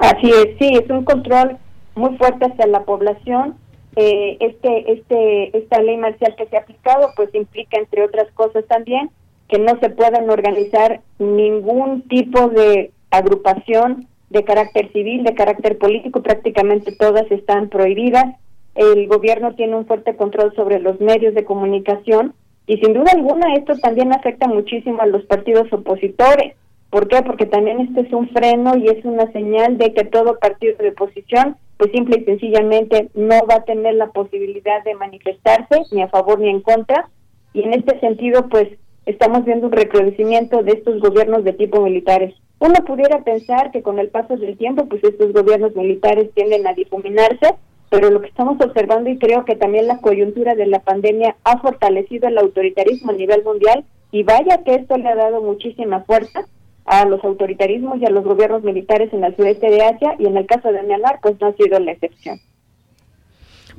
Así 0.00 0.28
es, 0.28 0.58
sí, 0.58 0.68
es 0.76 0.90
un 0.90 1.04
control 1.04 1.56
muy 1.94 2.14
fuerte 2.18 2.44
hacia 2.44 2.66
la 2.66 2.84
población 2.84 3.56
eh, 3.96 4.36
este, 4.40 4.92
este, 4.92 5.56
esta 5.56 5.82
ley 5.82 5.96
marcial 5.96 6.34
que 6.36 6.46
se 6.46 6.56
ha 6.56 6.60
aplicado, 6.60 7.08
pues 7.16 7.34
implica, 7.34 7.78
entre 7.78 8.04
otras 8.04 8.30
cosas 8.32 8.64
también, 8.66 9.10
que 9.48 9.58
no 9.58 9.78
se 9.80 9.90
puedan 9.90 10.30
organizar 10.30 11.00
ningún 11.18 12.02
tipo 12.02 12.48
de 12.48 12.92
agrupación 13.10 14.06
de 14.30 14.44
carácter 14.44 14.92
civil, 14.92 15.24
de 15.24 15.34
carácter 15.34 15.76
político, 15.76 16.22
prácticamente 16.22 16.94
todas 16.96 17.30
están 17.32 17.68
prohibidas. 17.68 18.36
El 18.76 19.08
gobierno 19.08 19.54
tiene 19.56 19.74
un 19.74 19.86
fuerte 19.86 20.14
control 20.14 20.54
sobre 20.54 20.78
los 20.78 21.00
medios 21.00 21.34
de 21.34 21.44
comunicación 21.44 22.34
y 22.66 22.76
sin 22.78 22.94
duda 22.94 23.10
alguna 23.12 23.54
esto 23.54 23.76
también 23.78 24.12
afecta 24.12 24.46
muchísimo 24.46 25.02
a 25.02 25.06
los 25.06 25.24
partidos 25.24 25.72
opositores. 25.72 26.54
¿Por 26.90 27.06
qué? 27.06 27.22
Porque 27.22 27.46
también 27.46 27.80
este 27.80 28.00
es 28.00 28.12
un 28.12 28.28
freno 28.30 28.76
y 28.76 28.88
es 28.88 29.04
una 29.04 29.30
señal 29.32 29.78
de 29.78 29.94
que 29.94 30.04
todo 30.04 30.38
partido 30.38 30.76
de 30.78 30.90
oposición 30.90 31.56
pues 31.76 31.92
simple 31.92 32.18
y 32.20 32.24
sencillamente 32.24 33.08
no 33.14 33.46
va 33.48 33.54
a 33.56 33.64
tener 33.64 33.94
la 33.94 34.08
posibilidad 34.08 34.84
de 34.84 34.94
manifestarse 34.96 35.82
ni 35.92 36.02
a 36.02 36.08
favor 36.08 36.38
ni 36.38 36.50
en 36.50 36.60
contra 36.60 37.08
y 37.54 37.62
en 37.62 37.72
este 37.72 37.98
sentido 38.00 38.48
pues 38.50 38.68
estamos 39.06 39.44
viendo 39.44 39.68
un 39.68 39.72
recrudecimiento 39.72 40.62
de 40.62 40.72
estos 40.72 41.00
gobiernos 41.00 41.44
de 41.44 41.54
tipo 41.54 41.80
militares. 41.80 42.34
Uno 42.58 42.74
pudiera 42.86 43.22
pensar 43.24 43.70
que 43.70 43.82
con 43.82 43.98
el 43.98 44.08
paso 44.08 44.36
del 44.36 44.58
tiempo 44.58 44.86
pues 44.86 45.02
estos 45.04 45.32
gobiernos 45.32 45.74
militares 45.74 46.30
tienden 46.34 46.66
a 46.66 46.74
difuminarse, 46.74 47.54
pero 47.88 48.10
lo 48.10 48.20
que 48.20 48.28
estamos 48.28 48.60
observando 48.60 49.08
y 49.08 49.18
creo 49.18 49.44
que 49.44 49.56
también 49.56 49.86
la 49.86 49.98
coyuntura 49.98 50.54
de 50.54 50.66
la 50.66 50.80
pandemia 50.80 51.36
ha 51.44 51.60
fortalecido 51.60 52.28
el 52.28 52.36
autoritarismo 52.36 53.12
a 53.12 53.14
nivel 53.14 53.42
mundial 53.42 53.84
y 54.12 54.24
vaya 54.24 54.64
que 54.64 54.74
esto 54.74 54.98
le 54.98 55.08
ha 55.08 55.14
dado 55.14 55.40
muchísima 55.40 56.00
fuerza 56.00 56.44
a 56.84 57.04
los 57.04 57.22
autoritarismos 57.24 58.00
y 58.00 58.06
a 58.06 58.10
los 58.10 58.24
gobiernos 58.24 58.62
militares 58.62 59.12
en 59.12 59.24
el 59.24 59.36
sureste 59.36 59.70
de 59.70 59.82
Asia 59.82 60.14
y 60.18 60.26
en 60.26 60.36
el 60.36 60.46
caso 60.46 60.72
de 60.72 60.82
Myanmar 60.82 61.20
pues 61.22 61.40
no 61.40 61.48
ha 61.48 61.52
sido 61.54 61.78
la 61.78 61.92
excepción. 61.92 62.40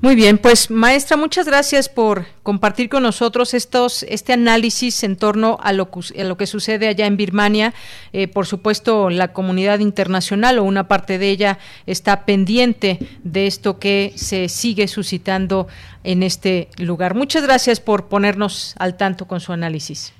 Muy 0.01 0.15
bien, 0.15 0.39
pues 0.39 0.71
maestra, 0.71 1.15
muchas 1.15 1.45
gracias 1.45 1.87
por 1.87 2.25
compartir 2.41 2.89
con 2.89 3.03
nosotros 3.03 3.53
estos, 3.53 4.01
este 4.09 4.33
análisis 4.33 5.03
en 5.03 5.15
torno 5.15 5.59
a 5.61 5.73
lo, 5.73 5.91
a 5.93 6.23
lo 6.23 6.37
que 6.37 6.47
sucede 6.47 6.87
allá 6.87 7.05
en 7.05 7.17
Birmania. 7.17 7.75
Eh, 8.11 8.27
por 8.27 8.47
supuesto, 8.47 9.11
la 9.11 9.31
comunidad 9.31 9.77
internacional 9.77 10.57
o 10.57 10.63
una 10.63 10.87
parte 10.87 11.19
de 11.19 11.29
ella 11.29 11.59
está 11.85 12.25
pendiente 12.25 12.97
de 13.23 13.45
esto 13.45 13.77
que 13.77 14.13
se 14.15 14.49
sigue 14.49 14.87
suscitando 14.87 15.67
en 16.03 16.23
este 16.23 16.69
lugar. 16.79 17.13
Muchas 17.13 17.43
gracias 17.43 17.79
por 17.79 18.07
ponernos 18.07 18.73
al 18.79 18.97
tanto 18.97 19.27
con 19.27 19.39
su 19.39 19.53
análisis. 19.53 20.15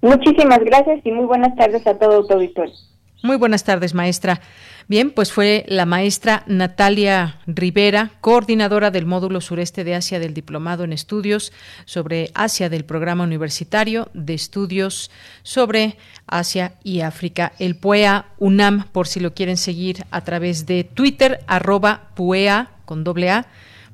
Muchísimas 0.00 0.60
gracias 0.60 1.00
y 1.04 1.10
muy 1.10 1.26
buenas 1.26 1.56
tardes 1.56 1.86
a 1.86 1.98
todo 1.98 2.26
tu 2.26 2.34
auditorio. 2.34 2.74
Muy 3.22 3.36
buenas 3.36 3.64
tardes, 3.64 3.94
maestra. 3.94 4.40
Bien, 4.86 5.10
pues 5.10 5.32
fue 5.32 5.66
la 5.68 5.84
maestra 5.84 6.44
Natalia 6.46 7.40
Rivera, 7.46 8.12
coordinadora 8.20 8.90
del 8.90 9.06
módulo 9.06 9.40
sureste 9.40 9.84
de 9.84 9.96
Asia 9.96 10.20
del 10.20 10.34
Diplomado 10.34 10.84
en 10.84 10.92
Estudios 10.92 11.52
sobre 11.84 12.30
Asia 12.34 12.70
del 12.70 12.84
Programa 12.84 13.24
Universitario 13.24 14.08
de 14.14 14.34
Estudios 14.34 15.10
sobre 15.42 15.96
Asia 16.26 16.74
y 16.84 17.00
África, 17.00 17.52
el 17.58 17.76
PUEA 17.76 18.26
UNAM, 18.38 18.84
por 18.92 19.08
si 19.08 19.20
lo 19.20 19.34
quieren 19.34 19.56
seguir 19.56 20.04
a 20.10 20.22
través 20.22 20.64
de 20.64 20.84
Twitter, 20.84 21.40
arroba 21.48 22.10
PUEA 22.14 22.70
con 22.84 23.04
doble 23.04 23.30
A, 23.30 23.46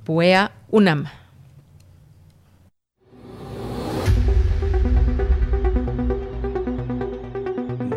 PUEA 0.04 0.52
UNAM. 0.70 1.06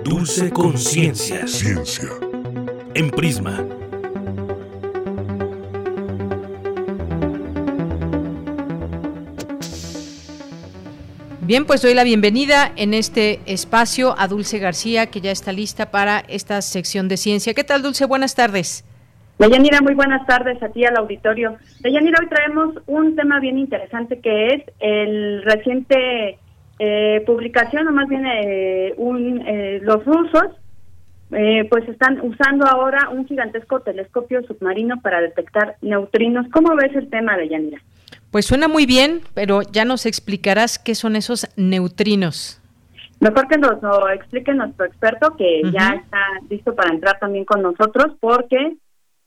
Dulce 0.10 0.50
Conciencia. 0.52 1.46
Ciencia. 1.48 2.08
En 2.94 3.10
Prisma. 3.10 3.62
Bien, 11.42 11.66
pues 11.66 11.82
doy 11.82 11.94
la 11.94 12.06
bienvenida 12.06 12.72
en 12.78 12.94
este 12.94 13.42
espacio 13.48 14.16
a 14.18 14.30
Dulce 14.30 14.60
García, 14.60 15.08
que 15.08 15.20
ya 15.20 15.32
está 15.32 15.52
lista 15.52 15.92
para 15.92 16.24
esta 16.30 16.62
sección 16.62 17.10
de 17.10 17.18
ciencia. 17.18 17.54
¿Qué 17.54 17.66
tal, 17.66 17.84
Dulce? 17.84 18.06
Buenas 18.06 18.34
tardes. 18.34 18.86
Deyanira, 19.40 19.82
muy 19.82 19.94
buenas 19.94 20.26
tardes 20.26 20.64
a 20.64 20.70
ti 20.70 20.86
al 20.86 20.96
auditorio. 20.96 21.58
Deyanira, 21.82 22.20
hoy 22.22 22.30
traemos 22.30 22.76
un 22.86 23.18
tema 23.18 23.42
bien 23.42 23.58
interesante 23.58 24.22
que 24.22 24.46
es 24.48 24.64
el 24.80 25.44
reciente 25.44 26.40
eh, 26.80 27.24
publicación, 27.26 27.88
o 27.88 27.92
más 27.92 28.08
bien 28.08 28.26
eh, 28.26 28.94
un, 28.98 29.42
eh, 29.48 29.80
los 29.82 30.06
rusos, 30.06 30.48
pues 31.30 31.90
están 31.90 32.22
usando 32.22 32.66
ahora 32.66 33.10
un 33.10 33.28
gigantesco 33.28 33.82
telescopio 33.82 34.44
submarino 34.44 35.02
para 35.02 35.20
detectar 35.20 35.76
neutrinos. 35.82 36.46
¿Cómo 36.54 36.74
ves 36.76 36.96
el 36.96 37.10
tema 37.10 37.36
de 37.36 37.50
Yanira? 37.50 37.82
Pues 38.32 38.46
suena 38.46 38.70
muy 38.70 38.86
bien, 38.86 39.22
pero 39.34 39.62
ya 39.62 39.84
nos 39.84 40.06
explicarás 40.06 40.80
qué 40.80 40.96
son 40.96 41.18
esos 41.18 41.48
neutrinos. 41.58 42.62
Mejor 43.20 43.48
que 43.50 43.58
nos 43.58 43.82
lo 43.82 44.10
explique 44.10 44.54
nuestro 44.54 44.86
experto, 44.86 45.36
que 45.36 45.64
ya 45.72 45.96
está 46.02 46.20
listo 46.50 46.74
para 46.76 46.94
entrar 46.94 47.20
también 47.20 47.44
con 47.44 47.62
nosotros, 47.62 48.16
porque 48.22 48.78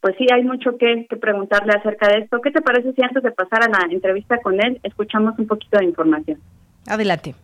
pues 0.01 0.15
sí, 0.17 0.27
hay 0.33 0.43
mucho 0.43 0.79
que, 0.79 1.07
que, 1.11 1.17
preguntarle 1.17 1.73
acerca 1.73 2.09
de 2.09 2.21
esto. 2.21 2.41
¿Qué 2.41 2.51
te 2.51 2.63
parece 2.63 2.93
si 2.95 3.03
antes 3.03 3.23
de 3.23 3.33
pasar 3.33 3.65
a 3.65 3.69
la 3.69 3.93
entrevista 3.93 4.39
con 4.39 4.59
él, 4.65 4.81
escuchamos 4.83 5.39
un 5.39 5.47
poquito 5.47 5.79
de 5.79 5.85
información? 5.85 6.39
Adelante. 6.87 7.35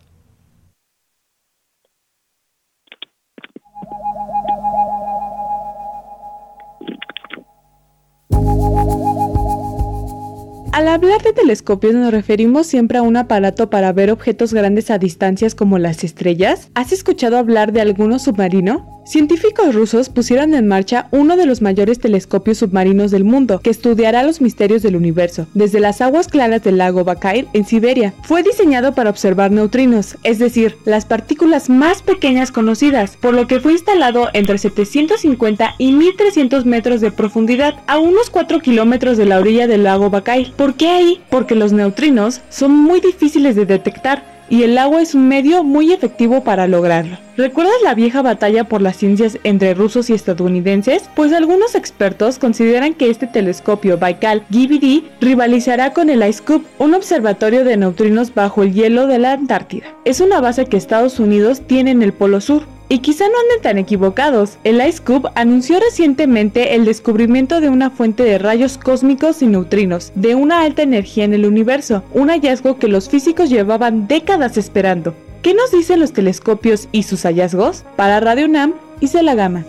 Al 10.77 10.87
hablar 10.89 11.23
de 11.23 11.33
telescopios 11.33 11.95
nos 11.95 12.11
referimos 12.11 12.67
siempre 12.67 12.99
a 12.99 13.01
un 13.01 13.17
aparato 13.17 13.69
para 13.69 13.91
ver 13.93 14.11
objetos 14.11 14.53
grandes 14.53 14.91
a 14.91 14.99
distancias 14.99 15.55
como 15.55 15.79
las 15.79 16.03
estrellas. 16.03 16.69
¿Has 16.75 16.91
escuchado 16.91 17.37
hablar 17.37 17.71
de 17.71 17.81
alguno 17.81 18.19
submarino? 18.19 18.96
Científicos 19.07 19.73
rusos 19.73 20.09
pusieron 20.09 20.53
en 20.53 20.67
marcha 20.67 21.07
uno 21.11 21.37
de 21.37 21.45
los 21.45 21.61
mayores 21.61 21.97
telescopios 21.97 22.57
submarinos 22.57 23.09
del 23.09 23.23
mundo, 23.23 23.61
que 23.61 23.69
estudiará 23.69 24.21
los 24.23 24.41
misterios 24.41 24.83
del 24.83 24.97
universo, 24.97 25.47
desde 25.53 25.79
las 25.79 26.01
aguas 26.01 26.27
claras 26.27 26.61
del 26.61 26.77
lago 26.77 27.05
Bakair 27.05 27.47
en 27.53 27.63
Siberia. 27.63 28.13
Fue 28.23 28.43
diseñado 28.43 28.93
para 28.95 29.09
observar 29.09 29.49
neutrinos, 29.49 30.17
es 30.23 30.39
decir, 30.39 30.75
las 30.83 31.05
partículas 31.05 31.69
más 31.69 32.01
pequeñas 32.01 32.51
conocidas, 32.51 33.15
por 33.15 33.33
lo 33.33 33.47
que 33.47 33.61
fue 33.61 33.71
instalado 33.71 34.27
entre 34.33 34.57
750 34.57 35.75
y 35.77 35.93
1300 35.93 36.65
metros 36.65 36.99
de 36.99 37.11
profundidad, 37.11 37.75
a 37.87 37.99
unos 37.99 38.29
4 38.29 38.59
kilómetros 38.59 39.15
de 39.15 39.25
la 39.25 39.39
orilla 39.39 39.67
del 39.67 39.83
lago 39.83 40.09
Bakair. 40.09 40.51
¿Por 40.51 40.73
qué 40.73 40.89
ahí? 40.89 41.21
Porque 41.29 41.55
los 41.55 41.71
neutrinos 41.71 42.41
son 42.49 42.75
muy 42.75 42.99
difíciles 42.99 43.55
de 43.55 43.65
detectar 43.65 44.36
y 44.49 44.63
el 44.63 44.77
agua 44.77 45.01
es 45.01 45.15
un 45.15 45.27
medio 45.27 45.63
muy 45.63 45.93
efectivo 45.93 46.43
para 46.43 46.67
lograrlo. 46.67 47.17
¿Recuerdas 47.37 47.75
la 47.83 47.93
vieja 47.93 48.21
batalla 48.21 48.63
por 48.63 48.81
las 48.81 48.97
ciencias 48.97 49.37
entre 49.43 49.73
rusos 49.73 50.09
y 50.09 50.13
estadounidenses? 50.13 51.09
Pues 51.15 51.33
algunos 51.33 51.75
expertos 51.75 52.39
consideran 52.39 52.93
que 52.93 53.09
este 53.09 53.27
telescopio 53.27 53.97
Baikal 53.97 54.43
GBD 54.49 55.03
rivalizará 55.21 55.93
con 55.93 56.09
el 56.09 56.27
IceCube, 56.27 56.65
un 56.79 56.95
observatorio 56.95 57.63
de 57.63 57.77
neutrinos 57.77 58.33
bajo 58.33 58.63
el 58.63 58.73
hielo 58.73 59.07
de 59.07 59.19
la 59.19 59.33
Antártida. 59.33 59.87
Es 60.05 60.19
una 60.19 60.41
base 60.41 60.65
que 60.65 60.77
Estados 60.77 61.19
Unidos 61.19 61.61
tiene 61.67 61.91
en 61.91 62.01
el 62.01 62.13
Polo 62.13 62.41
Sur, 62.41 62.63
y 62.89 62.99
quizá 62.99 63.25
no 63.25 63.39
anden 63.39 63.61
tan 63.61 63.77
equivocados. 63.77 64.59
El 64.63 64.85
IceCube 64.85 65.29
anunció 65.35 65.79
recientemente 65.79 66.75
el 66.75 66.85
descubrimiento 66.85 67.61
de 67.61 67.69
una 67.69 67.89
fuente 67.89 68.23
de 68.23 68.37
rayos 68.37 68.77
cósmicos 68.77 69.41
y 69.41 69.47
neutrinos 69.47 70.11
de 70.15 70.35
una 70.35 70.61
alta 70.61 70.81
energía 70.81 71.25
en 71.25 71.33
el 71.33 71.45
universo, 71.45 72.03
un 72.13 72.29
hallazgo 72.29 72.79
que 72.79 72.87
los 72.87 73.09
físicos 73.09 73.49
llevaban 73.49 74.07
décadas 74.07 74.57
esperando. 74.57 75.13
¿Qué 75.43 75.53
nos 75.53 75.71
dicen 75.71 75.99
los 75.99 76.13
telescopios 76.13 76.89
y 76.91 77.03
sus 77.03 77.23
hallazgos? 77.23 77.83
Para 77.95 78.19
Radio 78.19 78.45
UNAM, 78.45 78.73
Isela 79.01 79.35
Gama. 79.35 79.63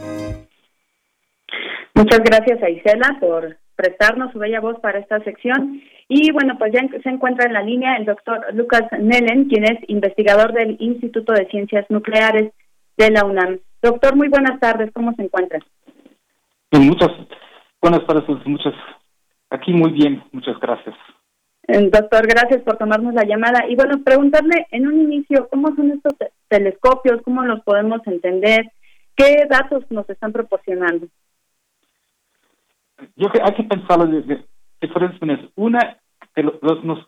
Muchas 1.94 2.20
gracias 2.20 2.62
a 2.62 2.70
Isela 2.70 3.16
por 3.20 3.58
prestarnos 3.76 4.32
su 4.32 4.38
bella 4.38 4.60
voz 4.60 4.78
para 4.80 4.98
esta 4.98 5.20
sección. 5.24 5.82
Y 6.08 6.32
bueno, 6.32 6.56
pues 6.58 6.72
ya 6.72 6.80
se 7.02 7.08
encuentra 7.08 7.46
en 7.46 7.52
la 7.52 7.62
línea 7.62 7.96
el 7.96 8.06
doctor 8.06 8.40
Lucas 8.54 8.84
Nellen, 8.98 9.48
quien 9.48 9.64
es 9.64 9.78
investigador 9.88 10.52
del 10.52 10.76
Instituto 10.80 11.32
de 11.32 11.46
Ciencias 11.46 11.84
Nucleares 11.90 12.52
de 12.98 13.10
la 13.10 13.24
UNAM. 13.24 13.58
Doctor, 13.80 14.16
muy 14.16 14.28
buenas 14.28 14.58
tardes, 14.60 14.90
¿cómo 14.92 15.14
se 15.14 15.22
encuentra? 15.22 15.60
Pues 16.68 16.82
muchas 16.82 17.10
buenas 17.80 18.04
tardes, 18.06 18.24
muchas. 18.44 18.74
Aquí 19.50 19.72
muy 19.72 19.92
bien, 19.92 20.22
muchas 20.32 20.58
gracias. 20.60 20.94
Eh, 21.68 21.88
doctor, 21.90 22.26
gracias 22.26 22.62
por 22.62 22.76
tomarnos 22.76 23.14
la 23.14 23.24
llamada. 23.24 23.66
Y 23.68 23.76
bueno, 23.76 24.02
preguntarle 24.04 24.66
en 24.72 24.86
un 24.86 25.00
inicio, 25.00 25.48
¿cómo 25.48 25.74
son 25.76 25.92
estos 25.92 26.12
telescopios? 26.48 27.22
¿Cómo 27.22 27.42
los 27.44 27.62
podemos 27.62 28.04
entender? 28.06 28.72
¿Qué 29.16 29.46
datos 29.48 29.84
nos 29.90 30.08
están 30.10 30.32
proporcionando? 30.32 31.06
Yo 33.16 33.28
creo 33.28 33.32
que 33.32 33.42
hay 33.42 33.54
que 33.54 33.62
pensarlo 33.64 34.06
de, 34.06 34.44
diferentes 34.80 35.20
maneras. 35.20 35.46
Una, 35.54 35.98
que 36.34 36.42
los, 36.42 36.84
nos 36.84 36.98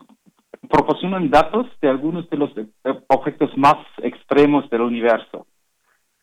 proporcionan 0.69 1.31
datos 1.31 1.67
de 1.81 1.89
algunos 1.89 2.29
de 2.31 2.37
los 2.37 2.57
eh, 2.57 2.67
objetos 3.09 3.51
más 3.57 3.77
extremos 4.03 4.69
del 4.71 4.83
universo 4.83 5.47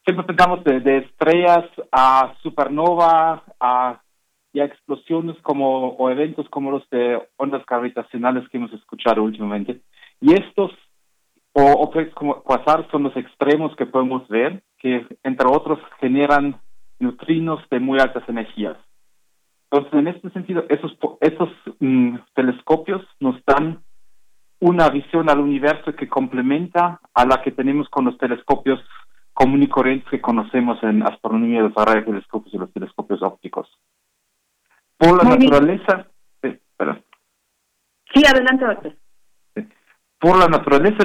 siempre 0.08 0.26
pensamos 0.26 0.64
de, 0.64 1.00
estrellas 1.00 1.66
a 1.92 2.34
supernova, 2.42 3.44
a, 3.60 4.02
y 4.54 4.62
a 4.62 4.66
explosiones 4.66 5.36
como, 5.42 5.90
o 5.90 6.10
eventos 6.10 6.48
como 6.50 6.72
los 6.72 6.90
de 6.90 7.22
ondas 7.36 7.66
gravitacionales 7.66 8.48
que 8.48 8.56
hemos 8.56 8.72
escuchado 8.72 9.22
últimamente. 9.22 9.82
Y 10.22 10.34
estos 10.34 10.72
o 11.52 11.62
objetos 11.82 12.14
como 12.14 12.42
quasar 12.42 12.90
son 12.90 13.04
los 13.04 13.18
extremos 13.18 13.76
que 13.76 13.86
podemos 13.86 14.26
ver, 14.30 14.64
que 14.80 15.06
entre 15.24 15.48
otros 15.50 15.80
generan 16.00 16.56
neutrinos 17.00 17.60
de 17.70 17.80
muy 17.82 18.00
altas 18.00 18.24
energías. 18.30 18.78
Entonces, 19.70 19.94
en 19.94 20.08
este 20.08 20.30
sentido, 20.30 20.64
esos, 20.70 20.98
esos 21.20 21.50
mm, 21.80 22.16
telescopios 22.34 23.02
nos 23.20 23.44
dan 23.46 23.82
una 24.60 24.90
visión 24.90 25.30
al 25.30 25.42
universo 25.42 25.94
que 25.96 26.08
complementa 26.08 27.02
a 27.14 27.26
la 27.26 27.42
que 27.42 27.52
tenemos 27.52 27.90
con 27.90 28.06
los 28.06 28.18
telescopios 28.18 28.80
común 29.38 29.62
y 29.62 29.68
corriente 29.68 30.10
que 30.10 30.20
conocemos 30.20 30.82
en 30.82 31.04
astronomía 31.04 31.62
de 31.62 31.70
los 31.70 32.06
telescopios 32.06 32.56
y 32.56 32.58
los 32.58 32.74
telescopios 32.74 33.22
ópticos. 33.22 33.70
Por 34.98 35.24
la 35.24 35.30
naturaleza, 35.30 36.08
sí, 36.42 38.24
adelante, 38.28 38.66
doctor. 38.66 38.96
Por 40.20 40.40
la 40.40 40.48
naturaleza 40.48 40.98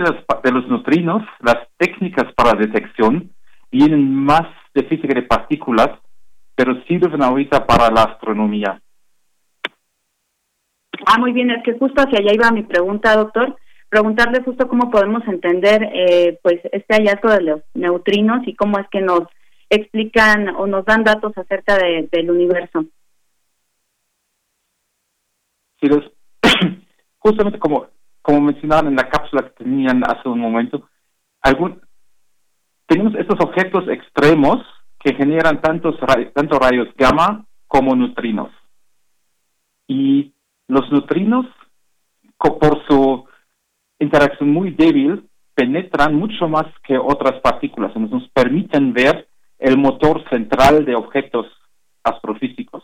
de 0.43 0.51
los, 0.51 0.67
neutrinos, 0.67 1.23
las 1.41 1.59
técnicas 1.77 2.33
para 2.33 2.59
detección 2.59 3.31
vienen 3.71 4.15
más 4.15 4.49
de 4.73 4.85
física 4.85 5.13
de 5.13 5.25
partículas, 5.25 5.91
pero 6.55 6.83
sirven 6.85 7.23
ahorita 7.23 7.67
para 7.67 7.91
la 7.91 8.05
astronomía. 8.05 8.81
Ah, 11.05 11.19
muy 11.19 11.35
bien, 11.35 11.51
es 11.51 11.63
que 11.65 11.79
justo 11.79 12.01
hacia 12.01 12.19
allá 12.19 12.33
iba 12.33 12.51
mi 12.51 12.63
pregunta, 12.63 13.15
doctor 13.15 13.59
preguntarle 13.93 14.43
justo 14.43 14.69
cómo 14.69 14.91
podemos 14.91 15.23
entender 15.29 15.83
eh, 15.93 16.39
pues 16.43 16.61
este 16.73 16.95
hallazgo 16.95 17.29
de 17.29 17.43
los 17.43 17.61
neutrinos 17.75 18.41
y 18.49 18.55
cómo 18.55 18.79
es 18.79 18.89
que 18.89 19.03
nos 19.03 19.25
explican 19.69 20.49
o 20.57 20.67
nos 20.67 20.87
dan 20.87 21.05
datos 21.05 21.37
acerca 21.37 21.77
del 21.77 22.31
universo. 22.31 22.87
Sí, 25.79 25.89
los, 25.89 26.11
justamente 27.19 27.59
como, 27.59 27.89
como 28.23 28.41
mencionaban 28.41 28.87
en 28.87 28.97
la 28.97 29.11
cápsula 29.11 29.43
que 29.43 29.63
tenían 29.63 30.03
hace 30.07 30.27
un 30.27 30.41
momento, 30.41 30.89
algún, 31.43 31.83
tenemos 32.87 33.15
estos 33.17 33.39
objetos 33.41 33.87
extremos 33.89 34.57
que 35.01 35.15
generan 35.15 35.61
tantos 35.61 35.97
tanto 36.35 36.59
rayos 36.59 36.89
gamma 36.97 37.45
como 37.67 37.95
neutrinos. 37.95 38.51
Y 39.87 40.33
los 40.67 40.91
neutrinos, 40.91 41.45
por 42.39 42.87
su 42.87 43.27
interacción 44.03 44.51
muy 44.51 44.71
débil, 44.71 45.29
penetran 45.55 46.15
mucho 46.15 46.49
más 46.49 46.67
que 46.85 46.99
otras 46.99 47.41
partículas, 47.41 47.95
nos 47.97 48.29
permiten 48.31 48.93
ver 48.93 49.29
el 49.59 49.79
motor 49.79 50.29
central 50.29 50.85
de 50.85 50.95
objetos 50.95 51.47
astrofísicos. 52.03 52.83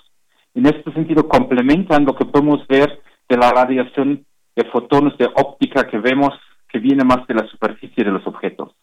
En 0.54 0.66
este 0.66 0.92
sentido, 0.92 1.28
complementan 1.28 2.04
lo 2.04 2.14
que 2.14 2.24
podemos 2.24 2.66
ver 2.68 3.00
de 3.28 3.36
la 3.36 3.50
radiación 3.50 4.24
de 4.54 4.64
fotones 4.64 5.16
de 5.18 5.26
óptica 5.26 5.86
que 5.88 5.98
vemos 5.98 6.30
que 6.68 6.78
viene 6.78 7.04
más 7.04 7.26
de 7.26 7.34
la 7.34 7.46
superficie 7.48 8.04
de 8.04 8.10
los 8.10 8.26
objetos. 8.26 8.74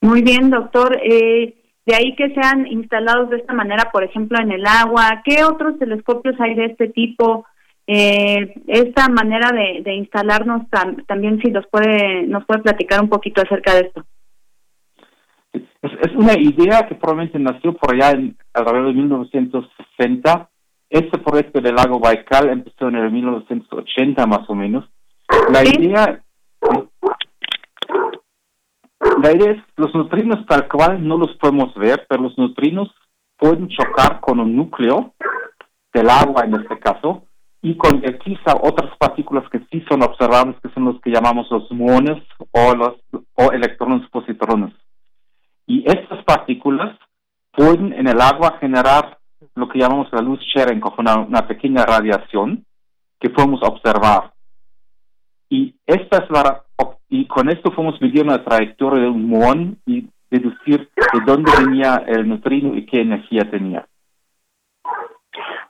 Muy 0.00 0.22
bien, 0.22 0.50
doctor. 0.50 0.98
Eh, 1.02 1.54
de 1.84 1.94
ahí 1.94 2.14
que 2.16 2.34
sean 2.34 2.66
instalados 2.66 3.30
de 3.30 3.36
esta 3.38 3.52
manera, 3.52 3.90
por 3.92 4.04
ejemplo, 4.04 4.38
en 4.40 4.52
el 4.52 4.66
agua. 4.66 5.22
¿Qué 5.24 5.44
otros 5.44 5.78
telescopios 5.78 6.34
hay 6.40 6.54
de 6.54 6.66
este 6.66 6.88
tipo? 6.88 7.46
Eh, 7.88 8.54
esta 8.66 9.08
manera 9.08 9.52
de, 9.52 9.94
instalarnos 9.94 10.62
también 11.06 11.40
si 11.40 11.52
nos 11.52 11.66
puede 11.68 12.24
nos 12.24 12.44
puede 12.44 12.62
platicar 12.62 13.00
un 13.00 13.08
poquito 13.08 13.42
acerca 13.42 13.74
de 13.74 13.80
esto. 13.80 14.04
Es, 15.52 16.12
una 16.16 16.34
idea 16.34 16.86
que 16.88 16.96
probablemente 16.96 17.38
nació 17.38 17.74
por 17.74 17.94
allá 17.94 18.10
en 18.10 18.36
alrededor 18.52 18.88
de 18.88 18.94
1960. 18.94 20.50
Este 20.90 21.18
proyecto 21.18 21.60
del 21.60 21.76
lago 21.76 22.00
Baikal 22.00 22.50
empezó 22.50 22.88
en 22.88 22.96
el 22.96 23.10
1980 23.10 24.26
más 24.26 24.50
o 24.50 24.54
menos. 24.54 24.84
La 25.52 25.64
idea 25.64 26.22
la 29.22 29.32
idea 29.32 29.52
es 29.52 29.62
los 29.76 29.94
neutrinos 29.94 30.44
tal 30.46 30.66
cual 30.68 31.06
no 31.06 31.16
los 31.16 31.36
podemos 31.36 31.72
ver, 31.76 32.04
pero 32.08 32.22
los 32.22 32.36
neutrinos 32.36 32.92
pueden 33.36 33.68
chocar 33.68 34.20
con 34.20 34.40
un 34.40 34.56
núcleo 34.56 35.14
del 35.92 36.10
agua 36.10 36.44
en 36.44 36.54
este 36.54 36.78
caso 36.78 37.25
y 37.66 37.76
convertirse 37.76 38.44
a 38.46 38.54
otras 38.54 38.96
partículas 38.96 39.42
que 39.50 39.58
sí 39.72 39.84
son 39.88 40.00
observables, 40.04 40.54
que 40.62 40.68
son 40.68 40.84
los 40.84 41.00
que 41.00 41.10
llamamos 41.10 41.50
los 41.50 41.68
muones 41.72 42.22
o 42.52 42.76
los 42.76 42.94
o 43.34 43.50
electrones 43.50 44.08
positrones. 44.10 44.72
Y 45.66 45.82
estas 45.84 46.22
partículas 46.22 46.96
pueden 47.50 47.92
en 47.92 48.06
el 48.06 48.20
agua 48.20 48.58
generar 48.60 49.18
lo 49.56 49.68
que 49.68 49.80
llamamos 49.80 50.06
la 50.12 50.20
luz 50.22 50.38
Cherenkov, 50.54 50.94
una, 50.98 51.16
una 51.16 51.48
pequeña 51.48 51.84
radiación 51.84 52.64
que 53.18 53.30
podemos 53.30 53.60
observar. 53.64 54.32
Y 55.50 55.74
esta 55.86 56.18
es 56.18 56.30
la 56.30 56.62
y 57.08 57.26
con 57.26 57.48
esto 57.48 57.72
fuimos 57.72 58.00
medir 58.00 58.26
la 58.26 58.44
trayectoria 58.44 59.02
de 59.02 59.08
un 59.08 59.24
muón 59.24 59.78
y 59.86 60.06
deducir 60.30 60.88
de 60.94 61.20
dónde 61.26 61.50
venía 61.58 62.04
el 62.06 62.28
neutrino 62.28 62.76
y 62.76 62.86
qué 62.86 63.00
energía 63.00 63.50
tenía. 63.50 63.88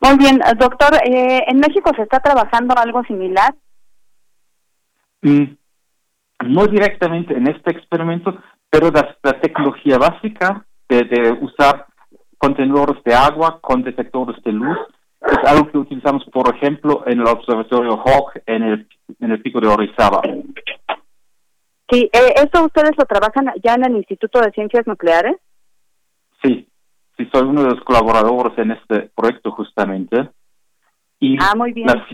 Muy 0.06 0.18
bien, 0.18 0.40
doctor, 0.56 0.94
eh, 1.04 1.42
¿en 1.48 1.58
México 1.58 1.90
se 1.96 2.02
está 2.02 2.20
trabajando 2.20 2.74
algo 2.78 3.02
similar? 3.04 3.52
Mm, 5.22 5.44
no 6.46 6.66
directamente 6.68 7.36
en 7.36 7.48
este 7.48 7.72
experimento, 7.72 8.38
pero 8.70 8.92
la, 8.92 9.40
tecnología 9.40 9.98
básica 9.98 10.64
de, 10.88 11.36
usar 11.40 11.86
contenedores 12.38 13.02
de 13.02 13.14
agua 13.14 13.58
con 13.60 13.82
detectores 13.82 14.40
de 14.44 14.52
luz 14.52 14.78
es 15.22 15.38
algo 15.50 15.72
que 15.72 15.78
utilizamos, 15.78 16.24
por 16.32 16.54
ejemplo, 16.54 17.02
en 17.06 17.18
el 17.18 17.26
observatorio 17.26 18.00
Hawk 18.04 18.42
en 18.46 18.62
el, 18.62 18.88
en 19.18 19.32
el 19.32 19.42
pico 19.42 19.60
de 19.60 19.66
Orizaba. 19.66 20.22
Sí, 21.90 22.08
eh, 22.12 22.34
¿eso 22.36 22.64
ustedes 22.64 22.92
lo 22.96 23.06
trabajan 23.06 23.52
ya 23.60 23.74
en 23.74 23.86
el 23.86 23.96
Instituto 23.96 24.40
de 24.40 24.52
Ciencias 24.52 24.86
Nucleares? 24.86 25.36
Sí, 26.44 26.68
sí, 27.16 27.28
soy 27.32 27.42
uno 27.42 27.62
de 27.62 27.70
los 27.70 27.84
colaboradores 27.84 28.56
en 28.58 28.72
este 28.72 29.10
proyecto 29.14 29.52
justamente. 29.52 30.30
Y 31.20 31.36
ah, 31.40 31.54
muy 31.56 31.72
bien. 31.72 31.86
La, 31.86 32.06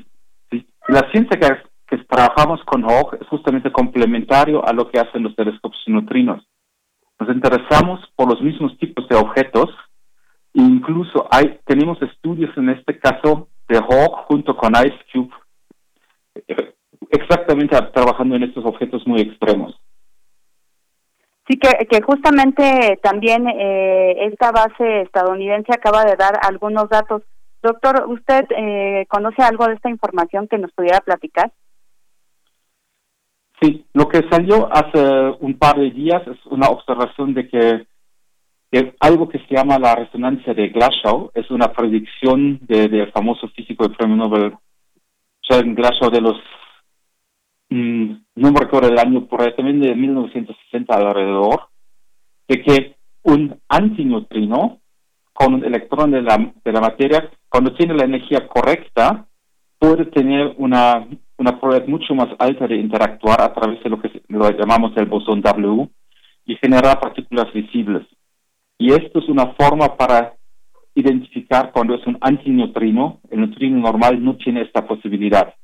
la 0.88 1.10
ciencia 1.10 1.38
que, 1.38 1.48
que 1.86 2.04
trabajamos 2.04 2.62
con 2.64 2.84
Hawk 2.84 3.18
es 3.20 3.26
justamente 3.28 3.72
complementario 3.72 4.66
a 4.66 4.72
lo 4.72 4.90
que 4.90 5.00
hacen 5.00 5.22
los 5.22 5.34
telescopios 5.34 5.82
neutrinos. 5.86 6.46
Nos 7.18 7.34
interesamos 7.34 8.00
por 8.16 8.28
los 8.28 8.40
mismos 8.40 8.76
tipos 8.78 9.08
de 9.08 9.16
objetos 9.16 9.70
e 10.54 10.60
incluso 10.60 11.26
hay 11.30 11.58
tenemos 11.64 12.00
estudios 12.02 12.56
en 12.56 12.70
este 12.70 12.98
caso 12.98 13.48
de 13.68 13.78
Hawk 13.78 14.26
junto 14.26 14.56
con 14.56 14.72
IceCube 14.72 15.32
exactamente 17.10 17.76
trabajando 17.94 18.36
en 18.36 18.44
estos 18.44 18.64
objetos 18.64 19.06
muy 19.06 19.20
extremos. 19.20 19.78
Sí, 21.48 21.58
que, 21.58 21.86
que 21.86 22.00
justamente 22.02 23.00
también 23.02 23.48
eh, 23.48 24.26
esta 24.26 24.52
base 24.52 25.02
estadounidense 25.02 25.72
acaba 25.72 26.04
de 26.04 26.16
dar 26.16 26.38
algunos 26.42 26.88
datos. 26.88 27.22
Doctor, 27.62 28.06
¿usted 28.08 28.46
eh, 28.56 29.06
conoce 29.08 29.42
algo 29.42 29.66
de 29.66 29.74
esta 29.74 29.90
información 29.90 30.46
que 30.48 30.58
nos 30.58 30.72
pudiera 30.72 31.00
platicar? 31.00 31.52
Sí, 33.60 33.86
lo 33.92 34.08
que 34.08 34.22
salió 34.28 34.68
hace 34.72 35.36
un 35.40 35.56
par 35.56 35.78
de 35.78 35.90
días 35.90 36.22
es 36.26 36.44
una 36.46 36.68
observación 36.68 37.34
de 37.34 37.48
que, 37.48 37.86
algo 38.98 39.28
que 39.28 39.38
se 39.38 39.54
llama 39.54 39.78
la 39.78 39.94
resonancia 39.94 40.54
de 40.54 40.70
Glashow 40.70 41.30
es 41.34 41.48
una 41.50 41.72
predicción 41.72 42.58
del 42.62 43.12
famoso 43.12 43.46
físico 43.48 43.86
de 43.86 43.94
premio 43.94 44.16
Nobel 44.16 44.54
Sheldon 45.42 45.74
Glashow 45.74 46.10
de 46.10 46.20
los 46.20 46.36
no 47.72 48.52
me 48.52 48.60
recuerdo 48.60 48.88
el 48.88 48.98
año, 48.98 49.26
por 49.26 49.42
ahí 49.42 49.54
también 49.54 49.80
de 49.80 49.94
1960 49.94 50.94
alrededor, 50.94 51.68
de 52.48 52.62
que 52.62 52.96
un 53.22 53.58
antineutrino 53.68 54.80
con 55.32 55.54
un 55.54 55.64
electrón 55.64 56.10
de 56.10 56.22
la, 56.22 56.36
de 56.36 56.72
la 56.72 56.80
materia, 56.80 57.30
cuando 57.48 57.74
tiene 57.74 57.94
la 57.94 58.04
energía 58.04 58.46
correcta, 58.46 59.26
puede 59.78 60.04
tener 60.06 60.54
una, 60.58 61.06
una 61.38 61.58
probabilidad 61.58 61.88
mucho 61.88 62.14
más 62.14 62.28
alta 62.38 62.66
de 62.66 62.76
interactuar 62.76 63.40
a 63.40 63.52
través 63.52 63.82
de 63.82 63.90
lo 63.90 64.00
que 64.00 64.22
llamamos 64.28 64.92
el 64.96 65.06
bosón 65.06 65.40
W 65.40 65.88
y 66.44 66.56
generar 66.56 67.00
partículas 67.00 67.52
visibles. 67.52 68.06
Y 68.78 68.92
esto 68.92 69.20
es 69.20 69.28
una 69.28 69.54
forma 69.54 69.96
para 69.96 70.34
identificar 70.94 71.72
cuando 71.72 71.94
es 71.94 72.06
un 72.06 72.18
antineutrino, 72.20 73.20
el 73.30 73.40
neutrino 73.40 73.78
normal 73.78 74.22
no 74.22 74.36
tiene 74.36 74.62
esta 74.62 74.86
posibilidad 74.86 75.54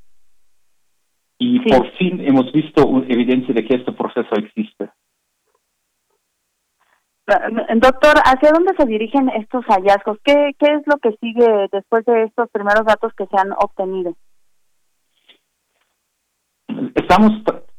y 1.39 1.61
por 1.61 1.91
fin 1.93 2.21
hemos 2.21 2.53
visto 2.53 2.83
evidencia 3.09 3.55
de 3.55 3.65
que 3.65 3.77
este 3.77 3.93
proceso 3.93 4.35
existe. 4.35 4.91
Doctor, 7.77 8.15
¿hacia 8.25 8.53
dónde 8.53 8.75
se 8.77 8.87
dirigen 8.87 9.29
estos 9.29 9.65
hallazgos? 9.67 10.19
¿Qué, 10.25 10.53
¿Qué 10.59 10.67
es 10.67 10.83
lo 10.87 10.97
que 10.97 11.17
sigue 11.21 11.69
después 11.71 12.05
de 12.07 12.25
estos 12.25 12.49
primeros 12.51 12.87
datos 12.87 13.13
que 13.15 13.27
se 13.27 13.37
han 13.39 13.53
obtenido? 13.53 14.17
Estamos, 16.95 17.33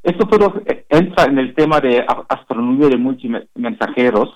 esto 0.03 0.27
todo 0.27 0.61
entra 0.89 1.25
en 1.25 1.39
el 1.39 1.55
tema 1.55 1.79
de 1.79 2.05
astronomía 2.29 2.89
de 2.89 2.97
multimensajeros, 2.97 4.29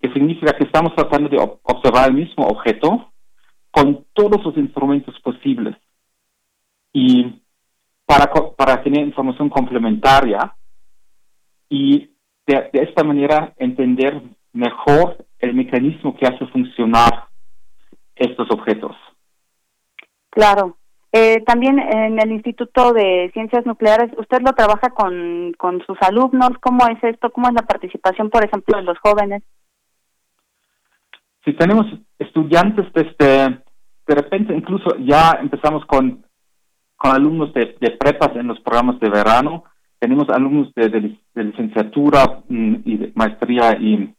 que 0.00 0.12
significa 0.12 0.56
que 0.56 0.64
estamos 0.64 0.94
tratando 0.96 1.28
de 1.28 1.38
observar 1.62 2.08
el 2.08 2.16
mismo 2.16 2.44
objeto 2.46 3.12
con 3.70 4.04
todos 4.12 4.44
los 4.44 4.56
instrumentos 4.56 5.18
posibles. 5.20 5.76
Y 6.92 7.41
para, 8.12 8.30
para 8.56 8.82
tener 8.82 9.06
información 9.06 9.48
complementaria 9.48 10.54
y 11.70 12.10
de, 12.46 12.68
esta 12.72 13.02
manera 13.04 13.54
entender 13.56 14.20
mejor 14.52 15.24
el 15.38 15.54
mecanismo 15.54 16.14
que 16.16 16.26
hace 16.26 16.46
funcionar 16.48 17.28
estos 18.14 18.50
objetos. 18.50 18.94
Claro. 20.30 20.76
Eh, 21.10 21.42
también 21.46 21.78
en 21.78 22.20
el 22.20 22.32
Instituto 22.32 22.92
de 22.92 23.30
Ciencias 23.32 23.64
Nucleares, 23.66 24.10
¿usted 24.18 24.40
lo 24.42 24.52
trabaja 24.52 24.90
con, 24.90 25.52
con 25.58 25.82
sus 25.86 25.96
alumnos? 26.02 26.50
¿Cómo 26.60 26.86
es 26.88 27.02
esto? 27.02 27.30
¿Cómo 27.30 27.48
es 27.48 27.54
la 27.54 27.62
participación, 27.62 28.30
por 28.30 28.44
ejemplo, 28.44 28.76
de 28.76 28.84
los 28.84 28.98
jóvenes? 28.98 29.42
Si 31.44 31.52
tenemos 31.54 31.86
estudiantes 32.18 32.86
desde, 32.94 33.62
de 34.06 34.14
repente 34.14 34.54
incluso 34.54 34.96
ya 34.98 35.38
empezamos 35.40 35.84
con 35.86 36.24
con 37.02 37.10
alumnos 37.10 37.52
de, 37.52 37.66
prepas 37.98 38.36
en 38.36 38.46
los 38.46 38.60
programas 38.60 39.00
de 39.00 39.10
verano, 39.10 39.64
tenemos 39.98 40.28
alumnos 40.28 40.72
de, 40.76 41.18
licenciatura 41.34 42.44
mm, 42.48 42.74
y 42.84 42.96
de 42.96 43.12
maestría 43.16 43.76
y, 43.76 44.14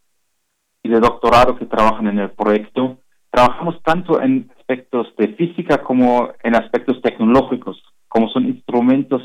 de 0.83 0.99
doctorado 0.99 1.55
que 1.55 1.65
trabajan 1.65 2.07
en 2.07 2.19
el 2.19 2.31
proyecto. 2.31 2.97
Trabajamos 3.31 3.81
tanto 3.83 4.21
en 4.21 4.51
aspectos 4.59 5.07
de 5.17 5.29
física 5.29 5.77
como 5.77 6.33
en 6.43 6.55
aspectos 6.55 7.01
tecnológicos. 7.01 7.81
Como 8.09 8.27
son 8.27 8.47
instrumentos 8.47 9.23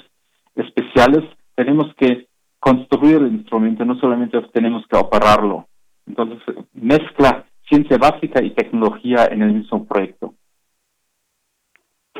especiales, 0.54 1.24
tenemos 1.56 1.92
que 1.96 2.28
construir 2.60 3.16
el 3.16 3.34
instrumento, 3.34 3.84
no 3.84 3.98
solamente 3.98 4.40
tenemos 4.52 4.86
que 4.86 4.96
operarlo. 4.96 5.66
Entonces, 6.06 6.38
mezcla 6.74 7.44
ciencia 7.68 7.98
básica 7.98 8.40
y 8.40 8.54
tecnología 8.54 9.26
en 9.26 9.42
el 9.42 9.52
mismo 9.52 9.84
proyecto. 9.84 10.34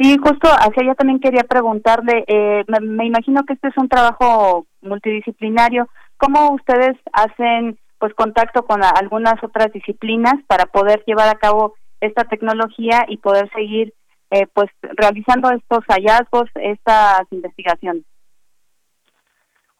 Sí, 0.00 0.16
justo 0.16 0.48
hacia 0.48 0.82
allá 0.82 0.94
también 0.94 1.18
quería 1.18 1.42
preguntarle, 1.42 2.24
eh, 2.28 2.64
me, 2.80 3.06
imagino 3.06 3.42
que 3.44 3.54
este 3.54 3.68
es 3.68 3.76
un 3.76 3.88
trabajo 3.88 4.66
multidisciplinario. 4.80 5.88
¿Cómo 6.16 6.52
ustedes 6.54 6.96
hacen 7.12 7.78
pues 7.98 8.14
contacto 8.14 8.64
con 8.64 8.80
algunas 8.84 9.42
otras 9.42 9.72
disciplinas 9.72 10.34
para 10.46 10.66
poder 10.66 11.02
llevar 11.04 11.28
a 11.28 11.38
cabo 11.38 11.74
esta 12.00 12.24
tecnología 12.24 13.06
y 13.08 13.16
poder 13.16 13.50
seguir 13.50 13.92
eh, 14.30 14.46
pues 14.54 14.70
realizando 14.82 15.50
estos 15.50 15.84
hallazgos, 15.88 16.48
estas 16.54 17.22
investigaciones? 17.32 18.04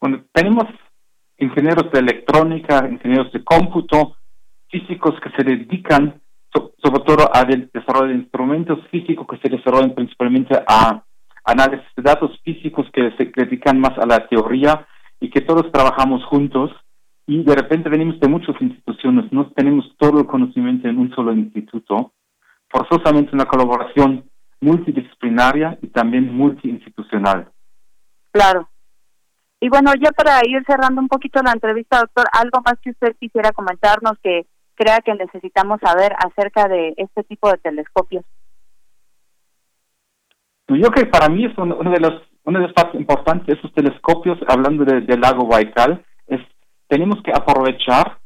Bueno, 0.01 0.25
tenemos 0.33 0.65
ingenieros 1.37 1.89
de 1.93 1.99
electrónica, 1.99 2.85
ingenieros 2.89 3.31
de 3.31 3.41
cómputo, 3.45 4.17
físicos 4.67 5.15
que 5.21 5.29
se 5.31 5.43
dedican 5.43 6.21
sobre 6.51 7.03
todo 7.05 7.29
al 7.33 7.69
desarrollo 7.73 8.07
de 8.07 8.19
instrumentos 8.19 8.79
físicos 8.89 9.27
que 9.27 9.37
se 9.37 9.55
desarrollan 9.55 9.93
principalmente 9.93 10.55
a 10.67 11.03
análisis 11.45 11.87
de 11.95 12.03
datos 12.03 12.31
físicos 12.43 12.87
que 12.93 13.11
se 13.17 13.31
dedican 13.35 13.79
más 13.79 13.97
a 13.97 14.05
la 14.05 14.27
teoría 14.27 14.87
y 15.19 15.29
que 15.29 15.41
todos 15.41 15.71
trabajamos 15.71 16.23
juntos 16.25 16.71
y 17.27 17.43
de 17.43 17.55
repente 17.55 17.89
venimos 17.89 18.19
de 18.19 18.27
muchas 18.27 18.59
instituciones, 18.59 19.31
no 19.31 19.51
tenemos 19.51 19.85
todo 19.97 20.19
el 20.19 20.25
conocimiento 20.25 20.87
en 20.87 20.97
un 20.97 21.13
solo 21.13 21.31
instituto, 21.33 22.13
forzosamente 22.69 23.35
una 23.35 23.45
colaboración 23.45 24.25
multidisciplinaria 24.61 25.77
y 25.81 25.87
también 25.87 26.33
multiinstitucional. 26.33 27.49
Claro. 28.31 28.69
Y 29.59 29.69
bueno, 29.69 29.91
ya 30.01 30.11
para 30.11 30.39
ir 30.45 30.63
cerrando 30.65 31.01
un 31.01 31.07
poquito 31.07 31.41
la 31.43 31.51
entrevista, 31.51 31.99
doctor, 31.99 32.25
algo 32.31 32.61
más 32.65 32.79
que 32.81 32.91
usted 32.91 33.15
quisiera 33.19 33.51
comentarnos 33.51 34.13
que 34.23 34.47
crea 34.79 35.01
que 35.01 35.13
necesitamos 35.13 35.79
saber 35.81 36.15
acerca 36.17 36.69
de 36.69 36.93
este 36.95 37.23
tipo 37.25 37.51
de 37.51 37.57
telescopios. 37.57 38.23
Yo 40.69 40.89
creo 40.89 40.91
que 40.91 41.05
para 41.07 41.27
mí 41.27 41.45
es 41.45 41.57
uno, 41.57 41.75
de 41.75 41.99
los 41.99 42.21
una 42.45 42.59
de 42.59 42.67
las 42.67 42.73
partes 42.73 42.99
importantes 42.99 43.47
de 43.47 43.53
esos 43.53 43.73
telescopios, 43.73 44.39
hablando 44.47 44.85
del 44.85 45.19
lago 45.19 45.45
Baikal, 45.47 46.03
es 46.27 46.39
tenemos 46.87 47.21
que 47.23 47.31
aprovechar 47.31 48.17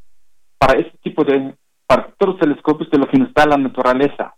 para 0.59 0.79
este 0.79 0.97
tipo 0.99 1.23
de, 1.23 1.55
para 1.87 2.13
todos 2.17 2.33
los 2.33 2.39
telescopios 2.39 2.89
de 2.91 2.99
lo 2.99 3.07
que 3.07 3.17
nos 3.17 3.33
da 3.33 3.45
la 3.45 3.57
naturaleza. 3.57 4.35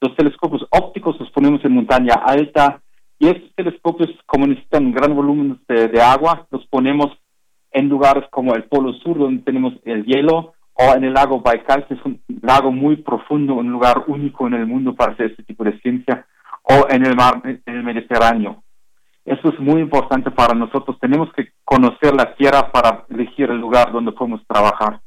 Los 0.00 0.14
telescopios 0.16 0.66
ópticos 0.70 1.18
los 1.18 1.30
ponemos 1.30 1.64
en 1.64 1.72
montaña 1.72 2.14
alta 2.14 2.80
y 3.18 3.28
estos 3.28 3.54
telescopios, 3.54 4.10
como 4.26 4.46
necesitan 4.46 4.92
gran 4.92 5.14
volumen 5.14 5.60
de 5.66 6.02
agua, 6.02 6.46
los 6.50 6.66
ponemos 6.66 7.10
en 7.72 7.88
lugares 7.88 8.24
como 8.30 8.54
el 8.54 8.64
Polo 8.64 8.92
Sur, 8.94 9.18
donde 9.18 9.42
tenemos 9.42 9.74
el 9.84 10.04
hielo, 10.04 10.53
o 10.74 10.94
en 10.94 11.04
el 11.04 11.14
lago 11.14 11.40
Baikal, 11.40 11.86
que 11.86 11.94
es 11.94 12.04
un 12.04 12.20
lago 12.42 12.72
muy 12.72 12.96
profundo, 12.96 13.54
un 13.54 13.70
lugar 13.70 14.04
único 14.06 14.46
en 14.46 14.54
el 14.54 14.66
mundo 14.66 14.94
para 14.94 15.12
hacer 15.12 15.30
este 15.30 15.44
tipo 15.44 15.64
de 15.64 15.78
ciencia, 15.80 16.26
o 16.62 16.86
en 16.90 17.06
el 17.06 17.14
mar, 17.14 17.40
en 17.44 17.62
el 17.66 17.82
Mediterráneo. 17.84 18.62
Eso 19.24 19.48
es 19.48 19.58
muy 19.58 19.80
importante 19.80 20.30
para 20.30 20.54
nosotros. 20.54 20.98
Tenemos 21.00 21.32
que 21.32 21.48
conocer 21.64 22.14
la 22.14 22.34
tierra 22.34 22.70
para 22.70 23.04
elegir 23.08 23.50
el 23.50 23.58
lugar 23.58 23.90
donde 23.90 24.12
podemos 24.12 24.46
trabajar. 24.46 25.00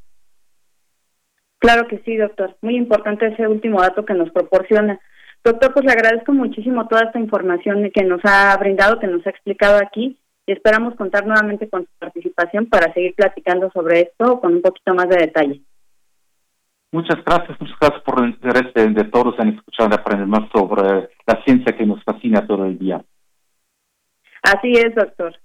Claro 1.59 1.87
que 1.87 1.99
sí, 1.99 2.15
doctor. 2.17 2.55
Muy 2.61 2.75
importante 2.75 3.27
ese 3.27 3.47
último 3.47 3.81
dato 3.81 4.05
que 4.05 4.13
nos 4.13 4.31
proporciona. 4.31 4.99
Doctor, 5.43 5.73
pues 5.73 5.85
le 5.85 5.91
agradezco 5.91 6.31
muchísimo 6.33 6.87
toda 6.87 7.03
esta 7.03 7.19
información 7.19 7.89
que 7.93 8.03
nos 8.03 8.21
ha 8.23 8.55
brindado, 8.57 8.99
que 8.99 9.07
nos 9.07 9.25
ha 9.25 9.29
explicado 9.29 9.77
aquí 9.77 10.17
y 10.47 10.53
esperamos 10.53 10.95
contar 10.95 11.27
nuevamente 11.27 11.69
con 11.69 11.83
su 11.83 11.91
participación 11.99 12.67
para 12.67 12.91
seguir 12.93 13.13
platicando 13.13 13.69
sobre 13.71 13.99
esto 13.99 14.39
con 14.39 14.55
un 14.55 14.61
poquito 14.61 14.93
más 14.93 15.09
de 15.09 15.17
detalle. 15.17 15.61
Muchas 16.93 17.17
gracias, 17.25 17.59
muchas 17.59 17.77
gracias 17.79 18.01
por 18.03 18.23
el 18.23 18.29
interés 18.29 18.73
de, 18.73 19.03
todos 19.03 19.37
en 19.39 19.49
escuchar 19.49 19.89
y 19.91 19.95
aprender 19.95 20.25
más 20.25 20.49
sobre 20.55 21.09
la 21.27 21.43
ciencia 21.43 21.75
que 21.75 21.85
nos 21.85 22.01
fascina 22.05 22.47
todo 22.47 22.65
el 22.65 22.79
día. 22.79 23.03
Así 24.41 24.71
es, 24.71 24.95
doctor. 24.95 25.35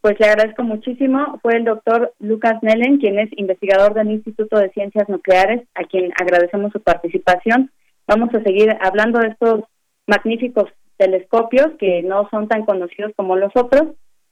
Pues 0.00 0.18
le 0.18 0.26
agradezco 0.26 0.62
muchísimo. 0.62 1.38
Fue 1.42 1.56
el 1.56 1.64
doctor 1.64 2.14
Lucas 2.18 2.54
Nellen, 2.62 2.98
quien 2.98 3.18
es 3.18 3.28
investigador 3.36 3.92
del 3.92 4.12
Instituto 4.12 4.58
de 4.58 4.70
Ciencias 4.70 5.10
Nucleares, 5.10 5.68
a 5.74 5.84
quien 5.84 6.10
agradecemos 6.18 6.72
su 6.72 6.80
participación. 6.80 7.70
Vamos 8.06 8.32
a 8.34 8.42
seguir 8.42 8.74
hablando 8.80 9.18
de 9.18 9.28
estos 9.28 9.64
magníficos 10.06 10.70
telescopios 10.96 11.72
que 11.78 12.02
no 12.02 12.28
son 12.30 12.48
tan 12.48 12.64
conocidos 12.64 13.12
como 13.14 13.36
los 13.36 13.52
otros 13.54 13.88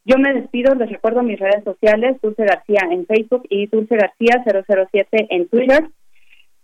yo 0.07 0.19
me 0.19 0.33
despido, 0.33 0.73
les 0.77 0.89
recuerdo 0.89 1.25
mis 1.25 1.39
redes 1.41 1.65
sociales, 1.65 2.17
Dulce 2.23 2.45
García 2.45 2.83
en 2.93 3.07
Facebook 3.07 3.43
y 3.51 3.67
Dulce 3.67 3.97
García 3.97 4.45
007 4.45 5.27
en 5.31 5.49
Twitter. 5.49 5.91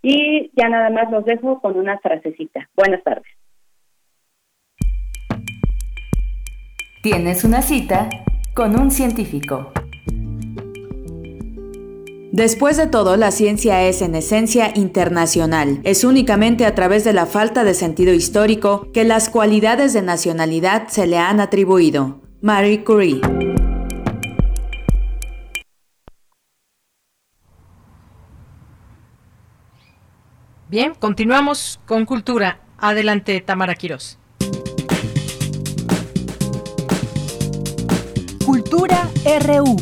Y 0.00 0.52
ya 0.54 0.68
nada 0.68 0.90
más 0.90 1.10
los 1.10 1.24
dejo 1.24 1.60
con 1.60 1.76
una 1.76 1.98
frasecita. 1.98 2.68
Buenas 2.76 3.02
tardes. 3.02 3.26
Tienes 7.02 7.42
una 7.42 7.62
cita 7.62 8.08
con 8.54 8.78
un 8.78 8.92
científico. 8.92 9.72
Después 12.30 12.76
de 12.76 12.86
todo, 12.86 13.16
la 13.16 13.32
ciencia 13.32 13.82
es 13.82 14.02
en 14.02 14.14
esencia 14.14 14.70
internacional. 14.76 15.80
Es 15.82 16.04
únicamente 16.04 16.64
a 16.64 16.76
través 16.76 17.02
de 17.04 17.12
la 17.12 17.26
falta 17.26 17.64
de 17.64 17.74
sentido 17.74 18.14
histórico 18.14 18.86
que 18.92 19.02
las 19.02 19.28
cualidades 19.28 19.92
de 19.94 20.02
nacionalidad 20.02 20.86
se 20.88 21.08
le 21.08 21.18
han 21.18 21.40
atribuido. 21.40 22.21
Marie 22.42 22.82
Curie. 22.82 23.20
Bien, 30.68 30.94
continuamos 30.98 31.78
con 31.86 32.04
cultura. 32.04 32.58
Adelante, 32.78 33.40
Tamara 33.40 33.76
Quirós. 33.76 34.18
Cultura 38.44 39.08
RU. 39.46 39.76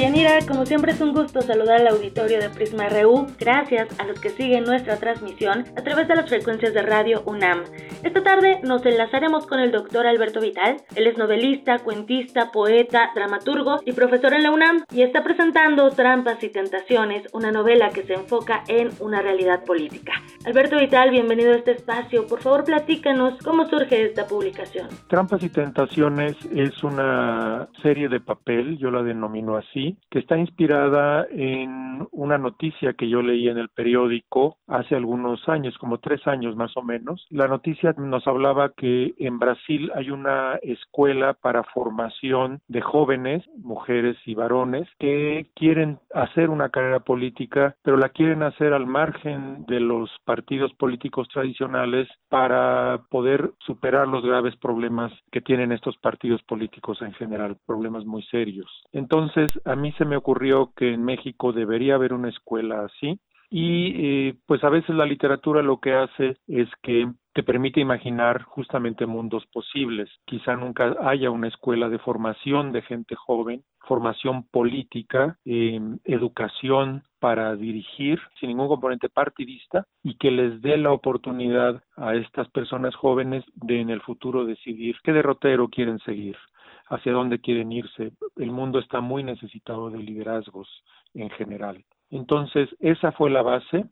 Yanira, 0.00 0.38
como 0.48 0.64
siempre 0.64 0.92
es 0.92 1.00
un 1.02 1.12
gusto 1.12 1.42
saludar 1.42 1.82
al 1.82 1.88
auditorio 1.88 2.40
de 2.40 2.48
Prisma 2.48 2.88
RU, 2.88 3.26
gracias 3.38 3.88
a 4.00 4.04
los 4.04 4.18
que 4.18 4.30
siguen 4.30 4.64
nuestra 4.64 4.96
transmisión 4.96 5.64
a 5.76 5.82
través 5.82 6.08
de 6.08 6.16
las 6.16 6.30
frecuencias 6.30 6.72
de 6.72 6.80
radio 6.80 7.22
UNAM. 7.26 7.64
Esta 8.02 8.22
tarde 8.22 8.60
nos 8.64 8.84
enlazaremos 8.86 9.46
con 9.46 9.60
el 9.60 9.70
doctor 9.70 10.06
Alberto 10.06 10.40
Vital, 10.40 10.78
él 10.96 11.06
es 11.06 11.18
novelista, 11.18 11.78
cuentista, 11.80 12.50
poeta, 12.50 13.10
dramaturgo 13.14 13.80
y 13.84 13.92
profesor 13.92 14.32
en 14.32 14.44
la 14.44 14.50
UNAM 14.50 14.84
y 14.90 15.02
está 15.02 15.22
presentando 15.22 15.90
Trampas 15.90 16.42
y 16.42 16.48
Tentaciones, 16.48 17.28
una 17.34 17.52
novela 17.52 17.90
que 17.90 18.02
se 18.04 18.14
enfoca 18.14 18.64
en 18.68 18.88
una 19.00 19.20
realidad 19.20 19.62
política. 19.64 20.12
Alberto 20.46 20.78
Vital, 20.78 21.10
bienvenido 21.10 21.52
a 21.52 21.56
este 21.56 21.72
espacio, 21.72 22.26
por 22.26 22.40
favor 22.40 22.64
platícanos 22.64 23.38
cómo 23.44 23.68
surge 23.68 24.06
esta 24.06 24.26
publicación. 24.26 24.88
Trampas 25.08 25.42
y 25.42 25.50
Tentaciones 25.50 26.34
es 26.54 26.82
una 26.82 27.68
serie 27.82 28.08
de 28.08 28.20
papel, 28.20 28.78
yo 28.78 28.90
la 28.90 29.02
denomino 29.02 29.56
así, 29.56 29.81
que 30.10 30.18
está 30.18 30.38
inspirada 30.38 31.26
en 31.30 32.06
una 32.10 32.38
noticia 32.38 32.94
que 32.94 33.08
yo 33.08 33.22
leí 33.22 33.48
en 33.48 33.58
el 33.58 33.68
periódico 33.68 34.56
hace 34.66 34.94
algunos 34.94 35.48
años, 35.48 35.76
como 35.78 35.98
tres 35.98 36.26
años 36.26 36.56
más 36.56 36.76
o 36.76 36.82
menos. 36.82 37.26
La 37.30 37.48
noticia 37.48 37.94
nos 37.96 38.26
hablaba 38.26 38.72
que 38.76 39.14
en 39.18 39.38
Brasil 39.38 39.90
hay 39.94 40.10
una 40.10 40.56
escuela 40.62 41.34
para 41.34 41.64
formación 41.64 42.60
de 42.68 42.80
jóvenes, 42.80 43.44
mujeres 43.56 44.16
y 44.26 44.34
varones, 44.34 44.88
que 44.98 45.50
quieren 45.54 45.98
hacer 46.14 46.50
una 46.50 46.68
carrera 46.68 47.00
política, 47.00 47.76
pero 47.82 47.96
la 47.96 48.08
quieren 48.10 48.42
hacer 48.42 48.72
al 48.72 48.86
margen 48.86 49.64
de 49.66 49.80
los 49.80 50.10
partidos 50.24 50.72
políticos 50.74 51.28
tradicionales 51.28 52.08
para 52.28 53.02
poder 53.10 53.52
superar 53.60 54.08
los 54.08 54.24
graves 54.24 54.56
problemas 54.56 55.12
que 55.30 55.40
tienen 55.40 55.72
estos 55.72 55.96
partidos 55.98 56.42
políticos 56.42 57.00
en 57.02 57.12
general, 57.14 57.56
problemas 57.66 58.04
muy 58.04 58.22
serios. 58.24 58.68
Entonces, 58.92 59.50
a 59.72 59.76
mí 59.76 59.92
se 59.92 60.04
me 60.04 60.16
ocurrió 60.16 60.72
que 60.76 60.92
en 60.92 61.02
México 61.02 61.52
debería 61.52 61.94
haber 61.94 62.12
una 62.12 62.28
escuela 62.28 62.84
así 62.84 63.18
y 63.50 64.28
eh, 64.28 64.34
pues 64.46 64.62
a 64.64 64.70
veces 64.70 64.94
la 64.94 65.06
literatura 65.06 65.62
lo 65.62 65.80
que 65.80 65.94
hace 65.94 66.36
es 66.46 66.68
que 66.82 67.10
te 67.34 67.42
permite 67.42 67.80
imaginar 67.80 68.42
justamente 68.42 69.06
mundos 69.06 69.44
posibles. 69.52 70.10
Quizá 70.26 70.56
nunca 70.56 70.96
haya 71.00 71.30
una 71.30 71.48
escuela 71.48 71.88
de 71.88 71.98
formación 71.98 72.72
de 72.72 72.82
gente 72.82 73.14
joven, 73.14 73.62
formación 73.80 74.44
política, 74.48 75.38
em, 75.44 75.98
educación 76.04 77.02
para 77.20 77.54
dirigir 77.56 78.20
sin 78.38 78.50
ningún 78.50 78.68
componente 78.68 79.08
partidista 79.08 79.86
y 80.02 80.16
que 80.16 80.30
les 80.30 80.60
dé 80.60 80.76
la 80.76 80.92
oportunidad 80.92 81.82
a 81.96 82.14
estas 82.14 82.48
personas 82.50 82.94
jóvenes 82.94 83.44
de 83.54 83.80
en 83.80 83.90
el 83.90 84.02
futuro 84.02 84.44
decidir 84.44 84.96
qué 85.02 85.12
derrotero 85.12 85.68
quieren 85.68 85.98
seguir 86.00 86.36
hacia 86.92 87.12
dónde 87.12 87.40
quieren 87.40 87.72
irse. 87.72 88.12
El 88.36 88.50
mundo 88.50 88.78
está 88.78 89.00
muy 89.00 89.24
necesitado 89.24 89.88
de 89.90 89.98
liderazgos 89.98 90.68
en 91.14 91.30
general. 91.30 91.82
Entonces, 92.10 92.68
esa 92.80 93.12
fue 93.12 93.30
la 93.30 93.40
base 93.40 93.86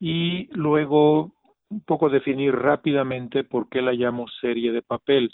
y 0.00 0.48
luego 0.52 1.32
un 1.70 1.80
poco 1.82 2.08
definir 2.08 2.54
rápidamente 2.54 3.44
por 3.44 3.68
qué 3.68 3.82
la 3.82 3.92
llamo 3.92 4.26
serie 4.40 4.72
de 4.72 4.82
papel. 4.82 5.30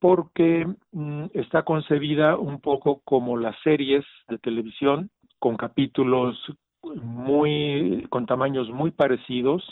Porque 0.00 0.66
mm, 0.92 1.26
está 1.34 1.62
concebida 1.62 2.36
un 2.36 2.60
poco 2.60 3.00
como 3.04 3.36
las 3.36 3.56
series 3.62 4.04
de 4.28 4.38
televisión, 4.38 5.10
con 5.38 5.56
capítulos 5.56 6.36
muy 6.82 8.06
con 8.10 8.26
tamaños 8.26 8.68
muy 8.70 8.90
parecidos, 8.90 9.62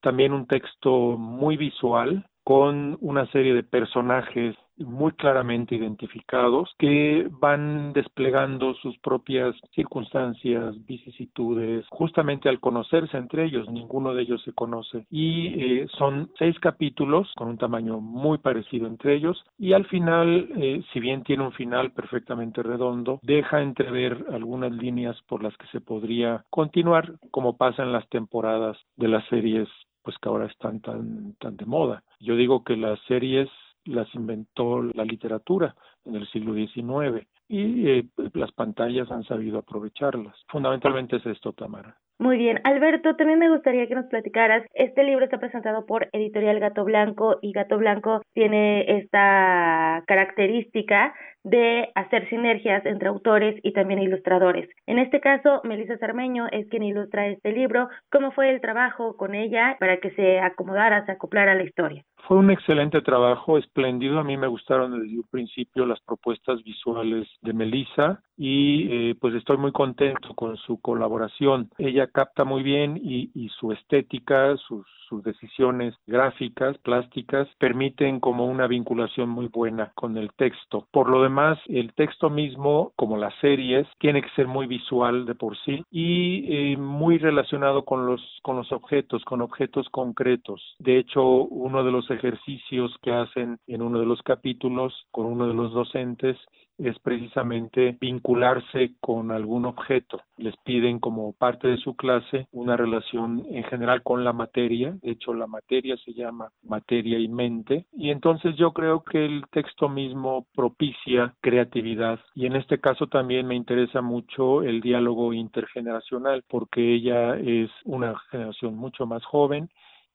también 0.00 0.32
un 0.32 0.46
texto 0.46 1.16
muy 1.16 1.56
visual 1.56 2.26
con 2.44 2.96
una 3.00 3.26
serie 3.32 3.54
de 3.54 3.64
personajes 3.64 4.54
muy 4.78 5.12
claramente 5.12 5.74
identificados 5.74 6.74
que 6.78 7.28
van 7.30 7.92
desplegando 7.92 8.74
sus 8.74 8.98
propias 8.98 9.54
circunstancias, 9.74 10.74
vicisitudes, 10.86 11.86
justamente 11.90 12.48
al 12.48 12.60
conocerse 12.60 13.16
entre 13.16 13.44
ellos, 13.44 13.68
ninguno 13.70 14.14
de 14.14 14.22
ellos 14.22 14.42
se 14.42 14.52
conoce. 14.52 15.06
Y 15.10 15.48
eh, 15.62 15.86
son 15.98 16.30
seis 16.38 16.58
capítulos 16.60 17.32
con 17.36 17.48
un 17.48 17.58
tamaño 17.58 18.00
muy 18.00 18.38
parecido 18.38 18.86
entre 18.86 19.14
ellos 19.14 19.44
y 19.58 19.72
al 19.72 19.86
final, 19.86 20.48
eh, 20.56 20.82
si 20.92 21.00
bien 21.00 21.22
tiene 21.22 21.44
un 21.44 21.52
final 21.52 21.92
perfectamente 21.92 22.62
redondo, 22.62 23.20
deja 23.22 23.62
entrever 23.62 24.24
algunas 24.32 24.72
líneas 24.72 25.16
por 25.28 25.42
las 25.42 25.56
que 25.56 25.66
se 25.68 25.80
podría 25.80 26.44
continuar, 26.50 27.14
como 27.30 27.56
pasa 27.56 27.82
en 27.82 27.92
las 27.92 28.08
temporadas 28.08 28.76
de 28.96 29.08
las 29.08 29.26
series 29.28 29.68
pues 30.02 30.16
que 30.22 30.28
ahora 30.28 30.46
están 30.46 30.80
tan 30.80 31.34
tan 31.34 31.56
de 31.56 31.66
moda. 31.66 32.02
Yo 32.20 32.34
digo 32.36 32.64
que 32.64 32.76
las 32.76 32.98
series 33.08 33.48
las 33.88 34.12
inventó 34.14 34.82
la 34.82 35.04
literatura 35.04 35.74
en 36.04 36.16
el 36.16 36.28
siglo 36.28 36.54
XIX 36.54 37.26
y 37.48 37.88
eh, 37.88 38.04
las 38.34 38.52
pantallas 38.52 39.10
han 39.10 39.24
sabido 39.24 39.58
aprovecharlas. 39.58 40.36
Fundamentalmente 40.48 41.16
es 41.16 41.26
esto, 41.26 41.52
Tamara. 41.52 41.96
Muy 42.20 42.36
bien, 42.36 42.60
Alberto, 42.64 43.14
también 43.14 43.38
me 43.38 43.48
gustaría 43.48 43.86
que 43.86 43.94
nos 43.94 44.06
platicaras. 44.06 44.66
Este 44.74 45.04
libro 45.04 45.24
está 45.24 45.38
presentado 45.38 45.86
por 45.86 46.08
Editorial 46.12 46.58
Gato 46.58 46.84
Blanco 46.84 47.38
y 47.42 47.52
Gato 47.52 47.78
Blanco 47.78 48.22
tiene 48.34 48.98
esta 48.98 50.02
característica 50.08 51.14
de 51.44 51.90
hacer 51.94 52.28
sinergias 52.28 52.84
entre 52.86 53.08
autores 53.08 53.60
y 53.62 53.72
también 53.72 54.00
ilustradores. 54.00 54.68
En 54.86 54.98
este 54.98 55.20
caso, 55.20 55.60
Melissa 55.62 55.96
Cermeño 55.98 56.48
es 56.50 56.68
quien 56.68 56.82
ilustra 56.82 57.28
este 57.28 57.52
libro. 57.52 57.88
¿Cómo 58.10 58.32
fue 58.32 58.50
el 58.50 58.60
trabajo 58.60 59.16
con 59.16 59.36
ella 59.36 59.76
para 59.78 59.98
que 59.98 60.10
se 60.10 60.40
acomodara, 60.40 61.06
se 61.06 61.12
acoplara 61.12 61.52
a 61.52 61.54
la 61.54 61.62
historia? 61.62 62.04
Fue 62.28 62.36
un 62.36 62.50
excelente 62.50 63.00
trabajo, 63.00 63.56
espléndido. 63.56 64.18
A 64.18 64.22
mí 64.22 64.36
me 64.36 64.48
gustaron 64.48 65.00
desde 65.00 65.16
un 65.16 65.26
principio 65.30 65.86
las 65.86 65.98
propuestas 66.00 66.62
visuales 66.62 67.26
de 67.40 67.54
Melissa 67.54 68.20
y 68.36 68.86
eh, 68.90 69.14
pues 69.18 69.34
estoy 69.34 69.56
muy 69.56 69.72
contento 69.72 70.34
con 70.34 70.58
su 70.58 70.78
colaboración. 70.78 71.70
Ella 71.78 72.06
capta 72.08 72.44
muy 72.44 72.62
bien 72.62 73.00
y, 73.02 73.30
y 73.34 73.48
su 73.48 73.72
estética, 73.72 74.54
sus 74.58 74.84
sus 75.08 75.22
decisiones 75.22 75.94
gráficas, 76.06 76.76
plásticas, 76.78 77.48
permiten 77.58 78.20
como 78.20 78.46
una 78.46 78.66
vinculación 78.66 79.28
muy 79.28 79.48
buena 79.48 79.92
con 79.94 80.16
el 80.16 80.32
texto. 80.34 80.86
Por 80.90 81.08
lo 81.08 81.22
demás, 81.22 81.58
el 81.66 81.92
texto 81.94 82.30
mismo, 82.30 82.92
como 82.96 83.16
las 83.16 83.34
series, 83.40 83.86
tiene 83.98 84.22
que 84.22 84.30
ser 84.30 84.46
muy 84.46 84.66
visual 84.66 85.24
de 85.26 85.34
por 85.34 85.56
sí 85.64 85.84
y 85.90 86.72
eh, 86.72 86.76
muy 86.76 87.18
relacionado 87.18 87.84
con 87.84 88.06
los, 88.06 88.20
con 88.42 88.56
los 88.56 88.70
objetos, 88.72 89.24
con 89.24 89.40
objetos 89.40 89.88
concretos. 89.90 90.76
De 90.78 90.98
hecho, 90.98 91.24
uno 91.24 91.82
de 91.84 91.92
los 91.92 92.10
ejercicios 92.18 92.94
que 93.02 93.12
hacen 93.12 93.58
en 93.66 93.82
uno 93.82 94.00
de 94.00 94.06
los 94.06 94.22
capítulos 94.22 94.92
con 95.10 95.26
uno 95.26 95.48
de 95.48 95.54
los 95.54 95.72
docentes 95.72 96.36
es 96.78 96.98
precisamente 97.00 97.96
vincularse 98.00 98.92
con 99.00 99.32
algún 99.32 99.66
objeto. 99.66 100.20
Les 100.36 100.56
piden 100.58 101.00
como 101.00 101.32
parte 101.32 101.66
de 101.68 101.76
su 101.78 101.96
clase 101.96 102.46
una 102.52 102.76
relación 102.76 103.44
en 103.50 103.64
general 103.64 104.02
con 104.02 104.24
la 104.24 104.32
materia. 104.32 104.96
De 105.02 105.10
hecho, 105.10 105.34
la 105.34 105.48
materia 105.48 105.96
se 105.96 106.14
llama 106.14 106.52
materia 106.62 107.18
y 107.18 107.28
mente. 107.28 107.86
Y 107.92 108.10
entonces 108.10 108.54
yo 108.56 108.72
creo 108.72 109.02
que 109.02 109.24
el 109.24 109.44
texto 109.50 109.88
mismo 109.88 110.46
propicia 110.54 111.34
creatividad. 111.40 112.20
Y 112.34 112.46
en 112.46 112.54
este 112.54 112.78
caso 112.78 113.08
también 113.08 113.46
me 113.46 113.56
interesa 113.56 114.00
mucho 114.00 114.62
el 114.62 114.80
diálogo 114.80 115.32
intergeneracional 115.32 116.44
porque 116.48 116.94
ella 116.94 117.36
es 117.36 117.70
una 117.84 118.16
generación 118.30 118.76
mucho 118.76 119.04
más 119.06 119.24
joven 119.24 119.68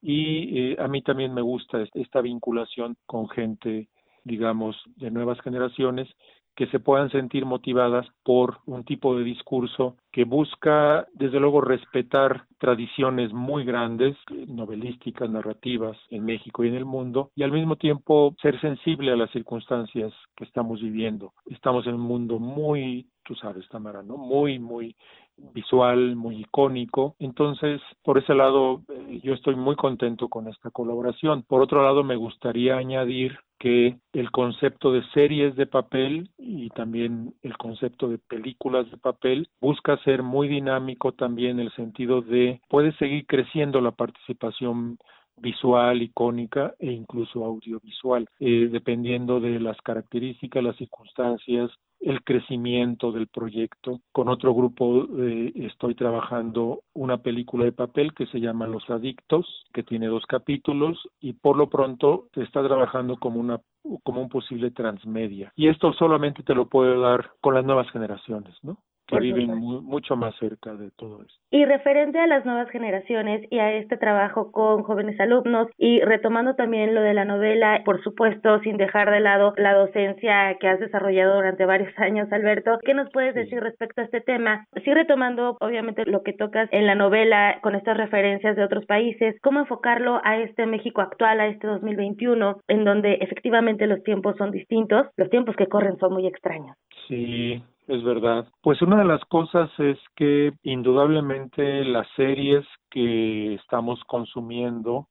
y 0.04 0.60
eh, 0.60 0.78
a 0.80 0.88
mí 0.88 1.02
también 1.02 1.34
me 1.34 1.42
gusta 1.42 1.84
esta 1.94 2.22
vinculación 2.22 2.96
con 3.08 3.28
gente 3.30 3.88
digamos, 4.24 4.76
de 4.96 5.12
nuevas 5.12 5.40
generaciones 5.42 6.08
que 6.56 6.68
se 6.68 6.80
puedan 6.80 7.10
sentir 7.10 7.46
motivadas 7.46 8.06
por 8.24 8.60
un 8.68 8.84
tipo 8.84 9.18
de 9.18 9.24
discurso 9.24 9.98
que 10.12 10.24
busca, 10.24 11.08
desde 11.14 11.40
luego, 11.40 11.62
respetar 11.62 12.46
tradiciones 12.60 13.34
muy 13.34 13.66
grandes, 13.66 14.16
novelísticas, 14.48 15.30
narrativas 15.32 15.98
en 16.12 16.26
México 16.26 16.64
y 16.64 16.68
en 16.68 16.76
el 16.76 16.86
mundo, 16.86 17.32
y 17.36 17.42
al 17.42 17.52
mismo 17.52 17.76
tiempo 17.76 18.36
ser 18.40 18.62
sensible 18.62 19.12
a 19.12 19.16
las 19.16 19.32
circunstancias 19.32 20.14
que 20.36 20.44
estamos 20.44 20.80
viviendo. 20.80 21.34
Estamos 21.48 21.88
en 21.88 21.96
un 21.96 22.02
mundo 22.02 22.38
muy, 22.38 23.08
tú 23.24 23.34
sabes, 23.34 23.68
Tamara, 23.70 24.04
¿no? 24.04 24.18
Muy, 24.18 24.60
muy 24.60 24.96
visual, 25.38 26.16
muy 26.16 26.42
icónico. 26.42 27.16
Entonces, 27.20 27.82
por 28.04 28.18
ese 28.18 28.34
lado, 28.34 28.82
eh, 28.90 29.20
yo 29.24 29.34
estoy 29.34 29.56
muy 29.56 29.76
contento 29.76 30.30
con 30.30 30.48
esta 30.48 30.70
colaboración. 30.72 31.44
Por 31.44 31.62
otro 31.62 31.84
lado, 31.84 32.04
me 32.04 32.16
gustaría 32.16 32.78
añadir 32.78 33.38
que 33.60 33.98
el 34.12 34.30
concepto 34.32 34.92
de 34.92 35.04
series 35.14 35.56
de 35.56 35.66
papel 35.66 36.30
y 36.38 36.70
también 36.72 37.34
el 37.44 37.58
concepto 37.58 38.10
de 38.10 38.18
películas 38.18 38.92
de 38.92 38.98
papel 38.98 39.48
busca 39.62 39.98
ser 40.04 40.22
muy 40.22 40.50
dinámico 40.50 41.14
también 41.14 41.60
en 41.60 41.68
el 41.68 41.72
sentido 41.74 42.22
de 42.22 42.60
puede 42.68 42.92
seguir 42.98 43.26
creciendo 43.26 43.80
la 43.80 43.92
participación 43.92 44.98
visual, 45.38 46.02
icónica 46.02 46.74
e 46.80 46.92
incluso 46.92 47.46
audiovisual, 47.46 48.28
eh, 48.40 48.70
dependiendo 48.72 49.40
de 49.40 49.60
las 49.60 49.78
características, 49.82 50.64
las 50.64 50.76
circunstancias, 50.76 51.72
el 52.04 52.24
crecimiento 52.24 53.12
del 53.12 53.28
proyecto. 53.28 54.02
Con 54.12 54.30
otro 54.30 54.54
grupo 54.54 55.08
eh, 55.20 55.52
estoy 55.56 55.96
trabajando 55.96 56.82
una 56.94 57.18
película 57.18 57.66
de 57.66 57.72
papel 57.72 58.14
que 58.14 58.28
se 58.28 58.40
llama 58.40 58.68
Los 58.68 58.90
Adictos, 58.90 59.66
que 59.74 59.84
tiene 59.84 60.08
dos 60.08 60.26
capítulos 60.26 61.00
y 61.20 61.34
por 61.34 61.58
lo 61.58 61.70
pronto 61.70 62.28
se 62.34 62.44
está 62.44 62.66
trabajando 62.66 63.18
como 63.18 63.40
una 63.40 63.60
como 64.04 64.22
un 64.22 64.30
posible 64.30 64.72
transmedia. 64.72 65.52
Y 65.56 65.68
esto 65.68 65.92
solamente 65.94 66.44
te 66.44 66.56
lo 66.56 66.70
puedo 66.70 67.02
dar 67.02 67.32
con 67.42 67.54
las 67.54 67.66
nuevas 67.66 67.90
generaciones, 67.92 68.56
¿no? 68.64 68.78
Que 69.08 69.20
viven 69.20 69.56
mucho 69.58 70.16
más 70.16 70.36
cerca 70.38 70.74
de 70.76 70.92
todo 70.92 71.22
esto. 71.22 71.34
Y 71.52 71.66
referente 71.66 72.20
a 72.20 72.28
las 72.28 72.46
nuevas 72.46 72.70
generaciones 72.70 73.46
y 73.52 73.60
a 73.60 73.74
este 73.74 73.98
trabajo 73.98 74.52
con 74.52 74.84
jóvenes 74.84 75.20
alumnos 75.20 75.68
y 75.78 76.02
retomando 76.02 76.56
también 76.56 76.96
lo 76.96 77.02
de 77.02 77.14
la 77.14 77.26
novela, 77.26 77.82
por 77.86 78.02
supuesto, 78.04 78.60
sin 78.62 78.78
dejar 78.78 79.12
de 79.12 79.20
lado 79.20 79.54
la 79.58 79.74
docencia 79.74 80.58
que 80.60 80.68
has 80.68 80.80
desarrollado 80.80 81.36
durante 81.36 81.66
varios 81.66 81.94
años, 82.00 82.32
Alberto, 82.32 82.80
¿qué 82.84 82.94
nos 82.94 83.12
puedes 83.12 83.36
decir 83.36 83.62
respecto 83.62 84.02
a 84.02 84.06
este 84.06 84.22
tema? 84.22 84.66
Sí 84.84 84.94
retomando, 84.94 85.58
obviamente, 85.60 86.06
lo 86.06 86.24
que 86.24 86.34
tocas 86.34 86.70
en 86.72 86.88
la 86.88 86.96
novela 86.96 87.60
con 87.62 87.76
estas 87.76 87.98
referencias 87.98 88.56
de 88.56 88.64
otros 88.64 88.86
países, 88.86 89.36
¿cómo 89.42 89.60
enfocarlo 89.60 90.22
a 90.24 90.38
este 90.38 90.66
México 90.66 91.02
actual, 91.02 91.40
a 91.40 91.48
este 91.48 91.68
2021, 91.68 92.62
en 92.68 92.86
donde 92.86 93.14
efectivamente 93.22 93.88
los 93.88 94.02
tiempos 94.04 94.36
son 94.38 94.52
distintos, 94.52 95.08
los 95.18 95.30
tiempos 95.30 95.56
que 95.56 95.68
corren 95.68 95.98
son 95.98 96.14
muy 96.14 96.28
extraños? 96.28 96.76
Sí, 97.08 97.62
es 97.88 98.04
verdad. 98.04 98.48
Pues 98.62 98.82
una 98.82 98.98
de 98.98 99.06
las 99.06 99.24
cosas 99.26 99.70
es 99.80 99.98
que 100.16 100.54
indudablemente 100.64 101.84
las 101.86 102.08
series 102.16 102.66
que 102.90 103.56
estamos 103.56 104.02
consumiendo 104.06 105.08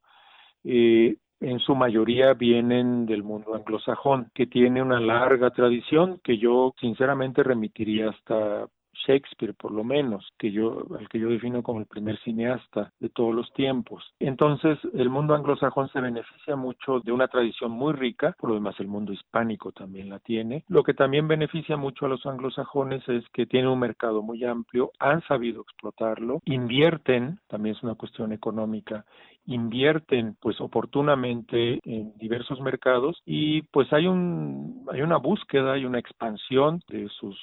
eh, 0.65 1.17
en 1.41 1.59
su 1.59 1.75
mayoría 1.75 2.35
vienen 2.35 3.05
del 3.05 3.23
mundo 3.25 3.55
anglosajón, 3.55 4.31
que 4.35 4.47
tiene 4.47 4.81
una 4.81 5.01
larga 5.01 5.51
tradición 5.51 6.21
que 6.23 6.39
yo 6.39 6.73
sinceramente 6.81 7.43
remitiría 7.43 8.11
hasta 8.11 8.67
Shakespeare, 9.07 9.55
por 9.55 9.73
lo 9.73 9.85
menos, 9.85 10.29
que 10.39 10.51
yo, 10.51 10.85
al 10.99 11.09
que 11.09 11.19
yo 11.19 11.29
defino 11.29 11.63
como 11.63 11.81
el 11.81 11.87
primer 11.87 12.19
cineasta 12.21 12.93
de 13.01 13.09
todos 13.09 13.35
los 13.35 13.53
tiempos. 13.53 14.05
Entonces, 14.19 14.79
el 14.95 15.11
mundo 15.11 15.35
anglosajón 15.35 15.89
se 15.91 16.01
beneficia 16.01 16.57
mucho 16.57 17.01
de 17.01 17.13
una 17.13 17.29
tradición 17.29 17.71
muy 17.71 17.93
rica, 17.93 18.35
por 18.39 18.51
lo 18.51 18.55
demás 18.55 18.79
el 18.81 18.89
mundo 18.89 19.13
hispánico 19.13 19.73
también 19.73 20.09
la 20.09 20.19
tiene. 20.19 20.65
Lo 20.69 20.83
que 20.83 20.95
también 20.95 21.29
beneficia 21.29 21.77
mucho 21.77 22.07
a 22.07 22.09
los 22.09 22.25
anglosajones 22.27 23.07
es 23.09 23.25
que 23.33 23.47
tienen 23.47 23.71
un 23.71 23.79
mercado 23.79 24.23
muy 24.23 24.45
amplio, 24.45 24.93
han 24.99 25.23
sabido 25.23 25.63
explotarlo, 25.63 26.41
invierten, 26.45 27.41
también 27.49 27.77
es 27.77 27.83
una 27.83 27.95
cuestión 27.95 28.33
económica, 28.33 29.05
invierten 29.47 30.37
pues 30.41 30.61
oportunamente 30.61 31.81
en 31.85 32.17
diversos 32.17 32.61
mercados 32.61 33.21
y 33.27 33.63
pues 33.63 33.93
hay 33.93 34.07
un 34.07 34.87
hay 34.91 35.03
una 35.03 35.17
búsqueda 35.17 35.77
y 35.79 35.85
una 35.85 35.99
expansión 35.99 36.81
de 36.89 37.09
sus 37.09 37.37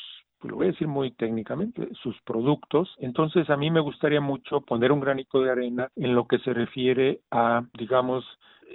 lo 0.44 0.56
voy 0.56 0.68
a 0.68 0.72
decir 0.72 0.88
muy 0.88 1.11
técnicamente, 1.11 1.90
sus 2.02 2.20
productos. 2.22 2.95
Entonces, 2.99 3.49
a 3.49 3.57
mí 3.57 3.70
me 3.72 3.80
gustaría 3.80 4.22
mucho 4.22 4.61
poner 4.61 4.91
un 4.91 4.99
granito 4.99 5.41
de 5.41 5.52
arena 5.52 5.90
en 5.95 6.16
lo 6.16 6.28
que 6.28 6.40
se 6.40 6.53
refiere 6.53 7.22
a, 7.32 7.64
digamos, 7.78 8.26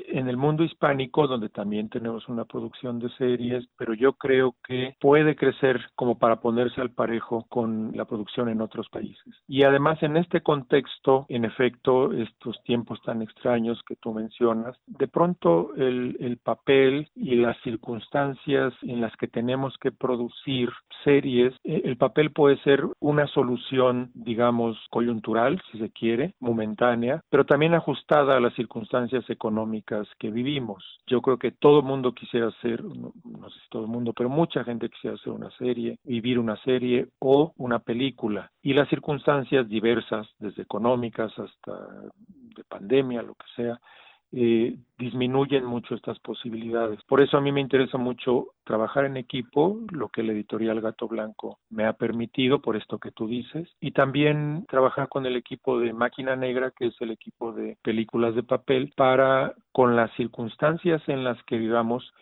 en 0.09 0.29
el 0.29 0.37
mundo 0.37 0.65
hispánico, 0.65 1.27
donde 1.27 1.49
también 1.49 1.89
tenemos 1.89 2.29
una 2.29 2.45
producción 2.45 2.99
de 2.99 3.09
series, 3.11 3.67
pero 3.77 3.95
yo 3.95 4.15
creo 4.15 4.55
que 4.67 4.97
puede 5.01 5.37
crecer 5.37 5.81
como 5.95 6.19
para 6.19 6.37
ponerse 6.37 6.81
al 6.81 6.91
parejo 6.91 7.47
con 7.49 7.93
la 7.95 8.05
producción 8.05 8.49
en 8.49 8.61
otros 8.61 8.89
países. 8.89 9.35
Y 9.49 9.63
además 9.65 10.03
en 10.03 10.17
este 10.17 10.41
contexto, 10.41 11.27
en 11.29 11.45
efecto, 11.45 12.13
estos 12.13 12.63
tiempos 12.65 13.01
tan 13.03 13.23
extraños 13.23 13.81
que 13.87 13.97
tú 13.97 14.13
mencionas, 14.13 14.77
de 14.87 15.09
pronto 15.09 15.75
el, 15.77 16.17
el 16.21 16.39
papel 16.39 17.09
y 17.15 17.37
las 17.37 17.57
circunstancias 17.63 18.73
en 18.83 19.01
las 19.01 19.15
que 19.17 19.29
tenemos 19.29 19.77
que 19.79 19.93
producir 19.93 20.71
series, 21.05 21.55
eh, 21.65 21.83
el 21.85 21.97
papel 21.97 22.31
puede 22.31 22.59
ser 22.59 22.85
una 23.01 23.27
solución, 23.29 24.11
digamos, 24.15 24.79
coyuntural, 24.91 25.61
si 25.71 25.79
se 25.79 25.91
quiere, 25.91 26.35
momentánea, 26.41 27.23
pero 27.31 27.45
también 27.45 27.75
ajustada 27.75 28.37
a 28.37 28.41
las 28.41 28.55
circunstancias 28.55 29.29
económicas 29.29 29.84
que 30.19 30.31
vivimos. 30.31 30.83
Yo 31.07 31.21
creo 31.21 31.39
que 31.39 31.53
todo 31.53 31.81
el 31.81 31.85
mundo 31.85 32.13
quisiera 32.13 32.49
hacer, 32.49 32.83
no, 32.83 33.13
sé 33.51 33.61
si 33.61 33.69
todo 33.71 33.83
el 33.83 33.89
mundo, 33.89 34.13
pero 34.13 34.29
mucha 34.29 34.65
gente 34.65 34.89
quisiera 34.89 35.17
hacer 35.17 35.33
una 35.33 35.51
serie, 35.59 35.99
vivir 36.05 36.39
una 36.39 36.57
serie 36.63 37.09
o 37.19 37.53
una 37.57 37.79
película. 37.79 38.51
Y 38.63 38.73
las 38.73 38.89
circunstancias 38.89 39.69
diversas, 39.69 40.27
desde 40.39 40.63
económicas 40.63 41.33
hasta 41.39 41.73
de 42.27 42.65
pandemia, 42.69 43.23
lo 43.23 43.35
que 43.35 43.47
sea, 43.57 43.81
eh, 44.37 44.77
disminuyen 44.99 45.65
mucho 45.65 45.95
estas 45.95 46.19
posibilidades. 46.19 46.99
Por 47.05 47.21
eso 47.21 47.37
a 47.37 47.41
mí 47.41 47.53
me 47.53 47.61
interesa 47.61 47.99
mucho 47.99 48.49
trabajar 48.65 49.05
en 49.05 49.17
equipo, 49.17 49.79
lo 49.93 50.09
que 50.09 50.23
el 50.23 50.31
editorial 50.31 50.81
Gato 50.81 51.07
Blanco 51.07 51.61
me 51.71 51.87
ha 51.87 51.93
permitido, 51.93 52.61
por 52.61 52.75
esto 52.75 52.99
que 52.99 53.13
tú 53.13 53.29
dices, 53.29 53.69
y 53.81 53.93
también 53.93 54.67
trabajar 54.69 55.09
con 55.09 55.25
el 55.27 55.37
equipo 55.37 55.79
de 55.79 55.93
Máquina 55.93 56.35
Negra, 56.35 56.73
que 56.77 56.87
es 56.87 57.01
el 57.01 57.13
equipo 57.13 57.53
de 57.53 57.79
películas 57.83 58.35
de 58.35 58.43
papel, 58.43 58.93
para, 58.97 59.55
con 59.71 59.95
las 59.95 60.13
circunstancias 60.17 61.01
en 61.07 61.23
las 61.23 61.41
que 61.45 61.57
vivamos, 61.57 62.13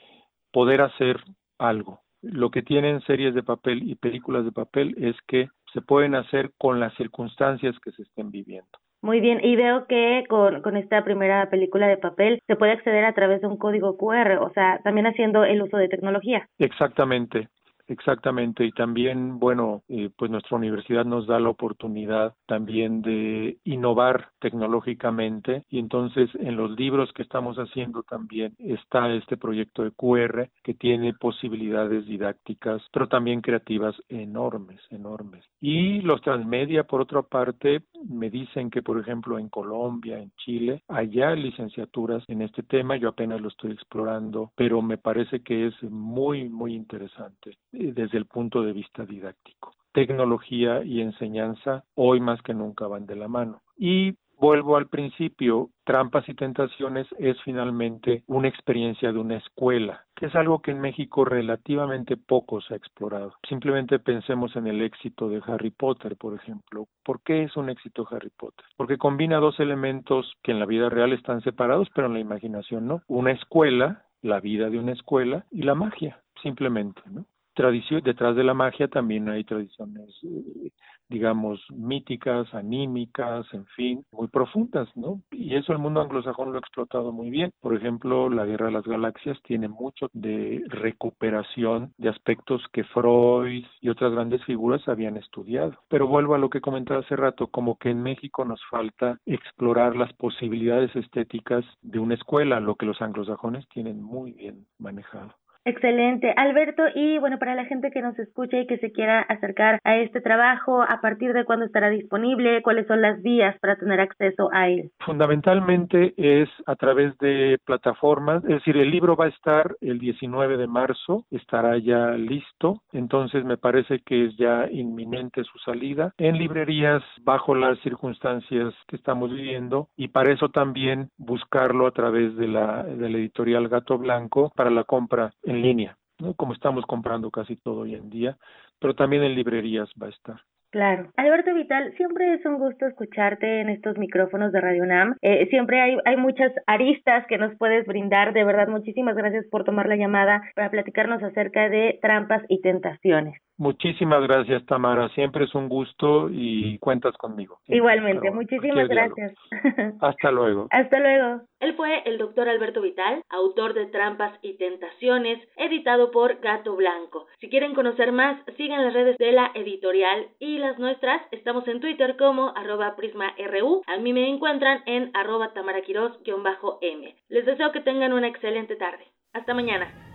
poder 0.52 0.82
hacer 0.82 1.18
algo. 1.58 2.00
Lo 2.20 2.50
que 2.50 2.62
tienen 2.62 3.00
series 3.02 3.34
de 3.34 3.42
papel 3.42 3.88
y 3.88 3.94
películas 3.94 4.44
de 4.44 4.52
papel 4.52 4.94
es 4.98 5.16
que 5.26 5.48
se 5.72 5.80
pueden 5.80 6.14
hacer 6.14 6.52
con 6.58 6.78
las 6.78 6.94
circunstancias 6.96 7.74
que 7.82 7.92
se 7.92 8.02
estén 8.02 8.30
viviendo. 8.30 8.81
Muy 9.02 9.20
bien, 9.20 9.44
y 9.44 9.56
veo 9.56 9.86
que 9.88 10.24
con, 10.28 10.62
con 10.62 10.76
esta 10.76 11.02
primera 11.02 11.50
película 11.50 11.88
de 11.88 11.96
papel 11.96 12.40
se 12.46 12.54
puede 12.54 12.70
acceder 12.70 13.04
a 13.04 13.14
través 13.14 13.40
de 13.40 13.48
un 13.48 13.56
código 13.56 13.96
QR, 13.96 14.38
o 14.38 14.50
sea, 14.52 14.80
también 14.84 15.06
haciendo 15.06 15.44
el 15.44 15.60
uso 15.60 15.76
de 15.76 15.88
tecnología. 15.88 16.48
Exactamente. 16.58 17.48
Exactamente, 17.88 18.64
y 18.64 18.72
también, 18.72 19.38
bueno, 19.38 19.82
eh, 19.88 20.10
pues 20.16 20.30
nuestra 20.30 20.56
universidad 20.56 21.04
nos 21.04 21.26
da 21.26 21.40
la 21.40 21.48
oportunidad 21.50 22.34
también 22.46 23.02
de 23.02 23.58
innovar 23.64 24.28
tecnológicamente 24.40 25.64
y 25.68 25.78
entonces 25.78 26.30
en 26.34 26.56
los 26.56 26.70
libros 26.78 27.12
que 27.12 27.22
estamos 27.22 27.56
haciendo 27.56 28.02
también 28.02 28.54
está 28.58 29.12
este 29.12 29.36
proyecto 29.36 29.82
de 29.82 29.90
QR 29.90 30.48
que 30.62 30.74
tiene 30.74 31.12
posibilidades 31.14 32.06
didácticas, 32.06 32.82
pero 32.92 33.08
también 33.08 33.40
creativas 33.40 33.96
enormes, 34.08 34.80
enormes. 34.90 35.44
Y 35.60 36.00
los 36.02 36.20
transmedia, 36.22 36.84
por 36.84 37.00
otra 37.00 37.22
parte, 37.22 37.82
me 38.08 38.30
dicen 38.30 38.70
que, 38.70 38.82
por 38.82 38.98
ejemplo, 38.98 39.38
en 39.38 39.48
Colombia, 39.48 40.18
en 40.18 40.32
Chile, 40.36 40.82
allá 40.88 41.34
licenciaturas 41.34 42.24
en 42.28 42.42
este 42.42 42.62
tema, 42.62 42.96
yo 42.96 43.08
apenas 43.08 43.40
lo 43.40 43.48
estoy 43.48 43.72
explorando, 43.72 44.52
pero 44.56 44.82
me 44.82 44.98
parece 44.98 45.42
que 45.42 45.66
es 45.66 45.82
muy, 45.82 46.48
muy 46.48 46.74
interesante. 46.74 47.58
Eh, 47.72 47.92
desde 47.94 48.18
el 48.18 48.26
punto 48.26 48.62
de 48.62 48.72
vista 48.72 49.04
didáctico. 49.04 49.72
Tecnología 49.92 50.82
y 50.84 51.00
enseñanza 51.00 51.84
hoy 51.94 52.20
más 52.20 52.40
que 52.42 52.54
nunca 52.54 52.86
van 52.86 53.06
de 53.06 53.16
la 53.16 53.28
mano. 53.28 53.62
Y 53.76 54.14
vuelvo 54.38 54.76
al 54.76 54.88
principio, 54.88 55.70
Trampas 55.84 56.28
y 56.28 56.34
Tentaciones 56.34 57.06
es 57.18 57.40
finalmente 57.42 58.24
una 58.26 58.48
experiencia 58.48 59.12
de 59.12 59.18
una 59.18 59.36
escuela, 59.36 60.04
que 60.16 60.26
es 60.26 60.34
algo 60.34 60.60
que 60.60 60.70
en 60.70 60.80
México 60.80 61.24
relativamente 61.24 62.16
poco 62.16 62.60
se 62.60 62.74
ha 62.74 62.76
explorado. 62.76 63.34
Simplemente 63.48 63.98
pensemos 63.98 64.54
en 64.56 64.66
el 64.66 64.82
éxito 64.82 65.28
de 65.28 65.42
Harry 65.46 65.70
Potter, 65.70 66.16
por 66.16 66.34
ejemplo. 66.34 66.88
¿Por 67.02 67.22
qué 67.22 67.44
es 67.44 67.56
un 67.56 67.70
éxito 67.70 68.06
Harry 68.10 68.30
Potter? 68.36 68.64
Porque 68.76 68.98
combina 68.98 69.38
dos 69.38 69.60
elementos 69.60 70.32
que 70.42 70.52
en 70.52 70.58
la 70.58 70.66
vida 70.66 70.90
real 70.90 71.12
están 71.12 71.40
separados, 71.42 71.88
pero 71.94 72.08
en 72.08 72.14
la 72.14 72.20
imaginación 72.20 72.86
no. 72.86 73.02
Una 73.08 73.32
escuela, 73.32 74.04
la 74.20 74.40
vida 74.40 74.68
de 74.68 74.78
una 74.78 74.92
escuela, 74.92 75.46
y 75.50 75.62
la 75.62 75.74
magia, 75.74 76.20
simplemente, 76.42 77.00
¿no? 77.10 77.24
Tradición, 77.54 78.02
detrás 78.02 78.36
de 78.36 78.44
la 78.44 78.54
magia 78.54 78.88
también 78.88 79.28
hay 79.28 79.44
tradiciones, 79.44 80.08
eh, 80.24 80.70
digamos, 81.08 81.60
míticas, 81.70 82.52
anímicas, 82.54 83.46
en 83.52 83.66
fin, 83.66 84.04
muy 84.12 84.28
profundas, 84.28 84.88
¿no? 84.96 85.20
Y 85.30 85.54
eso 85.54 85.72
el 85.72 85.78
mundo 85.78 86.00
anglosajón 86.00 86.50
lo 86.50 86.56
ha 86.56 86.60
explotado 86.60 87.12
muy 87.12 87.30
bien. 87.30 87.52
Por 87.60 87.76
ejemplo, 87.76 88.30
la 88.30 88.46
Guerra 88.46 88.66
de 88.66 88.72
las 88.72 88.84
Galaxias 88.84 89.38
tiene 89.42 89.68
mucho 89.68 90.08
de 90.12 90.62
recuperación 90.68 91.92
de 91.98 92.08
aspectos 92.08 92.62
que 92.72 92.84
Freud 92.84 93.64
y 93.80 93.88
otras 93.90 94.12
grandes 94.12 94.42
figuras 94.44 94.86
habían 94.88 95.16
estudiado. 95.16 95.76
Pero 95.88 96.06
vuelvo 96.06 96.34
a 96.34 96.38
lo 96.38 96.48
que 96.48 96.60
comentaba 96.60 97.00
hace 97.00 97.16
rato, 97.16 97.48
como 97.48 97.76
que 97.76 97.90
en 97.90 98.02
México 98.02 98.44
nos 98.44 98.60
falta 98.70 99.18
explorar 99.26 99.96
las 99.96 100.12
posibilidades 100.14 100.94
estéticas 100.96 101.64
de 101.82 101.98
una 101.98 102.14
escuela, 102.14 102.60
lo 102.60 102.76
que 102.76 102.86
los 102.86 103.02
anglosajones 103.02 103.68
tienen 103.68 104.02
muy 104.02 104.32
bien 104.32 104.66
manejado. 104.78 105.34
Excelente, 105.64 106.32
Alberto. 106.36 106.82
Y 106.94 107.18
bueno, 107.18 107.38
para 107.38 107.54
la 107.54 107.64
gente 107.64 107.90
que 107.90 108.02
nos 108.02 108.18
escucha 108.18 108.58
y 108.58 108.66
que 108.66 108.78
se 108.78 108.90
quiera 108.92 109.20
acercar 109.20 109.78
a 109.84 109.96
este 109.96 110.20
trabajo, 110.20 110.82
¿a 110.82 111.00
partir 111.00 111.32
de 111.32 111.44
cuándo 111.44 111.66
estará 111.66 111.88
disponible? 111.88 112.62
¿Cuáles 112.62 112.86
son 112.86 113.00
las 113.00 113.22
vías 113.22 113.56
para 113.60 113.76
tener 113.76 114.00
acceso 114.00 114.48
a 114.52 114.68
él? 114.68 114.90
Fundamentalmente 115.00 116.14
es 116.16 116.48
a 116.66 116.74
través 116.74 117.16
de 117.18 117.58
plataformas, 117.64 118.42
es 118.44 118.50
decir, 118.50 118.76
el 118.76 118.90
libro 118.90 119.16
va 119.16 119.26
a 119.26 119.28
estar 119.28 119.76
el 119.80 119.98
19 119.98 120.56
de 120.56 120.66
marzo, 120.66 121.24
estará 121.30 121.78
ya 121.78 122.10
listo, 122.12 122.82
entonces 122.92 123.44
me 123.44 123.56
parece 123.56 124.00
que 124.00 124.26
es 124.26 124.36
ya 124.36 124.66
inminente 124.70 125.44
su 125.44 125.58
salida 125.58 126.12
en 126.18 126.38
librerías 126.38 127.02
bajo 127.22 127.54
las 127.54 127.78
circunstancias 127.80 128.74
que 128.88 128.96
estamos 128.96 129.30
viviendo 129.30 129.88
y 129.96 130.08
para 130.08 130.32
eso 130.32 130.48
también 130.48 131.10
buscarlo 131.18 131.86
a 131.86 131.92
través 131.92 132.36
de 132.36 132.48
la, 132.48 132.82
de 132.82 133.08
la 133.08 133.18
editorial 133.18 133.68
Gato 133.68 133.98
Blanco 133.98 134.52
para 134.56 134.70
la 134.70 134.84
compra 134.84 135.32
línea, 135.60 135.98
¿no? 136.18 136.34
como 136.34 136.52
estamos 136.52 136.86
comprando 136.86 137.30
casi 137.30 137.56
todo 137.56 137.80
hoy 137.80 137.94
en 137.94 138.08
día, 138.08 138.38
pero 138.78 138.94
también 138.94 139.22
en 139.22 139.34
librerías 139.34 139.90
va 140.00 140.06
a 140.06 140.10
estar. 140.10 140.40
Claro. 140.72 141.10
Alberto 141.18 141.52
Vital, 141.52 141.92
siempre 141.98 142.32
es 142.32 142.46
un 142.46 142.56
gusto 142.56 142.86
escucharte 142.86 143.60
en 143.60 143.68
estos 143.68 143.98
micrófonos 143.98 144.52
de 144.52 144.60
Radio 144.62 144.86
NAM. 144.86 145.16
Eh, 145.20 145.46
siempre 145.50 145.82
hay, 145.82 145.98
hay 146.06 146.16
muchas 146.16 146.50
aristas 146.66 147.26
que 147.28 147.36
nos 147.36 147.54
puedes 147.58 147.84
brindar. 147.86 148.32
De 148.32 148.42
verdad, 148.42 148.68
muchísimas 148.68 149.14
gracias 149.14 149.44
por 149.50 149.64
tomar 149.64 149.86
la 149.86 149.96
llamada 149.96 150.40
para 150.54 150.70
platicarnos 150.70 151.22
acerca 151.22 151.68
de 151.68 151.98
trampas 152.00 152.42
y 152.48 152.62
tentaciones. 152.62 153.34
Muchísimas 153.58 154.22
gracias, 154.22 154.64
Tamara. 154.66 155.08
Siempre 155.10 155.44
es 155.44 155.54
un 155.54 155.68
gusto 155.68 156.28
y 156.30 156.78
cuentas 156.78 157.16
conmigo. 157.16 157.58
Igualmente, 157.68 158.30
muchísimas 158.30 158.88
gracias. 158.88 159.34
Hasta 160.00 160.30
luego. 160.30 160.66
Hasta 160.70 160.98
luego. 160.98 161.42
Él 161.60 161.74
fue 161.76 162.02
el 162.06 162.18
doctor 162.18 162.48
Alberto 162.48 162.80
Vital, 162.80 163.22
autor 163.28 163.74
de 163.74 163.86
Trampas 163.86 164.36
y 164.42 164.56
Tentaciones, 164.56 165.38
editado 165.56 166.10
por 166.10 166.40
Gato 166.40 166.74
Blanco. 166.74 167.26
Si 167.40 167.48
quieren 167.48 167.74
conocer 167.74 168.10
más, 168.10 168.42
sigan 168.56 168.84
las 168.84 168.94
redes 168.94 169.16
de 169.18 169.32
la 169.32 169.52
editorial 169.54 170.28
y 170.38 170.58
las 170.58 170.78
nuestras. 170.78 171.22
Estamos 171.30 171.68
en 171.68 171.80
Twitter 171.80 172.16
como 172.16 172.52
arroba 172.56 172.96
prisma.ru. 172.96 173.82
A 173.86 173.98
mí 173.98 174.12
me 174.12 174.28
encuentran 174.28 174.82
en 174.86 175.10
arroba 175.14 175.52
tamaraquiros-m. 175.52 177.16
Les 177.28 177.46
deseo 177.46 177.72
que 177.72 177.80
tengan 177.80 178.12
una 178.12 178.28
excelente 178.28 178.76
tarde. 178.76 179.04
Hasta 179.32 179.54
mañana. 179.54 180.11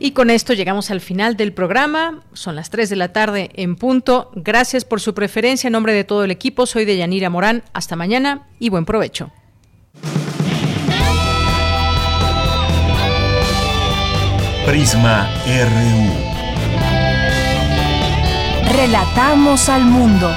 Y 0.00 0.12
con 0.12 0.30
esto 0.30 0.52
llegamos 0.52 0.90
al 0.90 1.00
final 1.00 1.36
del 1.36 1.52
programa. 1.52 2.22
Son 2.32 2.54
las 2.54 2.70
3 2.70 2.88
de 2.88 2.96
la 2.96 3.12
tarde 3.12 3.50
en 3.54 3.76
punto. 3.76 4.30
Gracias 4.34 4.84
por 4.84 5.00
su 5.00 5.14
preferencia. 5.14 5.68
En 5.68 5.72
nombre 5.72 5.92
de 5.92 6.04
todo 6.04 6.24
el 6.24 6.30
equipo, 6.30 6.66
soy 6.66 6.84
de 6.84 6.96
Yanira 6.96 7.30
Morán. 7.30 7.64
Hasta 7.72 7.96
mañana 7.96 8.46
y 8.58 8.68
buen 8.68 8.84
provecho. 8.84 9.32
Prisma 14.66 15.28
RU. 15.46 16.28
Relatamos 18.76 19.68
al 19.68 19.84
mundo. 19.84 20.30